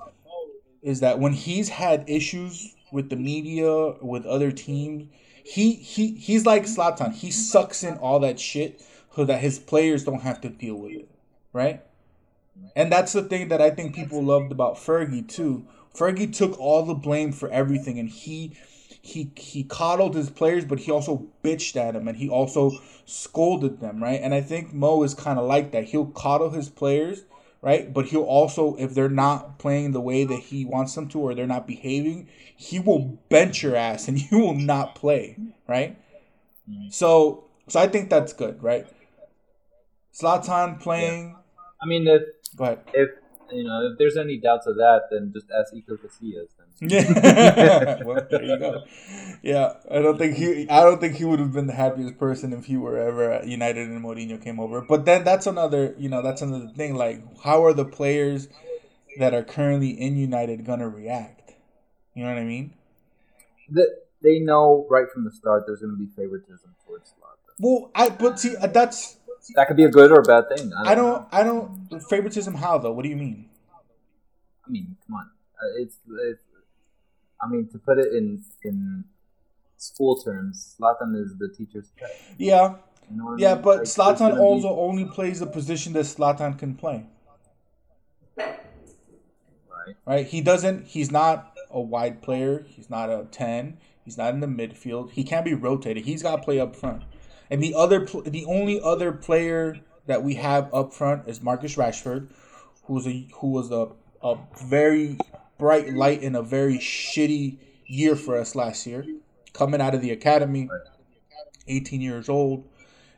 is 0.82 1.00
that 1.02 1.20
when 1.20 1.34
he's 1.34 1.70
had 1.70 2.06
issues 2.10 2.76
with 2.92 3.10
the 3.10 3.16
media, 3.16 3.94
with 4.02 4.26
other 4.26 4.52
teams, 4.52 5.08
he 5.50 5.74
he 5.74 6.12
he's 6.14 6.46
like 6.46 6.66
Zlatan. 6.66 7.12
He 7.12 7.32
sucks 7.32 7.84
in 7.84 7.98
all 7.98 8.20
that 8.20 8.40
shit 8.40 8.82
so 9.16 9.26
that 9.26 9.42
his 9.42 9.58
players 9.58 10.04
don't 10.04 10.22
have 10.22 10.40
to 10.42 10.50
deal 10.50 10.76
with 10.76 10.92
it, 10.92 11.10
right? 11.54 11.82
And 12.76 12.92
that's 12.92 13.14
the 13.14 13.24
thing 13.24 13.48
that 13.48 13.60
I 13.60 13.72
think 13.72 13.96
people 13.96 14.24
loved 14.24 14.52
about 14.52 14.76
Fergie 14.76 15.28
too. 15.28 15.66
Fergie 15.96 16.32
took 16.32 16.60
all 16.60 16.84
the 16.84 16.94
blame 16.94 17.32
for 17.32 17.50
everything, 17.50 17.98
and 17.98 18.10
he 18.10 18.56
he 19.02 19.32
he 19.36 19.64
coddled 19.64 20.14
his 20.14 20.30
players, 20.30 20.66
but 20.66 20.82
he 20.82 20.92
also 20.92 21.28
bitched 21.44 21.76
at 21.76 21.96
them, 21.96 22.08
and 22.08 22.18
he 22.18 22.30
also 22.30 22.72
scolded 23.06 23.80
them, 23.80 24.04
right? 24.04 24.22
And 24.22 24.36
I 24.36 24.42
think 24.42 24.72
Mo 24.72 25.02
is 25.02 25.16
kind 25.16 25.40
of 25.40 25.48
like 25.48 25.72
that. 25.72 25.86
He'll 25.86 26.06
coddle 26.06 26.52
his 26.52 26.70
players, 26.70 27.24
right? 27.62 27.94
But 27.94 28.06
he'll 28.08 28.24
also, 28.24 28.76
if 28.78 28.94
they're 28.94 29.10
not 29.10 29.60
playing 29.60 29.92
the 29.92 30.02
way 30.02 30.24
that 30.24 30.40
he 30.40 30.66
wants 30.66 30.96
them 30.96 31.08
to, 31.10 31.20
or 31.20 31.36
they're 31.36 31.48
not 31.48 31.68
behaving, 31.68 32.28
he 32.56 32.80
will 32.80 33.20
bench 33.30 33.64
your 33.64 33.76
ass, 33.76 34.08
and 34.08 34.20
you 34.32 34.40
will 34.40 34.56
not 34.56 34.96
play, 34.96 35.38
right? 35.68 35.98
So, 36.90 37.46
so 37.68 37.80
I 37.80 37.88
think 37.88 38.10
that's 38.10 38.34
good, 38.34 38.62
right? 38.62 38.88
Zlatan 40.14 40.80
playing. 40.80 41.36
I 41.82 41.86
mean, 41.86 42.08
if 42.08 42.24
if 42.94 43.10
you 43.52 43.64
know 43.64 43.90
if 43.92 43.98
there's 43.98 44.18
any 44.18 44.38
doubts 44.38 44.68
of 44.68 44.76
that, 44.76 45.04
then 45.12 45.32
just 45.34 45.48
ask 45.52 45.74
Iker 45.74 45.98
Casillas. 45.98 46.50
Then 46.82 46.90
Yeah. 47.24 48.04
well, 48.04 48.26
there 48.30 48.44
you 48.44 48.58
go. 48.58 48.84
Yeah, 49.42 49.76
I 49.90 50.00
don't 50.00 50.18
think 50.18 50.36
he. 50.36 50.70
I 50.70 50.84
don't 50.84 51.00
think 51.00 51.16
he 51.16 51.24
would 51.24 51.40
have 51.40 51.54
been 51.54 51.68
the 51.68 51.74
happiest 51.74 52.18
person 52.18 52.52
if 52.52 52.66
he 52.66 52.76
were 52.76 52.98
ever 52.98 53.32
at 53.32 53.48
United 53.48 53.88
and 53.88 54.04
Mourinho 54.04 54.42
came 54.44 54.60
over. 54.60 54.82
But 54.82 55.06
then 55.06 55.24
that's 55.24 55.48
another. 55.48 55.96
You 55.98 56.10
know, 56.10 56.22
that's 56.22 56.42
another 56.42 56.68
thing. 56.76 56.96
Like, 56.96 57.22
how 57.44 57.64
are 57.64 57.72
the 57.72 57.86
players 57.86 58.50
that 59.18 59.34
are 59.34 59.44
currently 59.44 59.92
in 59.92 60.18
United 60.18 60.66
gonna 60.66 60.90
react? 60.90 61.54
You 62.16 62.24
know 62.24 62.34
what 62.34 62.40
I 62.40 62.44
mean? 62.44 62.74
the, 63.72 63.88
they 64.22 64.40
know 64.40 64.86
right 64.90 65.06
from 65.14 65.24
the 65.24 65.32
start 65.32 65.64
there's 65.66 65.80
going 65.82 65.92
to 65.94 65.98
be 65.98 66.08
favoritism 66.16 66.76
towards 66.86 67.12
Zlatan. 67.12 67.54
Well, 67.60 67.92
I 67.96 68.10
but 68.10 68.40
see 68.40 68.56
uh, 68.56 68.68
that's 68.68 69.18
That 69.56 69.68
could 69.68 69.78
be 69.78 69.86
a 69.86 69.90
good 69.90 70.12
or 70.12 70.20
a 70.20 70.24
bad 70.24 70.46
thing. 70.50 70.72
I 70.76 70.96
don't, 70.96 71.28
I 71.32 71.44
don't. 71.44 71.72
I 71.90 71.94
don't 71.94 72.04
favoritism. 72.10 72.56
How 72.56 72.78
though? 72.78 72.92
What 72.92 73.04
do 73.04 73.10
you 73.10 73.16
mean? 73.16 73.50
I 74.68 74.70
mean, 74.70 74.96
come 75.08 75.16
on. 75.16 75.30
Uh, 75.62 75.82
it's, 75.82 75.98
it's. 76.30 76.40
I 77.42 77.48
mean, 77.48 77.68
to 77.72 77.78
put 77.80 77.98
it 78.00 78.14
in 78.14 78.44
in 78.64 79.04
school 79.78 80.18
terms, 80.22 80.76
Zlatan 80.80 81.16
is 81.16 81.38
the 81.38 81.48
teacher's 81.50 81.90
pet. 81.98 82.12
Yeah, 82.38 82.76
You 83.10 83.18
know 83.18 83.26
what 83.26 83.40
I 83.40 83.42
yeah, 83.42 83.54
mean? 83.56 83.64
but 83.64 83.78
Like, 83.80 83.88
Zlatan 83.88 84.18
gonna 84.20 84.36
be- 84.36 84.42
also 84.42 84.70
only 84.80 85.06
plays 85.06 85.40
the 85.40 85.48
position 85.48 85.94
that 85.94 86.06
Zlatan 86.06 86.58
can 86.60 86.76
play. 86.76 87.06
right. 88.38 89.96
right? 90.06 90.26
He 90.28 90.42
doesn't. 90.42 90.88
He's 90.88 91.12
not 91.12 91.58
a 91.72 91.80
wide 91.80 92.22
player. 92.22 92.66
He's 92.68 92.90
not 92.90 93.10
a 93.10 93.28
ten. 93.32 93.78
He's 94.04 94.18
not 94.18 94.34
in 94.34 94.40
the 94.40 94.48
midfield. 94.48 95.12
He 95.12 95.24
can't 95.24 95.46
be 95.46 95.54
rotated. 95.54 96.06
He's 96.06 96.24
got 96.24 96.38
to 96.38 96.42
play 96.42 96.60
up 96.60 96.76
front. 96.76 97.04
And 97.52 97.62
the 97.62 97.76
other, 97.76 98.02
pl- 98.06 98.24
the 98.24 98.46
only 98.46 98.82
other 98.82 99.12
player 99.12 99.80
that 100.08 100.24
we 100.24 100.36
have 100.36 100.74
up 100.74 100.94
front 100.94 101.28
is 101.28 101.42
Marcus 101.44 101.76
Rashford, 101.76 102.30
who's 102.86 103.06
a 103.08 103.28
who 103.36 103.48
was 103.52 103.72
a 103.72 103.90
a 104.22 104.36
very 104.64 105.18
bright 105.60 105.94
light 105.94 106.24
in 106.24 106.36
a 106.36 106.42
very 106.42 106.80
shitty 106.80 107.60
year 107.86 108.16
for 108.16 108.36
us 108.38 108.56
last 108.56 108.88
year, 108.88 109.06
coming 109.54 109.82
out 109.82 109.94
of 109.94 110.02
the 110.02 110.10
academy, 110.10 110.68
eighteen 111.68 112.02
years 112.02 112.30
old, 112.30 112.68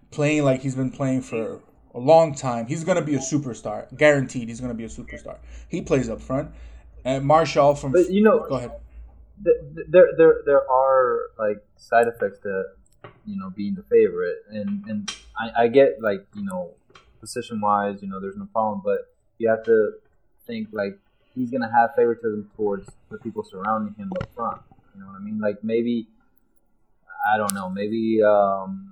playing 0.09 0.43
like 0.43 0.61
he's 0.61 0.75
been 0.75 0.91
playing 0.91 1.21
for 1.21 1.61
a 1.93 1.99
long 1.99 2.35
time. 2.35 2.67
He's 2.67 2.83
gonna 2.83 3.01
be 3.01 3.15
a 3.15 3.19
superstar, 3.19 3.95
guaranteed. 3.95 4.49
He's 4.49 4.59
gonna 4.59 4.73
be 4.73 4.83
a 4.83 4.89
superstar. 4.89 5.37
He 5.69 5.81
plays 5.81 6.09
up 6.09 6.21
front, 6.21 6.51
and 7.05 7.23
Martial 7.25 7.75
from. 7.75 7.93
But 7.93 8.11
you 8.11 8.21
know, 8.21 8.45
go 8.49 8.55
ahead. 8.55 8.71
th- 9.43 9.57
th- 9.75 9.87
there 9.89 10.09
there 10.17 10.35
there 10.45 10.69
are 10.69 11.29
like 11.39 11.63
side 11.77 12.07
effects 12.07 12.39
to 12.39 12.63
you 13.25 13.37
know 13.37 13.49
being 13.55 13.75
the 13.75 13.83
favorite 13.83 14.37
and 14.49 14.83
and 14.87 15.15
I, 15.37 15.63
I 15.63 15.67
get 15.67 16.01
like 16.01 16.25
you 16.35 16.43
know 16.43 16.71
position 17.19 17.61
wise 17.61 18.01
you 18.01 18.07
know 18.07 18.19
there's 18.19 18.37
no 18.37 18.45
problem 18.45 18.81
but 18.83 19.13
you 19.37 19.47
have 19.49 19.63
to 19.65 19.93
think 20.47 20.69
like 20.71 20.99
he's 21.35 21.49
gonna 21.51 21.71
have 21.71 21.91
favoritism 21.95 22.49
towards 22.55 22.89
the 23.09 23.17
people 23.17 23.43
surrounding 23.43 23.93
him 23.95 24.11
up 24.21 24.27
front 24.35 24.61
you 24.93 25.01
know 25.01 25.07
what 25.07 25.15
I 25.15 25.19
mean 25.23 25.39
like 25.39 25.63
maybe 25.63 26.07
I 27.33 27.37
don't 27.37 27.53
know 27.53 27.69
maybe 27.69 28.21
um 28.23 28.87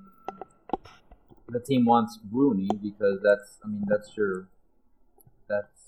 the 1.50 1.60
team 1.60 1.86
wants 1.86 2.20
Rooney 2.32 2.70
because 2.82 3.20
that's 3.24 3.58
I 3.64 3.68
mean 3.68 3.84
that's 3.88 4.16
your 4.16 4.48
that's 5.48 5.88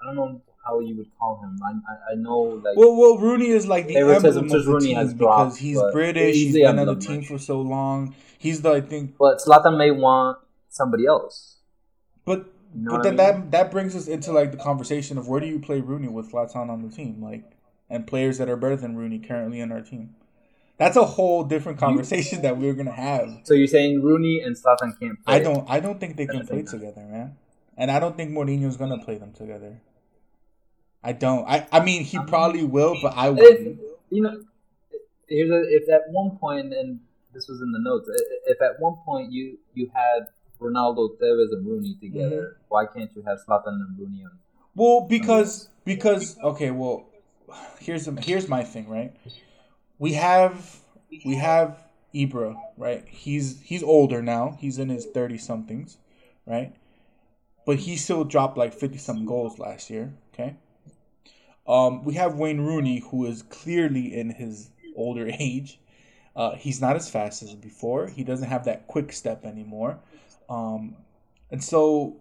I 0.00 0.06
don't 0.06 0.16
know 0.16 0.42
how 0.66 0.80
you 0.80 0.96
would 0.96 1.10
call 1.18 1.40
him 1.42 1.58
I 1.64 1.70
I, 1.70 2.12
I 2.12 2.14
know 2.16 2.38
like 2.64 2.76
Well, 2.76 2.96
well, 2.96 3.18
Rooney 3.18 3.48
is 3.48 3.66
like 3.66 3.86
the 3.86 3.96
emblem 3.96 4.24
of 4.24 4.48
the 4.48 4.64
Rooney 4.66 4.86
team 4.94 4.96
because 4.96 5.14
dropped, 5.14 5.56
he's 5.58 5.80
British. 5.92 6.34
he's 6.34 6.44
He's 6.46 6.54
been 6.54 6.78
on 6.78 6.86
the 6.86 6.96
team 6.96 7.18
right? 7.18 7.26
for 7.26 7.38
so 7.38 7.60
long. 7.60 8.14
He's 8.38 8.62
the 8.62 8.72
I 8.72 8.80
think, 8.80 9.16
But 9.18 9.38
Zlatan 9.38 9.78
may 9.78 9.90
want 9.92 10.38
somebody 10.68 11.06
else. 11.06 11.58
but 12.24 12.46
You 12.74 12.82
know 12.82 12.90
but 12.92 13.02
then 13.02 13.20
I 13.20 13.32
mean? 13.32 13.40
that 13.40 13.50
that 13.50 13.70
brings 13.70 13.94
us 13.94 14.08
into 14.08 14.32
like 14.32 14.50
the 14.50 14.58
conversation 14.58 15.18
of 15.18 15.28
where 15.28 15.40
do 15.40 15.46
you 15.46 15.58
play 15.58 15.80
Rooney 15.80 16.08
with 16.08 16.32
Zlatan 16.32 16.70
on 16.70 16.82
the 16.82 16.94
team, 16.94 17.22
like, 17.22 17.44
and 17.90 18.06
players 18.06 18.38
that 18.38 18.48
are 18.48 18.56
better 18.56 18.76
than 18.76 18.96
Rooney 18.96 19.18
currently 19.18 19.60
in 19.60 19.70
our 19.70 19.82
team. 19.82 20.14
That's 20.78 20.96
a 20.96 21.04
whole 21.04 21.44
different 21.44 21.78
conversation 21.78 22.42
that 22.42 22.56
we're 22.56 22.72
gonna 22.72 22.92
have. 22.92 23.28
So 23.44 23.54
you're 23.54 23.66
saying 23.66 24.02
Rooney 24.02 24.40
and 24.40 24.56
Zlatan 24.56 24.98
can't 24.98 25.24
play? 25.24 25.36
I 25.36 25.38
don't 25.38 25.68
I 25.68 25.80
don't 25.80 26.00
think 26.00 26.16
they 26.16 26.26
can 26.26 26.46
play 26.46 26.62
together, 26.62 27.02
man. 27.02 27.36
And 27.76 27.90
I 27.90 28.00
don't 28.00 28.16
think 28.16 28.32
Mourinho's 28.32 28.76
gonna 28.76 28.98
play 28.98 29.16
them 29.16 29.32
together. 29.32 29.80
I 31.04 31.12
don't. 31.12 31.46
I 31.46 31.66
I 31.70 31.84
mean 31.84 32.04
he 32.04 32.18
probably 32.26 32.64
will, 32.64 32.96
but 33.02 33.14
I 33.16 33.30
wouldn't. 33.30 33.80
you 34.10 34.22
know, 34.22 34.42
here's 35.28 35.50
a, 35.50 35.62
if 35.68 35.88
at 35.90 36.02
one 36.10 36.38
point, 36.38 36.72
and 36.72 37.00
this 37.34 37.48
was 37.48 37.60
in 37.60 37.72
the 37.72 37.78
notes, 37.78 38.08
if 38.46 38.60
at 38.62 38.80
one 38.80 38.96
point 39.04 39.32
you 39.32 39.58
you 39.74 39.90
had 39.94 40.26
Ronaldo, 40.62 41.10
Tevez, 41.20 41.52
and 41.52 41.66
Rooney 41.66 41.96
together, 42.00 42.56
Mm-hmm. 42.56 42.64
why 42.68 42.86
can't 42.86 43.10
you 43.16 43.22
have 43.26 43.38
Zlatan 43.46 43.80
and 43.86 43.98
Rooney 43.98 44.24
on? 44.24 44.38
Well, 44.74 45.02
because 45.08 45.68
because 45.84 46.38
okay, 46.42 46.70
well, 46.70 47.06
here's 47.80 48.06
the, 48.06 48.20
here's 48.20 48.48
my 48.48 48.62
thing, 48.64 48.88
right? 48.88 49.12
We 49.98 50.14
have 50.14 50.78
we 51.24 51.34
have 51.36 51.78
Ibra, 52.14 52.56
right? 52.76 53.04
He's 53.06 53.60
he's 53.62 53.82
older 53.82 54.22
now. 54.22 54.56
He's 54.60 54.78
in 54.78 54.88
his 54.88 55.06
thirty 55.06 55.38
somethings, 55.38 55.98
right? 56.46 56.74
But 57.66 57.78
he 57.80 57.96
still 57.96 58.24
dropped 58.24 58.56
like 58.56 58.72
fifty 58.74 58.98
some 58.98 59.26
goals 59.26 59.58
last 59.58 59.90
year. 59.90 60.14
Okay. 60.32 60.56
Um, 61.66 62.02
we 62.04 62.14
have 62.14 62.34
Wayne 62.34 62.60
Rooney, 62.60 63.00
who 63.10 63.24
is 63.26 63.42
clearly 63.42 64.14
in 64.18 64.30
his 64.30 64.70
older 64.96 65.28
age. 65.38 65.78
Uh, 66.34 66.54
he's 66.56 66.80
not 66.80 66.96
as 66.96 67.10
fast 67.10 67.42
as 67.42 67.54
before. 67.54 68.08
He 68.08 68.24
doesn't 68.24 68.48
have 68.48 68.64
that 68.64 68.86
quick 68.86 69.12
step 69.12 69.44
anymore. 69.44 69.98
Um, 70.48 70.96
and 71.50 71.62
so 71.62 72.16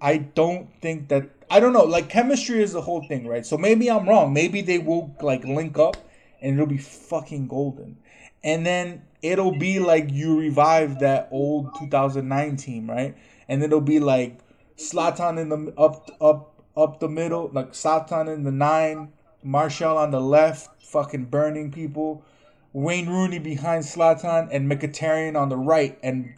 I 0.00 0.18
don't 0.18 0.68
think 0.80 1.08
that 1.08 1.30
I 1.50 1.60
don't 1.60 1.72
know. 1.72 1.84
Like 1.84 2.08
chemistry 2.08 2.62
is 2.62 2.72
the 2.72 2.82
whole 2.82 3.02
thing, 3.06 3.26
right? 3.26 3.44
So 3.44 3.56
maybe 3.56 3.90
I'm 3.90 4.08
wrong. 4.08 4.32
Maybe 4.32 4.60
they 4.60 4.78
will 4.78 5.14
like 5.20 5.44
link 5.44 5.78
up, 5.78 5.96
and 6.40 6.54
it'll 6.54 6.66
be 6.66 6.78
fucking 6.78 7.48
golden. 7.48 7.98
And 8.44 8.64
then 8.64 9.02
it'll 9.22 9.58
be 9.58 9.78
like 9.78 10.10
you 10.10 10.38
revive 10.38 11.00
that 11.00 11.28
old 11.30 11.74
2009 11.78 12.56
team, 12.56 12.88
right? 12.88 13.16
And 13.48 13.62
it'll 13.62 13.80
be 13.80 13.98
like 13.98 14.38
Zlatan 14.76 15.38
in 15.38 15.48
the 15.48 15.74
up 15.76 16.10
up 16.20 16.54
up 16.76 17.00
the 17.00 17.08
middle, 17.08 17.50
like 17.52 17.72
Zlatan 17.72 18.32
in 18.32 18.44
the 18.44 18.52
nine, 18.52 19.12
Martial 19.42 19.96
on 19.96 20.10
the 20.10 20.20
left, 20.20 20.82
fucking 20.82 21.26
burning 21.26 21.72
people. 21.72 22.24
Wayne 22.72 23.08
Rooney 23.08 23.38
behind 23.38 23.82
Zlatan 23.82 24.48
and 24.52 24.70
Mkhitaryan 24.70 25.36
on 25.36 25.48
the 25.48 25.56
right, 25.56 25.98
and 26.02 26.34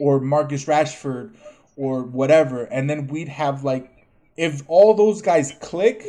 or 0.00 0.18
Marcus 0.20 0.64
Rashford 0.64 1.34
or 1.76 2.02
whatever, 2.02 2.64
and 2.64 2.90
then 2.90 3.06
we'd 3.06 3.28
have 3.28 3.62
like 3.62 4.06
if 4.36 4.62
all 4.66 4.94
those 4.94 5.22
guys 5.22 5.52
click, 5.60 6.04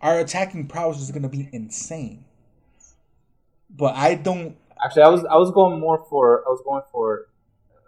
our 0.00 0.18
attacking 0.18 0.66
prowess 0.66 1.00
is 1.00 1.10
gonna 1.12 1.28
be 1.28 1.48
insane. 1.52 2.24
But 3.70 3.94
I 3.94 4.14
don't. 4.14 4.56
Actually, 4.84 5.02
I 5.02 5.08
was 5.08 5.24
I 5.26 5.36
was 5.36 5.50
going 5.52 5.78
more 5.78 6.04
for 6.08 6.42
I 6.46 6.50
was 6.50 6.62
going 6.64 6.82
for 6.90 7.28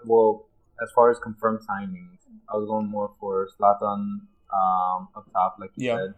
well 0.05 0.47
as 0.83 0.91
far 0.95 1.11
as 1.11 1.19
confirmed 1.19 1.61
signings, 1.61 2.19
I 2.53 2.57
was 2.57 2.67
going 2.67 2.87
more 2.87 3.13
for 3.21 3.49
Zlatan 3.59 4.21
um, 4.53 5.09
up 5.15 5.27
top, 5.33 5.57
like 5.59 5.71
you 5.77 5.87
Yeah. 5.87 5.97
said. 5.97 6.15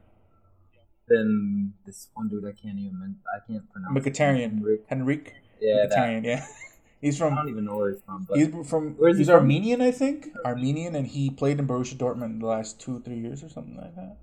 Then 1.08 1.74
this 1.84 2.08
one 2.14 2.28
dude 2.28 2.44
I 2.44 2.52
can't 2.52 2.78
even 2.78 3.16
I 3.34 3.38
can't 3.46 3.68
pronounce. 3.72 3.92
Mkhitaryan, 3.92 4.78
Henrikh 4.90 5.32
Yeah, 5.60 5.86
that, 5.86 5.90
Mkhitaryan, 5.90 6.24
yeah. 6.24 6.46
He's 7.02 7.18
from. 7.18 7.32
I 7.34 7.36
don't 7.36 7.48
even 7.50 7.64
know 7.66 7.76
where 7.76 7.90
he's 7.90 8.00
from, 8.06 8.24
but 8.28 8.38
he's 8.38 8.48
from 8.70 8.94
Where's 8.96 9.16
he 9.16 9.20
he's 9.22 9.26
from? 9.28 9.40
Armenian, 9.40 9.82
I 9.82 9.90
think. 9.90 10.28
Armenian, 10.46 10.94
and 10.94 11.06
he 11.06 11.28
played 11.30 11.58
in 11.58 11.66
Borussia 11.66 11.96
Dortmund 11.96 12.40
the 12.40 12.46
last 12.46 12.80
two 12.80 13.00
three 13.00 13.18
years 13.18 13.42
or 13.42 13.48
something 13.50 13.76
like 13.76 13.94
that. 13.96 14.16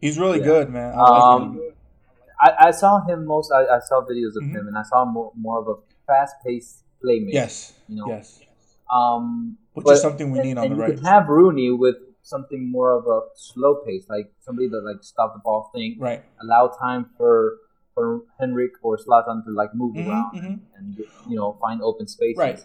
He's 0.00 0.18
really 0.18 0.40
Yeah. 0.40 0.44
good, 0.46 0.70
man. 0.70 0.92
I 0.94 1.00
like. 1.00 1.22
Um, 1.22 1.60
I, 2.42 2.50
I 2.68 2.70
saw 2.72 3.00
him 3.06 3.24
most. 3.24 3.50
I, 3.52 3.62
I 3.76 3.78
saw 3.80 4.02
videos 4.04 4.34
of 4.36 4.42
Mhm. 4.42 4.56
him, 4.56 4.66
and 4.68 4.76
I 4.76 4.82
saw 4.82 5.04
more, 5.06 5.32
more 5.36 5.58
of 5.60 5.68
a 5.68 5.74
fast-paced 6.06 6.82
playmaker. 7.02 7.32
Yes, 7.32 7.72
you 7.88 7.96
know. 7.96 8.06
yes. 8.08 8.40
Um, 8.92 9.56
Which 9.74 9.86
but- 9.86 9.92
is 9.94 10.02
something 10.02 10.30
we 10.32 10.40
and- 10.40 10.48
need 10.48 10.58
on 10.58 10.64
and 10.64 10.72
the 10.72 10.76
you 10.76 10.82
right. 10.82 10.94
could 10.96 11.04
have 11.06 11.28
Rooney 11.28 11.70
with 11.70 11.96
something 12.22 12.68
more 12.70 12.92
of 12.92 13.06
a 13.06 13.20
slow 13.36 13.76
pace, 13.86 14.04
like 14.10 14.32
somebody 14.40 14.68
that 14.68 14.82
like 14.84 15.02
stop 15.02 15.32
the 15.34 15.40
ball, 15.40 15.70
think, 15.72 15.96
Right. 16.00 16.22
allow 16.42 16.66
time 16.68 17.08
for 17.16 17.56
for 17.96 18.06
Henrikh 18.40 18.76
or 18.82 18.92
Zlatan 18.98 19.42
to 19.46 19.50
like 19.60 19.74
move 19.82 19.94
Mhm, 19.96 20.06
around 20.06 20.34
mhm. 20.38 20.54
and 20.76 20.96
you 21.30 21.36
know 21.40 21.48
find 21.64 21.80
open 21.90 22.06
spaces. 22.06 22.38
Right. 22.46 22.60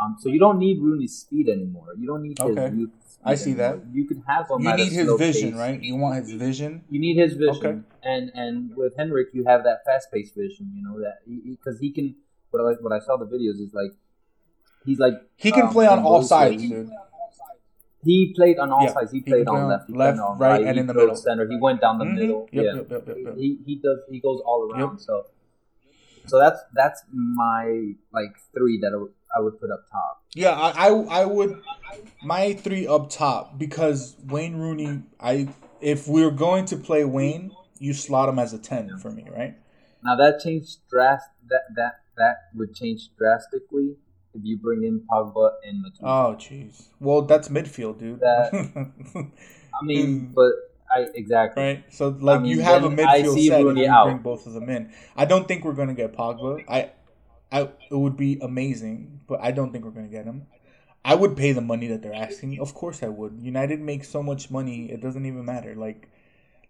Um, 0.00 0.16
so 0.20 0.28
you 0.34 0.38
don't 0.38 0.58
need 0.66 0.76
Rooney's 0.80 1.14
speed 1.22 1.48
anymore. 1.56 1.88
You 1.98 2.06
don't 2.10 2.22
need 2.22 2.38
his 2.38 2.56
Okay. 2.56 2.68
youth. 2.76 2.90
Speed 3.14 3.30
I 3.32 3.34
see 3.34 3.50
anymore. 3.50 3.76
that. 3.78 3.94
You 3.98 4.04
can 4.10 4.20
have 4.32 4.44
him. 4.50 4.60
You 4.66 4.72
need 4.82 4.92
his 5.00 5.12
vision, 5.24 5.50
pace. 5.50 5.58
right? 5.64 5.82
You 5.88 5.96
want 5.96 6.14
his 6.22 6.30
vision. 6.46 6.84
You 6.88 7.00
need 7.06 7.16
his 7.24 7.32
vision, 7.34 7.66
Okay. 7.66 7.76
and 8.14 8.30
and 8.42 8.54
with 8.76 8.96
Henrikh, 9.00 9.30
you 9.38 9.42
have 9.50 9.64
that 9.68 9.78
fast 9.84 10.06
paced 10.12 10.34
vision. 10.36 10.64
You 10.76 10.82
know 10.86 10.96
that 11.04 11.16
because 11.54 11.80
he, 11.80 11.90
can. 11.96 12.14
What 12.50 12.60
I 12.62 12.72
what 12.86 12.92
I 12.98 13.00
saw 13.06 13.16
the 13.24 13.26
videos 13.34 13.58
is 13.66 13.74
like 13.80 13.92
he's 14.86 15.00
like 15.06 15.16
He 15.36 15.50
can 15.58 15.66
um, 15.66 15.72
play 15.76 15.86
on 15.94 15.98
all 15.98 16.22
sides, 16.22 16.62
dude. 16.62 16.88
He 18.04 18.32
played 18.36 18.58
on 18.58 18.70
all 18.70 18.84
Yeah, 18.84 18.92
sides. 18.94 19.12
He 19.12 19.18
he 19.18 19.24
played 19.24 19.48
on 19.48 19.56
on 19.62 19.68
left, 19.68 19.86
he 19.88 19.92
left, 19.94 20.16
played 20.18 20.22
on 20.24 20.38
right, 20.38 20.50
right, 20.50 20.66
and 20.66 20.74
he 20.76 20.80
in 20.80 20.86
the 20.86 20.94
middle. 20.94 21.16
Center. 21.16 21.48
He 21.48 21.56
went 21.56 21.80
down 21.80 21.98
the 21.98 22.04
Mhm. 22.04 22.14
middle. 22.14 22.48
Yep, 22.52 22.64
yeah, 22.64 22.74
yep, 22.74 22.90
yep, 22.90 23.08
yep, 23.08 23.16
yep. 23.24 23.36
He 23.36 23.58
he 23.66 23.76
does. 23.76 23.98
He 24.08 24.20
goes 24.20 24.40
all 24.44 24.70
around. 24.70 24.92
Yep. 24.92 25.00
So 25.00 25.26
so 26.26 26.38
that's 26.38 26.60
that's 26.74 27.02
my 27.12 27.92
like 28.12 28.36
three 28.54 28.78
that 28.82 28.92
I 28.92 28.96
would, 28.96 29.12
I 29.36 29.40
would 29.40 29.60
put 29.60 29.70
up 29.70 29.84
top. 29.90 30.22
Yeah, 30.34 30.50
I, 30.50 30.88
I 30.88 31.22
I 31.22 31.24
would 31.24 31.60
my 32.22 32.52
three 32.52 32.86
up 32.86 33.10
top 33.10 33.58
because 33.58 34.16
Wayne 34.26 34.56
Rooney. 34.56 35.02
I 35.20 35.48
if 35.80 36.06
we're 36.08 36.30
going 36.30 36.66
to 36.66 36.76
play 36.76 37.04
Wayne, 37.04 37.52
you 37.78 37.94
slot 37.94 38.28
him 38.28 38.38
as 38.38 38.52
a 38.52 38.58
ten 38.58 38.98
for 38.98 39.10
me, 39.10 39.26
right? 39.30 39.56
Now 40.04 40.16
that 40.16 40.40
changed 40.40 40.78
drast 40.88 41.26
that 41.48 41.62
that 41.76 42.00
that 42.16 42.36
would 42.54 42.74
change 42.74 43.08
drastically 43.16 43.96
if 44.38 44.44
you 44.44 44.56
bring 44.58 44.84
in 44.84 45.00
Pogba 45.10 45.50
and 45.66 45.84
Matuidi. 45.84 46.02
Oh, 46.02 46.36
jeez. 46.38 46.88
Well, 47.00 47.22
that's 47.22 47.48
midfield, 47.48 47.98
dude. 47.98 48.20
That- 48.20 48.50
I 49.80 49.84
mean, 49.84 50.32
but 50.34 50.52
I 50.90 51.06
exactly. 51.14 51.62
right? 51.62 51.84
So 51.92 52.08
like 52.08 52.44
you 52.44 52.56
mean, 52.56 52.64
have 52.64 52.84
a 52.84 52.88
midfield 52.88 53.46
set, 53.46 53.60
and 53.60 53.78
you 53.78 53.90
out. 53.90 54.04
bring 54.06 54.18
both 54.18 54.46
of 54.46 54.54
them 54.54 54.68
in. 54.68 54.92
I 55.16 55.24
don't 55.24 55.46
think 55.46 55.64
we're 55.64 55.74
gonna 55.74 55.94
get 55.94 56.16
Pogba. 56.16 56.64
I, 56.68 56.90
I 57.52 57.62
it 57.62 57.96
would 57.96 58.16
be 58.16 58.38
amazing, 58.40 59.20
but 59.28 59.40
I 59.40 59.52
don't 59.52 59.72
think 59.72 59.84
we're 59.84 59.92
gonna 59.92 60.08
get 60.08 60.24
him. 60.24 60.46
I 61.04 61.14
would 61.14 61.36
pay 61.36 61.52
the 61.52 61.60
money 61.60 61.86
that 61.88 62.02
they're 62.02 62.14
asking. 62.14 62.58
Of 62.60 62.74
course, 62.74 63.02
I 63.02 63.08
would. 63.08 63.38
United 63.40 63.80
makes 63.80 64.08
so 64.08 64.22
much 64.22 64.50
money; 64.50 64.90
it 64.90 65.00
doesn't 65.00 65.24
even 65.24 65.44
matter. 65.44 65.74
Like, 65.74 66.08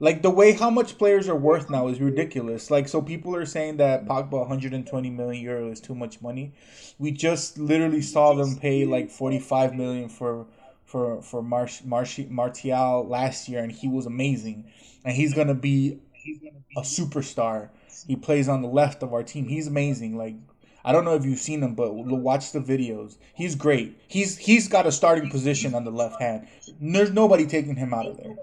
like 0.01 0.23
the 0.23 0.31
way 0.31 0.53
how 0.53 0.71
much 0.71 0.97
players 0.97 1.29
are 1.29 1.37
worth 1.37 1.71
now 1.71 1.89
is 1.89 2.01
ridiculous. 2.01 2.71
Like, 2.71 2.89
so 2.89 3.03
people 3.03 3.35
are 3.35 3.47
saying 3.47 3.79
that 3.79 4.07
Pogba 4.07 4.33
120 4.33 5.11
million 5.11 5.43
euro 5.43 5.71
is 5.71 5.81
too 5.81 5.95
much 5.95 6.23
money. 6.23 6.53
We 6.99 7.11
just 7.11 7.59
literally 7.59 8.03
saw 8.03 8.35
them 8.35 8.57
pay 8.57 8.85
like 8.85 9.11
45 9.11 9.75
million 9.75 10.09
for 10.09 10.47
for 10.85 11.21
for 11.21 11.43
Marsh, 11.43 11.83
Marsh, 11.85 12.21
Martial 12.29 13.07
last 13.07 13.49
year, 13.49 13.63
and 13.63 13.73
he 13.73 13.89
was 13.89 14.07
amazing. 14.07 14.71
And 15.05 15.15
he's 15.15 15.35
gonna 15.35 15.55
be 15.55 15.99
he's 16.13 16.39
a 16.77 16.83
superstar. 16.83 17.71
He 18.07 18.15
plays 18.17 18.49
on 18.49 18.63
the 18.63 18.69
left 18.69 19.03
of 19.03 19.13
our 19.13 19.25
team. 19.25 19.49
He's 19.49 19.67
amazing. 19.67 20.17
Like 20.17 20.37
I 20.85 20.93
don't 20.93 21.05
know 21.05 21.17
if 21.17 21.25
you've 21.25 21.41
seen 21.41 21.63
him, 21.63 21.75
but 21.75 21.93
watch 21.93 22.53
the 22.53 22.61
videos. 22.61 23.19
He's 23.35 23.57
great. 23.57 24.01
He's 24.07 24.39
he's 24.39 24.69
got 24.69 24.87
a 24.87 24.93
starting 24.93 25.29
position 25.29 25.75
on 25.75 25.85
the 25.85 25.91
left 25.91 26.21
hand. 26.21 26.47
There's 26.81 27.11
nobody 27.11 27.47
taking 27.47 27.77
him 27.77 27.93
out 27.93 28.07
of 28.07 28.17
there. 28.17 28.37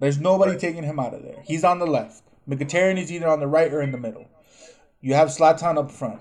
There's 0.00 0.18
nobody 0.18 0.58
taking 0.58 0.82
him 0.82 0.98
out 0.98 1.14
of 1.14 1.22
there. 1.22 1.42
He's 1.44 1.62
on 1.62 1.78
the 1.78 1.86
left. 1.86 2.22
Mkhitaryan 2.48 2.98
is 2.98 3.12
either 3.12 3.28
on 3.28 3.38
the 3.38 3.46
right 3.46 3.72
or 3.72 3.82
in 3.82 3.92
the 3.92 3.98
middle. 3.98 4.26
You 5.00 5.14
have 5.14 5.28
Zlatan 5.28 5.78
up 5.78 5.90
front. 5.90 6.20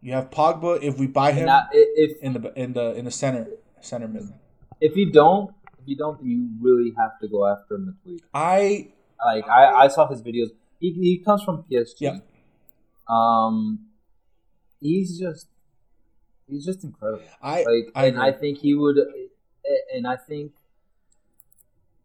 You 0.00 0.12
have 0.12 0.30
Pogba 0.30 0.82
if 0.82 0.98
we 0.98 1.06
buy 1.06 1.32
him 1.32 1.48
I, 1.48 1.66
if 1.72 2.22
in 2.22 2.34
the 2.34 2.52
in 2.54 2.72
the 2.74 2.92
in 2.92 3.04
the 3.04 3.10
center 3.10 3.48
center 3.80 4.06
mid. 4.06 4.32
if 4.80 4.96
you 4.96 5.10
don't 5.10 5.52
if 5.80 5.86
you 5.86 5.96
don't 5.96 6.18
then 6.20 6.28
you 6.30 6.50
really 6.60 6.92
have 6.96 7.18
to 7.20 7.28
go 7.28 7.46
after 7.46 7.78
Matuidi. 7.78 8.20
I 8.32 8.88
Like 9.24 9.48
I, 9.48 9.84
I 9.84 9.88
saw 9.88 10.08
his 10.08 10.22
videos. 10.22 10.50
He, 10.78 10.92
he 10.92 11.18
comes 11.18 11.42
from 11.42 11.64
PSG. 11.64 12.00
Yeah. 12.00 12.18
Um, 13.08 13.86
he's 14.80 15.18
just 15.18 15.48
he's 16.48 16.64
just 16.64 16.84
incredible. 16.84 17.24
I 17.42 17.64
Like, 17.64 17.92
I 17.94 18.06
and 18.06 18.20
I 18.20 18.32
think 18.32 18.58
he 18.58 18.74
would, 18.74 18.98
and 19.94 20.06
I 20.06 20.16
think 20.16 20.52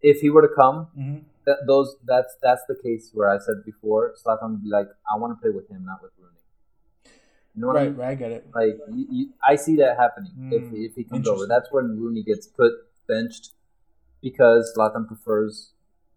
if 0.03 0.19
he 0.19 0.29
were 0.29 0.41
to 0.47 0.53
come, 0.53 0.87
Mhm. 0.97 1.23
that 1.45 1.59
those 1.65 1.95
that's 2.05 2.35
that's 2.41 2.63
the 2.67 2.75
case 2.75 3.09
where 3.13 3.29
I 3.29 3.37
said 3.39 3.63
before, 3.65 4.13
Zlatan 4.21 4.51
would 4.51 4.63
be 4.63 4.69
like, 4.69 4.87
I 5.11 5.17
want 5.17 5.35
to 5.35 5.41
play 5.41 5.49
with 5.49 5.67
him, 5.69 5.83
not 5.85 6.01
with 6.03 6.11
Rooney. 6.19 6.37
You 7.55 7.61
know 7.61 7.67
what 7.67 7.77
I 7.77 7.79
right 7.81 7.89
mean? 7.89 7.99
right 7.99 8.09
I 8.09 8.15
get 8.15 8.31
it. 8.31 8.47
Like 8.53 8.77
you, 8.91 9.07
you, 9.09 9.29
I 9.47 9.55
see 9.55 9.75
that 9.77 9.97
happening 9.97 10.33
if 10.51 10.63
Mm, 10.71 10.85
if 10.85 10.95
he 10.95 11.03
comes 11.03 11.27
over. 11.27 11.47
That's 11.47 11.71
when 11.71 11.99
Rooney 11.99 12.23
gets 12.23 12.47
put 12.47 12.73
benched 13.07 13.51
because 14.21 14.73
Zlatan 14.75 15.07
prefers 15.07 15.73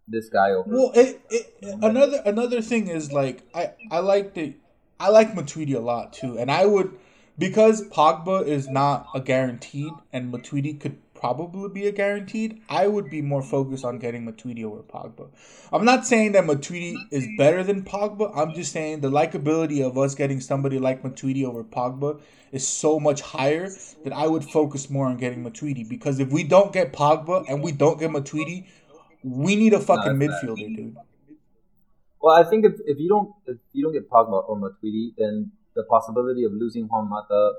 this 0.09 0.28
guy 0.28 0.51
over. 0.51 0.70
Well, 0.70 0.93
it, 0.95 1.20
it 1.30 1.55
another 1.82 2.22
another 2.24 2.62
thing 2.62 2.89
is 2.89 3.12
like 3.12 3.43
I 3.55 3.72
I 3.91 3.99
like 4.01 4.34
the 4.34 4.55
I 4.99 5.11
like 5.11 5.32
Matuidi 5.34 5.74
a 5.74 5.80
lot 5.80 6.12
too, 6.12 6.39
and 6.39 6.51
I 6.51 6.64
would 6.66 6.99
because 7.39 7.87
Pogba 7.89 8.47
is 8.47 8.68
not 8.68 9.09
a 9.14 9.20
guaranteed, 9.20 9.93
and 10.12 10.32
Matuidi 10.32 10.78
could 10.80 10.97
probably 11.19 11.69
be 11.69 11.87
a 11.87 11.93
guaranteed. 11.93 12.61
I 12.69 12.87
would 12.87 13.11
be 13.11 13.23
more 13.23 13.43
focused 13.43 13.85
on 13.85 13.99
getting 13.99 14.27
Matuidi 14.27 14.64
over 14.64 14.83
Pogba. 14.83 15.29
I'm 15.73 15.85
not 15.85 16.07
saying 16.07 16.33
that 16.33 16.45
Matuidi 16.45 16.95
is 17.11 17.27
better 17.39 17.64
than 17.64 17.83
Pogba. 17.83 18.33
I'm 18.37 18.55
just 18.55 18.73
saying 18.73 19.01
the 19.01 19.11
likability 19.11 19.85
of 19.85 19.97
us 19.99 20.14
getting 20.14 20.41
somebody 20.41 20.79
like 20.79 21.03
Matuidi 21.03 21.45
over 21.45 21.64
Pogba 21.64 22.21
is 22.53 22.67
so 22.67 23.01
much 23.01 23.21
higher 23.21 23.69
that 24.05 24.12
I 24.12 24.27
would 24.27 24.45
focus 24.45 24.89
more 24.91 25.07
on 25.07 25.17
getting 25.17 25.45
Matuidi 25.45 25.89
because 25.89 26.21
if 26.21 26.31
we 26.31 26.45
don't 26.45 26.73
get 26.73 26.93
Pogba 26.93 27.45
and 27.49 27.62
we 27.62 27.73
don't 27.73 27.99
get 27.99 28.11
Matuidi, 28.11 28.67
we 29.23 29.57
need 29.57 29.73
a 29.73 29.81
fucking 29.81 30.19
No, 30.19 30.27
midfielder, 30.27 30.77
dude. 30.77 30.97
Well, 32.21 32.35
I 32.35 32.45
think 32.49 32.64
if, 32.64 32.75
if 32.87 32.99
you 32.99 33.09
don't 33.09 33.33
if 33.47 33.59
you 33.73 33.85
don't 33.85 33.93
get 33.93 34.11
Pogba 34.11 34.49
or 34.49 34.57
Matuidi, 34.57 35.14
then 35.17 35.53
the 35.75 35.85
possibility 35.85 36.45
of 36.45 36.53
losing 36.53 36.85
Juan 36.85 37.09
Mata 37.09 37.53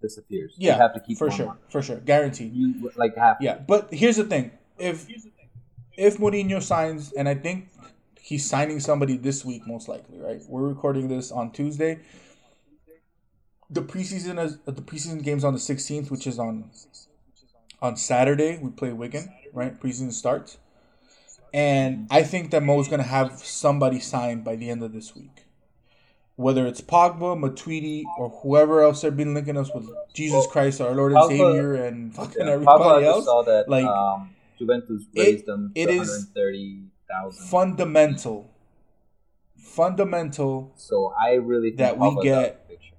disappears. 0.00 0.54
Yeah, 0.56 0.74
you 0.74 0.80
have 0.80 0.94
to 0.94 1.00
keep 1.00 1.18
for 1.18 1.30
sure, 1.30 1.46
Mata. 1.46 1.58
for 1.68 1.82
sure, 1.82 1.96
guaranteed. 1.96 2.54
You 2.54 2.90
like 2.96 3.16
have 3.16 3.38
to. 3.38 3.44
Yeah, 3.44 3.58
but 3.58 3.92
here's 3.92 4.16
the 4.16 4.24
thing: 4.24 4.50
if 4.78 5.06
if 5.96 6.18
Mourinho 6.18 6.62
signs, 6.62 7.12
and 7.12 7.28
I 7.28 7.34
think 7.34 7.68
he's 8.20 8.48
signing 8.48 8.80
somebody 8.80 9.16
this 9.16 9.44
week, 9.44 9.66
most 9.66 9.88
likely, 9.88 10.18
right? 10.18 10.40
We're 10.48 10.68
recording 10.68 11.08
this 11.08 11.30
on 11.30 11.52
Tuesday. 11.52 12.00
The 13.68 13.82
preseason 13.82 14.42
is 14.44 14.58
the 14.64 14.72
preseason 14.72 15.22
game's 15.22 15.44
on 15.44 15.52
the 15.52 15.60
16th, 15.60 16.10
which 16.10 16.26
is 16.26 16.38
on 16.38 16.70
on 17.82 17.96
Saturday. 17.96 18.58
We 18.60 18.70
play 18.70 18.92
Wigan, 18.92 19.32
right? 19.52 19.78
Preseason 19.78 20.12
starts, 20.12 20.58
and 21.52 22.06
I 22.10 22.22
think 22.22 22.50
that 22.50 22.62
Mo's 22.62 22.88
gonna 22.88 23.02
have 23.02 23.32
somebody 23.38 24.00
signed 24.00 24.44
by 24.44 24.56
the 24.56 24.70
end 24.70 24.82
of 24.82 24.92
this 24.92 25.14
week. 25.14 25.44
Whether 26.40 26.66
it's 26.66 26.80
Pogba, 26.80 27.36
Matuidi, 27.38 28.06
or 28.16 28.30
whoever 28.30 28.82
else 28.82 29.02
they've 29.02 29.14
been 29.14 29.34
linking 29.34 29.58
us 29.58 29.74
with, 29.74 29.90
Jesus 30.14 30.46
Christ, 30.46 30.80
our 30.80 30.94
Lord 30.94 31.12
and 31.12 31.20
Pogba- 31.20 31.28
Savior, 31.28 31.74
and 31.74 32.14
fucking 32.14 32.46
Yeah, 32.46 32.52
everybody 32.54 33.04
else. 33.04 33.26
saw 33.26 33.42
that 33.42 33.68
like 33.68 33.84
um, 33.86 34.30
Juventus 34.58 35.04
raised 35.14 35.44
them 35.44 35.70
it 35.74 35.90
is 35.90 36.08
130,000. 36.34 37.46
fundamental, 37.46 38.50
fundamental 39.58 40.72
So 40.76 41.12
I 41.20 41.34
really 41.34 41.68
think 41.70 41.78
that 41.78 41.98
we 41.98 42.14
get- 42.22 42.34
out 42.38 42.44
of 42.52 42.68
the 42.68 42.74
picture. 42.74 42.94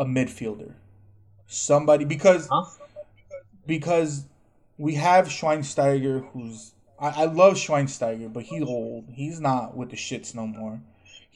a 0.00 0.04
midfielder, 0.04 0.74
somebody 1.46 2.04
because 2.04 2.48
Huh? 2.50 2.64
because 3.66 4.24
we 4.78 4.94
have 4.94 5.28
Schweinsteiger, 5.28 6.28
who's 6.32 6.72
I, 6.98 7.22
I 7.22 7.24
love 7.26 7.54
Schweinsteiger, 7.54 8.32
but 8.32 8.42
he's 8.42 8.62
old. 8.62 9.04
He's 9.12 9.38
not 9.40 9.76
with 9.76 9.90
the 9.90 9.96
shits 9.96 10.34
no 10.34 10.46
more. 10.48 10.80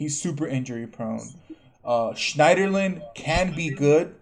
He's 0.02 0.20
super 0.20 0.48
injury 0.48 0.88
prone. 0.88 1.28
Uh, 1.84 2.10
Schneiderlin 2.10 3.02
can 3.14 3.54
be 3.54 3.70
good. 3.70 4.16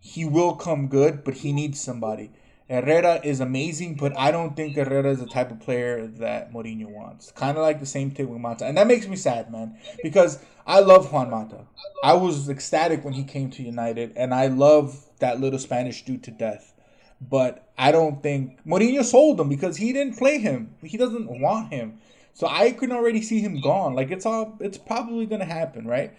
He 0.00 0.24
will 0.24 0.56
come 0.56 0.88
good, 0.88 1.22
but 1.22 1.34
he 1.34 1.52
needs 1.52 1.80
somebody. 1.80 2.32
Herrera 2.68 3.20
is 3.22 3.38
amazing, 3.38 3.94
but 3.94 4.12
I 4.18 4.32
don't 4.32 4.56
think 4.56 4.74
Herrera 4.74 5.12
is 5.12 5.20
the 5.20 5.28
type 5.28 5.52
of 5.52 5.60
player 5.60 6.08
that 6.18 6.52
Mourinho 6.52 6.86
wants. 6.86 7.30
Kind 7.30 7.56
of 7.56 7.62
like 7.62 7.78
the 7.78 7.86
same 7.86 8.10
thing 8.10 8.28
with 8.28 8.40
Mata, 8.40 8.66
and 8.66 8.76
that 8.76 8.88
makes 8.88 9.06
me 9.06 9.14
sad, 9.14 9.52
man, 9.52 9.78
because 10.02 10.40
I 10.66 10.80
love 10.80 11.12
Juan 11.12 11.30
Mata. 11.30 11.66
I 12.02 12.14
was 12.14 12.48
ecstatic 12.48 13.04
when 13.04 13.14
he 13.14 13.22
came 13.22 13.50
to 13.50 13.62
United, 13.62 14.14
and 14.16 14.34
I 14.34 14.48
love 14.48 15.06
that 15.20 15.38
little 15.38 15.60
Spanish 15.60 16.04
dude 16.04 16.24
to 16.24 16.32
death. 16.32 16.74
But 17.20 17.68
I 17.78 17.92
don't 17.92 18.20
think 18.20 18.58
Mourinho 18.66 19.04
sold 19.04 19.38
him 19.38 19.48
because 19.48 19.76
he 19.76 19.92
didn't 19.92 20.18
play 20.18 20.38
him. 20.38 20.74
He 20.82 20.96
doesn't 20.96 21.40
want 21.40 21.72
him. 21.72 22.00
So 22.34 22.46
I 22.46 22.72
can 22.72 22.92
already 22.92 23.22
see 23.22 23.40
him 23.40 23.60
gone. 23.60 23.94
Like 23.94 24.10
it's 24.10 24.26
all 24.26 24.56
it's 24.60 24.78
probably 24.78 25.26
gonna 25.26 25.44
happen, 25.44 25.86
right? 25.86 26.14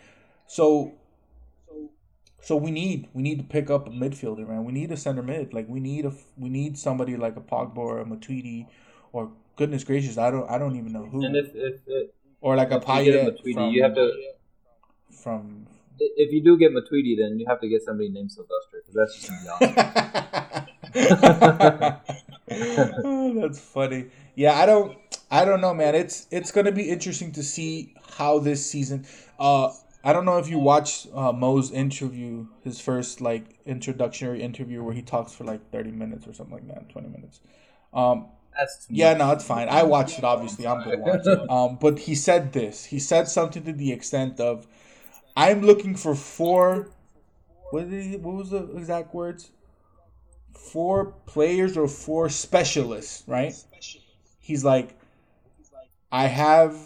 So 0.47 0.93
so 2.41 2.55
we 2.55 2.71
need 2.71 3.09
we 3.13 3.23
need 3.23 3.39
to 3.39 3.43
pick 3.43 3.69
up 3.69 3.87
a 3.87 3.91
midfielder, 3.91 4.47
man. 4.47 4.65
We 4.65 4.73
need 4.73 4.91
a 4.91 4.97
center 4.97 5.23
mid. 5.23 5.53
Like 5.53 5.67
we 5.67 5.79
need 5.79 6.05
a 6.05 6.13
we 6.37 6.49
need 6.49 6.77
somebody 6.77 7.17
like 7.17 7.37
a 7.37 7.41
Pogba 7.41 7.77
or 7.77 7.99
a 7.99 8.05
Matuidi 8.05 8.67
or 9.11 9.31
goodness 9.55 9.83
gracious, 9.83 10.17
I 10.17 10.31
don't 10.31 10.49
I 10.49 10.57
don't 10.57 10.75
even 10.75 10.91
know 10.91 11.05
who. 11.05 11.23
And 11.23 11.35
if 11.35 11.53
if, 11.55 11.75
if, 11.87 12.09
or 12.41 12.55
like 12.55 12.71
a 12.71 12.77
if 12.77 12.87
you 12.87 13.03
get 13.11 13.13
Payet 13.13 13.37
Matuidi, 13.37 13.53
from, 13.53 13.69
you 13.71 13.83
have 13.83 13.93
to. 13.95 14.11
from 15.11 15.67
If 15.99 16.31
you 16.31 16.41
do 16.43 16.57
get 16.57 16.73
Matuidi, 16.73 17.15
then 17.17 17.37
you 17.39 17.45
have 17.47 17.61
to 17.61 17.69
get 17.69 17.83
somebody 17.83 18.09
named 18.09 18.31
Sylvester 18.31 18.81
because 18.81 18.95
that's 18.95 19.15
just 19.15 19.29
gonna 19.29 19.43
be 19.43 19.49
awesome. 19.49 19.75
oh, 23.05 23.41
that's 23.41 23.59
funny. 23.59 24.05
Yeah, 24.35 24.59
I 24.59 24.65
don't 24.65 24.97
I 25.33 25.45
don't 25.45 25.61
know, 25.61 25.73
man. 25.73 25.95
It's 25.95 26.27
it's 26.29 26.51
gonna 26.51 26.71
be 26.71 26.89
interesting 26.89 27.31
to 27.31 27.43
see 27.43 27.95
how 28.17 28.37
this 28.37 28.63
season 28.63 29.07
uh 29.39 29.71
I 30.03 30.13
don't 30.13 30.25
know 30.25 30.37
if 30.37 30.49
you 30.49 30.59
watched 30.59 31.07
uh, 31.13 31.31
Mo's 31.31 31.71
interview, 31.71 32.47
his 32.63 32.79
first 32.79 33.21
like 33.21 33.57
introductory 33.65 34.43
interview 34.43 34.83
where 34.83 34.93
he 34.93 35.01
talks 35.01 35.31
for 35.33 35.45
like 35.45 35.71
thirty 35.71 35.91
minutes 35.91 36.27
or 36.27 36.33
something 36.33 36.53
like 36.53 36.67
that, 36.67 36.89
twenty 36.89 37.07
minutes. 37.07 37.39
Um, 37.93 38.27
That's 38.55 38.85
yeah, 38.89 39.13
no, 39.13 39.31
it's 39.31 39.45
fine. 39.45 39.69
I 39.69 39.83
watched 39.83 40.19
it. 40.19 40.25
Obviously, 40.25 40.67
I'm 40.67 40.83
gonna 40.83 40.99
watch 40.99 41.25
it. 41.25 41.39
Um, 41.49 41.77
but 41.79 41.99
he 41.99 42.15
said 42.15 42.53
this. 42.53 42.85
He 42.85 42.99
said 42.99 43.27
something 43.27 43.63
to 43.63 43.73
the 43.73 43.91
extent 43.91 44.39
of, 44.39 44.67
"I'm 45.35 45.61
looking 45.61 45.95
for 45.95 46.13
four. 46.15 46.89
What 47.71 47.89
did 47.89 48.03
he, 48.03 48.17
What 48.17 48.35
was 48.35 48.49
the 48.51 48.63
exact 48.75 49.15
words? 49.15 49.51
Four 50.53 51.13
players 51.25 51.77
or 51.77 51.87
four 51.87 52.29
specialists, 52.29 53.23
right? 53.25 53.53
He's 54.39 54.65
like, 54.65 54.97
I 56.13 56.27
have 56.27 56.77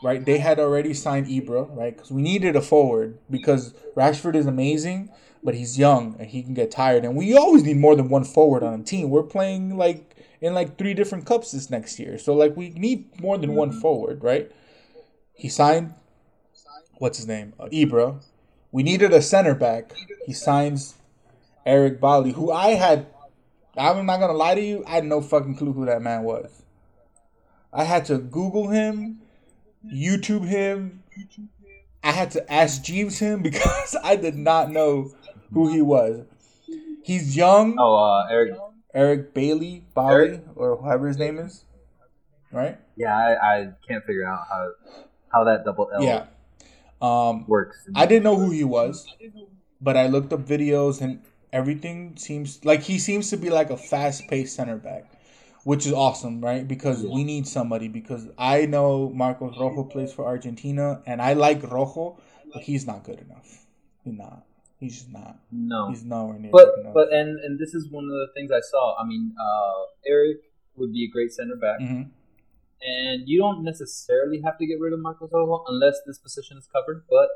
right. 0.00 0.24
They 0.24 0.38
had 0.38 0.60
already 0.60 0.94
signed 0.94 1.26
Ibra, 1.26 1.76
right? 1.76 1.94
Because 1.94 2.12
we 2.12 2.22
needed 2.22 2.54
a 2.54 2.62
forward 2.62 3.18
because 3.28 3.74
Rashford 3.96 4.36
is 4.36 4.46
amazing, 4.46 5.10
but 5.42 5.56
he's 5.56 5.76
young 5.76 6.14
and 6.20 6.30
he 6.30 6.40
can 6.40 6.54
get 6.54 6.70
tired. 6.70 7.04
And 7.04 7.16
we 7.16 7.36
always 7.36 7.64
need 7.64 7.78
more 7.78 7.96
than 7.96 8.08
one 8.08 8.22
forward 8.22 8.62
on 8.62 8.80
a 8.80 8.84
team. 8.84 9.10
We're 9.10 9.24
playing 9.24 9.76
like 9.76 10.14
in 10.40 10.54
like 10.54 10.78
three 10.78 10.94
different 10.94 11.26
cups 11.26 11.50
this 11.50 11.68
next 11.68 11.98
year, 11.98 12.16
so 12.16 12.32
like 12.32 12.56
we 12.56 12.70
need 12.70 13.20
more 13.20 13.36
than 13.36 13.56
one 13.56 13.72
forward, 13.72 14.22
right? 14.22 14.52
He 15.34 15.48
signed. 15.48 15.92
What's 16.98 17.18
his 17.18 17.26
name? 17.26 17.54
Uh, 17.58 17.66
Ibra. 17.66 18.22
We 18.70 18.84
needed 18.84 19.12
a 19.12 19.20
center 19.20 19.54
back. 19.56 19.92
He 20.26 20.32
signs 20.32 20.94
Eric 21.66 22.00
Bailly, 22.00 22.32
who 22.32 22.52
I 22.52 22.74
had. 22.74 23.06
I'm 23.76 24.06
not 24.06 24.20
gonna 24.20 24.32
lie 24.32 24.54
to 24.54 24.62
you. 24.62 24.84
I 24.86 24.92
had 24.92 25.04
no 25.04 25.20
fucking 25.20 25.56
clue 25.56 25.72
who 25.72 25.86
that 25.86 26.02
man 26.02 26.22
was. 26.22 26.62
I 27.72 27.84
had 27.84 28.04
to 28.06 28.18
Google 28.18 28.68
him, 28.68 29.20
YouTube 29.84 30.46
him. 30.46 31.02
I 32.02 32.12
had 32.12 32.30
to 32.32 32.52
ask 32.52 32.82
Jeeves 32.82 33.18
him 33.18 33.42
because 33.48 33.96
I 34.02 34.16
did 34.16 34.36
not 34.36 34.70
know 34.70 35.12
who 35.52 35.68
he 35.72 35.82
was. 35.82 36.24
He's 37.02 37.36
young, 37.36 37.76
Oh, 37.78 37.94
uh, 37.96 38.26
Eric. 38.30 38.54
Eric 38.94 39.34
Bailey, 39.34 39.84
Bali, 39.94 40.14
Eric? 40.14 40.40
or 40.56 40.76
whoever 40.76 41.06
his 41.06 41.18
name 41.18 41.38
is, 41.38 41.64
right? 42.50 42.78
Yeah, 42.96 43.14
I, 43.14 43.34
I 43.60 43.68
can't 43.86 44.02
figure 44.06 44.26
out 44.26 44.40
how 44.50 44.70
how 45.28 45.44
that 45.44 45.64
double 45.66 45.90
L 45.94 46.02
Yeah. 46.02 46.26
Um, 47.02 47.46
works. 47.46 47.76
I 47.94 48.06
didn't 48.06 48.24
know 48.24 48.36
who 48.36 48.50
he 48.50 48.64
was, 48.64 49.06
but 49.82 49.98
I 49.98 50.06
looked 50.06 50.32
up 50.32 50.40
videos 50.40 51.02
and 51.02 51.20
everything 51.52 52.16
seems 52.16 52.64
like 52.64 52.80
he 52.82 52.98
seems 52.98 53.28
to 53.30 53.36
be 53.36 53.50
like 53.50 53.68
a 53.68 53.76
fast-paced 53.76 54.56
center 54.56 54.76
back, 54.78 55.04
which 55.66 55.84
is 55.84 55.92
awesome, 55.92 56.40
right? 56.40 56.66
Because 56.74 57.04
we 57.04 57.24
need 57.24 57.44
somebody. 57.48 57.88
Because 57.88 58.28
I 58.38 58.66
know 58.66 59.10
Marcos 59.10 59.56
Rojo 59.58 59.82
plays 59.82 60.12
for 60.12 60.24
Argentina, 60.24 61.02
and 61.06 61.20
I 61.20 61.32
like 61.32 61.60
Rojo, 61.64 62.20
but 62.52 62.62
he's 62.62 62.86
not 62.86 63.02
good 63.02 63.18
enough. 63.26 63.66
He's 64.04 64.14
not. 64.14 64.44
He's 64.78 64.94
just 64.98 65.10
not. 65.12 65.40
No, 65.50 65.88
He's 65.90 66.04
nowhere 66.04 66.38
near 66.38 66.52
but 66.52 66.66
good 66.66 66.80
enough. 66.82 66.94
but 66.94 67.12
and 67.12 67.40
and 67.44 67.58
this 67.58 67.74
is 67.74 67.90
one 67.90 68.04
of 68.04 68.10
the 68.10 68.28
things 68.36 68.52
I 68.52 68.60
saw. 68.60 68.94
I 68.96 69.04
mean, 69.04 69.34
uh, 69.46 69.80
Eric 70.06 70.36
would 70.76 70.92
be 70.92 71.02
a 71.04 71.10
great 71.10 71.32
center 71.32 71.56
back, 71.56 71.80
Mhm. 71.80 72.10
and 72.86 73.26
you 73.26 73.38
don't 73.40 73.64
necessarily 73.64 74.40
have 74.42 74.56
to 74.58 74.66
get 74.66 74.78
rid 74.78 74.92
of 74.92 75.00
Marcos 75.00 75.30
Rojo 75.32 75.64
unless 75.66 75.96
this 76.06 76.18
position 76.18 76.58
is 76.58 76.68
covered. 76.72 77.02
But 77.10 77.28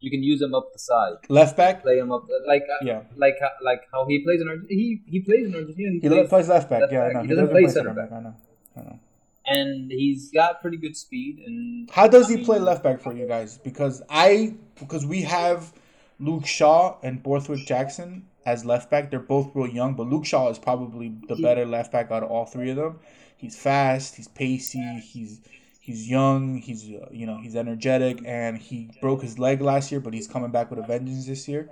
you 0.00 0.10
can 0.10 0.22
use 0.22 0.40
him 0.40 0.54
up 0.54 0.72
the 0.72 0.78
side, 0.78 1.14
Left 1.28 1.56
back, 1.56 1.82
play 1.82 1.98
him 1.98 2.12
up 2.12 2.26
like 2.46 2.62
uh, 2.62 2.84
yeah. 2.84 3.02
like 3.16 3.36
how- 3.40 3.50
like 3.64 3.82
how 3.92 4.06
he 4.06 4.20
plays 4.24 4.40
in 4.40 4.48
Argentina. 4.48 4.80
He 4.80 5.02
he 5.06 5.20
plays 5.20 5.46
in 5.46 5.54
Argentina. 5.54 5.90
He, 5.92 6.00
He 6.00 6.08
plays, 6.08 6.28
plays 6.28 6.48
left 6.48 6.70
back. 6.70 6.80
left 6.82 6.92
Yeah, 6.92 7.02
I 7.02 7.06
back. 7.06 7.14
know. 7.14 7.20
He 7.22 7.28
He 7.28 7.34
doesn't 7.34 7.50
play 7.50 7.62
play 7.64 7.72
center 7.72 7.88
center 7.90 8.00
back. 8.02 8.12
I 8.12 8.20
know. 8.20 8.34
I 8.76 8.80
know. 8.82 8.98
and 9.46 9.90
he's 9.90 10.30
got 10.30 10.60
pretty 10.62 10.76
good 10.76 10.96
speed. 10.96 11.42
And 11.44 11.90
How 11.90 12.06
does 12.06 12.28
he 12.28 12.40
I 12.40 12.44
play 12.44 12.58
left 12.58 12.82
back 12.82 13.00
for 13.00 13.12
you 13.14 13.26
guys? 13.26 13.58
Because 13.58 14.02
I 14.10 14.54
because 14.78 15.04
we 15.06 15.22
have 15.22 15.72
Luke 16.20 16.46
Shaw 16.46 16.96
and 17.02 17.22
Borthwick 17.22 17.66
Jackson 17.66 18.26
as 18.46 18.64
left 18.64 18.90
back. 18.90 19.10
They're 19.10 19.20
both 19.20 19.50
real 19.54 19.66
young, 19.68 19.94
but 19.94 20.06
Luke 20.08 20.24
Shaw 20.26 20.48
is 20.50 20.58
probably 20.58 21.14
the 21.28 21.36
better 21.36 21.64
left 21.64 21.92
back 21.92 22.10
out 22.10 22.22
of 22.22 22.30
all 22.30 22.44
three 22.44 22.70
of 22.70 22.76
them. 22.76 22.98
He's 23.36 23.56
fast, 23.56 24.16
he's 24.16 24.26
pacey, 24.28 25.00
he's 25.00 25.40
he's 25.88 26.08
young, 26.08 26.58
he's 26.58 26.82
uh, 26.84 27.08
you 27.10 27.26
know 27.28 27.38
he's 27.44 27.56
energetic, 27.56 28.16
and 28.26 28.58
he 28.58 28.78
broke 29.00 29.22
his 29.22 29.38
leg 29.38 29.60
last 29.62 29.90
year, 29.90 30.00
but 30.00 30.12
he's 30.14 30.28
coming 30.28 30.50
back 30.50 30.70
with 30.70 30.78
a 30.84 30.86
vengeance 30.92 31.26
this 31.26 31.48
year. 31.48 31.68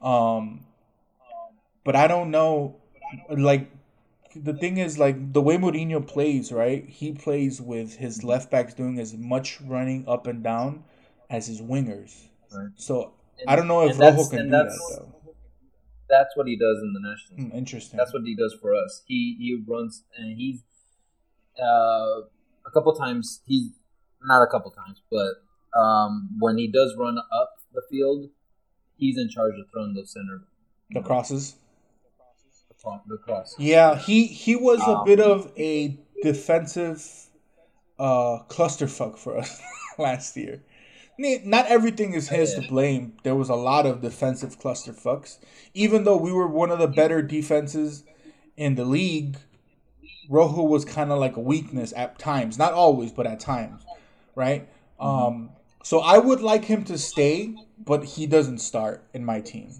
Um, 0.00 0.64
but 1.84 1.94
I 1.96 2.06
don't 2.06 2.30
know, 2.30 2.76
like 3.28 3.70
the 4.36 4.54
thing 4.54 4.78
is 4.78 4.98
like 4.98 5.16
the 5.32 5.42
way 5.42 5.56
Mourinho 5.58 6.00
plays, 6.06 6.52
right? 6.52 6.88
He 6.88 7.12
plays 7.12 7.60
with 7.60 7.96
his 7.96 8.22
left 8.22 8.50
backs 8.50 8.72
doing 8.74 8.98
as 9.00 9.14
much 9.16 9.60
running 9.62 10.04
up 10.06 10.26
and 10.26 10.42
down 10.44 10.84
as 11.28 11.46
his 11.48 11.60
wingers. 11.60 12.12
Right. 12.52 12.70
So 12.76 13.12
And- 13.40 13.50
I 13.50 13.56
don't 13.56 13.66
know 13.68 13.82
if 13.82 13.98
Rojo 13.98 14.10
that's- 14.10 14.28
can 14.30 14.44
do 14.44 14.50
that 14.50 14.62
that's- 14.64 14.96
though. 14.96 15.34
that's 16.08 16.36
what 16.36 16.46
he 16.46 16.56
does 16.56 16.78
in 16.86 16.90
the 16.96 17.00
national. 17.10 17.34
Hmm, 17.50 17.56
interesting. 17.62 17.96
That's 17.98 18.12
what 18.14 18.22
he 18.24 18.34
does 18.36 18.54
for 18.62 18.70
us. 18.74 19.02
He 19.06 19.20
he 19.38 19.50
runs 19.72 20.04
and 20.16 20.36
he's 20.40 20.62
uh, 21.68 22.20
a 22.70 22.72
couple 22.72 22.94
times. 22.94 23.42
He's 23.46 23.70
not 24.22 24.42
a 24.42 24.46
couple 24.46 24.70
times, 24.70 25.02
but 25.10 25.78
um, 25.78 26.30
when 26.38 26.58
he 26.58 26.70
does 26.70 26.94
run 26.96 27.18
up 27.18 27.50
the 27.72 27.82
field, 27.90 28.30
he's 28.96 29.18
in 29.18 29.28
charge 29.28 29.54
of 29.58 29.66
throwing 29.72 29.94
those 29.94 30.12
center 30.12 30.42
the 30.90 31.00
crosses. 31.00 31.56
the, 32.68 32.74
cro- 33.16 33.24
cross. 33.24 33.54
Yeah, 33.58 33.96
he 33.96 34.26
he 34.26 34.56
was 34.56 34.86
a 34.86 34.96
Um, 34.96 35.04
bit 35.04 35.20
of 35.20 35.52
a 35.56 35.98
defensive 36.22 37.04
uh 37.98 38.40
clusterfuck 38.48 39.18
for 39.18 39.38
us 39.38 39.60
last 39.98 40.36
year. 40.36 40.62
Not 41.18 41.66
everything 41.66 42.14
is 42.14 42.28
his 42.30 42.54
to 42.54 42.62
blame. 42.62 43.12
There 43.24 43.36
was 43.36 43.50
a 43.50 43.54
lot 43.54 43.84
of 43.84 44.00
defensive 44.00 44.58
clusterfucks. 44.58 45.38
Even 45.74 46.04
though 46.04 46.16
we 46.16 46.32
were 46.32 46.46
one 46.48 46.70
of 46.70 46.78
the 46.78 46.88
better 46.88 47.20
defenses 47.20 48.04
in 48.56 48.74
the 48.74 48.86
league, 48.86 49.36
Rojo 50.30 50.62
was 50.62 50.84
kind 50.84 51.10
of 51.10 51.18
like 51.18 51.36
a 51.36 51.40
weakness 51.40 51.92
at 51.96 52.18
times. 52.18 52.56
Not 52.56 52.72
always, 52.72 53.10
but 53.10 53.26
at 53.26 53.40
times, 53.40 53.84
right? 54.36 54.68
Um, 55.00 55.50
so 55.82 55.98
I 55.98 56.18
would 56.18 56.40
like 56.40 56.64
him 56.66 56.84
to 56.84 56.96
stay, 56.96 57.54
but 57.84 58.04
he 58.04 58.28
doesn't 58.28 58.58
start 58.58 59.02
in 59.12 59.24
my 59.24 59.40
team, 59.40 59.72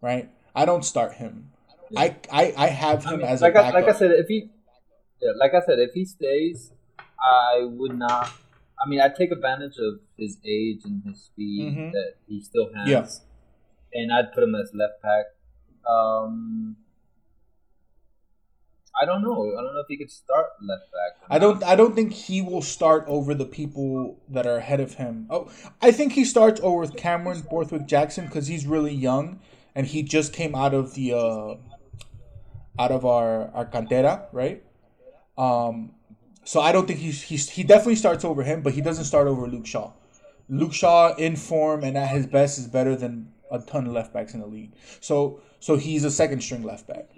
right? 0.00 0.30
I 0.54 0.64
don't 0.64 0.84
start 0.84 1.12
him. 1.14 1.50
I, 1.94 2.16
I 2.32 2.54
I 2.56 2.66
have 2.68 3.04
him 3.04 3.20
as 3.22 3.42
like 3.42 3.54
a 3.54 3.60
I, 3.60 3.70
like 3.70 3.88
I 3.88 3.92
said, 3.92 4.12
if 4.12 4.28
he, 4.28 4.48
yeah, 5.20 5.32
like 5.36 5.52
I 5.52 5.60
said, 5.60 5.78
if 5.78 5.92
he 5.92 6.06
stays, 6.06 6.72
I 7.20 7.60
would 7.62 7.94
not. 7.96 8.30
I 8.82 8.88
mean, 8.88 9.00
I 9.02 9.08
take 9.08 9.32
advantage 9.32 9.76
of 9.78 10.00
his 10.16 10.38
age 10.46 10.82
and 10.84 11.02
his 11.04 11.20
speed 11.24 11.74
Mhm. 11.76 11.92
that 11.92 12.14
he 12.26 12.40
still 12.40 12.72
has, 12.74 12.88
Yeah. 12.88 14.00
and 14.00 14.12
I'd 14.12 14.32
put 14.32 14.44
him 14.44 14.54
as 14.54 14.72
left 14.72 15.02
back. 15.02 15.26
Um, 15.86 16.76
I 19.00 19.04
don't 19.04 19.22
know. 19.22 19.52
I 19.56 19.62
don't 19.62 19.74
know 19.74 19.80
if 19.80 19.86
he 19.88 19.96
could 19.96 20.10
start 20.10 20.46
left 20.60 20.90
back. 20.92 21.28
I 21.30 21.38
don't 21.38 21.62
I 21.62 21.76
don't 21.76 21.94
think 21.94 22.12
he 22.12 22.42
will 22.42 22.62
start 22.62 23.04
over 23.06 23.34
the 23.34 23.46
people 23.46 24.18
that 24.28 24.46
are 24.46 24.56
ahead 24.56 24.80
of 24.80 24.94
him. 24.94 25.26
Oh, 25.30 25.50
I 25.80 25.92
think 25.92 26.12
he 26.12 26.24
starts 26.24 26.60
over 26.62 26.80
with 26.80 26.96
Cameron 26.96 27.42
Borthwick 27.48 27.86
Jackson 27.86 28.26
because 28.26 28.48
he's 28.48 28.66
really 28.66 28.94
young 28.94 29.40
and 29.74 29.86
he 29.86 30.02
just 30.02 30.32
came 30.32 30.54
out 30.54 30.74
of 30.74 30.94
the 30.94 31.12
uh, 31.12 31.54
out 32.78 32.90
of 32.90 33.04
our 33.04 33.50
our 33.54 33.66
cantera, 33.66 34.26
right? 34.32 34.62
Um, 35.36 35.92
so 36.44 36.60
I 36.60 36.72
don't 36.72 36.86
think 36.86 36.98
he's, 36.98 37.22
he's 37.22 37.50
he 37.50 37.62
definitely 37.62 37.96
starts 37.96 38.24
over 38.24 38.42
him, 38.42 38.62
but 38.62 38.72
he 38.72 38.80
doesn't 38.80 39.04
start 39.04 39.28
over 39.28 39.46
Luke 39.46 39.66
Shaw. 39.66 39.92
Luke 40.48 40.72
Shaw 40.72 41.14
in 41.14 41.36
form 41.36 41.84
and 41.84 41.96
at 41.96 42.08
his 42.08 42.26
best 42.26 42.58
is 42.58 42.66
better 42.66 42.96
than 42.96 43.32
a 43.50 43.60
ton 43.60 43.86
of 43.86 43.92
left 43.92 44.12
backs 44.12 44.34
in 44.34 44.40
the 44.40 44.46
league. 44.46 44.72
So 45.00 45.40
so 45.60 45.76
he's 45.76 46.04
a 46.04 46.10
second 46.10 46.42
string 46.42 46.62
left 46.62 46.86
back. 46.86 47.10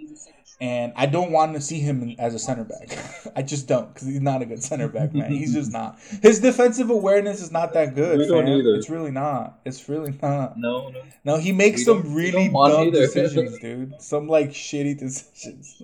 And 0.61 0.93
I 0.95 1.07
don't 1.07 1.31
want 1.31 1.55
to 1.55 1.59
see 1.59 1.79
him 1.79 2.15
as 2.19 2.35
a 2.35 2.39
center 2.39 2.63
back. 2.63 2.95
I 3.35 3.41
just 3.41 3.67
don't 3.67 3.91
because 3.91 4.07
he's 4.07 4.21
not 4.21 4.43
a 4.43 4.45
good 4.45 4.61
center 4.61 4.87
back, 4.87 5.11
man. 5.11 5.31
He's 5.31 5.55
just 5.55 5.71
not. 5.73 5.97
His 6.21 6.39
defensive 6.39 6.91
awareness 6.91 7.41
is 7.41 7.51
not 7.51 7.73
that 7.73 7.95
good. 7.95 8.19
We 8.19 8.27
don't 8.27 8.45
fam. 8.45 8.59
either. 8.59 8.75
It's 8.75 8.87
really 8.87 9.09
not. 9.09 9.59
It's 9.65 9.89
really 9.89 10.13
not. 10.21 10.59
No, 10.59 10.89
no. 10.89 11.01
No, 11.25 11.37
he 11.37 11.51
makes 11.51 11.79
We 11.79 11.85
some 11.85 12.13
really 12.13 12.47
dumb 12.49 12.87
either. 12.87 12.91
decisions, 12.91 13.57
dude. 13.57 13.99
Some 13.99 14.27
like 14.27 14.51
shitty 14.51 14.99
decisions. 14.99 15.81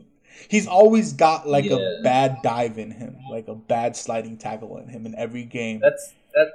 He's 0.47 0.67
always 0.67 1.13
got 1.13 1.47
like 1.47 1.65
a 1.65 1.99
bad 2.03 2.38
dive 2.43 2.78
in 2.78 2.91
him, 2.91 3.17
like 3.32 3.47
a 3.47 3.55
bad 3.55 3.95
sliding 3.95 4.38
tackle 4.38 4.78
in 4.78 4.89
him 4.89 5.07
in 5.07 5.15
every 5.15 5.43
game. 5.43 5.80
That's 5.80 6.13
that. 6.36 6.49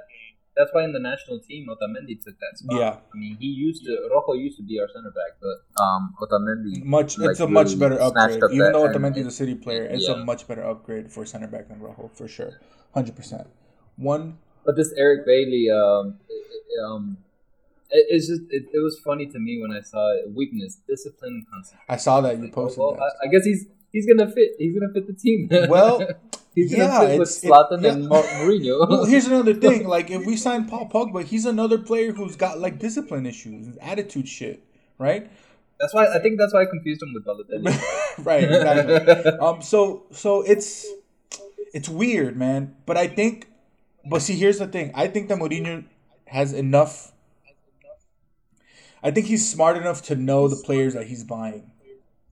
That's 0.55 0.69
why 0.71 0.83
in 0.83 0.93
the 0.93 0.99
national 0.99 1.39
team, 1.39 1.67
Otamendi 1.67 2.23
took 2.23 2.39
that 2.39 2.57
spot. 2.57 2.79
Yeah. 2.79 2.97
I 3.13 3.17
mean, 3.17 3.37
he 3.39 3.47
used 3.47 3.83
to 3.85 4.07
Rojo 4.11 4.33
used 4.33 4.57
to 4.57 4.63
be 4.63 4.79
our 4.79 4.87
center 4.87 5.09
back, 5.11 5.39
but 5.41 5.81
um, 5.83 6.13
Otamendi 6.21 6.83
much. 6.83 7.17
like, 7.17 7.31
it's 7.31 7.39
a 7.39 7.47
much 7.47 7.77
better 7.79 7.99
upgrade. 7.99 8.43
up 8.43 8.51
Even 8.51 8.71
though 8.71 8.87
Otamendi 8.87 9.17
is 9.17 9.27
a 9.27 9.31
city 9.31 9.55
player, 9.55 9.83
it's 9.85 10.07
a 10.07 10.17
much 10.17 10.47
better 10.47 10.63
upgrade 10.63 11.11
for 11.11 11.25
center 11.25 11.47
back 11.47 11.69
than 11.69 11.79
Rojo 11.79 12.11
for 12.13 12.27
sure, 12.27 12.59
hundred 12.93 13.15
percent. 13.15 13.47
One 13.97 14.37
But 14.65 14.75
this 14.75 14.93
Eric 14.97 15.25
Bailly, 15.25 15.69
um, 15.71 16.19
it- 16.29 16.83
um, 16.85 17.17
it, 17.91 18.05
it's 18.09 18.27
just 18.27 18.41
it, 18.49 18.63
it 18.73 18.79
was 18.83 18.99
funny 19.03 19.27
to 19.27 19.39
me 19.39 19.59
when 19.61 19.71
I 19.71 19.81
saw 19.81 20.11
it. 20.13 20.31
weakness, 20.33 20.77
discipline, 20.87 21.33
and 21.33 21.47
concentration. 21.51 21.85
I 21.89 21.97
saw 21.97 22.21
that 22.21 22.39
you 22.39 22.49
posted 22.49 22.79
Well, 22.79 22.93
that. 22.93 23.01
I, 23.23 23.27
I 23.27 23.31
guess 23.31 23.43
he's 23.45 23.65
he's 23.91 24.05
gonna 24.07 24.29
fit. 24.31 24.51
He's 24.57 24.73
gonna 24.77 24.91
fit 24.93 25.05
the 25.07 25.13
team. 25.13 25.47
Well, 25.69 26.01
he's 26.55 26.71
gonna 26.71 26.83
yeah, 26.83 26.99
fit 26.99 27.19
with 27.19 27.29
it's- 27.29 27.43
it- 27.43 27.49
Zlatan 27.51 27.83
yeah. 27.83 27.91
and 27.91 28.09
Mourinho. 28.09 28.89
well, 28.89 29.05
here's 29.11 29.27
another 29.27 29.53
thing. 29.53 29.87
Like, 29.87 30.09
if 30.11 30.25
we 30.25 30.37
sign 30.37 30.65
Paul 30.65 30.89
Pogba, 30.89 31.23
he's 31.23 31.45
another 31.45 31.77
player 31.77 32.11
who's 32.13 32.35
got 32.35 32.59
like 32.59 32.79
discipline 32.79 33.25
issues, 33.25 33.77
attitude 33.77 34.27
shit, 34.27 34.63
right? 34.97 35.29
that's 35.79 35.93
why 35.93 36.07
I 36.07 36.19
think 36.19 36.37
that's 36.39 36.53
why 36.53 36.61
I 36.61 36.65
confused 36.65 37.01
him 37.03 37.13
with 37.13 37.25
Balotelli. 37.25 37.65
right, 38.25 38.43
exactly. 38.43 39.31
um, 39.39 39.61
so 39.61 40.03
so 40.11 40.41
it's 40.43 40.85
it's 41.73 41.89
weird, 41.89 42.37
man. 42.37 42.75
But 42.85 42.95
I 42.97 43.07
think, 43.07 43.47
but 44.09 44.21
see, 44.21 44.35
here's 44.35 44.59
the 44.59 44.67
thing. 44.67 44.91
I 44.95 45.07
think 45.07 45.27
that 45.27 45.39
Mourinho 45.39 45.83
has 46.27 46.53
enough. 46.53 47.11
I 49.03 49.11
think 49.11 49.25
he's 49.27 49.49
smart 49.49 49.75
enough 49.75 50.01
to 50.03 50.15
know 50.15 50.47
the 50.47 50.55
players 50.55 50.93
that 50.93 51.07
he's 51.07 51.25
buying, 51.25 51.69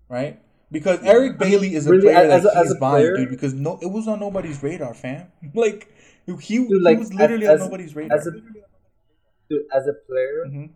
right? 0.08 0.40
Because 0.72 1.00
Eric 1.04 1.38
Bailly 1.38 1.76
is 1.76 1.86
a 1.86 1.92
really, 1.92 2.04
player 2.04 2.32
as 2.32 2.44
that 2.44 2.56
as 2.56 2.70
he's 2.70 2.78
buying, 2.80 3.14
dude. 3.16 3.30
Because 3.30 3.54
no, 3.54 3.78
it 3.82 3.88
was 3.92 4.08
on 4.08 4.20
nobody's 4.20 4.62
radar, 4.64 4.94
fam. 4.94 5.28
Like 5.54 5.92
he, 6.40 6.58
Dude, 6.68 6.82
like 6.82 6.98
he 6.98 7.00
was 7.00 7.14
literally 7.14 7.46
as, 7.48 7.60
on 7.62 7.68
nobody's 7.68 7.96
radar. 7.96 8.18
As 8.18 8.28
a, 8.28 8.32
dude, 8.32 9.66
as 9.76 9.88
a 9.88 9.94
player, 10.08 10.46
Mhm. 10.48 10.70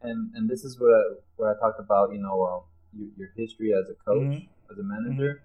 and 0.00 0.30
and 0.34 0.48
this 0.48 0.64
is 0.64 0.80
where 0.80 0.96
I, 0.96 1.02
where 1.36 1.54
I 1.54 1.58
talked 1.60 1.80
about 1.80 2.12
you 2.12 2.18
know 2.18 2.42
um, 2.44 2.60
your, 2.98 3.08
your 3.18 3.28
history 3.36 3.74
as 3.74 3.90
a 3.90 3.94
coach, 4.08 4.22
Mhm. 4.22 4.48
as 4.70 4.78
a 4.78 4.82
manager, 4.82 5.42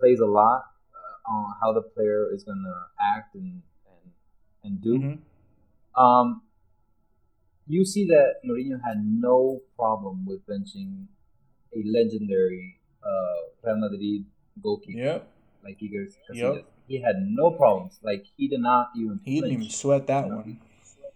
plays 0.00 0.18
a 0.20 0.26
lot 0.26 0.64
uh, 0.92 1.30
on 1.32 1.54
how 1.60 1.72
the 1.72 1.82
player 1.82 2.28
is 2.34 2.42
gonna 2.42 2.86
act 3.00 3.34
and 3.36 3.62
and 3.92 4.12
and 4.64 4.82
do. 4.82 4.98
Mhm. 4.98 5.18
Um, 6.00 6.42
you 7.68 7.84
see 7.84 8.06
that 8.06 8.36
Mourinho 8.44 8.80
had 8.82 9.04
no 9.04 9.60
problem 9.76 10.24
with 10.26 10.44
benching 10.46 11.06
a 11.76 11.82
legendary 11.84 12.77
uh, 13.04 13.38
Real 13.62 13.76
Madrid 13.76 14.24
goalkeeper 14.62 14.98
Yep. 14.98 15.28
like 15.64 15.78
Iker 15.78 16.06
Casillas. 16.30 16.56
Yep. 16.56 16.64
He 16.88 17.00
had 17.00 17.16
no 17.20 17.50
problems. 17.50 17.98
Like 18.02 18.24
he 18.36 18.48
did 18.48 18.60
not 18.60 18.90
even. 18.96 19.20
He 19.24 19.40
didn't 19.40 19.52
even 19.52 19.70
sweat 19.70 20.06
that 20.06 20.24
you 20.24 20.30
know? 20.30 20.36
one. 20.36 20.60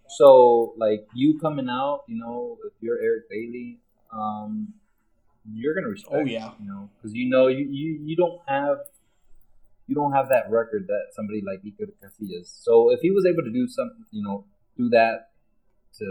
So 0.08 0.74
like 0.76 1.06
you 1.14 1.38
coming 1.38 1.68
out, 1.68 2.04
you 2.06 2.18
know, 2.18 2.58
if 2.66 2.72
you're 2.80 3.00
Eric 3.00 3.30
Bailly, 3.30 3.80
um, 4.12 4.74
you're 5.50 5.74
gonna 5.74 5.88
respect. 5.88 6.14
Oh, 6.14 6.24
yeah. 6.24 6.52
you 6.60 6.68
know, 6.68 6.90
because 6.96 7.14
you 7.14 7.28
know 7.28 7.48
you, 7.48 7.66
you 7.70 7.98
you 8.04 8.16
don't 8.16 8.40
have 8.46 8.78
you 9.86 9.94
don't 9.94 10.12
have 10.12 10.28
that 10.28 10.50
record 10.50 10.86
that 10.88 11.12
somebody 11.12 11.42
like 11.44 11.62
Iker 11.62 11.88
Casillas. 12.02 12.62
So 12.62 12.90
if 12.92 13.00
he 13.00 13.10
was 13.10 13.26
able 13.26 13.42
to 13.42 13.50
do 13.50 13.66
some, 13.66 13.90
you 14.10 14.22
know, 14.22 14.44
do 14.76 14.88
that 14.90 15.30
to 15.98 16.06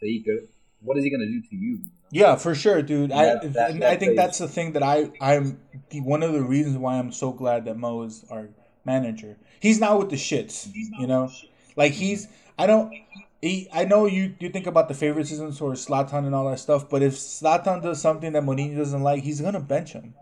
to 0.00 0.06
Iker, 0.06 0.48
what 0.80 0.96
is 0.96 1.04
he 1.04 1.10
gonna 1.10 1.26
do 1.26 1.40
to 1.40 1.56
you? 1.56 1.80
Yeah, 2.14 2.36
for 2.36 2.54
sure, 2.54 2.82
dude. 2.82 3.10
I 3.10 3.24
That- 3.24 3.42
that- 3.54 3.82
I 3.92 3.96
think 3.96 4.16
that's 4.16 4.38
the 4.38 4.46
thing 4.48 4.72
that 4.72 4.82
I 4.82 5.10
I'm 5.20 5.58
the, 5.90 6.00
one 6.00 6.22
of 6.22 6.32
the 6.34 6.42
reasons 6.42 6.76
why 6.76 6.98
I'm 6.98 7.10
so 7.10 7.32
glad 7.32 7.64
that 7.64 7.76
Mo 7.78 8.02
is 8.02 8.24
our 8.30 8.50
manager. 8.84 9.38
He's 9.58 9.80
not 9.80 9.98
with 9.98 10.10
the 10.10 10.16
shits, 10.16 10.68
you 11.00 11.06
know. 11.06 11.30
Like 11.74 11.92
he's 11.92 12.28
I 12.58 12.66
don't. 12.66 12.92
He, 13.40 13.66
I 13.72 13.86
know 13.86 14.06
you 14.06 14.34
you 14.38 14.50
think 14.50 14.66
about 14.68 14.86
the 14.88 14.94
favoritism 14.94 15.52
towards 15.56 15.84
Zlatan 15.86 16.26
and 16.26 16.34
all 16.34 16.48
that 16.50 16.60
stuff, 16.60 16.88
but 16.88 17.02
if 17.02 17.14
Zlatan 17.14 17.82
does 17.82 18.00
something 18.00 18.32
that 18.34 18.42
Mourinho 18.44 18.76
doesn't 18.76 19.02
like, 19.02 19.22
he's 19.24 19.40
gonna 19.40 19.58
bench 19.58 19.94
him, 19.94 20.14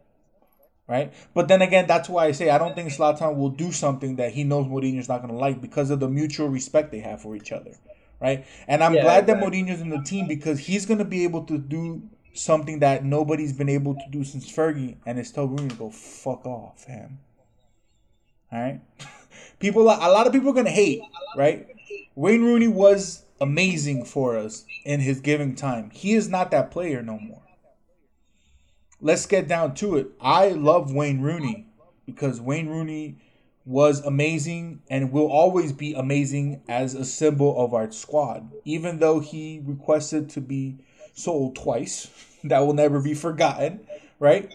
right? 0.89 1.13
But 1.35 1.49
then 1.49 1.61
again, 1.61 1.87
that's 1.87 2.09
why 2.09 2.27
I 2.27 2.33
say 2.33 2.49
I 2.51 2.57
don't 2.59 2.75
think 2.75 2.89
Zlatan 2.91 3.37
will 3.37 3.51
do 3.51 3.73
something 3.73 4.17
that 4.17 4.33
he 4.33 4.45
knows 4.45 4.67
Mourinho's 4.67 5.09
not 5.09 5.21
gonna 5.21 5.37
like 5.37 5.61
because 5.61 5.91
of 5.91 6.01
the 6.01 6.09
mutual 6.09 6.49
respect 6.49 6.93
they 6.93 7.01
have 7.01 7.21
for 7.21 7.37
each 7.37 7.53
other, 7.53 7.73
right? 8.21 8.47
And 8.69 8.83
I'm 8.85 8.95
Yeah, 8.95 9.03
glad 9.03 9.27
that. 9.27 9.39
Mourinho's 9.39 9.81
in 9.81 9.91
the 9.91 10.03
team 10.03 10.27
because 10.27 10.61
he's 10.61 10.87
gonna 10.87 11.05
be 11.05 11.25
able 11.25 11.45
to 11.45 11.59
do 11.59 12.03
something 12.33 12.79
that 12.81 13.05
nobody's 13.05 13.53
been 13.53 13.69
able 13.69 13.95
to 13.95 14.05
do 14.11 14.25
since 14.25 14.51
Fergie, 14.51 14.97
and 15.07 15.19
it's 15.19 15.31
tell 15.31 15.47
Rooney 15.47 15.69
to 15.69 15.75
go 15.77 15.91
fuck 15.91 16.47
off, 16.47 16.85
fam. 16.85 17.19
All 18.53 18.61
right, 18.61 18.81
people. 19.59 19.83
A 19.83 20.11
lot 20.11 20.27
of 20.27 20.33
people 20.33 20.51
are 20.51 20.55
gonna 20.55 20.71
hate, 20.71 21.03
right? 21.37 21.67
Wayne 22.15 22.43
Rooney 22.43 22.69
was 22.69 23.25
amazing 23.41 24.05
for 24.05 24.37
us 24.37 24.65
in 24.85 25.01
his 25.01 25.21
giving 25.21 25.55
time. 25.55 25.91
He 25.91 26.13
is 26.15 26.29
not 26.29 26.51
that 26.51 26.71
player 26.71 27.03
no 27.03 27.19
more. 27.19 27.43
Let's 29.01 29.25
get 29.27 29.49
down 29.49 29.75
to 29.77 29.97
it. 29.97 30.09
I 30.21 30.49
love 30.51 30.93
Wayne 30.93 31.21
Rooney 31.23 31.67
because 32.05 32.41
Wayne 32.41 32.69
Rooney 32.69 33.17
was 33.71 34.01
amazing 34.01 34.83
and 34.91 35.13
will 35.13 35.31
always 35.31 35.73
be 35.73 35.95
amazing 35.95 36.61
as 36.69 36.95
a 36.95 37.05
symbol 37.05 37.57
of 37.65 37.73
our 37.73 37.91
squad. 37.93 38.51
Even 38.65 38.99
though 38.99 39.21
he 39.21 39.63
requested 39.65 40.29
to 40.31 40.41
be 40.41 40.77
sold 41.15 41.55
twice, 41.55 42.09
that 42.45 42.59
will 42.61 42.75
never 42.75 43.01
be 43.01 43.15
forgotten, 43.15 43.87
right? 44.19 44.53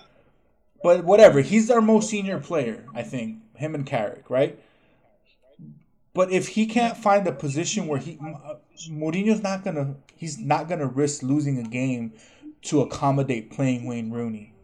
But 0.84 1.05
whatever, 1.05 1.39
he's 1.39 1.72
our 1.72 1.80
most 1.80 2.09
senior 2.09 2.39
player, 2.39 2.86
I 2.93 3.03
think. 3.03 3.38
Him 3.55 3.74
and 3.74 3.86
Carrick, 3.86 4.30
right? 4.30 4.59
But 6.13 6.30
if 6.32 6.49
he 6.49 6.66
can't 6.66 6.97
find 6.97 7.26
a 7.26 7.32
position 7.32 7.88
where 7.88 7.99
he, 7.99 8.20
uh, 8.22 8.55
Mourinho's 8.89 9.41
not 9.41 9.63
gonna, 9.63 9.95
he's 10.18 10.38
not 10.38 10.68
gonna 10.68 10.88
risk 10.88 11.24
losing 11.24 11.57
a 11.57 11.63
game 11.63 12.11
to 12.63 12.82
accommodate 12.82 13.49
playing 13.49 13.86
Wayne 13.86 14.11
Rooney. 14.11 14.54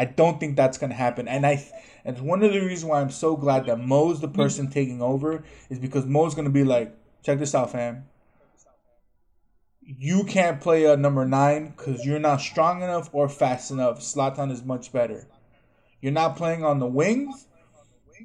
I 0.00 0.06
don't 0.06 0.40
think 0.40 0.56
that's 0.56 0.78
gonna 0.78 0.94
happen, 0.94 1.28
and 1.28 1.46
I 1.46 1.62
and 2.06 2.18
one 2.22 2.42
of 2.42 2.54
the 2.54 2.60
reasons 2.60 2.86
why 2.86 3.02
I'm 3.02 3.10
so 3.10 3.36
glad 3.36 3.66
that 3.66 3.78
Mo's 3.78 4.22
the 4.22 4.28
hmm. 4.28 4.34
person 4.34 4.70
taking 4.70 5.02
over 5.02 5.44
is 5.68 5.78
because 5.78 6.06
Mo's 6.06 6.34
gonna 6.34 6.48
be 6.48 6.64
like, 6.64 6.96
check 7.22 7.38
this 7.38 7.54
out, 7.54 7.70
fam. 7.70 8.04
You 9.82 10.24
can't 10.24 10.58
play 10.58 10.86
a 10.86 10.96
number 10.96 11.26
nine 11.26 11.74
because 11.76 12.02
you're 12.06 12.18
not 12.18 12.40
strong 12.40 12.80
enough 12.80 13.10
or 13.12 13.28
fast 13.28 13.70
enough. 13.70 14.00
Zlatan 14.00 14.50
is 14.50 14.64
much 14.64 14.90
better. 14.90 15.28
You're 16.00 16.12
not 16.12 16.34
playing 16.34 16.64
on 16.64 16.78
the 16.78 16.86
wings 16.86 17.46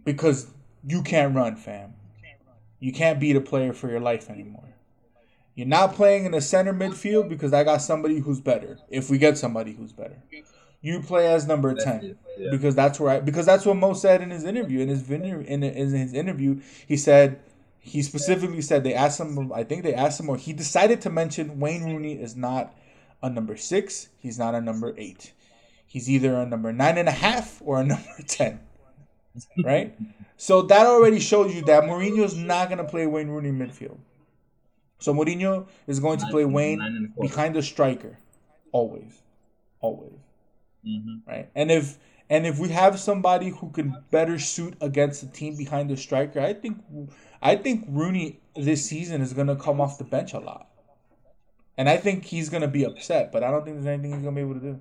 because 0.06 0.48
you 0.88 1.02
can't 1.02 1.36
run, 1.36 1.58
fam. 1.58 1.96
You 2.80 2.94
can't 2.94 3.20
beat 3.20 3.36
a 3.36 3.42
player 3.42 3.74
for 3.74 3.90
your 3.90 4.00
life 4.00 4.30
anymore. 4.30 4.76
You're 5.56 5.68
not 5.68 5.94
playing 5.94 6.24
in 6.26 6.32
the 6.32 6.42
center 6.42 6.74
midfield 6.74 7.28
because 7.28 7.52
I 7.52 7.66
got 7.66 7.82
somebody 7.82 8.20
who's 8.20 8.40
better. 8.40 8.78
If 8.90 9.10
we 9.10 9.18
get 9.18 9.38
somebody 9.38 9.74
who's 9.74 9.92
better, 9.92 10.22
you 10.86 11.02
play 11.02 11.26
as 11.34 11.48
number 11.48 11.74
ten 11.74 12.16
yeah. 12.38 12.52
because 12.52 12.76
that's 12.76 13.00
where 13.00 13.16
I, 13.16 13.20
because 13.20 13.48
that's 13.48 13.66
what 13.66 13.76
Mo 13.76 13.94
said 13.94 14.22
in 14.22 14.30
his 14.30 14.44
interview. 14.44 14.82
In 14.82 14.88
his 14.88 15.02
vin- 15.02 15.24
in, 15.24 15.64
in 15.64 15.90
his 15.90 16.14
interview, 16.14 16.62
he 16.88 16.96
said 16.96 17.40
he 17.80 18.04
specifically 18.04 18.62
said 18.62 18.84
they 18.84 18.94
asked 18.94 19.20
him. 19.20 19.52
I 19.52 19.64
think 19.64 19.82
they 19.82 19.96
asked 19.96 20.20
him, 20.20 20.30
or 20.30 20.38
he 20.38 20.54
decided 20.54 21.02
to 21.02 21.10
mention 21.10 21.60
Wayne 21.60 21.84
Rooney 21.86 22.14
is 22.14 22.36
not 22.36 22.78
a 23.24 23.32
number 23.32 23.58
six. 23.58 24.10
He's 24.20 24.38
not 24.38 24.54
a 24.54 24.62
number 24.62 24.94
eight. 24.96 25.34
He's 25.88 26.08
either 26.08 26.36
a 26.36 26.46
number 26.46 26.72
nine 26.72 27.00
and 27.00 27.10
a 27.10 27.14
half 27.14 27.62
or 27.66 27.80
a 27.80 27.84
number 27.94 28.22
ten. 28.28 28.60
Right. 29.64 29.98
So 30.38 30.62
that 30.62 30.86
already 30.86 31.20
shows 31.20 31.56
you 31.56 31.64
that 31.64 31.84
Mourinho's 31.84 32.36
not 32.36 32.70
gonna 32.70 32.84
play 32.84 33.08
Wayne 33.08 33.30
Rooney 33.30 33.52
midfield. 33.52 33.98
So 35.00 35.16
Mourinho 35.16 35.68
is 35.88 36.00
going 36.00 36.20
to 36.20 36.28
play 36.28 36.46
Wayne 36.46 36.78
nine 36.78 36.96
and 36.96 37.06
a 37.08 37.10
quarter. 37.14 37.30
behind 37.30 37.56
the 37.56 37.64
striker, 37.64 38.20
always, 38.72 39.22
always, 39.82 40.20
Mhm. 40.86 41.22
right? 41.28 41.50
And 41.56 41.72
if 41.72 41.98
and 42.30 42.46
if 42.48 42.60
we 42.60 42.70
have 42.70 43.00
somebody 43.00 43.50
who 43.50 43.70
can 43.70 44.04
better 44.12 44.40
suit 44.40 44.76
against 44.82 45.22
the 45.22 45.28
team 45.28 45.56
behind 45.56 45.90
the 45.90 45.98
striker, 45.98 46.40
I 46.40 46.54
think 46.54 46.84
I 47.42 47.56
think 47.56 47.86
Rooney 47.88 48.40
this 48.56 48.86
season 48.86 49.22
is 49.22 49.34
gonna 49.34 49.56
come 49.56 49.82
off 49.82 49.98
the 49.98 50.04
bench 50.04 50.34
a 50.34 50.40
lot, 50.40 50.70
and 51.78 51.90
I 51.90 51.98
think 51.98 52.26
he's 52.26 52.50
gonna 52.50 52.68
be 52.68 52.84
upset. 52.86 53.32
But 53.32 53.44
I 53.44 53.52
don't 53.52 53.64
think 53.64 53.76
there's 53.78 53.88
anything 53.88 54.14
he's 54.14 54.22
gonna 54.24 54.36
be 54.36 54.42
able 54.42 54.56
to 54.56 54.60
do. 54.60 54.80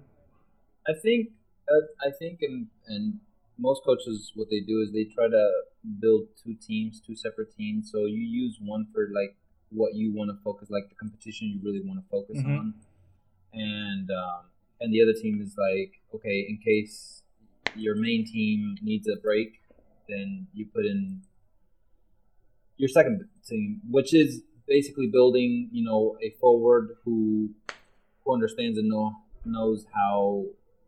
I 0.86 0.92
think 1.02 1.30
uh, 1.68 2.06
I 2.06 2.10
think 2.18 2.40
and 2.42 2.66
and 2.86 3.20
most 3.58 3.82
coaches 3.84 4.32
what 4.34 4.48
they 4.50 4.60
do 4.60 4.80
is 4.82 4.92
they 4.92 5.04
try 5.04 5.28
to 5.28 5.50
build 6.00 6.28
two 6.42 6.54
teams, 6.54 7.00
two 7.00 7.16
separate 7.16 7.56
teams. 7.56 7.90
So 7.90 8.06
you 8.06 8.24
use 8.24 8.58
one 8.60 8.86
for 8.92 9.08
like 9.12 9.36
what 9.70 9.94
you 9.94 10.12
want 10.12 10.30
to 10.30 10.36
focus, 10.42 10.70
like 10.70 10.88
the 10.88 10.94
competition 10.94 11.48
you 11.48 11.60
really 11.62 11.80
want 11.84 12.00
to 12.02 12.08
focus 12.10 12.38
Mhm. 12.38 12.58
on, 12.58 12.74
and 13.52 14.10
um, 14.10 14.44
and 14.84 14.92
the 14.92 15.00
other 15.02 15.16
team 15.20 15.40
is 15.40 15.56
like 15.56 15.92
okay, 16.14 16.46
in 16.48 16.58
case 16.64 17.22
your 17.74 17.96
main 17.96 18.24
team 18.24 18.76
needs 18.82 19.08
a 19.08 19.16
break, 19.20 19.48
then 20.08 20.46
you 20.52 20.66
put 20.72 20.84
in 20.84 21.22
your 22.76 22.88
second 22.88 23.24
team, 23.48 23.80
which 23.90 24.12
is 24.14 24.42
basically 24.68 25.08
building, 25.12 25.68
you 25.72 25.84
know, 25.84 26.16
a 26.22 26.30
forward 26.40 26.96
who 27.04 27.50
who 28.24 28.34
understands 28.34 28.78
and 28.78 28.88
know 28.88 29.12
knows 29.44 29.86
how 29.94 30.44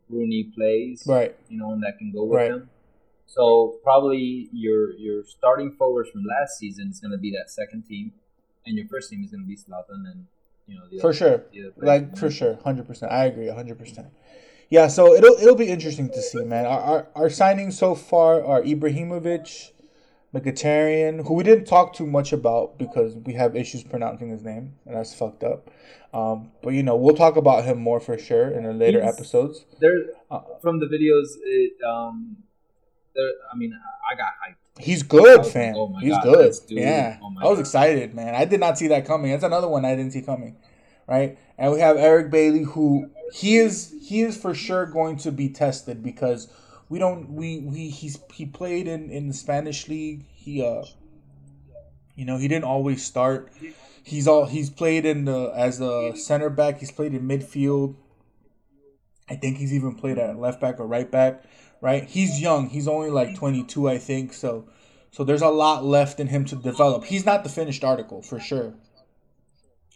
Rooney 0.09 0.51
plays, 0.55 1.03
Right. 1.05 1.35
You 1.49 1.59
know, 1.59 1.71
and 1.73 1.83
that 1.83 1.97
can 1.97 2.11
go 2.11 2.23
with 2.23 2.37
Right. 2.37 2.51
him. 2.51 2.69
So 3.25 3.79
probably 3.83 4.49
your 4.53 4.93
your 4.97 5.23
starting 5.25 5.71
forwards 5.77 6.09
from 6.09 6.23
last 6.23 6.57
season 6.57 6.89
is 6.89 6.99
going 6.99 7.11
to 7.11 7.17
be 7.17 7.31
that 7.31 7.49
second 7.49 7.83
team, 7.83 8.13
and 8.65 8.77
your 8.77 8.87
first 8.87 9.09
team 9.09 9.23
is 9.23 9.31
going 9.31 9.43
to 9.43 9.47
be 9.47 9.57
Zlatan 9.57 10.09
and 10.11 10.27
you 10.67 10.75
know 10.75 10.85
the 10.91 10.99
For 10.99 11.07
other, 11.09 11.13
sure. 11.17 11.43
the 11.51 11.61
other. 11.67 11.85
Like 11.85 12.17
for 12.17 12.29
sure, 12.29 12.59
hundred 12.63 12.87
percent. 12.87 13.11
I 13.11 13.25
agree, 13.25 13.47
hundred 13.49 13.77
percent. 13.79 14.07
Yeah, 14.69 14.87
so 14.87 15.13
it'll 15.13 15.35
it'll 15.41 15.55
be 15.55 15.69
interesting 15.69 16.09
to 16.09 16.21
see, 16.21 16.43
man. 16.43 16.65
Our 16.65 16.79
our, 16.81 17.07
our 17.15 17.29
signings 17.29 17.73
so 17.73 17.95
far 17.95 18.43
are 18.43 18.61
Ibrahimovic, 18.61 19.71
Mkhitaryan, 20.33 21.25
who 21.25 21.33
we 21.33 21.43
didn't 21.43 21.65
talk 21.65 21.93
too 21.93 22.05
much 22.05 22.33
about 22.33 22.77
because 22.77 23.15
we 23.15 23.33
have 23.33 23.55
issues 23.55 23.83
pronouncing 23.83 24.29
his 24.29 24.43
name, 24.43 24.73
and 24.85 24.95
that's 24.95 25.13
fucked 25.13 25.43
up. 25.43 25.69
Um, 26.13 26.51
but 26.61 26.71
you 26.73 26.83
know, 26.83 26.95
we'll 26.95 27.15
talk 27.15 27.37
about 27.37 27.63
him 27.65 27.77
more 27.79 27.99
for 27.99 28.17
sure 28.17 28.49
in 28.49 28.63
the 28.63 28.73
later 28.73 29.01
He's- 29.01 29.13
episodes. 29.15 29.65
There 29.79 29.97
Uh, 30.29 30.41
from 30.61 30.79
the 30.79 30.85
videos, 30.87 31.27
it 31.43 31.73
um, 31.83 32.37
there. 33.15 33.31
I 33.51 33.55
mean, 33.57 33.71
I 34.11 34.15
got 34.15 34.33
hyped. 34.43 34.55
He's 34.79 35.03
good, 35.03 35.39
was 35.39 35.51
fam. 35.51 35.75
oh 35.75 35.95
He's 35.99 36.11
God, 36.13 36.23
good. 36.23 36.53
Yeah, 36.69 37.17
Oh 37.21 37.29
my 37.29 37.41
I 37.41 37.45
was 37.47 37.57
God. 37.57 37.61
excited, 37.61 38.13
man. 38.13 38.35
I 38.35 38.45
did 38.45 38.59
not 38.59 38.77
see 38.77 38.87
that 38.89 39.05
coming. 39.05 39.31
That's 39.31 39.43
another 39.43 39.67
one 39.67 39.85
I 39.85 39.95
didn't 39.95 40.11
see 40.11 40.21
coming, 40.21 40.55
right? 41.07 41.37
And 41.57 41.71
we 41.73 41.79
have 41.79 41.97
Eric 41.97 42.29
Bailly, 42.29 42.63
who 42.63 43.09
he 43.33 43.57
is 43.57 43.93
he 44.01 44.21
is 44.21 44.37
for 44.37 44.53
sure 44.53 44.85
going 44.85 45.17
to 45.17 45.31
be 45.31 45.49
tested 45.49 46.03
because 46.03 46.47
we 46.89 46.99
don't 46.99 47.31
we 47.31 47.59
we 47.59 47.89
he's 47.89 48.19
he 48.33 48.45
played 48.45 48.87
in 48.87 49.09
in 49.09 49.27
the 49.27 49.33
Spanish 49.33 49.87
league. 49.87 50.25
He 50.35 50.63
uh, 50.65 50.83
you 52.15 52.25
know, 52.25 52.37
he 52.37 52.47
didn't 52.47 52.65
always 52.65 53.03
start. 53.05 53.51
He's 54.03 54.27
all 54.27 54.45
he's 54.45 54.69
played 54.69 55.05
in 55.05 55.25
the 55.25 55.51
as 55.55 55.79
a 55.81 56.15
center 56.15 56.49
back. 56.49 56.79
He's 56.79 56.91
played 56.91 57.13
in 57.13 57.27
midfield. 57.27 57.95
I 59.29 59.35
think 59.35 59.57
he's 59.57 59.73
even 59.73 59.95
played 59.95 60.17
at 60.17 60.37
left 60.39 60.61
back 60.61 60.79
or 60.79 60.87
right 60.87 61.09
back. 61.09 61.43
Right? 61.81 62.03
He's 62.05 62.41
young. 62.41 62.69
He's 62.69 62.87
only 62.87 63.09
like 63.09 63.35
22, 63.35 63.89
I 63.89 63.97
think. 63.97 64.33
So, 64.33 64.67
so 65.11 65.23
there's 65.23 65.41
a 65.41 65.49
lot 65.49 65.85
left 65.85 66.19
in 66.19 66.27
him 66.27 66.45
to 66.45 66.55
develop. 66.55 67.05
He's 67.05 67.25
not 67.25 67.43
the 67.43 67.49
finished 67.49 67.83
article 67.83 68.21
for 68.21 68.39
sure. 68.39 68.73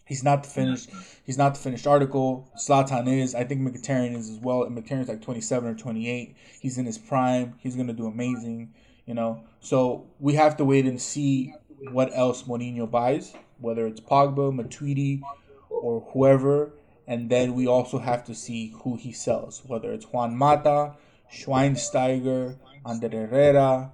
He's 0.04 0.22
not 0.22 0.42
the 0.42 0.48
finished. 0.48 0.90
He's 1.24 1.38
not 1.38 1.54
the 1.54 1.60
finished 1.60 1.86
article. 1.86 2.50
Zlatan 2.58 3.08
is. 3.08 3.34
I 3.34 3.44
think 3.44 3.60
Mkhitaryan 3.60 4.16
is 4.16 4.28
as 4.28 4.38
well. 4.38 4.64
And 4.64 4.76
Mkhitaryan's 4.76 5.08
like 5.08 5.22
27 5.22 5.68
or 5.68 5.74
28. 5.74 6.36
He's 6.60 6.76
in 6.76 6.86
his 6.86 6.98
prime. 6.98 7.54
He's 7.58 7.76
gonna 7.76 7.92
do 7.92 8.06
amazing. 8.06 8.74
You 9.06 9.14
know. 9.14 9.44
So 9.60 10.06
we 10.18 10.34
have 10.34 10.56
to 10.58 10.64
wait 10.64 10.86
and 10.86 11.00
see 11.00 11.54
what 11.90 12.10
else 12.14 12.42
Mourinho 12.44 12.90
buys, 12.90 13.32
whether 13.58 13.86
it's 13.86 14.00
Pogba, 14.00 14.52
Matuidi, 14.52 15.22
or 15.70 16.00
whoever. 16.12 16.72
And 17.06 17.30
then 17.30 17.54
we 17.54 17.66
also 17.66 17.98
have 17.98 18.24
to 18.24 18.34
see 18.34 18.74
who 18.82 18.96
he 18.96 19.12
sells, 19.12 19.62
whether 19.66 19.92
it's 19.92 20.06
Juan 20.06 20.36
Mata, 20.36 20.94
Schweinsteiger, 21.32 22.56
Ander 22.86 23.08
Herrera, 23.08 23.92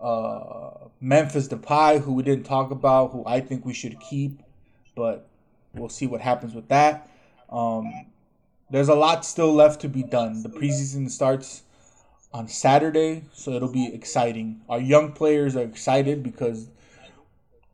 uh, 0.00 0.70
Memphis 1.00 1.48
Depay, 1.48 2.00
who 2.00 2.12
we 2.14 2.22
didn't 2.22 2.44
talk 2.44 2.70
about, 2.70 3.12
who 3.12 3.22
I 3.26 3.40
think 3.40 3.64
we 3.64 3.74
should 3.74 4.00
keep, 4.00 4.42
but 4.96 5.28
we'll 5.74 5.88
see 5.88 6.06
what 6.06 6.20
happens 6.20 6.54
with 6.54 6.68
that. 6.68 7.10
Um, 7.50 8.06
there's 8.70 8.88
a 8.88 8.94
lot 8.94 9.24
still 9.24 9.52
left 9.52 9.80
to 9.82 9.88
be 9.88 10.02
done. 10.02 10.42
The 10.42 10.48
preseason 10.48 11.10
starts 11.10 11.62
on 12.32 12.48
Saturday, 12.48 13.24
so 13.32 13.52
it'll 13.52 13.72
be 13.72 13.92
exciting. 13.92 14.60
Our 14.68 14.80
young 14.80 15.12
players 15.12 15.56
are 15.56 15.62
excited 15.62 16.22
because 16.22 16.68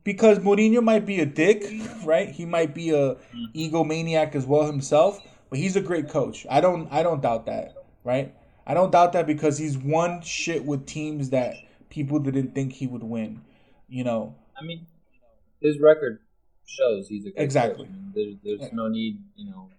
because 0.03 0.37
Mourinho 0.39 0.83
might 0.83 1.05
be 1.05 1.19
a 1.19 1.25
dick, 1.25 1.65
right? 2.03 2.29
He 2.29 2.45
might 2.45 2.75
be 2.75 2.91
a 2.91 3.17
egomaniac 3.55 4.35
as 4.35 4.45
well 4.45 4.65
himself, 4.65 5.19
but 5.49 5.57
he's 5.59 5.75
a 5.75 5.81
great 5.81 6.09
coach. 6.09 6.45
I 6.49 6.61
don't 6.61 6.87
I 6.91 7.03
don't 7.03 7.21
doubt 7.21 7.47
that, 7.47 7.73
right? 8.03 8.33
I 8.67 8.73
don't 8.73 8.91
doubt 8.91 9.13
that 9.13 9.27
because 9.27 9.57
he's 9.57 9.77
won 9.77 10.21
shit 10.21 10.65
with 10.65 10.85
teams 10.85 11.29
that 11.29 11.55
people 11.89 12.19
didn't 12.19 12.55
think 12.55 12.73
he 12.73 12.87
would 12.87 13.03
win. 13.03 13.41
You 13.87 14.03
know, 14.03 14.35
I 14.59 14.63
mean, 14.63 14.87
his 15.61 15.79
record 15.79 16.19
shows 16.65 17.07
he's 17.07 17.25
a 17.27 17.31
great 17.31 17.43
Exactly. 17.43 17.85
coach. 17.85 17.93
I 17.93 17.95
mean, 17.95 18.11
there's 18.43 18.59
there's 18.59 18.73
no 18.73 18.87
need, 18.87 19.19
you 19.35 19.51
know. 19.51 19.69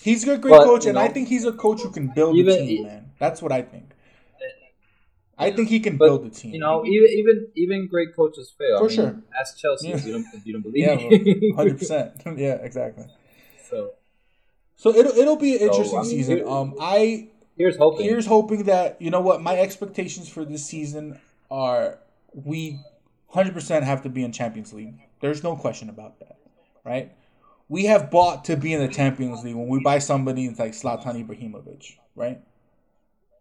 he's 0.00 0.26
a 0.26 0.38
great 0.38 0.50
But, 0.52 0.64
coach, 0.64 0.86
and 0.86 0.98
I 0.98 1.08
think 1.08 1.28
he's 1.28 1.44
a 1.44 1.52
coach 1.52 1.82
who 1.82 1.90
can 1.90 2.08
build 2.08 2.36
even- 2.36 2.54
a 2.54 2.66
team, 2.66 2.82
man. 2.84 3.10
That's 3.18 3.42
what 3.42 3.52
I 3.52 3.62
think. 3.62 3.92
I 5.38 5.50
think 5.50 5.70
he 5.70 5.80
can 5.80 5.96
But 5.96 6.04
build 6.06 6.26
a 6.26 6.30
team. 6.30 6.52
you 6.52 6.60
know, 6.60 6.84
even 6.84 7.08
even 7.20 7.46
even 7.56 7.86
great 7.88 8.14
coaches 8.14 8.52
fail. 8.58 8.76
For 8.78 8.84
I 8.84 8.88
mean, 8.88 8.96
sure. 8.96 9.22
Ask 9.38 9.56
Chelsea 9.58 9.88
Yeah. 9.88 9.96
if 9.96 10.04
you 10.06 10.12
don't 10.12 10.26
if 10.34 10.46
you 10.46 10.52
don't 10.52 10.62
believe 10.62 10.84
yeah, 10.84 11.54
hundred 11.56 11.78
percent. 11.78 12.12
Yeah, 12.38 12.54
exactly. 12.56 13.06
So 13.70 13.92
So 14.76 14.94
it'll 14.94 15.12
it'll 15.16 15.36
be 15.36 15.52
an 15.54 15.60
So, 15.60 15.66
interesting 15.68 15.98
I 15.98 16.02
mean, 16.02 16.10
season. 16.10 16.36
here- 16.38 16.46
Um, 16.48 16.74
I 16.78 17.28
here's 17.60 17.76
hoping. 17.76 18.06
here's 18.06 18.26
hoping 18.26 18.64
that 18.64 19.00
you 19.00 19.10
know 19.10 19.20
what 19.20 19.42
my 19.42 19.58
expectations 19.58 20.28
for 20.28 20.44
this 20.44 20.64
season 20.64 21.20
are 21.50 21.98
we 22.32 22.80
100% 23.34 23.82
have 23.82 24.02
to 24.02 24.08
be 24.08 24.24
in 24.24 24.32
Champions 24.32 24.72
League. 24.72 24.94
There's 25.20 25.42
no 25.42 25.56
question 25.56 25.88
about 25.88 26.18
that, 26.20 26.38
right? 26.84 27.12
We 27.68 27.84
have 27.84 28.10
bought 28.10 28.44
to 28.46 28.56
be 28.56 28.72
in 28.72 28.80
the 28.80 28.88
Champions 28.88 29.44
League 29.44 29.54
when 29.54 29.68
we 29.68 29.80
buy 29.80 29.98
somebody 29.98 30.48
like 30.48 30.72
Zlatan 30.72 31.24
Ibrahimovic, 31.24 31.96
right? 32.16 32.40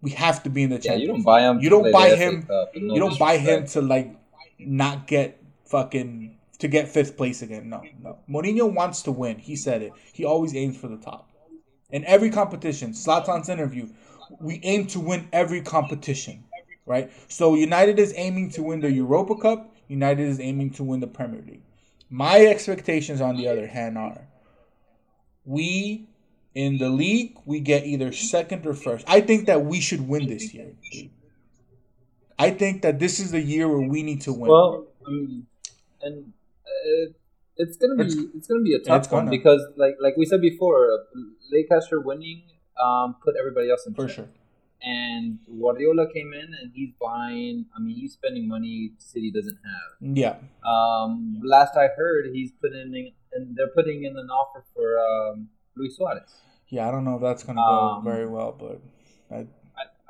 We 0.01 0.11
have 0.11 0.43
to 0.43 0.49
be 0.49 0.63
in 0.63 0.69
the 0.69 0.77
Champions. 0.77 0.99
yeah, 0.99 1.01
you 1.01 1.07
don't 1.07 1.15
League. 1.17 1.25
buy 1.25 1.41
him. 1.41 1.59
You 1.59 1.69
don't 1.69 1.91
buy 1.91 2.15
him. 2.15 2.43
Cup, 2.43 2.71
no 2.75 2.93
you 2.93 2.99
don't 2.99 3.19
buy 3.19 3.37
him 3.37 3.65
to 3.67 3.81
like 3.81 4.15
not 4.59 5.07
get 5.07 5.41
fucking 5.65 6.37
to 6.59 6.67
get 6.67 6.89
fifth 6.89 7.17
place 7.17 7.41
again. 7.41 7.69
No, 7.69 7.81
no. 8.03 8.19
Mourinho 8.29 8.71
wants 8.71 9.01
to 9.03 9.11
win. 9.11 9.39
He 9.39 9.55
said 9.55 9.81
it. 9.81 9.93
He 10.13 10.25
always 10.25 10.55
aims 10.55 10.77
for 10.77 10.87
the 10.87 10.97
top. 10.97 11.29
In 11.91 12.05
every 12.05 12.29
competition, 12.29 12.91
Zlatan's 12.91 13.49
interview, 13.49 13.87
we 14.39 14.59
aim 14.63 14.87
to 14.87 14.99
win 14.99 15.27
every 15.33 15.61
competition, 15.61 16.43
right? 16.85 17.11
So 17.27 17.55
United 17.55 17.99
is 17.99 18.13
aiming 18.15 18.51
to 18.51 18.63
win 18.63 18.81
the 18.81 18.91
Europa 18.91 19.35
Cup. 19.35 19.75
United 19.87 20.27
is 20.27 20.39
aiming 20.39 20.71
to 20.71 20.83
win 20.83 20.99
the 20.99 21.07
Premier 21.07 21.41
League. 21.45 21.63
My 22.09 22.45
expectations, 22.45 23.21
on 23.21 23.37
the 23.37 23.47
other 23.47 23.67
hand, 23.67 23.97
are 23.97 24.27
we 25.45 26.07
In 26.55 26.77
the 26.79 26.89
league, 26.89 27.37
we 27.45 27.59
get 27.59 27.85
either 27.85 28.11
second 28.11 28.65
or 28.65 28.73
first. 28.73 29.05
I 29.07 29.21
think 29.21 29.45
that 29.45 29.63
we 29.65 29.79
should 29.79 30.07
win 30.09 30.27
this 30.27 30.51
year. 30.53 30.73
Dude. 30.91 31.11
I 32.39 32.49
think 32.51 32.81
that 32.81 32.99
this 32.99 33.19
is 33.19 33.31
the 33.31 33.39
year 33.39 33.67
where 33.67 33.87
we 33.87 34.01
need 34.01 34.21
to 34.21 34.33
win. 34.33 34.49
Well, 34.49 34.87
I 35.05 35.09
mean, 35.11 35.45
and 36.01 36.33
uh, 36.65 37.13
it's 37.55 37.77
gonna 37.77 37.95
be 37.95 38.03
It's- 38.09 38.25
it's, 38.35 38.47
gonna 38.47 38.63
be 38.63 38.73
a 38.73 38.79
tough 38.79 39.11
one 39.11 39.29
because, 39.29 39.61
like 39.77 39.95
like 40.01 40.17
we 40.17 40.25
said 40.25 40.41
before, 40.41 41.05
Leicester 41.51 41.99
winning 42.01 42.43
um, 42.83 43.15
put 43.23 43.35
everybody 43.39 43.69
else 43.69 43.85
in 43.85 43.93
for 43.93 44.07
check. 44.07 44.15
sure. 44.15 44.27
And 44.81 45.39
Guardiola 45.59 46.07
came 46.13 46.31
in 46.33 46.53
and 46.61 46.71
he's 46.73 46.91
buying. 47.01 47.65
I 47.75 47.79
mean, 47.81 47.95
he's 47.97 48.13
spending 48.13 48.47
money 48.47 48.93
City 48.97 49.29
doesn't 49.31 49.57
have. 49.57 50.15
Yeah. 50.17 50.35
Um, 50.65 51.41
last 51.43 51.75
I 51.75 51.87
heard, 51.97 52.27
he's 52.33 52.51
putting 52.61 52.93
in, 52.95 53.11
and 53.33 53.55
they're 53.57 53.73
putting 53.75 54.05
in 54.05 54.17
an 54.17 54.29
offer 54.29 54.63
for 54.73 54.97
um, 54.99 55.49
Luis 55.75 55.97
Suarez. 55.97 56.33
Yeah, 56.69 56.87
I 56.87 56.91
don't 56.91 57.03
know 57.03 57.15
if 57.15 57.21
that's 57.21 57.43
gonna 57.43 57.59
Um, 57.61 58.03
go 58.05 58.09
very 58.09 58.27
well, 58.27 58.55
but 58.57 58.79
I, 59.35 59.47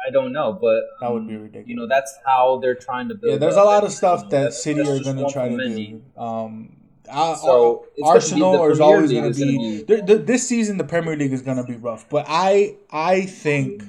I 0.08 0.12
don't 0.12 0.34
know, 0.34 0.54
but 0.54 0.82
That 1.02 1.12
would 1.12 1.22
um, 1.24 1.28
be 1.28 1.36
ridiculous. 1.38 1.68
You 1.68 1.76
know, 1.76 1.88
that's 1.88 2.14
how 2.26 2.60
they're 2.62 2.76
trying 2.76 3.10
to 3.10 3.16
build. 3.16 3.32
yeah, 3.34 3.38
there's 3.38 3.56
a 3.56 3.64
lot 3.64 3.84
of 3.84 3.92
stuff 3.92 4.30
that 4.30 4.54
City 4.54 4.82
are 4.82 5.00
gonna 5.04 5.28
try 5.32 5.50
to 5.50 5.56
many. 5.58 6.00
do. 6.16 6.22
Um, 6.22 6.76
So, 7.12 7.86
it's 7.96 8.02
gonna 8.02 8.14
be- 8.14 8.18
Arsenal 8.18 8.66
is 8.72 8.80
always 8.80 9.12
gonna 9.12 9.32
be, 9.32 9.84
be- 9.84 10.02
this 10.18 10.48
season. 10.48 10.78
The 10.78 10.84
Premier 10.84 11.16
League 11.16 11.34
is 11.34 11.42
gonna 11.42 11.64
be 11.66 11.76
rough, 11.76 12.08
but 12.10 12.26
I 12.28 12.76
I 12.92 13.22
think 13.26 13.84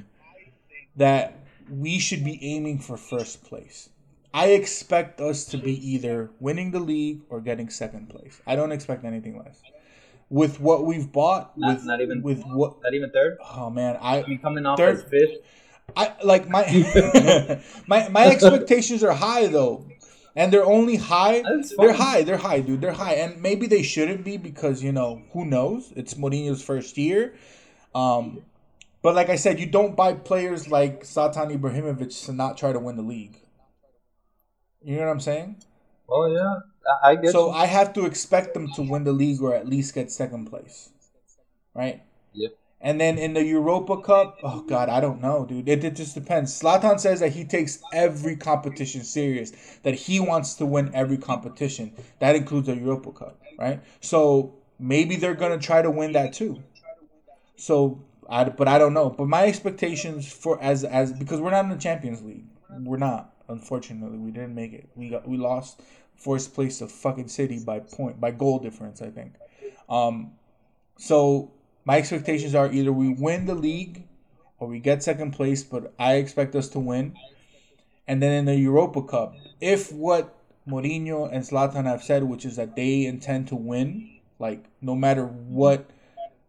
that 0.97 1.35
we 1.71 1.99
should 1.99 2.25
be 2.25 2.39
aiming 2.43 2.79
for 2.79 2.97
first 2.97 3.45
place. 3.45 3.89
I 4.33 4.49
expect 4.49 5.21
us 5.21 5.45
to 5.47 5.57
be 5.59 5.75
either 5.93 6.31
winning 6.41 6.71
the 6.71 6.79
league 6.81 7.23
or 7.31 7.41
getting 7.41 7.69
second 7.69 8.09
place. 8.11 8.41
I 8.47 8.55
don't 8.57 8.73
expect 8.73 9.05
anything 9.05 9.37
less. 9.39 9.61
With 10.29 10.61
what 10.61 10.85
we've 10.85 11.11
bought, 11.11 11.59
Not- 11.59 11.77
with 11.77 11.85
not 11.85 12.01
even- 12.01 12.23
with 12.23 12.43
what 12.45 12.81
Not 12.83 12.95
even 12.95 13.11
third. 13.11 13.39
oh 13.57 13.71
man, 13.71 13.99
I 14.01 14.23
I 14.23 14.27
mean, 14.27 14.39
coming 14.39 14.65
off 14.67 14.79
Third- 14.79 14.97
as 14.99 15.03
fifth. 15.05 15.39
I 15.97 16.13
like 16.23 16.49
my 16.49 16.63
my 17.89 18.09
my 18.09 18.27
expectations 18.33 19.03
are 19.03 19.13
high 19.13 19.49
though, 19.49 19.85
and 20.37 20.53
they're 20.53 20.65
only 20.65 20.97
high. 20.97 21.43
They're 21.79 21.93
high. 21.93 22.23
They're 22.23 22.37
high, 22.37 22.61
dude. 22.61 22.81
They're 22.81 22.93
high, 22.93 23.15
and 23.15 23.41
maybe 23.43 23.67
they 23.67 23.83
shouldn't 23.83 24.25
be 24.25 24.37
because 24.37 24.83
you 24.83 24.93
know 24.93 25.23
who 25.33 25.45
knows? 25.45 25.93
It's 25.97 26.15
Mourinho's 26.15 26.63
first 26.63 26.97
year. 26.99 27.35
Um, 27.95 28.43
but 29.03 29.15
like 29.15 29.31
I 29.31 29.37
said, 29.37 29.59
you 29.59 29.67
don't 29.67 29.97
buy 29.97 30.13
players 30.13 30.69
like 30.69 31.03
Zlatan 31.05 31.57
Ibrahimovic 31.59 32.27
to 32.27 32.33
not 32.33 32.57
try 32.59 32.73
to 32.73 32.79
win 32.79 32.97
the 32.97 33.03
league. 33.03 33.41
You 34.83 34.97
know 34.97 35.03
what 35.03 35.11
I'm 35.11 35.21
saying? 35.21 35.57
Oh 36.09 36.27
yeah, 36.27 36.61
I, 37.03 37.11
I 37.11 37.17
get. 37.17 37.33
So 37.33 37.47
you. 37.47 37.53
I 37.53 37.67
have 37.67 37.93
to 37.95 38.07
expect 38.07 38.55
them 38.55 38.69
to 38.75 38.83
win 38.83 39.05
the 39.05 39.13
league 39.13 39.43
or 39.43 39.55
at 39.55 39.69
least 39.69 39.95
get 39.95 40.11
second 40.11 40.47
place, 40.47 40.91
right? 41.75 42.03
And 42.83 42.99
then 42.99 43.19
in 43.19 43.35
the 43.35 43.45
Europa 43.45 44.01
Cup, 44.01 44.39
oh 44.43 44.63
god, 44.63 44.89
I 44.89 45.01
don't 45.01 45.21
know, 45.21 45.45
dude. 45.45 45.69
It, 45.69 45.85
it 45.85 45.97
just 45.97 46.15
depends. 46.15 46.59
Zlatan 46.59 46.99
says 46.99 47.21
that 47.21 47.33
he 47.33 47.45
takes 47.45 47.83
every 47.93 48.37
competition 48.37 49.05
serious. 49.05 49.53
That 49.83 49.95
he 49.95 50.19
wants 50.19 50.55
to 50.55 50.67
win 50.67 50.91
every 50.95 51.19
competition. 51.19 51.93
That 52.21 52.37
includes 52.37 52.69
the 52.69 52.77
Europa 52.77 53.13
Cup, 53.13 53.41
right? 53.59 53.83
So 54.01 54.55
maybe 54.79 55.17
they're 55.17 55.35
gonna 55.35 55.59
try 55.59 55.83
to 55.83 55.91
win 55.91 56.13
that 56.13 56.33
too. 56.33 56.63
So 57.57 58.03
I, 58.31 58.45
but 58.45 58.67
I 58.67 58.79
don't 58.79 58.95
know. 58.95 59.11
But 59.11 59.29
my 59.29 59.45
expectations 59.45 60.33
for 60.33 60.61
as 60.63 60.83
as 60.83 61.13
because 61.13 61.41
we're 61.41 61.51
not 61.51 61.65
in 61.65 61.71
the 61.71 61.77
Champions 61.77 62.23
League, 62.23 62.47
we're 62.71 62.97
not. 62.97 63.35
Unfortunately, 63.49 64.17
we 64.17 64.31
didn't 64.31 64.55
make 64.55 64.73
it. 64.73 64.89
We 64.95 65.11
got 65.11 65.29
we 65.29 65.37
lost 65.37 65.83
first 66.17 66.55
place 66.55 66.79
to 66.79 66.87
fucking 66.87 67.29
City 67.29 67.59
by 67.59 67.81
point 67.81 68.21
by 68.21 68.31
goal 68.31 68.59
difference, 68.59 69.03
I 69.03 69.11
think. 69.11 69.35
Um, 69.89 70.33
so 70.97 71.53
my 71.85 71.99
expectations 71.99 72.55
are 72.55 72.71
either 72.71 72.93
we 72.93 73.09
win 73.09 73.47
the 73.47 73.55
league 73.55 74.05
or 74.59 74.69
we 74.69 74.79
get 74.79 75.03
second 75.03 75.33
place, 75.33 75.63
but 75.63 75.93
I 75.99 76.15
expect 76.15 76.55
us 76.55 76.69
to 76.69 76.79
win. 76.79 77.15
And 78.07 78.23
then 78.23 78.33
in 78.33 78.45
the 78.45 78.57
Europa 78.57 79.03
Cup, 79.03 79.35
if 79.61 79.93
what 79.93 80.37
Mourinho 80.69 81.33
and 81.33 81.45
Zlatan 81.45 81.85
have 81.85 82.03
said, 82.03 82.25
which 82.25 82.45
is 82.45 82.57
that 82.57 82.77
they 82.77 83.05
intend 83.07 83.49
to 83.49 83.57
win, 83.57 84.11
like 84.39 84.65
no 84.81 84.95
matter 84.95 85.27
what 85.27 85.91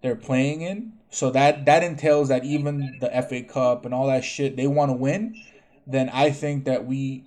they're 0.02 0.16
playing 0.16 0.62
in, 0.62 0.94
so 1.10 1.30
that 1.32 1.66
that 1.66 1.84
entails 1.84 2.30
that 2.30 2.46
even 2.46 2.98
the 3.00 3.10
FA 3.28 3.44
Cup 3.44 3.86
and 3.86 3.94
all 3.94 4.08
that 4.08 4.24
shit 4.24 4.56
they 4.56 4.68
want 4.68 4.90
to 4.90 4.96
win, 4.96 5.36
then 5.86 6.10
I 6.10 6.32
think 6.32 6.66
that 6.66 6.86
we 6.86 7.26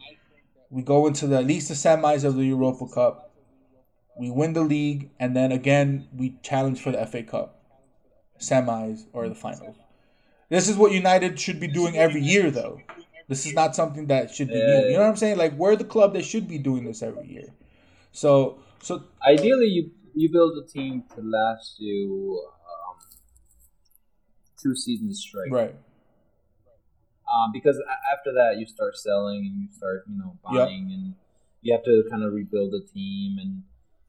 we 0.71 0.83
go 0.83 1.07
into 1.07 1.27
the 1.27 1.39
at 1.39 1.47
least 1.47 1.69
the 1.69 1.75
semis 1.75 2.25
of 2.25 2.37
the 2.37 2.45
Europa 2.45 2.87
Cup. 2.89 3.31
We 4.17 4.31
win 4.31 4.53
the 4.53 4.63
league, 4.63 5.11
and 5.19 5.37
then 5.37 5.53
again 5.53 6.09
we 6.17 6.37
challenge 6.43 6.81
for 6.81 6.93
the 6.93 7.05
FA 7.07 7.23
Cup, 7.23 7.54
semis 8.49 9.07
or 9.13 9.29
the 9.29 9.35
finals. 9.35 9.77
This 10.49 10.69
is 10.69 10.77
what 10.77 10.93
United 10.93 11.41
should 11.41 11.59
be 11.59 11.67
doing 11.69 11.97
every 11.97 12.23
year, 12.23 12.51
though. 12.51 12.81
This 13.29 13.47
is 13.47 13.55
not 13.55 13.75
something 13.75 14.07
that 14.09 14.31
should 14.35 14.49
be 14.49 14.61
new. 14.61 14.91
You 14.91 14.93
know 14.93 15.01
what 15.01 15.09
I'm 15.09 15.17
saying? 15.17 15.39
Like 15.39 15.55
we're 15.55 15.77
the 15.77 15.85
club 15.85 16.13
that 16.15 16.25
should 16.25 16.47
be 16.47 16.59
doing 16.59 16.85
this 16.85 17.03
every 17.03 17.27
year. 17.27 17.55
So, 18.13 18.59
so 18.83 19.05
Ideally, 19.27 19.67
you 19.67 19.91
you 20.15 20.31
build 20.31 20.53
a 20.63 20.67
team 20.67 21.05
to 21.15 21.23
last 21.23 21.81
you 21.81 22.41
um, 22.71 22.97
two 24.63 24.77
seasons 24.77 25.21
straight. 25.21 25.51
right, 25.51 25.75
Um, 27.27 27.51
because 27.53 27.81
after 28.13 28.33
that, 28.35 28.59
you 28.59 28.67
start 28.67 28.97
selling 28.97 29.39
and 29.47 29.61
you 29.63 29.69
start, 29.73 30.05
you 30.09 30.17
know, 30.19 30.37
Yep. 30.53 30.67
buying, 30.69 30.91
and 30.93 31.15
you 31.63 31.73
have 31.73 31.85
to 31.85 32.05
kind 32.11 32.23
of 32.23 32.33
rebuild 32.33 32.73
the 32.73 32.85
team, 32.93 33.39
and 33.39 33.63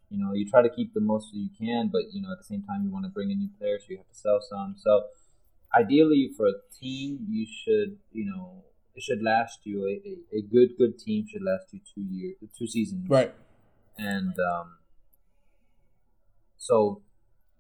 you 0.10 0.18
know, 0.18 0.34
you 0.34 0.50
try 0.50 0.62
to 0.62 0.70
keep 0.70 0.94
the 0.94 1.02
most 1.02 1.32
that 1.32 1.38
you 1.38 1.50
can, 1.58 1.90
but 1.92 2.04
you 2.12 2.22
know, 2.22 2.32
at 2.32 2.38
the 2.38 2.44
same 2.44 2.64
time, 2.64 2.84
you 2.84 2.92
want 2.92 3.06
to 3.06 3.10
bring 3.10 3.32
in 3.32 3.40
new 3.40 3.50
players, 3.60 3.84
so 3.84 3.92
you 3.92 3.98
have 3.98 4.08
to 4.08 4.16
sell 4.16 4.40
some. 4.42 4.76
So, 4.78 5.04
ideally, 5.76 6.32
for 6.36 6.48
a 6.48 6.54
team, 6.80 7.26
you 7.30 7.46
should, 7.46 7.98
you 8.12 8.26
know, 8.26 8.64
it 8.96 9.04
should 9.04 9.22
last 9.22 9.60
you 9.64 9.86
a, 9.86 10.36
a, 10.36 10.40
a 10.40 10.42
good 10.42 10.78
good 10.78 10.98
team 11.00 11.26
should 11.28 11.44
last 11.44 11.66
you 11.72 11.80
two 11.94 12.02
years, 12.02 12.36
two 12.58 12.68
seasons, 12.68 13.10
right. 13.10 13.34
and 13.98 14.34
um, 14.40 14.76
so, 16.58 17.02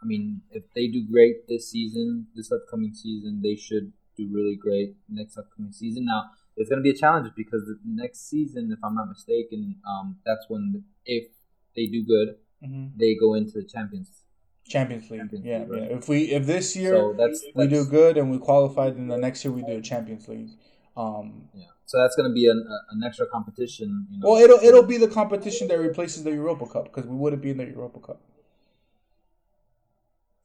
I 0.01 0.05
mean, 0.05 0.41
if 0.51 0.63
they 0.73 0.87
do 0.87 1.05
great 1.05 1.47
this 1.47 1.69
season, 1.69 2.27
this 2.35 2.51
upcoming 2.51 2.93
season, 2.93 3.41
they 3.43 3.55
should 3.55 3.93
do 4.17 4.29
really 4.31 4.55
great 4.55 4.95
next 5.09 5.37
upcoming 5.37 5.71
season. 5.71 6.05
Now, 6.05 6.31
it's 6.57 6.69
going 6.69 6.79
to 6.79 6.83
be 6.83 6.89
a 6.89 6.97
challenge 6.97 7.31
because 7.35 7.65
the 7.67 7.77
next 7.85 8.29
season, 8.29 8.71
if 8.71 8.79
I'm 8.83 8.95
not 8.95 9.09
mistaken, 9.09 9.75
um, 9.87 10.17
that's 10.25 10.45
when 10.47 10.85
if 11.05 11.27
they 11.75 11.87
do 11.87 12.03
good, 12.05 12.35
hmm 12.63 12.85
they 12.97 13.15
go 13.15 13.33
into 13.35 13.53
the 13.61 13.63
Champions. 13.63 14.09
Champions 14.67 15.09
League. 15.11 15.19
Champions 15.21 15.45
yeah, 15.45 15.59
League, 15.59 15.69
right. 15.71 15.81
yeah. 15.91 15.97
If 15.97 16.09
we 16.09 16.19
if 16.37 16.45
this 16.47 16.75
year 16.75 16.95
So 16.95 17.13
that's, 17.17 17.43
we 17.53 17.67
do 17.67 17.85
good 17.85 18.17
and 18.17 18.31
we 18.31 18.39
qualify, 18.39 18.89
then 18.89 19.07
the 19.07 19.17
next 19.17 19.45
year 19.45 19.53
we 19.53 19.61
do 19.61 19.73
a 19.77 19.81
Champions 19.81 20.27
League. 20.27 20.49
Um, 20.97 21.49
Yeah. 21.53 21.65
So 21.85 21.99
that's 22.01 22.15
going 22.15 22.27
to 22.29 22.33
be 22.33 22.47
an, 22.49 22.59
a- 22.75 22.85
an 22.95 23.03
extra 23.03 23.27
competition. 23.27 24.07
You 24.09 24.17
know, 24.19 24.27
well, 24.31 24.43
it'll 24.43 24.59
it'll 24.67 24.89
be 24.95 24.97
the 24.97 25.07
competition 25.07 25.67
that 25.67 25.77
replaces 25.77 26.23
the 26.23 26.31
Europa 26.31 26.65
Cup 26.65 26.85
because 26.85 27.05
we 27.05 27.15
wouldn't 27.15 27.43
be 27.43 27.51
in 27.51 27.57
the 27.57 27.65
Europa 27.77 27.99
Cup. 28.07 28.19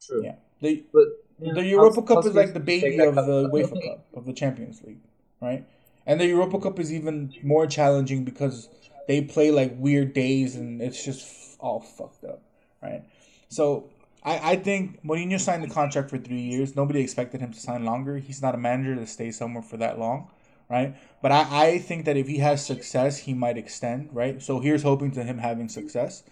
true. 0.05 0.23
Yeah, 0.23 0.35
the 0.61 0.83
But 0.93 1.07
yeah, 1.39 1.53
the 1.53 1.65
Europa 1.65 1.97
I'll- 2.01 2.07
Cup 2.07 2.17
I'll 2.19 2.27
is 2.27 2.35
like 2.35 2.53
the 2.53 2.59
baby 2.59 2.99
of 2.99 3.15
cup. 3.15 3.25
the 3.25 3.49
UEFA 3.49 3.81
Cup 3.87 4.05
of 4.13 4.25
the 4.25 4.33
Champions 4.33 4.83
League, 4.83 5.01
right? 5.41 5.65
And 6.05 6.19
the 6.19 6.27
Europa 6.27 6.59
Cup 6.59 6.79
is 6.79 6.91
even 6.93 7.33
more 7.43 7.67
challenging 7.67 8.23
because 8.23 8.69
they 9.07 9.21
play 9.21 9.51
like 9.51 9.73
weird 9.77 10.13
days 10.13 10.55
and 10.55 10.81
it's 10.81 11.03
just 11.03 11.57
all 11.59 11.79
fucked 11.79 12.23
up, 12.23 12.41
right? 12.81 13.03
So 13.49 13.89
I, 14.23 14.51
I 14.51 14.55
think 14.55 15.03
Mourinho 15.03 15.39
signed 15.39 15.63
the 15.63 15.69
contract 15.69 16.09
for 16.09 16.17
three 16.17 16.41
years. 16.41 16.75
Nobody 16.75 17.01
expected 17.01 17.41
him 17.41 17.51
to 17.51 17.59
sign 17.59 17.85
longer. 17.85 18.17
He's 18.17 18.41
not 18.41 18.55
a 18.55 18.57
manager 18.57 18.95
to 18.95 19.07
stay 19.07 19.31
somewhere 19.31 19.63
for 19.63 19.77
that 19.77 19.99
long, 19.99 20.29
right? 20.69 20.95
But 21.21 21.31
I, 21.31 21.67
I 21.67 21.79
think 21.79 22.05
that 22.05 22.17
if 22.17 22.27
he 22.27 22.37
has 22.37 22.65
success, 22.65 23.17
he 23.17 23.33
might 23.33 23.57
extend, 23.57 24.09
right? 24.13 24.41
So 24.41 24.59
here's 24.59 24.83
hoping 24.83 25.11
to 25.11 25.23
him 25.23 25.37
having 25.37 25.69
success. 25.69 26.23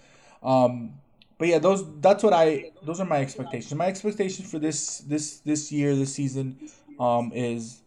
Um, 0.44 0.94
but 1.38 1.48
yeah, 1.48 1.60
those 1.60 1.86
that's 2.02 2.22
what 2.22 2.34
I 2.34 2.72
those 2.84 3.00
are 3.00 3.06
my 3.06 3.22
expectations. 3.22 3.74
My 3.74 3.88
expectations 3.88 4.52
for 4.52 4.60
this 4.60 5.00
this 5.00 5.40
this 5.40 5.72
year, 5.72 5.96
this 5.96 6.14
season, 6.14 6.70
um, 7.00 7.32
is 7.34 7.82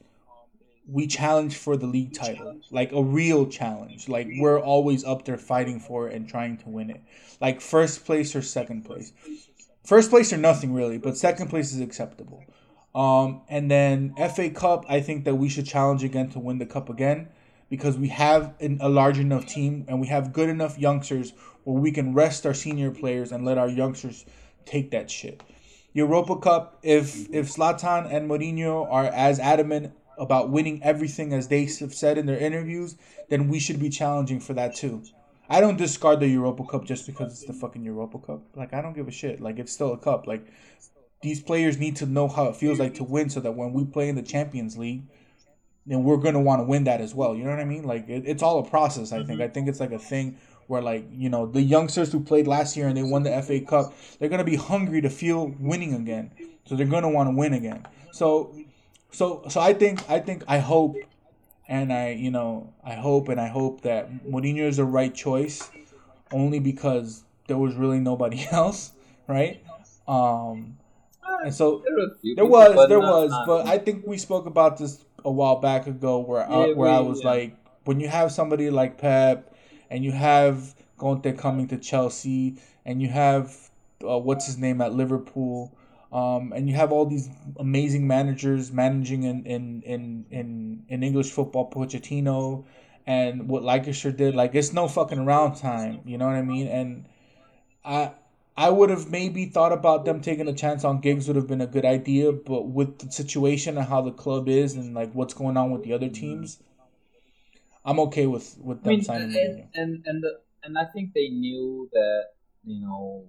we 0.92 1.06
challenge 1.06 1.56
for 1.56 1.76
the 1.76 1.86
league 1.86 2.12
title, 2.12 2.60
like 2.70 2.92
a 2.92 3.02
real 3.02 3.46
challenge. 3.46 4.08
Like 4.08 4.28
we're 4.38 4.60
always 4.60 5.04
up 5.04 5.24
there 5.24 5.38
fighting 5.38 5.80
for 5.80 6.08
it 6.08 6.14
and 6.14 6.28
trying 6.28 6.58
to 6.58 6.68
win 6.68 6.90
it. 6.90 7.00
Like 7.40 7.60
first 7.60 8.04
place 8.04 8.36
or 8.36 8.42
second 8.42 8.84
place. 8.84 9.12
First 9.84 10.10
place 10.10 10.32
or 10.32 10.36
nothing 10.36 10.74
really, 10.74 10.98
but 10.98 11.16
second 11.16 11.48
place 11.48 11.72
is 11.72 11.80
acceptable. 11.80 12.44
Um, 12.94 13.40
and 13.48 13.70
then 13.70 14.14
FA 14.34 14.50
Cup, 14.50 14.84
I 14.88 15.00
think 15.00 15.24
that 15.24 15.36
we 15.36 15.48
should 15.48 15.66
challenge 15.66 16.04
again 16.04 16.28
to 16.30 16.38
win 16.38 16.58
the 16.58 16.66
cup 16.66 16.90
again 16.90 17.28
because 17.70 17.96
we 17.96 18.08
have 18.08 18.54
an, 18.60 18.78
a 18.82 18.88
large 18.90 19.18
enough 19.18 19.46
team 19.46 19.86
and 19.88 19.98
we 19.98 20.08
have 20.08 20.34
good 20.34 20.50
enough 20.50 20.78
youngsters 20.78 21.32
where 21.64 21.80
we 21.80 21.90
can 21.90 22.12
rest 22.12 22.44
our 22.44 22.52
senior 22.52 22.90
players 22.90 23.32
and 23.32 23.46
let 23.46 23.56
our 23.56 23.68
youngsters 23.68 24.26
take 24.66 24.90
that 24.90 25.10
shit. 25.10 25.42
Europa 25.94 26.36
Cup, 26.36 26.78
if 26.82 27.28
if 27.34 27.54
Zlatan 27.54 28.12
and 28.12 28.28
Mourinho 28.30 28.90
are 28.90 29.04
as 29.06 29.38
adamant 29.38 29.92
about 30.18 30.50
winning 30.50 30.82
everything 30.82 31.32
as 31.32 31.48
they 31.48 31.64
have 31.80 31.94
said 31.94 32.18
in 32.18 32.26
their 32.26 32.38
interviews, 32.38 32.96
then 33.28 33.48
we 33.48 33.58
should 33.58 33.80
be 33.80 33.88
challenging 33.88 34.40
for 34.40 34.52
that 34.54 34.74
too. 34.74 35.02
I 35.48 35.60
don't 35.60 35.76
discard 35.76 36.20
the 36.20 36.28
Europa 36.28 36.64
Cup 36.64 36.84
just 36.84 37.06
because 37.06 37.32
it's 37.32 37.44
the 37.44 37.52
fucking 37.52 37.82
Europa 37.82 38.18
Cup. 38.18 38.42
Like 38.54 38.72
I 38.72 38.80
don't 38.80 38.94
give 38.94 39.08
a 39.08 39.12
shit. 39.12 39.40
Like 39.40 39.58
it's 39.58 39.72
still 39.72 39.92
a 39.92 39.98
cup. 39.98 40.26
Like 40.26 40.46
these 41.20 41.42
players 41.42 41.78
need 41.78 41.96
to 41.96 42.06
know 42.06 42.28
how 42.28 42.46
it 42.46 42.56
feels 42.56 42.78
like 42.78 42.94
to 42.94 43.04
win, 43.04 43.28
so 43.28 43.40
that 43.40 43.52
when 43.52 43.72
we 43.72 43.84
play 43.84 44.08
in 44.08 44.16
the 44.16 44.22
Champions 44.22 44.78
League, 44.78 45.02
then 45.86 46.04
we're 46.04 46.16
gonna 46.16 46.40
want 46.40 46.60
to 46.60 46.64
win 46.64 46.84
that 46.84 47.00
as 47.00 47.14
well. 47.14 47.34
You 47.34 47.44
know 47.44 47.50
what 47.50 47.60
I 47.60 47.64
mean? 47.64 47.84
Like 47.84 48.08
it, 48.08 48.24
it's 48.26 48.42
all 48.42 48.60
a 48.60 48.68
process. 48.68 49.12
I 49.12 49.18
think. 49.18 49.30
Mm-hmm. 49.30 49.42
I 49.42 49.48
think 49.48 49.68
it's 49.68 49.80
like 49.80 49.92
a 49.92 49.98
thing 49.98 50.38
where 50.68 50.80
like 50.80 51.06
you 51.12 51.28
know 51.28 51.46
the 51.46 51.60
youngsters 51.60 52.12
who 52.12 52.20
played 52.20 52.46
last 52.46 52.76
year 52.76 52.88
and 52.88 52.96
they 52.96 53.02
won 53.02 53.22
the 53.22 53.42
FA 53.42 53.60
Cup, 53.60 53.92
they're 54.18 54.28
gonna 54.28 54.44
be 54.44 54.56
hungry 54.56 55.00
to 55.02 55.10
feel 55.10 55.54
winning 55.58 55.94
again. 55.94 56.30
So 56.64 56.76
they're 56.76 56.86
gonna 56.86 57.10
want 57.10 57.28
to 57.28 57.36
win 57.36 57.52
again. 57.52 57.86
So, 58.12 58.54
so 59.12 59.44
so 59.48 59.60
I 59.60 59.74
think 59.74 60.08
I 60.10 60.18
think 60.20 60.44
I 60.48 60.58
hope, 60.58 60.96
and 61.68 61.92
I 61.92 62.10
you 62.12 62.30
know 62.30 62.74
I 62.84 62.94
hope 62.94 63.28
and 63.28 63.40
I 63.40 63.48
hope 63.48 63.82
that 63.82 64.24
Mourinho 64.24 64.62
is 64.68 64.78
the 64.78 64.84
right 64.84 65.14
choice, 65.14 65.70
only 66.32 66.58
because 66.58 67.24
there 67.46 67.58
was 67.58 67.74
really 67.74 68.00
nobody 68.00 68.46
else, 68.52 68.92
right? 69.28 69.62
Um, 70.08 70.78
and 71.44 71.54
so 71.54 71.82
There, 71.84 71.94
were 71.94 72.12
a 72.12 72.14
few 72.20 72.34
there 72.36 72.44
people, 72.44 72.58
was, 72.58 72.88
there 72.88 73.00
was, 73.00 73.32
but 73.46 73.66
I 73.66 73.78
think 73.78 74.06
we 74.06 74.18
spoke 74.18 74.46
about 74.46 74.78
this 74.78 75.04
a 75.24 75.30
while 75.30 75.56
back 75.60 75.86
ago, 75.86 76.18
where 76.20 76.48
I, 76.48 76.72
where 76.72 76.90
I 76.90 77.00
was 77.00 77.24
like, 77.24 77.56
when 77.84 78.00
you 78.00 78.08
have 78.08 78.32
somebody 78.32 78.70
like 78.70 78.98
Pep, 78.98 79.54
and 79.90 80.04
you 80.04 80.12
have 80.12 80.74
Conte 80.98 81.32
coming 81.34 81.68
to 81.68 81.78
Chelsea, 81.78 82.56
and 82.84 83.02
you 83.02 83.08
have 83.08 83.56
uh, 84.08 84.18
what's 84.18 84.46
his 84.46 84.58
name 84.58 84.80
at 84.80 84.92
Liverpool, 84.92 85.72
um, 86.12 86.52
and 86.52 86.68
you 86.68 86.76
have 86.76 86.92
all 86.92 87.06
these 87.06 87.28
amazing 87.58 88.06
managers 88.06 88.70
managing 88.70 89.22
in 89.22 89.46
in 89.46 89.82
in 89.82 90.26
in, 90.30 90.84
in 90.88 91.02
English 91.02 91.30
football, 91.30 91.70
Pochettino, 91.70 92.64
and 93.06 93.48
what 93.48 93.62
Lancashire 93.62 94.12
did. 94.12 94.34
Like 94.34 94.54
it's 94.54 94.72
no 94.72 94.88
fucking 94.88 95.18
around 95.18 95.56
time, 95.56 96.02
you 96.04 96.18
know 96.18 96.26
what 96.26 96.36
I 96.36 96.42
mean? 96.42 96.68
And 96.68 97.06
I 97.82 98.12
I 98.54 98.68
would 98.68 98.90
have 98.90 99.10
maybe 99.10 99.46
thought 99.46 99.72
about 99.72 100.04
them 100.04 100.20
taking 100.20 100.46
a 100.48 100.52
chance 100.52 100.84
on 100.84 101.00
Giggs 101.00 101.26
would 101.28 101.36
have 101.36 101.46
been 101.46 101.62
a 101.62 101.66
good 101.66 101.86
idea, 101.86 102.30
but 102.30 102.64
with 102.64 102.98
the 102.98 103.10
situation 103.10 103.78
and 103.78 103.86
how 103.86 104.02
the 104.02 104.12
club 104.12 104.48
is 104.48 104.74
and 104.74 104.94
like 104.94 105.12
what's 105.14 105.32
going 105.32 105.56
on 105.56 105.70
with 105.70 105.82
the 105.82 105.94
other 105.94 106.10
teams, 106.10 106.58
I'm 107.86 107.98
okay 108.00 108.26
with 108.26 108.58
with 108.60 108.80
I 108.80 108.82
them 108.82 108.90
mean, 108.90 109.02
signing 109.02 109.34
and 109.34 109.68
and 109.74 110.02
and, 110.06 110.22
the, 110.22 110.40
and 110.62 110.76
I 110.76 110.84
think 110.84 111.14
they 111.14 111.28
knew 111.28 111.88
that 111.94 112.24
you 112.64 112.80
know, 112.82 113.24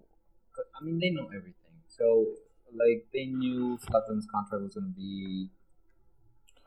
I 0.80 0.84
mean, 0.84 1.00
they 1.00 1.10
know 1.12 1.28
everything. 1.28 1.56
So 1.88 2.28
like 2.76 3.06
they 3.14 3.26
knew 3.26 3.78
Zlatan's 3.78 4.28
contract 4.34 4.64
was 4.64 4.74
going 4.76 4.88
to 4.92 4.96
be. 4.96 5.50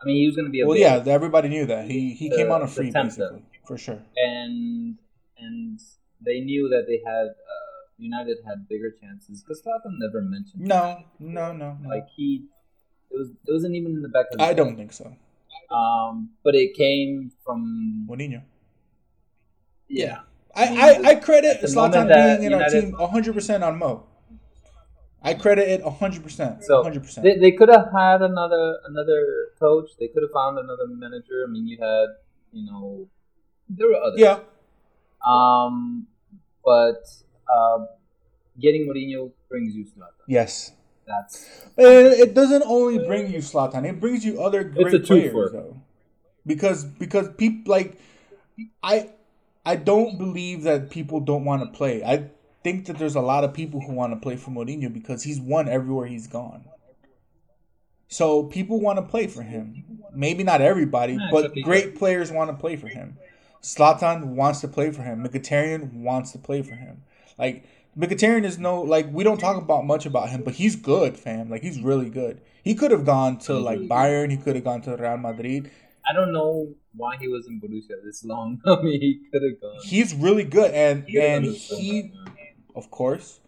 I 0.00 0.04
mean, 0.06 0.16
he 0.16 0.26
was 0.26 0.36
going 0.36 0.46
to 0.46 0.50
be 0.52 0.62
Well, 0.62 0.74
big- 0.74 0.82
yeah, 0.82 1.02
everybody 1.12 1.48
knew 1.48 1.66
that 1.66 1.90
he 1.90 2.12
he 2.14 2.28
The- 2.28 2.36
came 2.36 2.50
on 2.52 2.62
a 2.62 2.66
free 2.68 2.90
basically 2.90 3.44
for 3.66 3.76
sure. 3.78 4.00
and 4.16 4.98
and 5.38 5.80
they 6.24 6.40
knew 6.40 6.68
that 6.68 6.84
they 6.86 7.00
had 7.04 7.26
uh, 7.28 7.78
United 7.98 8.38
had 8.46 8.68
bigger 8.68 8.90
chances 9.00 9.42
because 9.42 9.62
Zlatan 9.62 9.94
never 9.98 10.20
mentioned. 10.22 10.62
No, 10.62 11.04
no, 11.18 11.52
no, 11.52 11.76
no. 11.82 11.88
like 11.88 12.06
he 12.16 12.44
it 13.10 13.14
was 13.18 13.30
it 13.30 13.52
wasn't 13.52 13.74
even 13.74 13.92
in 13.92 14.02
the 14.02 14.08
back 14.08 14.26
of 14.32 14.40
I 14.40 14.46
head. 14.48 14.56
don't 14.56 14.76
think 14.76 14.92
so. 14.92 15.16
um 15.70 16.30
but 16.44 16.54
it 16.54 16.74
came 16.74 17.32
from 17.44 18.06
Mourinho. 18.08 18.42
yeah 19.88 20.20
I, 20.54 20.64
I, 21.04 21.08
I 21.10 21.14
credit 21.16 21.58
at 21.62 21.68
Zlatan 21.68 22.08
being 22.08 22.44
in 22.52 22.54
our 22.54 22.68
team 22.70 22.92
100% 22.92 23.62
on 23.66 23.78
Mo. 23.78 24.06
I 25.22 25.34
credit 25.34 25.68
it 25.68 25.82
100%. 25.82 26.62
so 26.62 26.84
100%. 26.84 27.22
they, 27.22 27.38
they 27.38 27.52
could 27.52 27.68
have 27.68 27.88
had 27.92 28.22
another 28.22 28.78
another 28.86 29.48
coach 29.58 29.90
they 29.98 30.08
could 30.08 30.22
have 30.22 30.32
found 30.32 30.58
another 30.58 30.86
manager 30.86 31.44
I 31.46 31.50
mean 31.50 31.66
you 31.66 31.78
had 31.80 32.06
you 32.52 32.64
know 32.66 33.08
there 33.68 33.88
were 33.88 33.96
others 33.96 34.20
yeah. 34.20 34.40
um 35.26 36.06
but 36.64 37.02
uh, 37.48 37.86
getting 38.60 38.86
Mourinho 38.88 39.32
brings 39.48 39.74
you 39.74 39.84
Zlatan 39.84 40.26
Yes. 40.26 40.72
that's 41.06 41.46
And 41.76 42.08
it 42.08 42.34
doesn't 42.34 42.64
only 42.66 42.98
bring 42.98 43.32
you 43.32 43.38
Zlatan; 43.38 43.88
it 43.88 44.00
brings 44.00 44.24
you 44.24 44.42
other 44.42 44.64
great 44.64 45.04
players 45.04 45.52
though. 45.52 45.80
Because 46.44 46.84
because 46.84 47.28
people 47.36 47.70
like 47.70 47.98
I 48.82 49.10
I 49.64 49.76
don't 49.76 50.16
believe 50.16 50.62
that 50.62 50.90
people 50.90 51.20
don't 51.20 51.44
want 51.44 51.62
to 51.62 51.76
play. 51.76 52.02
I 52.04 52.30
think 52.66 52.86
that 52.86 52.98
there's 52.98 53.14
a 53.14 53.20
lot 53.20 53.44
of 53.44 53.54
people 53.54 53.80
who 53.80 53.92
want 53.92 54.12
to 54.12 54.18
play 54.18 54.34
for 54.34 54.50
Mourinho 54.50 54.92
because 54.92 55.22
he's 55.22 55.38
won 55.38 55.68
everywhere 55.68 56.08
he's 56.08 56.26
gone. 56.26 56.64
So 58.08 58.42
people 58.42 58.80
want 58.80 58.98
to 58.98 59.02
play 59.02 59.28
for 59.28 59.42
him. 59.42 59.84
Maybe 60.12 60.42
not 60.42 60.60
everybody, 60.60 61.16
but 61.30 61.52
great 61.62 61.94
players 61.94 62.32
want 62.32 62.50
to 62.50 62.56
play 62.56 62.74
for 62.74 62.88
him. 62.88 63.18
Zlatan 63.62 64.34
wants 64.34 64.62
to 64.62 64.68
play 64.68 64.90
for 64.90 65.02
him. 65.02 65.22
Mkhitaryan 65.24 65.92
wants 65.92 66.32
to 66.32 66.38
play 66.38 66.62
for 66.62 66.74
him. 66.74 67.04
Like 67.38 67.64
Mkhitaryan 67.96 68.44
is 68.44 68.58
no 68.58 68.82
like 68.82 69.06
we 69.12 69.22
don't 69.22 69.38
talk 69.38 69.56
about 69.56 69.86
much 69.86 70.04
about 70.04 70.30
him, 70.30 70.42
but 70.42 70.54
he's 70.54 70.74
good, 70.74 71.16
fam. 71.16 71.48
Like 71.48 71.62
he's 71.62 71.78
really 71.80 72.10
good. 72.10 72.40
He 72.64 72.74
could 72.74 72.90
have 72.90 73.04
gone 73.04 73.38
to 73.46 73.54
like 73.60 73.78
Bayern. 73.82 74.32
He 74.32 74.38
could 74.38 74.56
have 74.56 74.64
gone 74.64 74.82
to 74.82 74.96
Real 74.96 75.18
Madrid. 75.18 75.70
I 76.08 76.12
don't 76.12 76.32
know 76.32 76.74
why 76.94 77.16
he 77.16 77.28
was 77.28 77.46
in 77.46 77.60
Borussia 77.60 78.02
this 78.04 78.24
long 78.24 78.60
I 78.66 78.80
mean 78.82 79.00
he 79.00 79.20
could 79.30 79.42
have 79.42 79.60
gone 79.60 79.78
He's 79.84 80.14
really 80.14 80.44
good, 80.44 80.72
and 80.72 81.04
He 81.04 81.20
and 81.20 81.44
he, 81.44 82.12
yeah. 82.14 82.32
Of 82.76 82.90
course, 82.90 83.40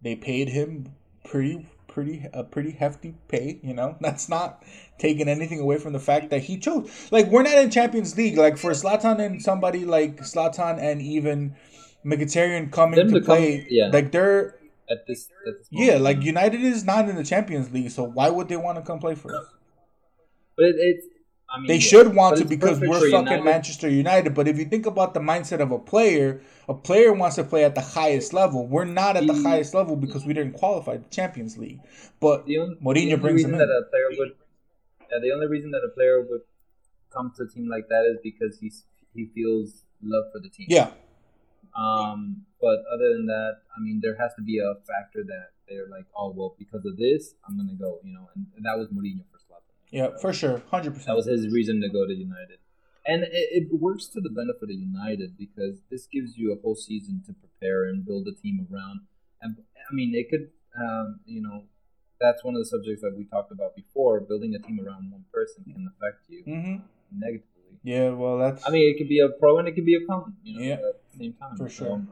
they 0.00 0.16
paid 0.16 0.48
him 0.48 0.94
pretty 1.24 1.66
pretty 1.88 2.26
a 2.32 2.44
pretty 2.44 2.70
hefty 2.70 3.14
pay. 3.28 3.58
You 3.62 3.74
know, 3.74 3.96
that's 4.00 4.28
not 4.28 4.62
taking 4.98 5.28
anything 5.28 5.60
away 5.60 5.78
from 5.78 5.92
the 5.92 6.00
fact 6.00 6.30
that 6.30 6.44
he 6.44 6.58
chose. 6.58 7.08
Like 7.10 7.26
we're 7.26 7.42
not 7.42 7.58
in 7.58 7.70
Champions 7.70 8.16
League. 8.16 8.36
Like 8.36 8.56
for 8.56 8.70
Zlatan 8.70 9.24
and 9.24 9.42
somebody 9.42 9.84
like 9.84 10.18
Zlatan 10.18 10.78
and 10.80 11.02
even 11.02 11.56
Mkhitaryan 12.04 12.70
coming 12.70 12.96
Them 12.96 13.12
to 13.12 13.20
play, 13.20 13.66
yeah. 13.68 13.90
like 13.92 14.12
they're 14.12 14.58
at 14.88 15.06
this 15.06 15.28
at 15.46 15.58
this 15.58 15.68
yeah, 15.70 15.96
like 15.96 16.22
United 16.22 16.60
is 16.60 16.84
not 16.84 17.08
in 17.08 17.16
the 17.16 17.24
Champions 17.24 17.72
League, 17.72 17.90
so 17.90 18.04
why 18.04 18.30
would 18.30 18.48
they 18.48 18.56
want 18.56 18.78
to 18.78 18.82
come 18.82 19.00
play 19.00 19.14
for 19.14 19.34
us? 19.34 19.46
but 20.56 20.66
it, 20.66 20.76
it's 20.78 21.06
I 21.48 21.60
mean 21.60 21.68
They 21.68 21.78
yeah, 21.78 21.80
should 21.80 22.14
want 22.14 22.36
to 22.38 22.44
because 22.44 22.80
we're 22.80 23.00
fucking 23.10 23.42
United. 23.42 23.44
Manchester 23.44 23.88
United. 23.88 24.34
But 24.34 24.48
if 24.48 24.58
you 24.58 24.64
think 24.64 24.86
about 24.86 25.14
the 25.14 25.20
mindset 25.20 25.60
of 25.60 25.70
a 25.72 25.78
player, 25.78 26.42
a 26.68 26.74
player 26.74 27.12
wants 27.12 27.36
to 27.36 27.44
play 27.44 27.64
at 27.64 27.74
the 27.74 27.80
highest 27.82 28.32
level. 28.32 28.66
We're 28.66 28.84
not 28.84 29.16
at 29.16 29.26
the 29.26 29.34
highest 29.34 29.74
level 29.74 29.96
because 29.96 30.24
we 30.26 30.34
didn't 30.34 30.54
qualify 30.54 30.98
the 30.98 31.08
Champions 31.08 31.58
League. 31.58 31.80
But 32.20 32.46
The 32.46 32.58
only, 32.58 32.76
the 32.80 33.16
only 33.16 33.16
brings 33.16 33.44
reason 33.44 33.54
him 33.54 33.58
that 33.58 33.68
a 33.68 33.82
player 33.90 34.10
would 34.18 34.32
yeah, 35.10 35.18
the 35.22 35.32
only 35.32 35.46
reason 35.46 35.70
that 35.72 35.82
a 35.84 35.88
player 35.94 36.22
would 36.22 36.42
come 37.12 37.32
to 37.36 37.44
a 37.44 37.48
team 37.48 37.68
like 37.68 37.88
that 37.88 38.04
is 38.10 38.18
because 38.22 38.58
he's 38.58 38.84
he 39.14 39.26
feels 39.34 39.84
love 40.02 40.24
for 40.32 40.40
the 40.40 40.48
team. 40.50 40.66
Yeah, 40.68 40.90
Um, 41.76 42.46
but 42.60 42.78
other 42.92 43.12
than 43.12 43.26
that, 43.26 43.58
I 43.76 43.80
mean, 43.80 44.00
there 44.02 44.16
has 44.16 44.34
to 44.36 44.42
be 44.42 44.58
a 44.58 44.74
factor 44.86 45.22
that 45.24 45.50
they're 45.68 45.88
like, 45.88 46.06
oh 46.16 46.32
well, 46.36 46.56
because 46.58 46.84
of 46.86 46.96
this, 46.96 47.34
I'm 47.46 47.56
gonna 47.56 47.74
go. 47.74 48.00
You 48.04 48.14
know, 48.14 48.28
and 48.34 48.64
that 48.64 48.78
was 48.78 48.88
Mourinho. 48.88 49.24
Yeah, 49.90 50.08
for 50.20 50.32
sure, 50.32 50.62
hundred 50.70 50.92
percent. 50.92 51.06
That 51.08 51.16
was 51.16 51.26
his 51.26 51.52
reason 51.52 51.80
to 51.82 51.88
go 51.88 52.06
to 52.06 52.14
United. 52.14 52.58
And 53.06 53.22
it, 53.22 53.30
it 53.32 53.68
works 53.72 54.06
to 54.08 54.20
the 54.20 54.30
benefit 54.30 54.64
of 54.64 54.70
United 54.70 55.38
because 55.38 55.78
this 55.90 56.06
gives 56.06 56.36
you 56.36 56.52
a 56.52 56.60
whole 56.60 56.74
season 56.74 57.22
to 57.26 57.32
prepare 57.32 57.84
and 57.84 58.04
build 58.04 58.26
a 58.26 58.34
team 58.34 58.66
around. 58.70 59.00
And 59.40 59.56
I 59.88 59.94
mean, 59.94 60.12
it 60.14 60.28
could, 60.28 60.50
um, 60.76 61.20
you 61.24 61.40
know, 61.40 61.64
that's 62.20 62.42
one 62.42 62.54
of 62.56 62.60
the 62.60 62.66
subjects 62.66 63.02
that 63.02 63.14
we 63.16 63.24
talked 63.26 63.52
about 63.52 63.76
before. 63.76 64.20
Building 64.20 64.54
a 64.54 64.58
team 64.58 64.80
around 64.84 65.12
one 65.12 65.24
person 65.32 65.64
can 65.64 65.88
affect 65.94 66.24
you 66.28 66.42
hmm 66.44 66.76
negatively. 67.12 67.78
Yeah, 67.84 68.10
well, 68.10 68.38
that's 68.38 68.66
I 68.66 68.70
mean, 68.70 68.92
it 68.92 68.98
could 68.98 69.08
be 69.08 69.20
a 69.20 69.28
pro 69.28 69.58
and 69.58 69.68
it 69.68 69.72
could 69.76 69.84
be 69.86 69.94
a 69.94 70.04
con, 70.04 70.34
you 70.42 70.54
know, 70.58 70.64
Yeah. 70.64 70.74
at 70.74 70.96
the 71.12 71.18
same 71.18 71.34
time. 71.34 71.56
For 71.56 71.68
So, 71.68 71.84
sure. 71.84 72.06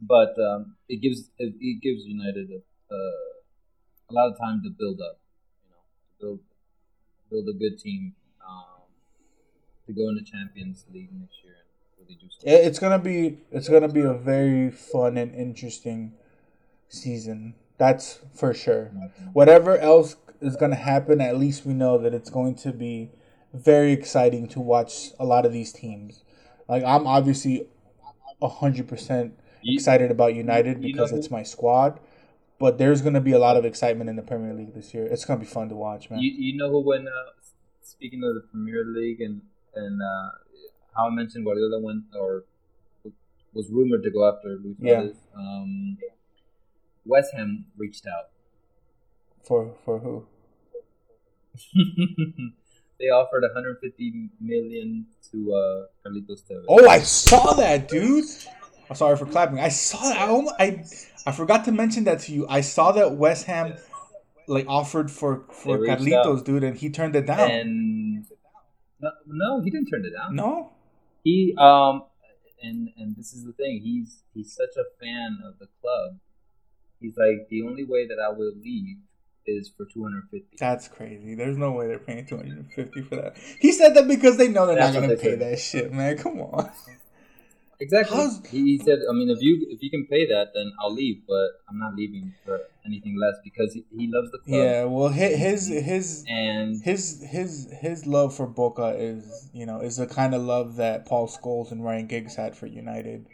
but 0.00 0.34
um, 0.42 0.76
it 0.88 1.00
gives 1.00 1.30
it, 1.38 1.54
it 1.60 1.80
gives 1.82 2.04
United 2.04 2.48
a, 2.50 2.94
a, 2.94 2.98
a 4.10 4.12
lot 4.12 4.32
of 4.32 4.38
time 4.38 4.62
to 4.64 4.70
build 4.70 5.00
up, 5.00 5.20
you 5.62 5.70
know, 5.70 5.82
to 6.08 6.10
build 6.20 6.40
build 7.30 7.48
a 7.48 7.52
good 7.52 7.78
team 7.78 8.14
um, 8.46 8.82
to 9.86 9.92
go 9.92 10.08
into 10.08 10.22
Champions 10.22 10.84
League 10.92 11.10
next 11.12 11.42
year 11.44 11.54
and 11.54 12.06
really 12.06 12.18
do 12.20 12.28
something. 12.30 12.52
It's 12.52 12.78
gonna 12.78 12.98
be 12.98 13.38
it's 13.50 13.68
gonna 13.68 13.88
be 13.88 14.00
a 14.00 14.14
very 14.14 14.70
fun 14.70 15.16
and 15.16 15.34
interesting 15.34 16.14
season. 16.88 17.54
That's 17.78 18.20
for 18.34 18.52
sure. 18.54 18.90
Whatever 19.32 19.78
else 19.78 20.16
is 20.40 20.56
gonna 20.56 20.76
happen, 20.76 21.20
at 21.20 21.38
least 21.38 21.64
we 21.64 21.74
know 21.74 21.98
that 21.98 22.14
it's 22.14 22.30
going 22.30 22.56
to 22.56 22.72
be 22.72 23.10
very 23.54 23.92
exciting 23.92 24.48
to 24.48 24.60
watch 24.60 25.10
a 25.18 25.24
lot 25.24 25.46
of 25.46 25.52
these 25.52 25.72
teams. 25.72 26.22
Like 26.68 26.84
I'm 26.84 27.06
obviously 27.06 27.66
hundred 28.42 28.86
percent 28.88 29.34
excited 29.64 30.10
about 30.10 30.34
United 30.34 30.80
because 30.80 31.12
it's 31.12 31.30
my 31.30 31.42
squad. 31.42 31.98
But 32.58 32.78
there's 32.78 33.02
gonna 33.02 33.20
be 33.20 33.32
a 33.32 33.38
lot 33.38 33.56
of 33.56 33.64
excitement 33.64 34.10
in 34.10 34.16
the 34.16 34.22
Premier 34.22 34.52
League 34.52 34.74
this 34.74 34.92
year. 34.92 35.06
It's 35.06 35.24
gonna 35.24 35.40
be 35.40 35.46
fun 35.46 35.68
to 35.68 35.76
watch, 35.76 36.10
man. 36.10 36.20
You, 36.20 36.30
you 36.36 36.56
know 36.56 36.68
who 36.70 36.80
went? 36.80 37.06
Uh, 37.06 37.30
speaking 37.82 38.22
of 38.24 38.34
the 38.34 38.42
Premier 38.50 38.84
League 38.84 39.20
and 39.20 39.42
and 39.74 40.02
uh, 40.02 40.30
how 40.96 41.06
I 41.06 41.10
mentioned 41.10 41.44
Guardiola 41.44 41.80
went 41.80 42.04
or 42.18 42.44
was 43.54 43.70
rumored 43.70 44.02
to 44.02 44.10
go 44.10 44.28
after 44.28 44.58
Luis 44.62 44.76
Yeah. 44.80 45.08
Um, 45.36 45.98
West 47.04 47.32
Ham 47.34 47.66
reached 47.76 48.06
out. 48.06 48.30
For 49.44 49.74
for 49.84 49.98
who? 50.00 50.26
they 53.00 53.06
offered 53.06 53.42
150 53.42 54.30
million 54.40 55.06
to 55.30 55.54
uh, 55.54 55.86
Carlitos 56.04 56.42
Tevez. 56.44 56.64
Oh, 56.68 56.88
I 56.88 57.00
saw 57.00 57.54
that, 57.54 57.88
dude. 57.88 58.26
I'm 58.90 58.96
sorry 58.96 59.16
for 59.16 59.26
clapping. 59.26 59.60
I 59.60 59.68
saw 59.68 60.00
that. 60.00 60.18
I, 60.18 60.26
almo- 60.28 60.52
I 60.58 60.84
I 61.26 61.32
forgot 61.32 61.64
to 61.66 61.72
mention 61.72 62.04
that 62.04 62.20
to 62.20 62.32
you. 62.32 62.46
I 62.48 62.62
saw 62.62 62.92
that 62.92 63.12
West 63.16 63.44
Ham 63.46 63.74
like 64.46 64.66
offered 64.68 65.10
for 65.10 65.44
for 65.52 65.78
Carlitos, 65.78 66.38
out. 66.38 66.44
dude, 66.44 66.64
and 66.64 66.76
he 66.76 66.90
turned 66.90 67.14
it 67.16 67.26
down. 67.26 67.50
And 67.50 68.26
no, 69.00 69.10
no, 69.26 69.60
he 69.62 69.70
didn't 69.70 69.88
turn 69.88 70.04
it 70.04 70.12
down. 70.16 70.34
no, 70.34 70.72
He 71.22 71.54
um, 71.58 72.04
and 72.62 72.88
and 72.96 73.14
this 73.16 73.32
is 73.32 73.44
the 73.44 73.52
thing. 73.52 73.80
He's 73.82 74.22
he's 74.34 74.54
such 74.54 74.76
a 74.76 74.84
fan 75.00 75.38
of 75.44 75.58
the 75.58 75.68
club. 75.80 76.18
He's 77.00 77.16
like 77.16 77.48
the 77.50 77.62
only 77.62 77.84
way 77.84 78.06
that 78.06 78.16
I 78.18 78.30
will 78.30 78.54
leave 78.60 78.96
is 79.46 79.70
for 79.76 79.86
two 79.92 80.02
hundred 80.02 80.24
fifty. 80.30 80.56
that's 80.58 80.88
crazy. 80.88 81.34
There's 81.34 81.56
no 81.56 81.72
way 81.72 81.86
they're 81.86 81.98
paying 81.98 82.26
two 82.26 82.36
hundred 82.36 82.58
and 82.58 82.72
fifty 82.72 83.02
for 83.02 83.16
that. 83.16 83.36
He 83.60 83.72
said 83.72 83.94
that 83.94 84.08
because 84.08 84.36
they 84.36 84.48
know 84.48 84.66
they're 84.66 84.76
That's 84.76 84.94
not 84.94 85.02
gonna 85.02 85.16
they 85.16 85.22
pay 85.22 85.34
that 85.36 85.58
shit, 85.58 85.92
man. 85.92 86.16
Come 86.16 86.40
on. 86.40 86.70
Exactly. 87.80 88.16
How's- 88.16 88.44
He, 88.50 88.76
he 88.76 88.78
said, 88.78 88.98
I 89.08 89.12
mean, 89.12 89.30
if 89.30 89.40
you 89.40 89.66
if 89.70 89.82
you 89.82 89.90
can 89.90 90.06
pay 90.06 90.26
that, 90.26 90.48
then 90.54 90.72
I'll 90.80 90.92
leave. 90.92 91.22
But 91.28 91.48
I'm 91.68 91.78
not 91.78 91.94
leaving 91.94 92.34
for 92.44 92.58
anything 92.84 93.16
less 93.18 93.36
because 93.44 93.72
he, 93.72 93.84
he 93.96 94.08
loves 94.10 94.30
the 94.32 94.38
club. 94.38 94.60
Yeah, 94.60 94.84
well, 94.84 95.08
his 95.10 95.68
his 95.68 96.24
And 96.28 96.82
his 96.82 97.22
his 97.22 97.68
his 97.80 98.06
love 98.06 98.34
for 98.34 98.46
Boca 98.46 98.96
is 98.98 99.48
you 99.52 99.64
know 99.66 99.80
is 99.80 99.96
the 99.96 100.06
kind 100.08 100.34
of 100.34 100.42
love 100.42 100.76
that 100.76 101.06
Paul 101.06 101.28
Scholes 101.28 101.70
and 101.70 101.84
Ryan 101.84 102.06
Giggs 102.08 102.34
had 102.34 102.56
for 102.56 102.66
United. 102.66 103.26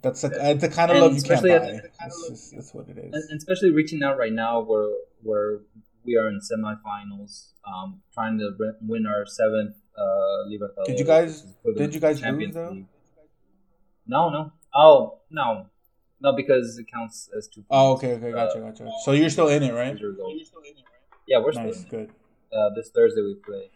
That's 0.00 0.20
the, 0.22 0.28
uh, 0.28 0.52
the 0.54 0.68
kind 0.68 0.90
of 0.90 0.96
And 0.96 1.04
love 1.06 1.16
you 1.16 1.22
can't 1.22 1.42
buy. 1.42 1.48
at- 1.50 1.82
That's 2.00 2.28
just 2.28 2.54
that's 2.54 2.72
what 2.74 2.88
it 2.88 2.98
is. 2.98 3.12
and, 3.12 3.24
and 3.30 3.36
especially 3.38 3.70
reaching 3.70 4.02
out 4.02 4.16
right 4.18 4.32
now 4.32 4.62
where 4.62 4.90
where 5.22 5.60
we 6.06 6.16
are 6.16 6.28
in 6.28 6.38
semifinals, 6.40 7.48
um, 7.66 8.00
trying 8.12 8.38
to 8.38 8.50
win 8.82 9.06
our 9.06 9.24
seventh 9.26 9.76
uh, 9.96 10.02
Libertadores. 10.50 10.86
Did 10.86 10.98
you 10.98 11.04
guys- 11.06 11.42
which 11.42 11.44
is 11.44 11.50
equivalent 11.52 11.78
did 11.78 11.94
you 11.94 12.00
guys 12.00 12.22
lose, 12.22 12.54
though? 12.54 12.70
League. 12.70 12.86
No, 14.06 14.28
no. 14.30 14.52
Oh, 14.74 15.20
no, 15.30 15.66
no, 16.20 16.32
because 16.34 16.78
it 16.78 16.86
counts 16.92 17.28
as 17.36 17.48
two. 17.48 17.64
Oh, 17.70 17.92
okay, 17.94 18.12
okay, 18.14 18.32
gotcha, 18.32 18.58
Uh, 18.58 18.70
gotcha. 18.70 18.90
So 19.04 19.12
you're 19.12 19.30
still 19.30 19.48
in 19.48 19.62
it, 19.62 19.72
right? 19.72 19.98
years 19.98 20.14
ago. 20.14 20.32
Yeah, 21.26 21.38
we're 21.38 21.52
still 21.52 21.64
Nice, 21.64 21.78
in 21.80 21.84
it. 21.84 21.90
good. 21.90 22.10
Uh, 22.52 22.70
this 22.74 22.90
Thursday 22.90 23.22
we 23.22 23.34
play. 23.44 23.70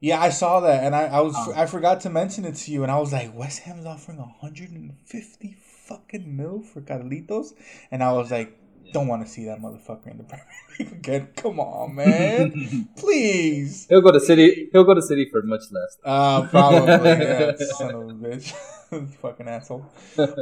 Yeah, 0.00 0.20
I 0.20 0.28
saw 0.30 0.60
that, 0.60 0.84
and 0.84 0.94
I, 0.94 1.06
I 1.06 1.20
was 1.20 1.34
Um, 1.36 1.54
I 1.56 1.66
forgot 1.66 2.00
to 2.02 2.10
mention 2.10 2.44
it 2.44 2.54
to 2.54 2.70
you, 2.70 2.82
and 2.84 2.92
I 2.92 2.98
was 2.98 3.12
like, 3.12 3.34
West 3.34 3.60
Ham's 3.60 3.84
offering 3.84 4.18
150 4.18 5.56
fucking 5.60 6.36
mil 6.36 6.62
for 6.62 6.80
Carlitos, 6.80 7.52
and 7.90 8.02
I 8.02 8.12
was 8.12 8.30
like, 8.30 8.56
don't 8.92 9.06
want 9.06 9.24
to 9.24 9.30
see 9.30 9.44
that 9.46 9.60
motherfucker 9.60 10.10
in 10.10 10.18
the 10.18 10.24
Premier 10.24 10.46
League 10.78 10.92
again. 10.92 11.28
Come 11.36 11.60
on, 11.60 11.94
man, 11.94 12.88
please. 12.96 13.86
He'll 13.88 14.00
go 14.00 14.12
to 14.12 14.20
City. 14.20 14.68
He'll 14.72 14.84
go 14.84 14.94
to 14.94 15.02
City 15.02 15.28
for 15.30 15.42
much 15.42 15.62
less. 15.70 15.98
Uh, 16.04 16.46
probably. 16.48 17.10
yeah, 17.10 17.52
son 17.76 17.94
of 17.94 18.02
a 18.02 18.12
bitch, 18.12 18.52
fucking 19.20 19.48
asshole. 19.48 19.86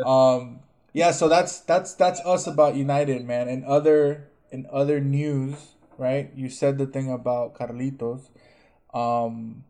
Um, 0.04 0.60
yeah. 0.92 1.10
So 1.10 1.28
that's 1.28 1.60
that's 1.60 1.94
that's 1.94 2.20
us 2.20 2.46
about 2.46 2.76
United, 2.76 3.26
man. 3.26 3.48
And 3.48 3.64
other 3.64 4.28
in 4.50 4.66
other 4.72 5.00
news, 5.00 5.74
right? 5.98 6.30
You 6.34 6.48
said 6.48 6.78
the 6.78 6.86
thing 6.86 7.10
about 7.10 7.54
Carlitos. 7.54 8.28
Um, 8.94 9.64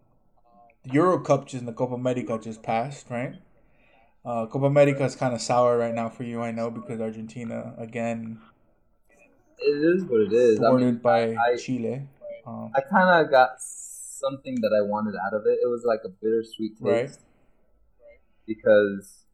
Euro 0.93 1.19
Cup 1.19 1.47
just 1.47 1.67
the 1.67 1.73
Copa 1.73 1.95
America 1.95 2.39
just 2.43 2.63
passed, 2.63 3.11
right? 3.11 3.35
Uh, 4.25 4.47
Copa 4.47 4.67
America 4.67 5.05
is 5.05 5.15
kind 5.15 5.35
of 5.35 5.41
sour 5.41 5.79
right 5.79 5.95
now 5.95 6.09
for 6.09 6.25
you, 6.25 6.43
I 6.43 6.51
know, 6.51 6.71
because 6.71 7.01
Argentina 7.01 7.75
again 7.79 8.41
It 9.59 9.95
is 9.97 10.05
what 10.05 10.21
it 10.21 10.33
is. 10.33 10.59
I 10.59 10.69
thwarted 10.69 10.87
mean, 10.87 10.97
by 10.99 11.35
I- 11.35 11.57
Chile. 11.57 12.03
Um, 12.47 12.71
I 12.77 12.81
kind 12.81 13.25
of 13.25 13.31
got 13.31 13.61
something 13.61 14.57
that 14.61 14.73
I 14.73 14.83
wanted 14.87 15.15
out 15.17 15.35
of 15.35 15.47
it. 15.47 15.59
It 15.63 15.67
was 15.69 15.85
like 15.85 16.01
a 16.05 16.09
bittersweet 16.09 16.73
taste 16.79 16.81
Right. 16.83 17.11
because 18.47 19.25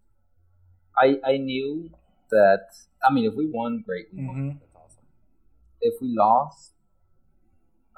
I 0.97 1.21
I 1.25 1.37
knew 1.37 1.91
that. 2.31 2.69
I 3.05 3.13
mean, 3.13 3.25
if 3.27 3.35
we 3.35 3.51
won, 3.51 3.83
great, 3.85 4.07
we 4.15 4.25
won. 4.27 4.37
Mhm. 4.37 4.61
That's 4.61 4.75
awesome. 4.77 5.05
If 5.81 6.01
we 6.01 6.09
lost, 6.17 6.73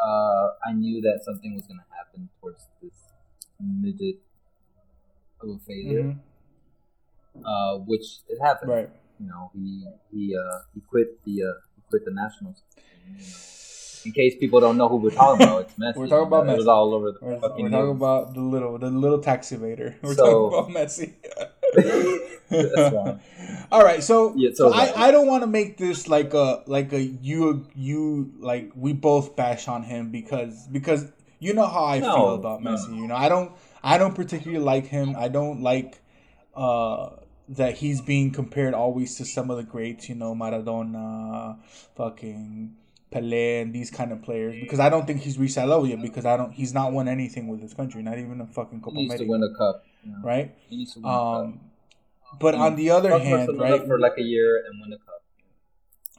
uh, 0.03 0.49
I 0.66 0.72
knew 0.72 1.01
that 1.03 1.20
something 1.22 1.55
was 1.55 1.66
gonna 1.66 1.87
happen 1.97 2.29
towards 2.41 2.66
this 2.83 3.12
midget 3.61 4.16
of 5.41 5.49
a 5.51 5.59
failure, 5.59 6.03
mhm, 6.03 6.18
uh, 7.45 7.79
which 7.85 8.22
it 8.29 8.41
happened. 8.43 8.70
Right. 8.70 8.91
You 9.20 9.27
know, 9.27 9.51
he 9.55 9.87
he 10.11 10.35
uh, 10.37 10.59
he 10.75 10.81
quit 10.81 11.22
the 11.25 11.55
quit 11.91 12.05
the 12.05 12.11
Nationals. 12.12 12.62
In 14.07 14.12
case 14.12 14.35
people 14.39 14.61
don't 14.61 14.76
know 14.76 14.87
who 14.89 14.97
we're 14.97 15.11
talking 15.11 15.47
about, 15.47 15.62
it's 15.62 15.72
Messi. 15.74 15.97
We're 15.97 16.09
talking 16.09 16.26
about 16.26 16.45
Messi. 16.45 16.53
It 16.55 16.57
was 16.59 16.68
all 16.68 16.93
over 16.95 17.12
the 17.12 17.18
We're, 17.22 17.41
fucking 17.41 17.64
we're 17.64 17.70
talking 17.70 17.87
news. 17.89 17.97
about 17.97 18.35
the 18.35 18.41
little, 18.41 18.76
the 18.78 18.91
little 18.91 19.18
taxi 19.20 19.57
evader. 19.57 19.95
We're 20.03 20.14
So- 20.14 20.51
talking 20.51 20.74
about 20.76 20.89
Messi. 20.89 21.12
All 23.72 23.82
right, 23.82 24.03
so, 24.03 24.35
Yeah, 24.37 24.51
so 24.55 24.72
I, 24.72 24.78
right. 24.78 24.97
I 24.99 25.11
don't 25.11 25.26
want 25.26 25.43
to 25.43 25.47
make 25.47 25.76
this 25.78 26.07
like 26.09 26.35
a 26.35 26.62
like 26.66 26.93
a 26.93 27.01
you 27.01 27.66
you 27.74 28.32
like 28.39 28.70
we 28.76 28.93
both 28.93 29.35
bash 29.35 29.66
on 29.66 29.82
him 29.82 30.11
because 30.11 30.66
because 30.68 31.11
you 31.41 31.55
know 31.55 31.66
how 31.66 31.85
I 31.85 31.99
No, 32.01 32.14
feel 32.14 32.35
about 32.35 32.62
no. 32.62 32.72
Messi. 32.72 32.95
You 32.97 33.09
know, 33.09 33.16
I 33.16 33.28
don't 33.28 33.51
I 33.82 33.99
don't 33.99 34.14
particularly 34.14 34.62
like 34.64 34.87
him. 34.87 35.16
I 35.16 35.28
don't 35.28 35.62
like 35.62 35.99
uh 36.55 37.11
that 37.49 37.74
he's 37.78 38.01
being 38.01 38.30
compared 38.30 38.74
always 38.74 39.16
to 39.16 39.24
some 39.24 39.51
of 39.51 39.57
the 39.57 39.62
greats. 39.64 40.09
You 40.09 40.14
know, 40.14 40.34
Maradona, 40.34 41.59
fucking. 41.97 42.76
Pele 43.11 43.61
and 43.61 43.72
these 43.72 43.92
kind 43.92 44.11
of 44.11 44.22
players 44.22 44.57
because 44.61 44.80
I 44.80 44.88
don't 44.88 45.07
think 45.07 45.20
he's 45.20 45.38
reached 45.38 45.55
that 45.55 45.68
level 45.68 45.86
yet 45.86 46.03
because 46.03 46.26
I 46.26 46.36
don't 46.36 46.51
he's 46.51 46.74
not 46.74 46.92
won 46.92 47.07
anything 47.07 47.47
with 47.47 47.61
his 47.61 47.72
country 47.72 48.03
not 48.03 48.18
even 48.18 48.40
a 48.40 48.47
fucking 48.47 48.80
Copa 48.80 48.97
He 48.97 49.03
needs 49.07 49.20
to 49.20 49.24
win 49.24 49.40
a 49.45 49.57
cup. 49.57 49.84
know. 50.05 50.16
right 50.24 50.53
He 50.68 50.78
needs 50.78 50.95
to 50.95 50.99
win 50.99 51.09
a 51.09 51.14
cup. 51.14 51.36
um 51.45 51.61
but 52.40 52.57
on 52.57 52.74
the 52.74 52.90
other 52.90 53.16
hand 53.16 53.57
right 53.61 53.86
for 53.86 54.01
like 54.01 54.14
a 54.18 54.22
year 54.22 54.64
and 54.66 54.80
win 54.80 54.92
a 54.95 54.97
cup. 54.99 55.22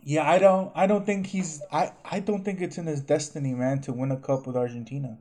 yeah 0.06 0.30
I 0.30 0.40
don't 0.40 0.72
I 0.74 0.88
don't 0.88 1.06
think 1.06 1.28
he's 1.28 1.62
I 1.70 1.92
I 2.06 2.22
don't 2.22 2.46
think 2.46 2.62
it's 2.62 2.78
in 2.78 2.86
his 2.86 3.02
destiny 3.02 3.54
man 3.54 3.82
to 3.82 3.92
win 3.92 4.12
a 4.14 4.18
cup 4.18 4.48
with 4.48 4.56
Argentina 4.56 5.18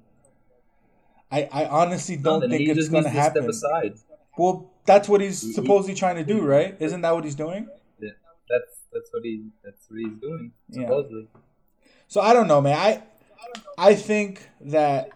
I 1.32 1.48
I 1.50 1.66
honestly 1.66 2.16
don't 2.16 2.38
then 2.38 2.50
think 2.50 2.68
it's 2.68 2.88
gonna 2.88 3.02
to 3.02 3.08
happen 3.10 3.50
well 4.38 4.70
that's 4.86 5.08
what 5.08 5.20
he's 5.20 5.40
He- 5.40 5.48
he- 5.48 5.52
supposedly 5.54 5.94
trying 5.94 6.16
to 6.16 6.24
do 6.24 6.40
right 6.42 6.76
isn't 6.80 7.00
that 7.02 7.14
what 7.14 7.24
he's 7.24 7.34
doing 7.34 7.68
Yeah, 8.00 8.10
that's 8.48 8.72
that's 8.92 9.10
what 9.12 9.22
he 9.24 9.48
that's 9.64 9.88
what 9.90 9.98
he's 10.00 10.18
doing 10.20 10.52
Yeah. 10.70 10.82
supposedly. 10.82 11.28
So 12.08 12.20
I 12.20 12.32
don't 12.32 12.46
know, 12.48 12.60
man. 12.60 12.76
I 12.78 13.02
I 13.90 13.94
think 13.94 14.48
that 14.62 15.10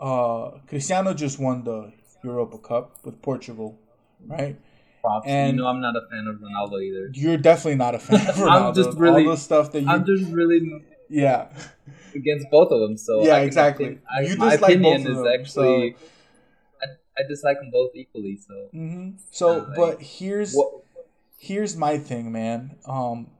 uh 0.00 0.50
Cristiano 0.68 1.14
just 1.14 1.38
won 1.38 1.64
the 1.64 1.92
Europa 2.22 2.58
Cup 2.58 2.98
with 3.04 3.20
Portugal, 3.22 3.78
right? 4.26 4.56
Props. 5.02 5.26
And- 5.28 5.56
you 5.56 5.62
know, 5.62 5.68
I'm 5.68 5.80
not 5.80 5.94
a 5.96 6.08
fan 6.10 6.26
of 6.26 6.36
Ronaldo 6.36 6.82
either. 6.82 7.10
You're 7.12 7.36
definitely 7.36 7.76
not 7.76 7.94
a 7.94 7.98
fan 7.98 8.26
of 8.28 8.34
Ronaldo. 8.36 8.68
I'm 8.68 8.74
just 8.74 8.98
really- 8.98 9.24
all 9.24 9.30
the 9.32 9.36
stuff 9.36 9.72
that 9.72 9.82
you 9.82 9.88
I'm 9.88 10.04
just 10.04 10.30
really 10.32 10.82
yeah 11.10 11.48
against 12.14 12.46
both 12.50 12.70
of 12.72 12.80
them. 12.80 12.96
So 12.96 13.24
Yeah, 13.24 13.34
I, 13.36 13.40
exactly. 13.40 13.98
I 14.10 14.20
I, 14.20 14.22
You 14.22 14.36
my 14.36 14.50
dislike 14.50 14.70
opinion 14.76 15.02
both 15.02 15.10
of 15.10 15.18
is 15.18 15.22
them, 15.24 15.40
actually 15.40 15.90
I, 15.90 15.94
I 17.18 17.22
dislike 17.28 17.58
them 17.60 17.70
both 17.70 17.90
equally. 17.94 18.36
So 18.36 18.68
hmm 18.72 19.10
So, 19.30 19.60
Uh, 19.60 19.74
but 19.76 20.02
here's 20.02 20.54
what? 20.54 20.82
here's 21.36 21.76
my 21.76 21.98
thing, 21.98 22.32
man. 22.32 22.76
Um, 22.86 23.30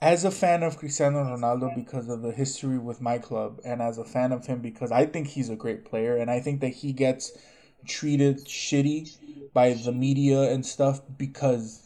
as 0.00 0.24
a 0.24 0.30
fan 0.30 0.62
of 0.62 0.76
Cristiano 0.76 1.24
Ronaldo 1.24 1.74
because 1.74 2.08
of 2.08 2.20
the 2.22 2.30
history 2.32 2.78
with 2.78 3.00
my 3.00 3.18
club, 3.18 3.60
and 3.64 3.80
as 3.80 3.98
a 3.98 4.04
fan 4.04 4.30
of 4.32 4.46
him 4.46 4.60
because 4.60 4.92
I 4.92 5.06
think 5.06 5.28
he's 5.28 5.48
a 5.48 5.56
great 5.56 5.84
player, 5.84 6.16
and 6.16 6.30
I 6.30 6.40
think 6.40 6.60
that 6.60 6.68
he 6.74 6.92
gets 6.92 7.32
treated 7.86 8.44
shitty 8.46 9.50
by 9.52 9.72
the 9.72 9.92
media 9.92 10.52
and 10.52 10.64
stuff 10.66 11.00
because 11.16 11.82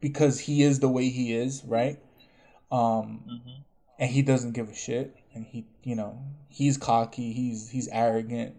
because 0.00 0.40
he 0.40 0.62
is 0.62 0.80
the 0.80 0.88
way 0.88 1.10
he 1.10 1.34
is, 1.34 1.62
right? 1.64 1.98
Um, 2.72 3.24
Mhm. 3.28 3.62
and 3.98 4.10
he 4.10 4.22
doesn't 4.22 4.52
give 4.52 4.70
a 4.70 4.74
shit, 4.74 5.14
and 5.34 5.44
he, 5.44 5.66
you 5.82 5.94
know, 5.94 6.18
he's 6.48 6.78
cocky, 6.78 7.32
he's 7.32 7.68
he's 7.70 7.88
arrogant, 7.88 8.56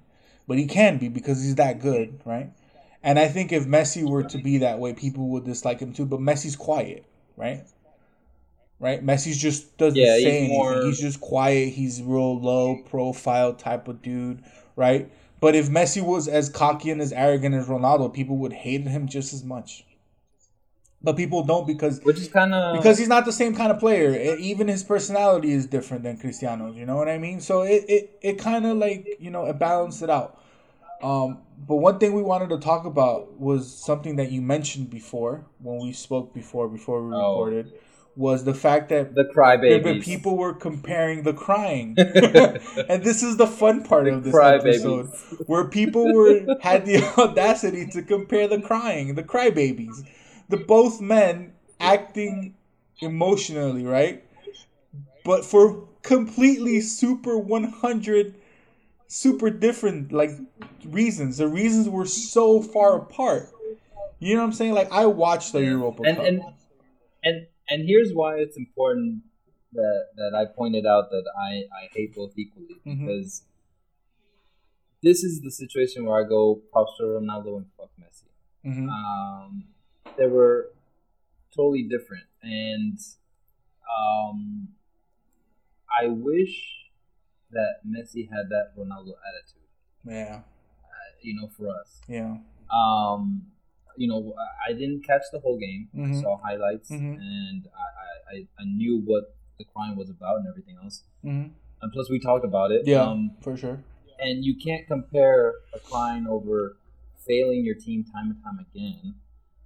but 0.48 0.58
he 0.58 0.66
can 0.66 0.98
be 0.98 1.08
because 1.08 1.42
he's 1.44 1.56
that 1.56 1.80
good, 1.80 2.20
right? 2.26 2.52
And 3.04 3.18
I 3.18 3.28
think 3.28 3.52
if 3.52 3.66
Messi 3.66 4.08
were 4.08 4.24
to 4.24 4.38
be 4.38 4.60
that 4.60 4.78
way, 4.80 4.94
people 4.94 5.30
would 5.30 5.44
dislike 5.46 5.80
him 5.80 5.92
too. 5.94 6.06
But 6.06 6.20
Messi's 6.20 6.56
quiet, 6.56 7.04
right? 7.36 7.64
Right? 8.80 9.04
Messi's 9.06 9.38
just 9.40 9.78
doesn't 9.78 9.98
Yeah, 10.00 10.16
say 10.16 10.18
he's 10.20 10.26
anything. 10.28 10.50
more- 10.50 10.82
He's 10.84 11.00
just 11.00 11.22
quiet. 11.22 11.70
He's 11.74 12.02
real 12.02 12.40
low 12.40 12.78
profile 12.90 13.54
type 13.54 13.88
of 13.88 14.02
dude, 14.02 14.44
right? 14.76 15.12
But 15.40 15.56
if 15.56 15.70
Messi 15.70 16.04
was 16.04 16.28
as 16.28 16.50
cocky 16.50 16.92
and 16.92 17.02
as 17.02 17.12
arrogant 17.12 17.56
as 17.56 17.68
Ronaldo, 17.68 18.14
people 18.14 18.38
would 18.38 18.54
hate 18.54 18.88
him 18.88 19.08
just 19.08 19.34
as 19.34 19.44
much. 19.44 19.84
But 21.04 21.18
people 21.18 21.44
don't 21.44 21.66
because 21.66 22.00
which 22.04 22.18
is 22.18 22.28
kind 22.28 22.54
of 22.54 22.76
because 22.78 23.00
he's 23.00 23.08
not 23.08 23.26
the 23.26 23.32
same 23.32 23.56
kind 23.56 23.72
of 23.72 23.80
player. 23.80 24.36
Even 24.38 24.68
his 24.68 24.84
personality 24.84 25.52
is 25.52 25.66
different 25.66 26.04
than 26.04 26.18
Cristiano's. 26.18 26.76
You 26.76 26.86
know 26.86 26.96
what 26.96 27.10
I 27.10 27.18
mean? 27.18 27.42
So 27.42 27.64
it 27.64 27.86
it, 27.88 28.20
it 28.22 28.38
kind 28.40 28.66
of 28.68 28.78
like 28.78 29.08
you 29.20 29.32
know 29.32 29.46
it 29.46 29.58
balanced 29.58 30.04
it 30.04 30.10
out. 30.12 30.38
Um, 31.02 31.40
but 31.68 31.78
one 31.78 31.98
thing 31.98 32.14
we 32.14 32.22
wanted 32.22 32.50
to 32.50 32.60
talk 32.60 32.86
about 32.86 33.40
was 33.40 33.76
something 33.76 34.18
that 34.18 34.32
you 34.32 34.42
mentioned 34.42 34.92
before 34.92 35.46
when 35.60 35.80
we 35.80 35.94
spoke 35.94 36.34
before 36.36 36.68
before 36.68 37.02
we 37.08 37.14
Oh. 37.16 37.32
recorded 37.32 37.74
was 38.16 38.44
the 38.44 38.54
fact 38.54 38.90
that 38.90 39.16
the 39.16 39.24
the, 39.24 39.30
crybabies. 39.34 40.04
people 40.04 40.38
were 40.38 40.54
comparing 40.54 41.24
the 41.24 41.34
crying, 41.34 41.96
and 41.98 43.04
this 43.04 43.24
is 43.24 43.38
the 43.38 43.48
fun 43.48 43.84
part 43.84 44.08
of 44.08 44.24
this 44.24 44.36
episode, 44.36 45.08
where 45.48 45.66
people 45.66 46.14
were 46.14 46.46
had 46.62 46.86
the 46.86 47.02
audacity 47.18 47.88
to 47.88 48.02
compare 48.04 48.48
the 48.48 48.60
crying, 48.62 49.16
the 49.16 49.24
crybabies, 49.24 50.04
the 50.52 50.58
both 50.58 51.02
men 51.02 51.54
acting 51.80 52.56
emotionally, 53.02 53.86
right? 53.86 54.24
but 55.24 55.46
for 55.46 55.88
completely 56.02 56.82
super 56.82 57.38
100 57.38 58.36
super 59.08 59.50
different 59.50 60.12
like 60.12 60.32
reasons. 60.86 61.38
The 61.38 61.48
reasons 61.48 61.90
were 61.90 62.06
so 62.06 62.62
far 62.62 62.98
apart. 62.98 63.50
You 64.20 64.36
know 64.36 64.42
what 64.42 64.48
I'm 64.48 64.54
saying? 64.54 64.74
Like 64.74 64.92
I 64.92 65.06
watched 65.06 65.54
the 65.54 65.64
Europa 65.64 66.04
and 66.04 66.18
Cup. 66.18 66.26
and 66.26 66.42
and 67.24 67.48
and 67.70 67.88
here's 67.88 68.12
why 68.14 68.38
it's 68.38 68.58
important 68.58 69.24
that 69.74 70.06
that 70.16 70.34
I 70.36 70.46
pointed 70.46 70.86
out 70.86 71.10
that 71.12 71.26
I 71.38 71.52
I 71.82 71.90
hate 71.94 72.16
both 72.16 72.34
equally 72.38 72.82
Mhm. 72.86 73.06
because 73.06 73.44
this 75.04 75.24
is 75.24 75.42
the 75.42 75.52
situation 75.52 76.06
where 76.06 76.24
I 76.24 76.28
go 76.28 76.62
props 76.72 76.94
to 76.98 77.04
Ronaldo 77.04 77.58
and 77.58 77.66
fuck 77.78 77.90
Messi. 78.00 78.26
Mhm. 78.66 78.88
Um, 78.88 79.71
they 80.18 80.28
were 80.28 80.70
totally 81.56 81.84
different, 81.84 82.26
and 82.42 82.98
um, 83.90 84.70
I 86.02 86.08
wish 86.08 86.90
that 87.52 87.82
Messi 87.86 88.30
had 88.30 88.50
that 88.50 88.72
Ronaldo 88.78 89.14
attitude. 89.28 89.68
yeah, 90.06 90.42
Uh, 90.84 91.12
you 91.22 91.36
know, 91.40 91.48
for 91.48 91.68
us. 91.70 92.02
yeah. 92.08 92.38
Um, 92.74 93.48
you 93.98 94.08
know, 94.08 94.34
I- 94.38 94.72
I 94.72 94.74
didn't 94.74 95.02
catch 95.06 95.24
the 95.34 95.40
whole 95.40 95.60
game. 95.60 95.90
I 95.94 95.98
Mhm. 95.98 96.22
saw 96.22 96.38
highlights, 96.38 96.90
Mhm. 96.90 97.18
and 97.20 97.68
I, 97.76 97.80
I, 97.80 98.38
I- 98.38 98.48
I 98.60 98.64
knew 98.66 99.00
what 99.02 99.36
the 99.58 99.66
crime 99.66 99.96
was 99.98 100.10
about 100.10 100.38
and 100.40 100.48
everything 100.48 100.78
else. 100.82 101.04
hmm 101.22 101.48
And 101.82 101.92
plus, 101.92 102.10
we 102.10 102.20
talked 102.20 102.46
about 102.46 102.72
it. 102.72 102.86
Yeah, 102.88 103.04
Um, 103.10 103.36
for 103.42 103.58
sure. 103.58 103.84
and 104.20 104.46
you 104.46 104.56
can't 104.56 104.88
compare 104.88 105.56
a 105.74 105.80
crime 105.80 106.28
over 106.28 106.78
failing 107.18 107.66
your 107.66 107.76
team 107.76 108.04
time 108.04 108.32
and 108.32 108.42
time 108.44 108.60
again, 108.60 109.16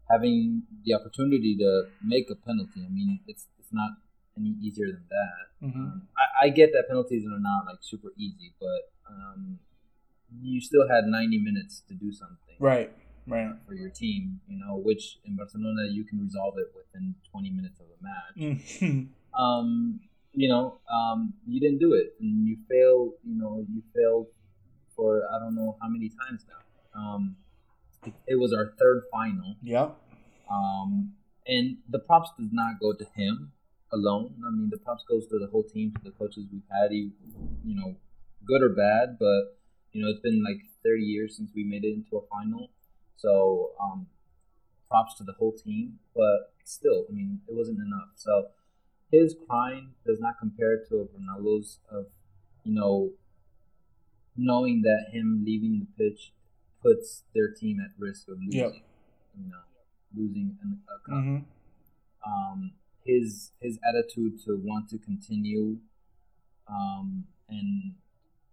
having 0.09 0.63
the 0.85 0.93
opportunity 0.93 1.55
to 1.57 1.85
make 2.03 2.29
a 2.29 2.35
penalty. 2.35 2.85
I 2.85 2.89
mean, 2.89 3.19
it's 3.27 3.47
it's 3.59 3.73
not 3.73 3.91
any 4.37 4.55
easier 4.61 4.87
than 4.87 5.05
that. 5.09 5.67
Mhm. 5.67 5.75
Um, 5.75 6.07
I, 6.17 6.45
I 6.45 6.49
get 6.49 6.71
that 6.73 6.85
penalties 6.87 7.25
are 7.25 7.39
not 7.39 7.65
like 7.65 7.79
super 7.81 8.11
easy, 8.17 8.53
but 8.59 8.81
um, 9.09 9.59
you 10.41 10.59
still 10.61 10.87
had 10.87 11.05
90 11.05 11.39
minutes 11.39 11.81
to 11.87 11.93
do 11.93 12.11
something 12.11 12.57
Right, 12.59 12.91
right. 13.27 13.55
for 13.65 13.73
your 13.73 13.89
team. 13.89 14.41
You 14.47 14.57
know, 14.59 14.75
which 14.77 15.19
in 15.25 15.35
Barcelona 15.35 15.87
you 15.89 16.03
can 16.03 16.19
resolve 16.19 16.55
it 16.57 16.67
within 16.75 17.15
20 17.31 17.49
minutes 17.51 17.79
of 17.79 17.87
a 17.87 17.99
match 18.03 18.37
Mhm. 18.37 19.09
um, 19.37 19.99
you 20.33 20.49
know, 20.49 20.79
um, 20.91 21.33
you 21.47 21.59
didn't 21.61 21.79
do 21.79 21.93
it, 21.93 22.13
and 22.19 22.45
you 22.47 22.57
failed. 22.69 23.13
You 23.23 23.35
know, 23.39 23.65
you 23.71 23.81
failed 23.95 24.27
for 24.95 25.23
I 25.33 25.39
don't 25.39 25.55
know 25.55 25.77
how 25.81 25.87
many 25.87 26.09
times 26.09 26.45
now. 26.47 26.61
It, 28.27 28.35
was 28.35 28.53
our 28.53 28.73
third 28.79 29.03
final, 29.11 29.55
yeah, 29.61 29.89
um, 30.51 31.13
and 31.45 31.77
the 31.89 31.99
props 31.99 32.29
does 32.37 32.49
not 32.51 32.79
go 32.79 32.93
to 32.93 33.05
him 33.15 33.51
alone. 33.91 34.35
I 34.45 34.51
mean, 34.51 34.69
the 34.69 34.77
props 34.77 35.03
goes 35.09 35.27
to 35.27 35.39
the 35.39 35.47
whole 35.47 35.63
team, 35.63 35.93
to 35.95 36.03
the 36.03 36.11
coaches 36.11 36.45
we've 36.51 36.61
had. 36.69 36.93
You, 36.93 37.11
you 37.63 37.75
know, 37.75 37.95
good 38.45 38.61
or 38.61 38.69
bad, 38.69 39.17
but 39.19 39.57
you 39.91 40.01
know, 40.03 40.09
it's 40.09 40.19
been 40.19 40.43
like 40.43 40.61
30 40.83 41.01
years 41.03 41.37
since 41.37 41.51
we 41.55 41.63
made 41.63 41.85
it 41.85 41.93
into 41.93 42.17
a 42.17 42.27
final. 42.27 42.69
So, 43.15 43.71
um, 43.81 44.07
props 44.89 45.15
to 45.15 45.23
the 45.23 45.33
whole 45.33 45.53
team, 45.53 45.99
but 46.13 46.53
still, 46.65 47.05
I 47.09 47.13
mean, 47.13 47.39
it 47.47 47.55
wasn't 47.55 47.79
enough. 47.79 48.09
So, 48.15 48.47
his 49.11 49.35
crying 49.47 49.91
does 50.05 50.19
not 50.19 50.35
compare 50.39 50.83
to 50.89 51.09
Ronaldo's 51.15 51.79
of, 51.89 52.07
you 52.63 52.73
know, 52.73 53.11
knowing 54.35 54.81
that 54.81 55.11
him 55.13 55.43
leaving 55.45 55.79
the 55.79 56.03
pitch 56.03 56.33
puts 56.85 57.23
their 57.33 57.49
team 57.51 57.79
at 57.83 57.91
risk 57.97 58.27
of 58.27 58.37
losing. 58.39 58.59
Yep. 58.61 58.73
You 59.37 59.49
know, 59.49 59.63
losing 60.15 60.57
an, 60.61 60.79
a 60.87 61.09
cup 61.09 61.23
hmm 61.23 61.37
um, 62.25 62.71
his 63.05 63.51
his 63.61 63.77
attitude 63.87 64.43
to 64.45 64.59
want 64.63 64.89
to 64.89 64.97
continue, 64.97 65.77
um, 66.67 67.25
and 67.47 67.93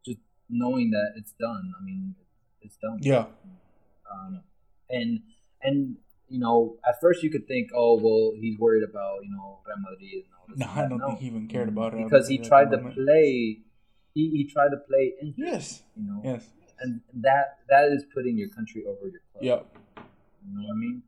just 0.05 0.19
knowing 0.49 0.91
that 0.91 1.13
it's 1.17 1.33
done. 1.33 1.73
I 1.81 1.85
mean, 1.85 2.15
it's 2.61 2.77
done. 2.77 2.99
yeah, 3.01 3.27
Um, 4.11 4.43
and 4.91 5.21
and 5.63 5.97
you 6.29 6.39
know, 6.39 6.77
at 6.87 7.01
first 7.01 7.23
you 7.23 7.31
could 7.31 7.49
think, 7.49 7.71
oh 7.75 7.99
well, 7.99 8.33
he's 8.39 8.59
worried 8.59 8.85
about 8.85 9.25
you 9.25 9.31
know 9.31 9.61
Real 9.67 9.77
Madrid 9.79 10.25
and 10.25 10.33
all 10.39 10.47
this. 10.49 10.59
No, 10.59 10.67
I 10.67 10.89
don't 10.89 11.01
think 11.01 11.21
he 11.21 11.27
even 11.27 11.49
cared 11.49 11.69
about 11.69 11.95
Real 11.95 12.05
because 12.09 12.29
he 12.29 12.39
tried 12.39 12.71
to 12.73 12.79
play. 12.79 13.61
He, 14.15 14.29
he 14.29 14.45
tried 14.45 14.69
to 14.69 14.77
play 14.77 15.15
interest. 15.23 15.39
Yes, 15.39 15.83
You 15.97 16.07
know, 16.07 16.21
yes, 16.23 16.45
and 16.83 17.01
that 17.23 17.59
that 17.69 17.85
is 17.93 18.05
putting 18.15 18.37
your 18.37 18.49
country 18.51 18.85
over 18.87 19.07
your 19.09 19.23
club. 19.33 19.43
yep, 19.43 19.67
You 20.45 20.51
know 20.55 20.63
what 20.67 20.75
I 20.75 20.79
mean? 20.79 21.03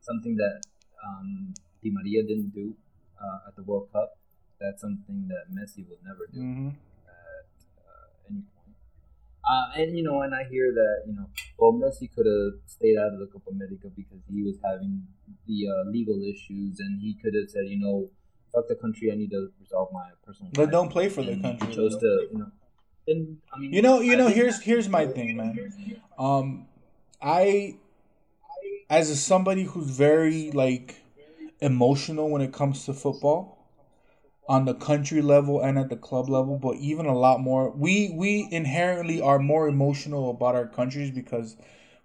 Something 0.00 0.36
that 0.36 0.60
um, 1.06 1.54
Di 1.82 1.90
Maria 1.90 2.22
didn't 2.22 2.50
do 2.54 2.74
uh, 3.20 3.48
at 3.48 3.56
the 3.56 3.62
World 3.62 3.88
Cup. 3.92 4.16
That's 4.60 4.80
something 4.80 5.28
that 5.28 5.48
Messi 5.52 5.88
would 5.88 6.02
never 6.04 6.26
do 6.32 6.40
hmm 6.40 6.68
at 7.08 7.48
uh, 7.80 8.28
any 8.28 8.42
point. 8.52 8.76
Uh, 9.40 9.66
and 9.80 9.96
you 9.96 10.02
know, 10.04 10.20
and 10.20 10.34
I 10.34 10.44
hear 10.44 10.72
that 10.72 10.96
you 11.06 11.14
know, 11.16 11.28
well, 11.58 11.72
Messi 11.72 12.12
could 12.12 12.26
have 12.26 12.60
stayed 12.66 12.98
out 12.98 13.12
of 13.14 13.18
the 13.20 13.26
Copa 13.32 13.50
America 13.50 13.88
because 13.96 14.20
he 14.28 14.42
was 14.42 14.56
having 14.64 15.06
the 15.46 15.58
uh, 15.68 15.84
legal 15.90 16.20
issues, 16.22 16.80
and 16.80 17.00
he 17.00 17.16
could 17.22 17.34
have 17.34 17.48
said, 17.48 17.64
you 17.68 17.80
know, 17.80 18.10
fuck 18.52 18.68
the 18.68 18.74
country, 18.76 19.10
I 19.12 19.16
need 19.16 19.30
to 19.30 19.48
resolve 19.60 19.88
my 19.92 20.10
personal. 20.26 20.52
But 20.54 20.70
don't 20.70 20.90
play 20.90 21.08
for 21.08 21.22
the 21.22 21.36
country, 21.40 21.74
chose 21.74 21.96
to, 21.98 22.28
you 22.30 22.38
know. 22.38 22.52
And 23.06 23.38
I 23.52 23.58
mean, 23.58 23.72
You 23.72 23.82
know, 23.82 24.00
you 24.00 24.14
I 24.14 24.16
know. 24.16 24.28
Here's 24.28 24.60
here's 24.60 24.88
my 24.88 25.06
thing, 25.06 25.36
man. 25.36 25.58
Um, 26.18 26.66
I, 27.22 27.76
as 28.88 29.10
a 29.10 29.16
somebody 29.16 29.64
who's 29.64 29.90
very 29.90 30.50
like 30.50 30.96
emotional 31.60 32.30
when 32.30 32.42
it 32.42 32.52
comes 32.52 32.84
to 32.86 32.94
football, 32.94 33.58
on 34.48 34.64
the 34.64 34.74
country 34.74 35.22
level 35.22 35.60
and 35.60 35.78
at 35.78 35.88
the 35.90 35.96
club 35.96 36.28
level, 36.28 36.58
but 36.58 36.76
even 36.76 37.06
a 37.06 37.16
lot 37.16 37.40
more. 37.40 37.70
We 37.70 38.10
we 38.14 38.48
inherently 38.50 39.20
are 39.20 39.38
more 39.38 39.68
emotional 39.68 40.30
about 40.30 40.54
our 40.56 40.66
countries 40.66 41.10
because 41.12 41.56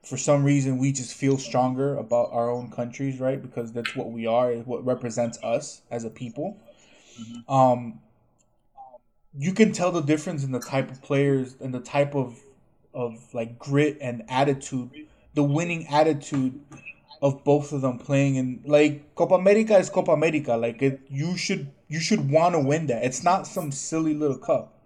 for 0.03 0.17
some 0.17 0.43
reason 0.43 0.77
we 0.77 0.91
just 0.91 1.13
feel 1.15 1.37
stronger 1.39 1.97
about 1.97 2.29
our 2.31 2.49
own 2.49 2.71
countries, 2.71 3.19
right? 3.19 3.41
Because 3.41 3.71
that's 3.73 3.95
what 3.95 4.11
we 4.11 4.27
are, 4.27 4.53
what 4.57 4.85
represents 4.85 5.39
us 5.43 5.81
as 5.91 6.03
a 6.05 6.09
people. 6.11 6.57
Um, 7.47 7.99
you 9.37 9.53
can 9.53 9.71
tell 9.71 9.91
the 9.91 10.01
difference 10.01 10.43
in 10.43 10.51
the 10.51 10.59
type 10.59 10.89
of 10.91 11.01
players 11.01 11.55
and 11.59 11.73
the 11.73 11.79
type 11.79 12.15
of 12.15 12.39
of 12.93 13.33
like 13.33 13.59
grit 13.59 13.97
and 13.99 14.23
attitude, 14.29 14.89
the 15.33 15.43
winning 15.43 15.85
attitude 15.87 16.61
of 17.21 17.43
both 17.43 17.73
of 17.73 17.81
them 17.81 17.97
playing 17.97 18.35
in 18.35 18.61
like 18.65 19.15
Copa 19.15 19.35
America 19.35 19.77
is 19.77 19.89
Copa 19.89 20.11
America. 20.11 20.55
Like 20.55 20.81
it, 20.81 21.01
you 21.09 21.35
should 21.35 21.71
you 21.87 21.99
should 21.99 22.29
want 22.29 22.55
to 22.55 22.59
win 22.59 22.87
that. 22.87 23.03
It's 23.03 23.23
not 23.23 23.45
some 23.45 23.71
silly 23.71 24.13
little 24.13 24.37
cup, 24.37 24.79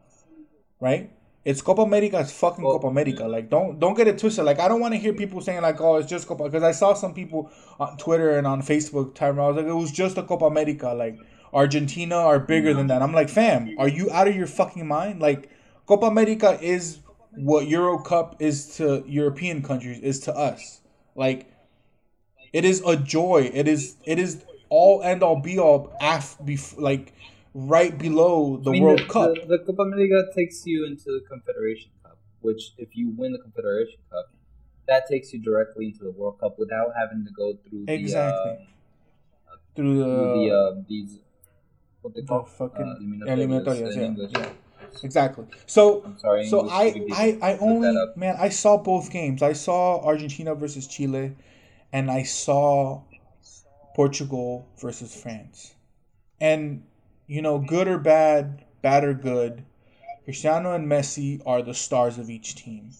right? 0.80 1.12
It's 1.46 1.62
Copa 1.62 1.84
America. 1.84 2.20
It's 2.20 2.32
fucking 2.32 2.64
Copa 2.64 2.88
America. 2.88 3.28
Like 3.28 3.50
don't 3.50 3.80
don't 3.80 3.96
get 3.96 4.08
it 4.08 4.18
twisted. 4.18 4.46
Like 4.46 4.60
I 4.60 4.68
don't 4.68 4.80
want 4.80 4.94
to 4.96 5.00
hear 5.00 5.14
people 5.14 5.42
saying 5.42 5.62
like 5.62 5.80
oh 5.80 5.98
it's 5.98 6.10
just 6.10 6.28
Copa 6.28 6.46
because 6.46 6.64
I 6.64 6.72
saw 6.72 6.94
some 6.94 7.14
people 7.14 7.52
on 7.80 7.98
Twitter 7.98 8.38
and 8.38 8.48
on 8.48 8.62
Facebook 8.62 9.14
time 9.14 9.40
I 9.40 9.48
was 9.48 9.58
like 9.58 9.68
it 9.68 9.74
was 9.74 9.92
just 9.92 10.18
a 10.18 10.24
Copa 10.24 10.46
America. 10.46 10.90
Like 10.94 11.18
Argentina 11.54 12.16
are 12.16 12.40
bigger 12.40 12.74
than 12.74 12.88
that. 12.88 13.02
I'm 13.02 13.14
like 13.14 13.30
fam, 13.30 13.76
are 13.78 13.88
you 13.88 14.10
out 14.12 14.28
of 14.28 14.36
your 14.36 14.48
fucking 14.48 14.88
mind? 14.88 15.22
Like 15.22 15.50
Copa 15.86 16.06
America 16.06 16.58
is 16.62 17.00
what 17.36 17.68
Euro 17.68 18.00
Cup 18.00 18.42
is 18.42 18.76
to 18.78 19.04
European 19.08 19.62
countries 19.62 20.00
is 20.00 20.20
to 20.22 20.34
us. 20.34 20.82
Like 21.16 21.52
it 22.54 22.66
is 22.66 22.82
a 22.86 22.96
joy. 22.96 23.50
It 23.54 23.68
is 23.68 23.98
it 24.06 24.20
is 24.20 24.44
all 24.70 25.02
end 25.04 25.24
all 25.24 25.40
be 25.40 25.58
all 25.60 25.92
af 26.02 26.38
bef- 26.44 26.80
like 26.80 27.14
right 27.54 27.98
below 27.98 28.58
the 28.58 28.70
I 28.70 28.74
mean, 28.74 28.84
World 28.84 29.00
the, 29.00 29.06
Cup. 29.06 29.34
The, 29.36 29.58
the 29.58 29.60
Copa 29.66 29.82
America 29.84 30.24
takes 30.36 30.66
you 30.66 30.86
into 30.86 31.06
the 31.06 31.22
Confederation 31.28 31.92
Cup, 32.04 32.18
which 32.42 32.74
if 32.78 32.96
you 32.96 33.14
win 33.16 33.32
the 33.32 33.40
Confederation 33.40 34.00
Cup, 34.12 34.32
that 34.88 35.08
takes 35.08 35.34
you 35.34 35.40
directly 35.40 35.86
into 35.86 36.04
the 36.04 36.12
World 36.12 36.40
Cup 36.40 36.58
without 36.58 36.92
having 36.98 37.26
to 37.26 37.32
go 37.32 37.58
through 37.68 37.86
the, 37.86 37.94
Exactly. 37.94 38.52
uh, 38.52 39.56
through 39.76 39.98
the, 39.98 40.04
through 40.04 40.46
the 40.46 40.56
uh, 40.56 40.82
these 40.88 41.20
what 42.02 42.14
they 42.14 42.22
the 42.22 42.28
call 42.28 42.46
fucking 42.46 43.22
uh, 43.28 43.32
eliminatorias, 43.32 43.96
in 43.96 44.16
yeah, 44.16 44.28
yeah. 44.32 44.50
exactly. 45.04 45.46
So 45.66 46.14
sorry. 46.18 46.48
so 46.48 46.70
I 46.70 47.06
I 47.12 47.38
I 47.42 47.58
only 47.58 47.94
man 48.16 48.36
I 48.40 48.50
saw 48.50 48.78
both 48.78 49.12
games. 49.12 49.42
I 49.42 49.54
saw 49.54 50.04
Argentina 50.04 50.56
versus 50.56 50.88
Chile, 50.88 51.36
and 51.92 52.10
I 52.10 52.24
saw 52.24 53.02
Portugal 53.96 54.68
versus 54.80 55.14
France. 55.14 55.76
And 56.40 56.84
you 57.28 57.42
know, 57.42 57.60
good 57.60 57.88
or 57.88 58.00
bad, 58.00 58.66
bad 58.82 59.04
or 59.04 59.14
good, 59.14 59.64
Cristiano 60.24 60.74
and 60.74 60.88
Messi 60.88 61.42
are 61.46 61.62
the 61.62 61.74
stars 61.74 62.18
of 62.18 62.30
each 62.30 62.56
team. 62.56 62.92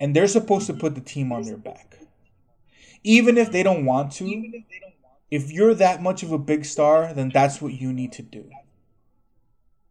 And 0.00 0.14
they're 0.14 0.28
supposed 0.28 0.66
to 0.66 0.74
put 0.74 0.94
the 0.94 1.00
team 1.00 1.32
on 1.32 1.42
their 1.42 1.56
back. 1.56 1.98
Even 3.04 3.38
if 3.38 3.52
they 3.52 3.62
don't 3.62 3.84
want 3.84 4.12
to, 4.12 4.24
if 5.30 5.50
you're 5.52 5.74
that 5.74 6.02
much 6.02 6.22
of 6.22 6.32
a 6.32 6.38
big 6.38 6.64
star, 6.64 7.12
then 7.12 7.30
that's 7.32 7.60
what 7.60 7.72
you 7.72 7.92
need 7.92 8.12
to 8.12 8.22
do. 8.22 8.50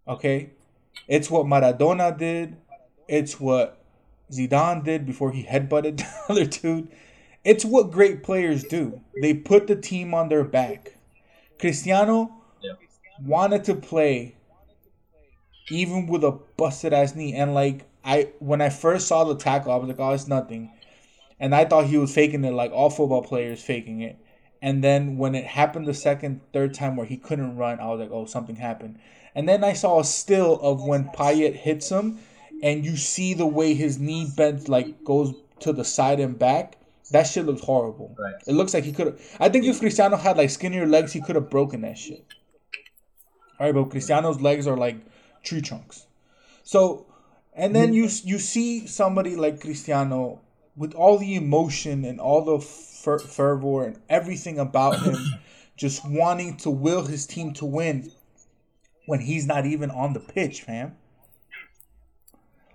Okay? 0.08 0.52
It's 1.08 1.30
what 1.30 1.46
Maradona 1.46 2.18
did. 2.18 2.58
It's 3.08 3.40
what 3.40 3.84
Zidane 4.32 4.84
did 4.84 5.06
before 5.06 5.32
he 5.32 5.44
headbutted 5.44 5.98
the 5.98 6.08
other 6.30 6.46
dude. 6.46 6.90
It's 7.44 7.66
what 7.66 7.92
great 7.92 8.24
players 8.24 8.64
do. 8.64 9.02
They 9.22 9.34
put 9.34 9.68
the 9.68 9.76
team 9.76 10.14
on 10.14 10.30
their 10.30 10.44
back. 10.44 10.96
Cristiano 11.60 12.32
Yeah. 12.62 12.74
wanted 13.22 13.66
to 13.66 13.76
play 13.76 14.36
even 15.70 16.08
with 16.08 16.24
a 16.24 16.32
busted 16.32 16.94
ass 16.94 17.16
knee. 17.16 17.34
And 17.34 17.54
like 17.54 17.86
I, 18.04 18.30
when 18.40 18.62
I 18.62 18.70
first 18.70 19.08
saw 19.08 19.24
the 19.24 19.36
tackle, 19.36 19.72
I 19.72 19.76
was 19.78 19.88
like, 19.88 20.00
oh, 20.00 20.12
it's 20.12 20.28
nothing. 20.28 20.72
And 21.40 21.54
I 21.54 21.66
thought 21.66 21.86
he 21.88 21.98
was 21.98 22.14
faking 22.14 22.44
it, 22.46 22.52
like 22.52 22.72
all 22.72 22.90
football 22.90 23.24
players 23.24 23.62
faking 23.62 24.02
it. 24.02 24.18
And 24.64 24.81
then 24.81 25.18
when 25.18 25.35
it 25.35 25.44
happened 25.44 25.88
the 25.88 25.94
second, 25.94 26.40
third 26.53 26.73
time 26.73 26.95
where 26.95 27.06
he 27.06 27.18
couldn't 27.18 27.57
run, 27.57 27.81
I 27.81 27.88
was 27.88 27.99
like, 27.99 28.11
oh, 28.11 28.23
something 28.23 28.56
happened. 28.56 28.98
And 29.35 29.48
then 29.48 29.61
I 29.61 29.73
saw 29.73 29.99
a 29.99 30.06
still 30.06 30.57
of 30.61 30.81
when 30.81 31.10
Payet 31.10 31.53
hits 31.53 31.90
him, 31.90 32.19
and 32.64 32.85
you 32.85 32.95
see 32.95 33.34
the 33.34 33.45
way 33.45 33.73
his 33.73 33.99
knee 33.99 34.26
bends, 34.38 34.69
like 34.69 35.03
goes 35.03 35.34
to 35.60 35.73
the 35.73 35.84
side 35.84 36.22
and 36.22 36.40
back. 36.40 36.77
That 37.11 37.23
shit 37.23 37.45
looks 37.45 37.61
horrible. 37.61 38.15
Right. 38.18 38.35
It 38.48 38.53
looks 38.53 38.73
like 38.73 38.85
he 38.85 38.94
could 38.94 39.07
have. 39.07 39.38
I 39.38 39.49
think 39.49 39.65
if 39.65 39.80
Cristiano 39.80 40.15
had 40.15 40.38
like 40.38 40.49
skinnier 40.49 40.88
legs, 40.88 41.11
he 41.11 41.19
could 41.19 41.35
have 41.35 41.49
broken 41.49 41.81
that 41.81 41.98
shit. 41.98 42.26
All 43.60 43.65
right, 43.65 43.76
but 43.76 43.91
Cristiano's 43.91 44.40
legs 44.40 44.65
are 44.65 44.77
like 44.77 44.95
tree 45.44 45.61
trunks. 45.61 46.07
So, 46.64 47.06
and 47.53 47.76
then 47.76 47.94
you 47.94 48.07
you 48.23 48.40
see 48.40 48.88
somebody 48.88 49.35
like 49.35 49.60
Cristiano 49.60 50.40
with 50.77 50.94
all 50.94 51.18
the 51.18 51.35
emotion 51.35 52.06
and 52.06 52.22
all 52.22 52.45
the 52.45 52.65
fer- 53.04 53.20
fervor 53.20 53.86
and 53.86 54.00
everything 54.10 54.60
about 54.60 55.00
him, 55.02 55.16
just 55.78 56.08
wanting 56.08 56.58
to 56.58 56.70
will 56.70 57.04
his 57.04 57.26
team 57.26 57.54
to 57.54 57.66
win 57.66 58.12
when 59.06 59.20
he's 59.20 59.46
not 59.46 59.66
even 59.66 59.92
on 59.92 60.14
the 60.14 60.20
pitch, 60.20 60.62
fam. 60.62 60.96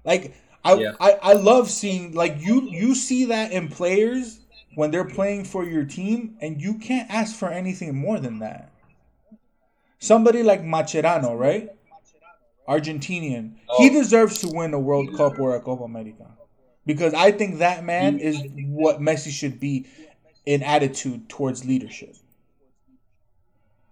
Like 0.05 0.35
I, 0.65 0.75
Yeah. 0.75 0.93
I 1.01 1.13
I 1.23 1.33
love 1.35 1.71
seeing 1.71 2.13
like 2.13 2.37
you 2.41 2.63
you 2.71 2.95
see 2.95 3.27
that 3.27 3.53
in 3.53 3.69
players 3.69 4.41
when 4.75 4.91
they're 4.91 5.05
playing 5.05 5.45
for 5.45 5.65
your 5.65 5.85
team 5.85 6.37
and 6.41 6.61
you 6.61 6.75
can't 6.75 7.11
ask 7.11 7.35
for 7.35 7.49
anything 7.49 7.97
more 7.97 8.19
than 8.21 8.39
that. 8.41 8.71
Somebody 9.99 10.43
like 10.43 10.63
Mascherano, 10.63 11.37
right? 11.39 11.71
Argentinian. 12.69 13.55
He 13.79 13.89
Oh. 13.89 13.93
deserves 13.93 14.41
to 14.41 14.49
win 14.49 14.75
a 14.75 14.79
World 14.79 15.17
Cup 15.17 15.39
or 15.39 15.57
a 15.57 15.61
Copa 15.61 15.85
America. 15.85 16.27
Because 16.87 17.13
I 17.15 17.33
think 17.33 17.59
that 17.59 17.85
man 17.85 18.19
is 18.19 18.41
what 18.69 19.01
Messi 19.01 19.31
should 19.31 19.59
be 19.59 19.87
in 20.49 20.63
attitude 20.63 21.29
towards 21.29 21.67
leadership. 21.67 22.17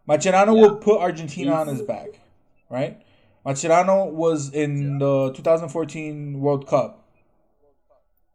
Mascherano 0.09 0.55
Yeah. 0.57 0.62
will 0.62 0.77
put 0.77 0.99
Argentina 1.03 1.53
on 1.53 1.69
his 1.69 1.83
back, 1.83 2.19
right? 2.70 3.03
Mascherano 3.45 4.11
was 4.11 4.55
in 4.55 4.99
the 4.99 5.33
2014 5.35 6.41
World 6.41 6.66
Cup. 6.66 7.05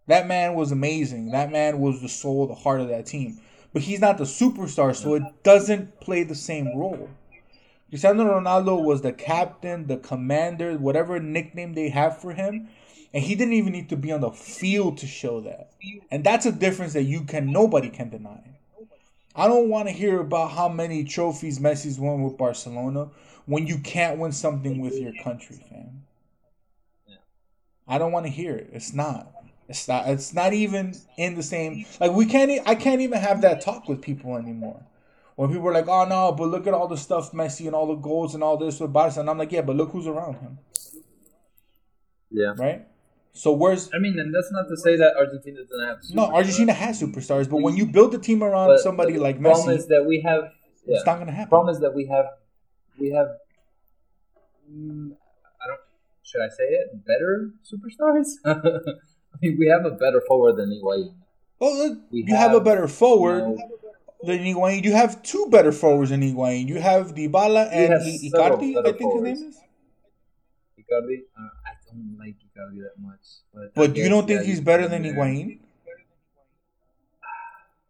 That 0.06 0.28
man 0.28 0.54
was 0.54 0.72
amazing. 0.72 1.32
That 1.32 1.52
man 1.52 1.80
was 1.80 2.00
the 2.02 2.10
soul, 2.10 2.46
the 2.46 2.54
heart 2.54 2.80
of 2.80 2.90
that 2.90 3.08
team. 3.08 3.40
But 3.74 3.82
he's 3.82 4.00
not 4.00 4.20
the 4.20 4.26
superstar, 4.26 4.96
so 4.96 5.16
it 5.16 5.24
doesn't 5.42 6.00
play 6.00 6.22
the 6.22 6.36
same 6.36 6.78
role. 6.78 7.10
Cristiano 7.90 8.40
Ronaldo 8.40 8.84
was 8.84 9.02
the 9.02 9.14
captain, 9.14 9.88
the 9.88 9.98
commander, 9.98 10.78
whatever 10.78 11.20
nickname 11.20 11.74
they 11.74 11.90
have 11.90 12.20
for 12.22 12.34
him, 12.34 12.70
and 13.14 13.24
he 13.24 13.36
didn't 13.36 13.54
even 13.54 13.74
need 13.74 13.90
to 13.90 13.98
be 13.98 14.12
on 14.12 14.22
the 14.22 14.32
field 14.32 14.98
to 15.00 15.08
show 15.08 15.42
that. 15.42 15.72
And 16.10 16.24
that's 16.24 16.46
a 16.46 16.52
difference 16.52 16.94
that 16.94 17.04
you 17.04 17.24
can 17.24 17.52
nobody 17.52 17.90
can 17.90 18.10
deny. 18.10 18.42
I 19.36 19.48
don't 19.48 19.70
want 19.70 19.88
to 19.88 19.94
hear 19.94 20.20
about 20.20 20.52
how 20.52 20.68
many 20.68 21.04
trophies 21.04 21.60
Messi's 21.60 22.00
won 22.00 22.24
with 22.24 22.38
Barcelona 22.38 23.10
when 23.46 23.66
you 23.68 23.80
can't 23.80 24.20
win 24.20 24.32
something 24.32 24.80
with 24.82 24.94
your 25.00 25.14
country, 25.24 25.58
fam. 25.70 26.04
I 27.88 27.98
don't 27.98 28.12
want 28.12 28.26
to 28.26 28.32
hear 28.32 28.56
it. 28.56 28.70
It's 28.74 28.94
not. 28.94 29.34
It's 29.68 29.88
not. 29.88 30.08
It's 30.10 30.34
not 30.34 30.54
even 30.54 30.96
in 31.18 31.36
the 31.36 31.44
same. 31.44 31.86
Like 32.00 32.12
we 32.12 32.26
can't. 32.26 32.52
e- 32.52 32.62
I 32.66 32.76
can't 32.76 33.02
even 33.02 33.20
have 33.20 33.42
that 33.42 33.62
talk 33.62 33.88
with 33.88 34.02
people 34.02 34.36
anymore. 34.38 34.86
When 35.36 35.50
people 35.50 35.68
are 35.70 35.74
like, 35.74 35.88
"Oh 35.88 36.06
no," 36.06 36.34
but 36.34 36.50
look 36.50 36.68
at 36.68 36.74
all 36.74 36.88
the 36.88 36.98
stuff 36.98 37.32
Messi 37.32 37.66
and 37.68 37.76
all 37.76 37.88
the 37.88 37.96
goals 37.96 38.36
and 38.36 38.44
all 38.44 38.58
this 38.58 38.80
with 38.80 38.94
Barca, 38.94 39.20
and 39.22 39.30
I'm 39.30 39.38
like, 39.38 39.52
"Yeah, 39.52 39.62
but 39.62 39.76
look 39.78 39.92
who's 39.92 40.08
around 40.08 40.36
him, 40.36 40.58
Yeah. 42.30 42.54
right?" 42.58 42.86
So 43.34 43.54
where's 43.54 43.90
I 43.94 44.00
mean, 44.00 44.20
and 44.20 44.34
that's 44.36 44.52
not 44.52 44.68
to 44.68 44.76
say 44.78 44.98
that 44.98 45.16
Argentina 45.18 45.60
doesn't 45.64 45.88
have. 45.88 45.98
no. 46.14 46.26
Argentina 46.34 46.74
has 46.74 47.02
superstars, 47.02 47.50
but 47.50 47.58
when 47.62 47.76
you 47.78 47.86
build 47.86 48.14
a 48.14 48.18
team 48.18 48.44
around 48.44 48.68
But 48.68 48.80
somebody 48.82 49.18
like 49.18 49.40
problem 49.42 49.70
Messi, 49.70 49.78
is 49.78 49.88
that 49.88 50.06
we 50.06 50.22
have. 50.22 50.52
Yeah. 50.86 50.98
it's 50.98 51.06
not 51.06 51.20
gonna 51.20 51.32
happen. 51.32 51.50
problem 51.50 51.74
is 51.74 51.80
that 51.82 51.94
we 51.96 52.08
have, 52.08 52.26
we 53.00 53.12
have. 53.12 53.28
Mm, 54.70 55.12
I 55.62 55.68
don't. 55.68 55.80
Should 56.24 56.42
I 56.42 56.50
say 56.50 56.64
it? 56.64 57.06
Better 57.06 57.52
superstars. 57.64 58.28
I 58.46 59.38
mean, 59.42 59.56
we 59.58 59.68
have 59.68 59.86
a 59.86 59.92
better 59.92 60.22
forward 60.28 60.58
than 60.58 60.70
Higuain. 60.70 61.14
Well, 61.60 61.78
look, 61.78 62.00
We 62.12 62.26
you 62.28 62.36
have, 62.36 62.54
a 62.54 62.60
better 62.60 62.88
forward 62.88 63.38
you 63.48 63.56
know- 63.56 63.70
than 64.24 64.40
Higuain. 64.40 64.84
You 64.84 64.94
have 64.94 65.24
two 65.24 65.48
better 65.50 65.72
forwards 65.72 66.10
than 66.10 66.22
Higuain. 66.22 66.68
You 66.68 66.80
have 66.82 67.16
Dybala 67.16 67.70
and 67.72 67.94
have 67.94 68.02
I- 68.02 68.20
Icardi. 68.28 68.78
I 68.78 68.84
think 68.84 69.00
forwards. 69.00 69.30
his 69.30 69.40
name 69.42 69.50
is. 69.50 69.60
Icardi. 70.80 71.18
Uh, 71.38 71.50
don't 71.94 72.18
like 72.18 72.36
Icardi 72.46 72.80
that 72.88 72.98
much. 73.00 73.26
But, 73.54 73.74
But 73.76 73.96
you 73.98 74.10
don't 74.10 74.28
think 74.28 74.42
yeah, 74.42 74.48
he's 74.48 74.62
better 74.62 74.88
than 74.88 75.04
there. 75.04 75.14
Higuain? 75.14 75.60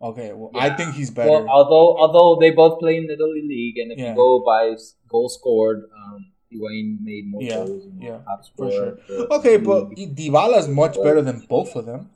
Okay, 0.02 0.34
well, 0.34 0.49
Yeah. 0.56 0.61
I 0.64 0.76
think 0.76 0.95
he's 0.95 1.11
better. 1.11 1.30
Well, 1.30 1.48
although 1.48 1.95
although 1.98 2.40
they 2.40 2.52
both 2.52 2.80
play 2.80 2.98
in 2.98 3.06
the 3.07 3.14
Italy 3.14 3.44
league, 3.48 3.78
and 3.78 3.91
if 3.91 3.99
Yeah. 3.99 4.10
you 4.11 4.15
go 4.15 4.44
by 4.44 4.69
s- 4.69 4.95
goal 5.07 5.30
scored, 5.30 5.84
um, 5.95 6.32
Higuain 6.52 6.98
made 7.02 7.28
more 7.30 7.41
Yeah, 7.44 7.57
goals. 7.65 7.86
You 7.86 7.91
know, 7.94 8.06
yeah, 8.07 8.18
top 8.26 8.40
for 8.40 8.72
scorer 8.72 8.72
sure. 8.72 8.88
of 8.88 9.30
the 9.30 9.34
Okay, 9.36 9.57
but 9.57 9.90
league. 9.90 10.19
is 10.60 10.68
much 10.68 10.95
better 10.95 11.22
than 11.22 11.41
both 11.48 11.76
of 11.76 11.86
them. 11.86 12.10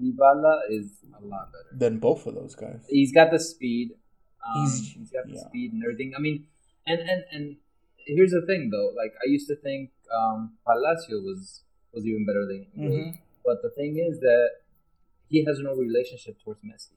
Dybala 0.00 0.60
is 0.70 1.02
a 1.18 1.24
lot 1.24 1.50
better. 1.52 1.76
Than 1.76 1.98
both 1.98 2.24
of 2.28 2.34
those 2.36 2.54
guys. 2.54 2.86
He's 2.88 3.10
got 3.12 3.32
the 3.32 3.40
speed. 3.40 3.90
Um, 4.46 4.62
He's- 4.62 4.92
he's 4.96 5.10
got 5.10 5.26
the 5.26 5.34
yeah. 5.34 5.48
speed 5.48 5.72
and 5.72 5.82
everything. 5.82 6.14
I 6.16 6.20
mean, 6.20 6.46
and 6.86 7.00
and 7.00 7.24
and 7.32 7.56
here's 8.08 8.32
the 8.32 8.44
thing 8.46 8.70
though. 8.70 8.90
Like 8.96 9.12
I 9.24 9.28
used 9.28 9.48
to 9.48 9.56
think 9.56 9.90
um, 10.12 10.56
Palacio 10.66 11.20
was 11.20 11.62
was 11.92 12.04
even 12.06 12.26
better 12.26 12.44
than. 12.46 12.66
Mhm. 12.76 13.18
but 13.44 13.62
the 13.62 13.70
thing 13.70 13.96
is 13.98 14.20
that 14.20 14.48
he 15.28 15.44
has 15.44 15.58
no 15.60 15.74
relationship 15.74 16.36
towards 16.42 16.60
Messi, 16.62 16.96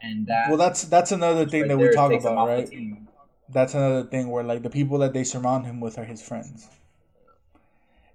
and 0.00 0.26
that 0.26 0.48
Well, 0.48 0.58
that's 0.58 0.84
that's 0.84 1.12
another 1.12 1.46
thing 1.46 1.62
right 1.62 1.68
that 1.68 1.78
we 1.78 1.88
talk 1.90 2.12
about, 2.12 2.46
right? 2.46 2.68
That's 3.48 3.74
another 3.74 4.04
thing 4.08 4.30
where 4.30 4.44
like 4.44 4.62
the 4.62 4.70
people 4.70 4.98
that 4.98 5.12
they 5.12 5.24
surround 5.24 5.66
him 5.66 5.80
with 5.80 5.98
are 5.98 6.04
his 6.04 6.22
friends, 6.22 6.68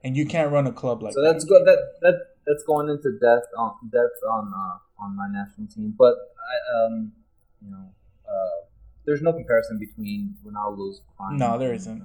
and 0.04 0.16
you 0.18 0.26
can't 0.26 0.52
run 0.52 0.68
a 0.68 0.72
club 0.74 1.04
like 1.04 1.14
So 1.14 1.22
that. 1.22 1.34
that's 1.34 1.46
good. 1.46 1.66
That 1.66 1.80
that 2.02 2.16
that's 2.46 2.64
going 2.64 2.90
into 2.90 3.12
depth 3.20 3.48
on 3.58 3.72
depth 3.92 4.20
on 4.30 4.52
uh, 4.54 5.04
on 5.04 5.16
my 5.16 5.28
national 5.32 5.68
team. 5.68 5.94
But 5.98 6.16
I 6.16 6.56
um 6.86 7.12
you 7.62 7.72
know 7.72 7.86
uh, 8.28 8.67
there's 9.08 9.22
no 9.24 9.34
comparison 9.34 9.80
between 9.80 10.36
Ronaldo's. 10.46 11.02
No, 11.32 11.58
there 11.58 11.74
isn't. 11.74 12.04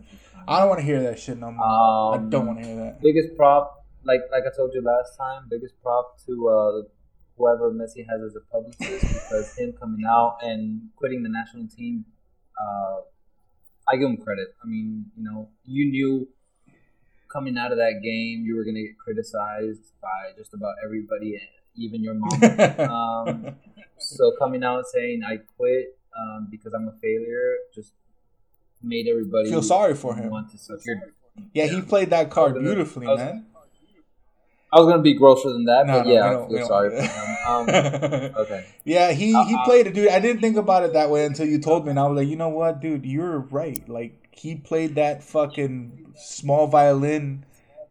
I 0.48 0.60
don't 0.60 0.68
want 0.68 0.80
to 0.80 0.86
hear 0.86 1.02
that 1.02 1.18
shit 1.18 1.36
no 1.38 1.50
more. 1.50 1.66
I 1.66 2.16
Um, 2.16 2.30
don't 2.30 2.46
want 2.46 2.60
to 2.60 2.66
hear 2.66 2.76
that. 2.76 3.02
Biggest 3.02 3.36
prop, 3.36 3.84
like 4.04 4.20
like 4.30 4.44
I 4.50 4.56
told 4.56 4.72
you 4.72 4.80
last 4.82 5.16
time, 5.18 5.46
biggest 5.50 5.74
prop 5.82 6.16
to 6.26 6.32
uh, 6.48 6.82
whoever 7.36 7.72
Messi 7.72 8.06
has 8.08 8.20
as 8.22 8.36
a 8.36 8.40
publicist 8.52 9.02
because 9.14 9.54
him 9.58 9.72
coming 9.78 10.06
out 10.08 10.38
and 10.42 10.88
quitting 10.96 11.22
the 11.22 11.28
national 11.28 11.66
team, 11.68 12.04
uh, 12.60 13.00
I 13.88 13.96
give 13.96 14.08
him 14.08 14.16
credit. 14.16 14.54
I 14.62 14.66
mean, 14.66 15.06
you 15.16 15.24
know, 15.24 15.48
you 15.64 15.90
knew 15.90 16.28
coming 17.32 17.56
out 17.58 17.72
of 17.72 17.78
that 17.78 18.00
game 18.02 18.44
you 18.44 18.54
were 18.56 18.64
gonna 18.64 18.82
get 18.82 18.96
criticized 18.98 19.92
by 20.00 20.30
just 20.36 20.54
about 20.54 20.74
everybody, 20.84 21.40
even 21.76 22.02
your 22.02 22.14
mom. 22.14 22.38
um, 22.90 23.56
so 23.98 24.32
coming 24.38 24.62
out 24.62 24.84
saying 24.86 25.22
I 25.26 25.38
quit 25.56 25.98
um, 26.18 26.48
because 26.50 26.72
I'm 26.74 26.88
a 26.88 26.92
failure 27.00 27.56
just 27.74 27.92
made 28.82 29.06
everybody 29.08 29.48
Feel 29.50 29.62
sorry 29.62 29.94
for 29.94 30.14
him. 30.14 30.30
Want 30.30 30.50
to 30.50 30.58
suck 30.58 30.84
your 30.84 30.96
Yeah, 31.54 31.66
he 31.66 31.80
played 31.82 32.10
that 32.10 32.30
card 32.30 32.54
gonna- 32.54 32.64
beautifully, 32.66 33.06
I 33.06 33.10
was- 33.10 33.18
man. 33.20 33.46
I 34.74 34.80
was 34.80 34.88
gonna 34.88 35.02
be 35.02 35.12
grosser 35.12 35.52
than 35.52 35.66
that, 35.66 35.86
No, 35.86 35.98
but 35.98 36.06
no, 36.06 36.12
yeah, 36.14 36.26
I 36.44 36.48
feel 36.48 36.66
sorry 36.66 36.90
for 36.96 37.02
him. 37.02 37.36
Um, 37.46 37.68
okay, 38.42 38.64
Yeah, 38.84 39.12
he 39.12 39.26
he 39.26 39.34
Uh-uh. 39.34 39.64
played 39.66 39.86
it, 39.86 39.92
dude. 39.94 40.08
I 40.08 40.18
didn't 40.18 40.40
think 40.40 40.56
about 40.56 40.82
it 40.82 40.94
that 40.94 41.10
way 41.10 41.26
until 41.26 41.46
you 41.46 41.58
told 41.58 41.84
me, 41.84 41.90
and 41.90 42.00
I 42.00 42.06
was 42.06 42.16
like, 42.16 42.28
you 42.28 42.36
know 42.36 42.48
what, 42.48 42.80
dude, 42.80 43.04
you're 43.04 43.40
right. 43.40 43.86
Like 43.86 44.28
he 44.32 44.54
played 44.56 44.94
that 44.94 45.22
fucking 45.22 46.14
small 46.16 46.68
violin 46.68 47.44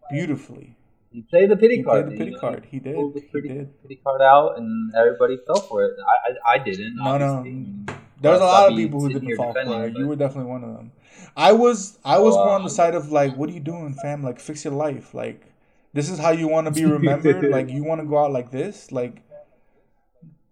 beautifully. 0.09 0.75
he 1.11 1.21
played 1.21 1.51
the 1.51 1.55
pity 1.57 1.77
He 1.77 1.83
card. 1.83 2.05
played 2.07 2.13
the 2.13 2.17
pity 2.17 2.31
you 2.31 2.35
know, 2.37 2.41
card. 2.41 2.65
He 2.71 2.79
did. 2.79 2.95
pulled 2.95 3.13
the 3.13 3.19
He 3.21 3.27
pity, 3.27 3.47
did. 3.49 3.81
pity 3.83 3.95
card 4.03 4.21
out, 4.23 4.57
and 4.57 4.91
everybody 4.95 5.37
fell 5.45 5.61
for 5.61 5.83
it. 5.85 5.93
I 6.13 6.31
I, 6.31 6.53
I 6.55 6.57
didn't. 6.63 6.95
No, 6.95 7.17
no. 7.19 7.33
obviously. 7.37 7.85
There 7.85 8.00
was 8.29 8.41
a 8.41 8.45
lot 8.45 8.71
of 8.71 8.77
people 8.77 9.01
who 9.01 9.09
didn't 9.09 9.35
fall 9.35 9.53
for 9.53 9.85
it. 9.85 9.97
You 9.97 10.07
were 10.07 10.15
definitely 10.15 10.49
one 10.51 10.63
of 10.63 10.73
them. 10.75 10.91
I 11.35 11.53
was 11.53 11.97
I 12.03 12.19
was 12.19 12.35
more 12.35 12.49
on 12.49 12.61
the 12.61 12.65
um, 12.65 12.69
side 12.69 12.95
of 12.95 13.11
like, 13.11 13.35
what 13.35 13.49
are 13.49 13.53
you 13.53 13.59
doing, 13.59 13.93
fam? 13.93 14.23
Like, 14.23 14.39
fix 14.39 14.63
your 14.65 14.73
life. 14.73 15.13
Like, 15.13 15.45
this 15.93 16.09
is 16.09 16.19
how 16.19 16.31
you 16.31 16.47
want 16.47 16.67
to 16.67 16.71
be 16.71 16.85
remembered. 16.85 17.49
like, 17.49 17.69
you 17.77 17.83
want 17.83 18.01
to 18.01 18.07
go 18.07 18.17
out 18.17 18.31
like 18.31 18.51
this. 18.51 18.91
Like, 18.91 19.21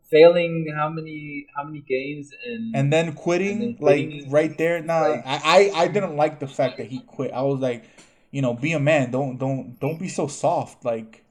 failing 0.10 0.74
how 0.76 0.90
many 0.90 1.48
how 1.56 1.64
many 1.64 1.82
games 1.82 2.32
and 2.46 2.76
and 2.76 2.94
then 2.94 3.14
quitting, 3.14 3.52
And 3.52 3.62
then 3.62 3.78
like 3.80 4.08
quitting, 4.10 4.32
right 4.32 4.58
there. 4.58 4.82
Nah, 4.82 5.02
like- 5.02 5.24
I, 5.26 5.40
I 5.44 5.82
I 5.84 5.88
didn't 5.88 6.16
like 6.16 6.40
the 6.40 6.48
fact 6.48 6.78
that 6.78 6.88
he 6.88 7.00
quit. 7.02 7.32
I 7.32 7.42
was 7.42 7.60
like, 7.60 7.84
you 8.32 8.42
know, 8.42 8.54
be 8.54 8.74
a 8.74 8.80
man. 8.80 9.12
Don't 9.12 9.38
don't 9.38 9.80
don't 9.80 10.00
be 10.00 10.08
so 10.08 10.28
soft. 10.28 10.86
Like, 10.86 11.24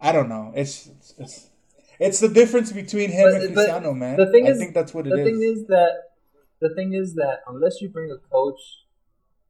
I 0.00 0.12
don't 0.12 0.28
know. 0.28 0.52
It's 0.54 0.86
it's 0.86 1.14
it's, 1.18 1.50
it's 2.00 2.20
the 2.20 2.28
difference 2.28 2.72
between 2.72 3.10
him 3.10 3.30
But- 3.32 3.42
and 3.42 3.54
Cristiano, 3.54 3.92
man. 3.94 4.16
the 4.16 4.30
thing 4.30 4.46
I 4.46 4.50
is- 4.50 4.58
think 4.58 4.74
that's 4.74 4.92
what 4.94 5.06
it 5.06 5.10
the 5.10 5.20
is. 5.20 5.26
thing 5.26 5.42
is 5.42 5.66
that 5.66 5.92
the 6.60 6.74
thing 6.74 6.92
is 6.94 7.14
that 7.14 7.40
unless 7.46 7.80
you 7.80 7.88
bring 7.88 8.10
a 8.10 8.16
coach 8.30 8.60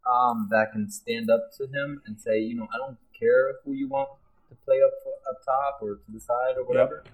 um, 0.06 0.48
that 0.50 0.72
can 0.72 0.90
stand 0.90 1.30
up 1.30 1.50
to 1.56 1.64
him 1.66 2.02
and 2.06 2.20
say, 2.20 2.38
you 2.40 2.54
know, 2.54 2.68
I 2.74 2.76
don't 2.78 2.98
care 3.18 3.54
who 3.64 3.72
you 3.72 3.88
want 3.88 4.08
to 4.50 4.54
play 4.64 4.80
up 4.84 4.92
up 5.30 5.42
top 5.44 5.78
or 5.80 5.94
to 5.96 6.12
the 6.12 6.20
side 6.20 6.56
or 6.58 6.64
whatever. 6.64 7.04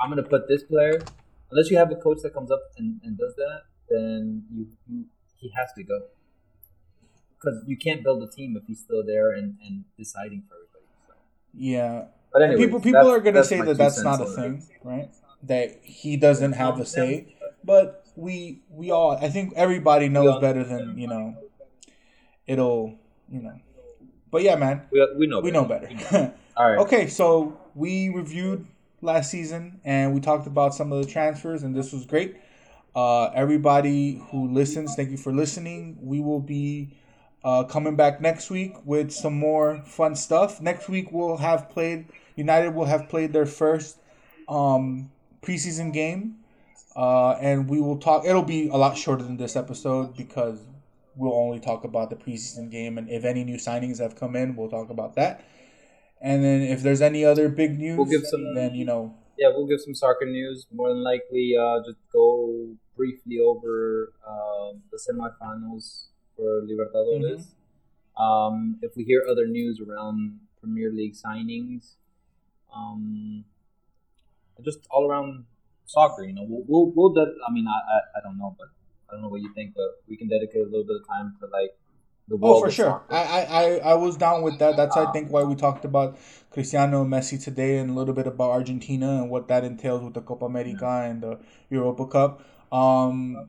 I'm 0.00 0.08
gonna 0.10 0.22
put 0.22 0.48
this 0.48 0.62
player. 0.62 1.00
Unless 1.50 1.70
you 1.70 1.76
have 1.76 1.90
a 1.92 1.96
coach 1.96 2.18
that 2.22 2.32
comes 2.32 2.50
up 2.50 2.62
and, 2.78 3.00
and 3.04 3.18
does 3.18 3.34
that, 3.36 3.64
then 3.90 4.44
you, 4.50 4.68
you 4.88 5.04
he 5.36 5.50
has 5.54 5.70
to 5.76 5.82
go 5.82 6.00
because 7.38 7.62
you 7.66 7.76
can't 7.76 8.02
build 8.02 8.22
a 8.22 8.30
team 8.30 8.56
if 8.56 8.62
he's 8.66 8.80
still 8.80 9.04
there 9.04 9.32
and, 9.32 9.58
and 9.62 9.84
deciding 9.98 10.44
for 10.48 10.54
everybody. 10.54 10.86
So. 11.08 11.14
Yeah. 11.52 12.04
But 12.32 12.42
anyways, 12.42 12.64
people 12.64 12.80
people 12.80 13.10
are 13.10 13.20
gonna 13.20 13.44
say 13.44 13.60
that 13.60 13.76
that's 13.76 14.02
not 14.02 14.20
a 14.20 14.26
thing, 14.26 14.66
right? 14.82 15.10
That 15.44 15.80
he 15.82 16.16
doesn't 16.16 16.52
have 16.52 16.80
a 16.80 16.86
say, 16.86 17.36
but 17.64 18.04
we 18.16 18.62
we 18.70 18.90
all 18.90 19.12
I 19.12 19.28
think 19.28 19.52
everybody 19.56 20.08
knows 20.08 20.40
better 20.40 20.64
than 20.64 20.98
you 20.98 21.08
know. 21.08 21.36
It'll 22.46 22.98
you 23.30 23.40
know, 23.42 23.60
but 24.30 24.42
yeah, 24.42 24.56
man, 24.56 24.82
We, 24.90 25.06
we 25.16 25.26
know 25.26 25.40
we 25.40 25.50
better. 25.50 25.88
know 25.88 26.00
better. 26.10 26.34
All 26.56 26.68
right. 26.68 26.78
Okay, 26.80 27.06
so 27.06 27.58
we 27.74 28.10
reviewed 28.10 28.66
last 29.00 29.30
season 29.30 29.80
and 29.84 30.12
we 30.12 30.20
talked 30.20 30.46
about 30.46 30.74
some 30.74 30.92
of 30.92 31.02
the 31.04 31.10
transfers, 31.10 31.62
and 31.62 31.74
this 31.74 31.92
was 31.92 32.04
great. 32.04 32.36
Uh, 32.94 33.26
everybody 33.34 34.22
who 34.30 34.48
listens, 34.52 34.94
thank 34.96 35.10
you 35.10 35.16
for 35.16 35.32
listening. 35.32 35.96
We 36.02 36.20
will 36.20 36.40
be 36.40 36.90
uh, 37.42 37.64
coming 37.64 37.96
back 37.96 38.20
next 38.20 38.50
week 38.50 38.74
with 38.84 39.12
some 39.12 39.34
more 39.38 39.82
fun 39.86 40.14
stuff. 40.14 40.60
Next 40.60 40.88
week 40.88 41.10
we'll 41.10 41.38
have 41.38 41.70
played. 41.70 42.06
United 42.36 42.74
will 42.74 42.86
have 42.86 43.08
played 43.08 43.32
their 43.32 43.46
first 43.46 43.98
um, 44.48 45.10
preseason 45.42 45.92
game, 45.92 46.36
uh, 46.96 47.32
and 47.40 47.68
we 47.68 47.80
will 47.80 47.98
talk. 47.98 48.24
It'll 48.24 48.42
be 48.42 48.68
a 48.68 48.76
lot 48.76 48.96
shorter 48.96 49.22
than 49.22 49.36
this 49.36 49.56
episode 49.56 50.16
because 50.16 50.60
we'll 51.16 51.34
only 51.34 51.60
talk 51.60 51.84
about 51.84 52.10
the 52.10 52.16
preseason 52.16 52.70
game, 52.70 52.98
and 52.98 53.08
if 53.10 53.24
any 53.24 53.44
new 53.44 53.56
signings 53.56 53.98
have 53.98 54.16
come 54.16 54.36
in, 54.36 54.56
we'll 54.56 54.70
talk 54.70 54.90
about 54.90 55.14
that. 55.16 55.44
And 56.20 56.42
then 56.44 56.62
if 56.62 56.82
there's 56.82 57.02
any 57.02 57.24
other 57.24 57.48
big 57.48 57.78
news, 57.78 57.98
We'll 57.98 58.06
give 58.06 58.24
some- 58.24 58.54
then 58.54 58.74
you 58.74 58.84
know 58.84 59.14
Yeah, 59.38 59.48
we'll 59.54 59.66
give 59.66 59.80
some 59.80 59.94
soccer 59.94 60.24
news. 60.26 60.66
More 60.72 60.88
than 60.88 61.02
likely, 61.02 61.56
uh, 61.58 61.80
just 61.84 61.98
go 62.12 62.68
briefly 62.96 63.40
over 63.40 64.12
um, 64.26 64.82
the 64.92 64.98
semifinals 64.98 66.06
for 66.36 66.62
Libertadores. 66.62 67.46
Um, 68.16 68.78
if 68.82 68.94
we 68.96 69.04
hear 69.04 69.24
other 69.28 69.46
news 69.46 69.80
around 69.80 70.38
Premier 70.60 70.90
League 70.92 71.14
signings, 71.14 71.94
um, 72.74 73.44
just 74.64 74.80
all 74.90 75.08
around 75.10 75.44
soccer, 75.86 76.24
you 76.24 76.32
know, 76.32 76.44
we'll 76.48 76.64
we'll, 76.68 76.92
we'll 76.94 77.12
ded- 77.14 77.34
I 77.46 77.52
mean, 77.52 77.66
I, 77.66 77.78
I 77.78 78.18
I 78.18 78.20
don't 78.22 78.38
know, 78.38 78.54
but 78.58 78.68
I 79.08 79.12
don't 79.14 79.22
know 79.22 79.28
what 79.28 79.40
you 79.42 79.52
think, 79.54 79.74
but 79.74 80.02
we 80.08 80.16
can 80.16 80.28
dedicate 80.28 80.62
a 80.62 80.64
little 80.64 80.84
bit 80.84 80.96
of 80.96 81.06
time 81.08 81.36
to 81.40 81.46
like 81.46 81.76
the 82.28 82.38
Oh, 82.44 82.56
for 82.56 82.70
sure. 82.70 83.00
soccer. 83.00 83.14
I, 83.14 83.22
I, 83.22 83.40
I, 83.42 83.76
I 83.92 83.94
was 83.94 84.16
down 84.16 84.42
with 84.42 84.58
that. 84.58 84.76
That's 84.76 84.96
I 84.96 85.06
think 85.06 85.30
why 85.30 85.44
we 85.44 85.54
talked 85.54 85.84
about 85.84 86.18
Cristiano 86.50 87.02
and 87.02 87.10
Messi 87.12 87.42
today, 87.42 87.78
and 87.78 87.90
a 87.90 87.92
little 87.92 88.14
bit 88.14 88.26
about 88.26 88.50
Argentina 88.50 89.22
and 89.22 89.30
what 89.30 89.46
that 89.48 89.62
entails 89.64 90.02
with 90.02 90.14
the 90.14 90.22
Copa 90.22 90.46
America 90.46 90.86
and 90.86 91.22
the 91.22 91.38
Europa 91.70 92.06
Cup. 92.06 92.42
Um, 92.72 93.48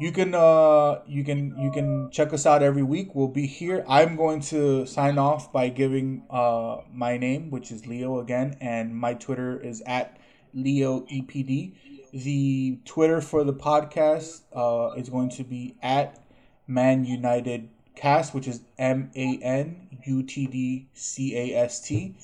you 0.00 0.12
can 0.12 0.34
uh 0.34 1.00
you 1.06 1.22
can 1.22 1.54
you 1.58 1.70
can 1.70 2.10
check 2.10 2.32
us 2.32 2.46
out 2.46 2.62
every 2.62 2.82
week. 2.82 3.14
We'll 3.14 3.28
be 3.28 3.46
here. 3.46 3.84
I'm 3.86 4.16
going 4.16 4.40
to 4.52 4.86
sign 4.86 5.18
off 5.18 5.52
by 5.52 5.68
giving 5.68 6.22
uh 6.30 6.78
my 6.92 7.18
name, 7.18 7.50
which 7.50 7.70
is 7.70 7.86
Leo 7.86 8.18
again, 8.18 8.56
and 8.60 8.96
my 8.96 9.12
Twitter 9.12 9.60
is 9.60 9.82
at 9.86 10.18
Leo 10.54 11.00
EPD. 11.00 11.74
The 12.12 12.78
Twitter 12.86 13.20
for 13.20 13.44
the 13.44 13.52
podcast 13.52 14.40
uh, 14.56 14.94
is 14.96 15.08
going 15.10 15.28
to 15.30 15.44
be 15.44 15.76
at 15.82 16.18
Man 16.66 17.04
United 17.04 17.68
Cast, 17.94 18.34
which 18.34 18.48
is 18.48 18.62
M 18.78 19.10
A 19.14 19.38
N 19.42 19.98
U 20.06 20.22
T 20.22 20.46
D 20.46 20.88
C 20.94 21.36
A 21.36 21.56
S 21.64 21.80
T. 21.80 22.16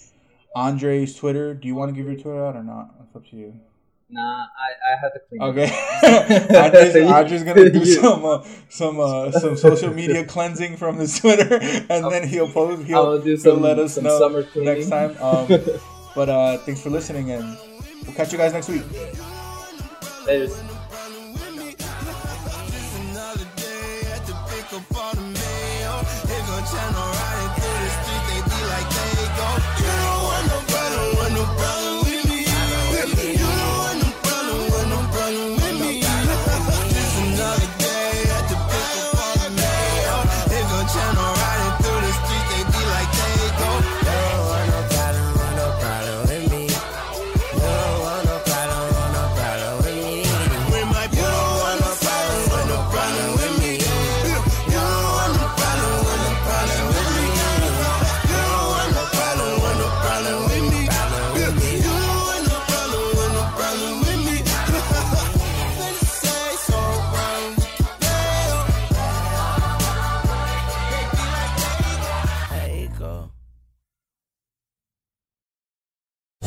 Andre's 0.57 1.15
Twitter. 1.15 1.53
Do 1.53 1.69
you 1.69 1.75
want 1.75 1.91
to 1.91 1.95
give 1.95 2.07
your 2.07 2.17
Twitter 2.21 2.45
out 2.45 2.57
or 2.57 2.65
not? 2.65 2.95
It's 3.05 3.15
up 3.15 3.27
to 3.29 3.37
you. 3.37 3.61
Nah, 4.09 4.21
I, 4.23 4.93
I 4.95 5.01
had 5.01 5.09
to 5.15 5.21
clean 5.29 5.43
Okay. 5.43 5.69
it. 5.69 6.51
up. 6.51 6.75
Andre's, 6.75 6.97
Andre's 6.97 7.43
gonna 7.43 7.71
do 7.71 7.79
You- 7.81 7.85
some 8.01 8.25
uh, 8.25 8.45
some 8.69 9.01
uh, 9.01 9.33
some 9.33 9.57
social 9.57 9.93
media 9.93 10.25
cleansing 10.25 10.77
from 10.77 10.97
his 10.99 11.19
Twitter, 11.19 11.59
and 11.91 12.11
then 12.13 12.27
he'll 12.29 12.49
post. 12.49 12.85
He'll, 12.85 12.99
I'll 12.99 13.19
do 13.21 13.37
he'll 13.37 13.57
let 13.57 13.79
us 13.81 13.95
some 13.95 14.05
know 14.05 14.19
summer 14.19 14.47
next 14.55 14.91
time. 14.91 15.17
Um, 15.21 15.47
but 16.15 16.29
uh, 16.29 16.59
thanks 16.59 16.81
for 16.83 16.91
listening, 16.91 17.33
and 17.33 17.59
we'll 18.05 18.15
catch 18.15 18.31
you 18.33 18.39
guys 18.39 18.53
next 18.53 18.69
week. 18.69 18.85
Later. 20.27 20.55
Another 26.49 27.16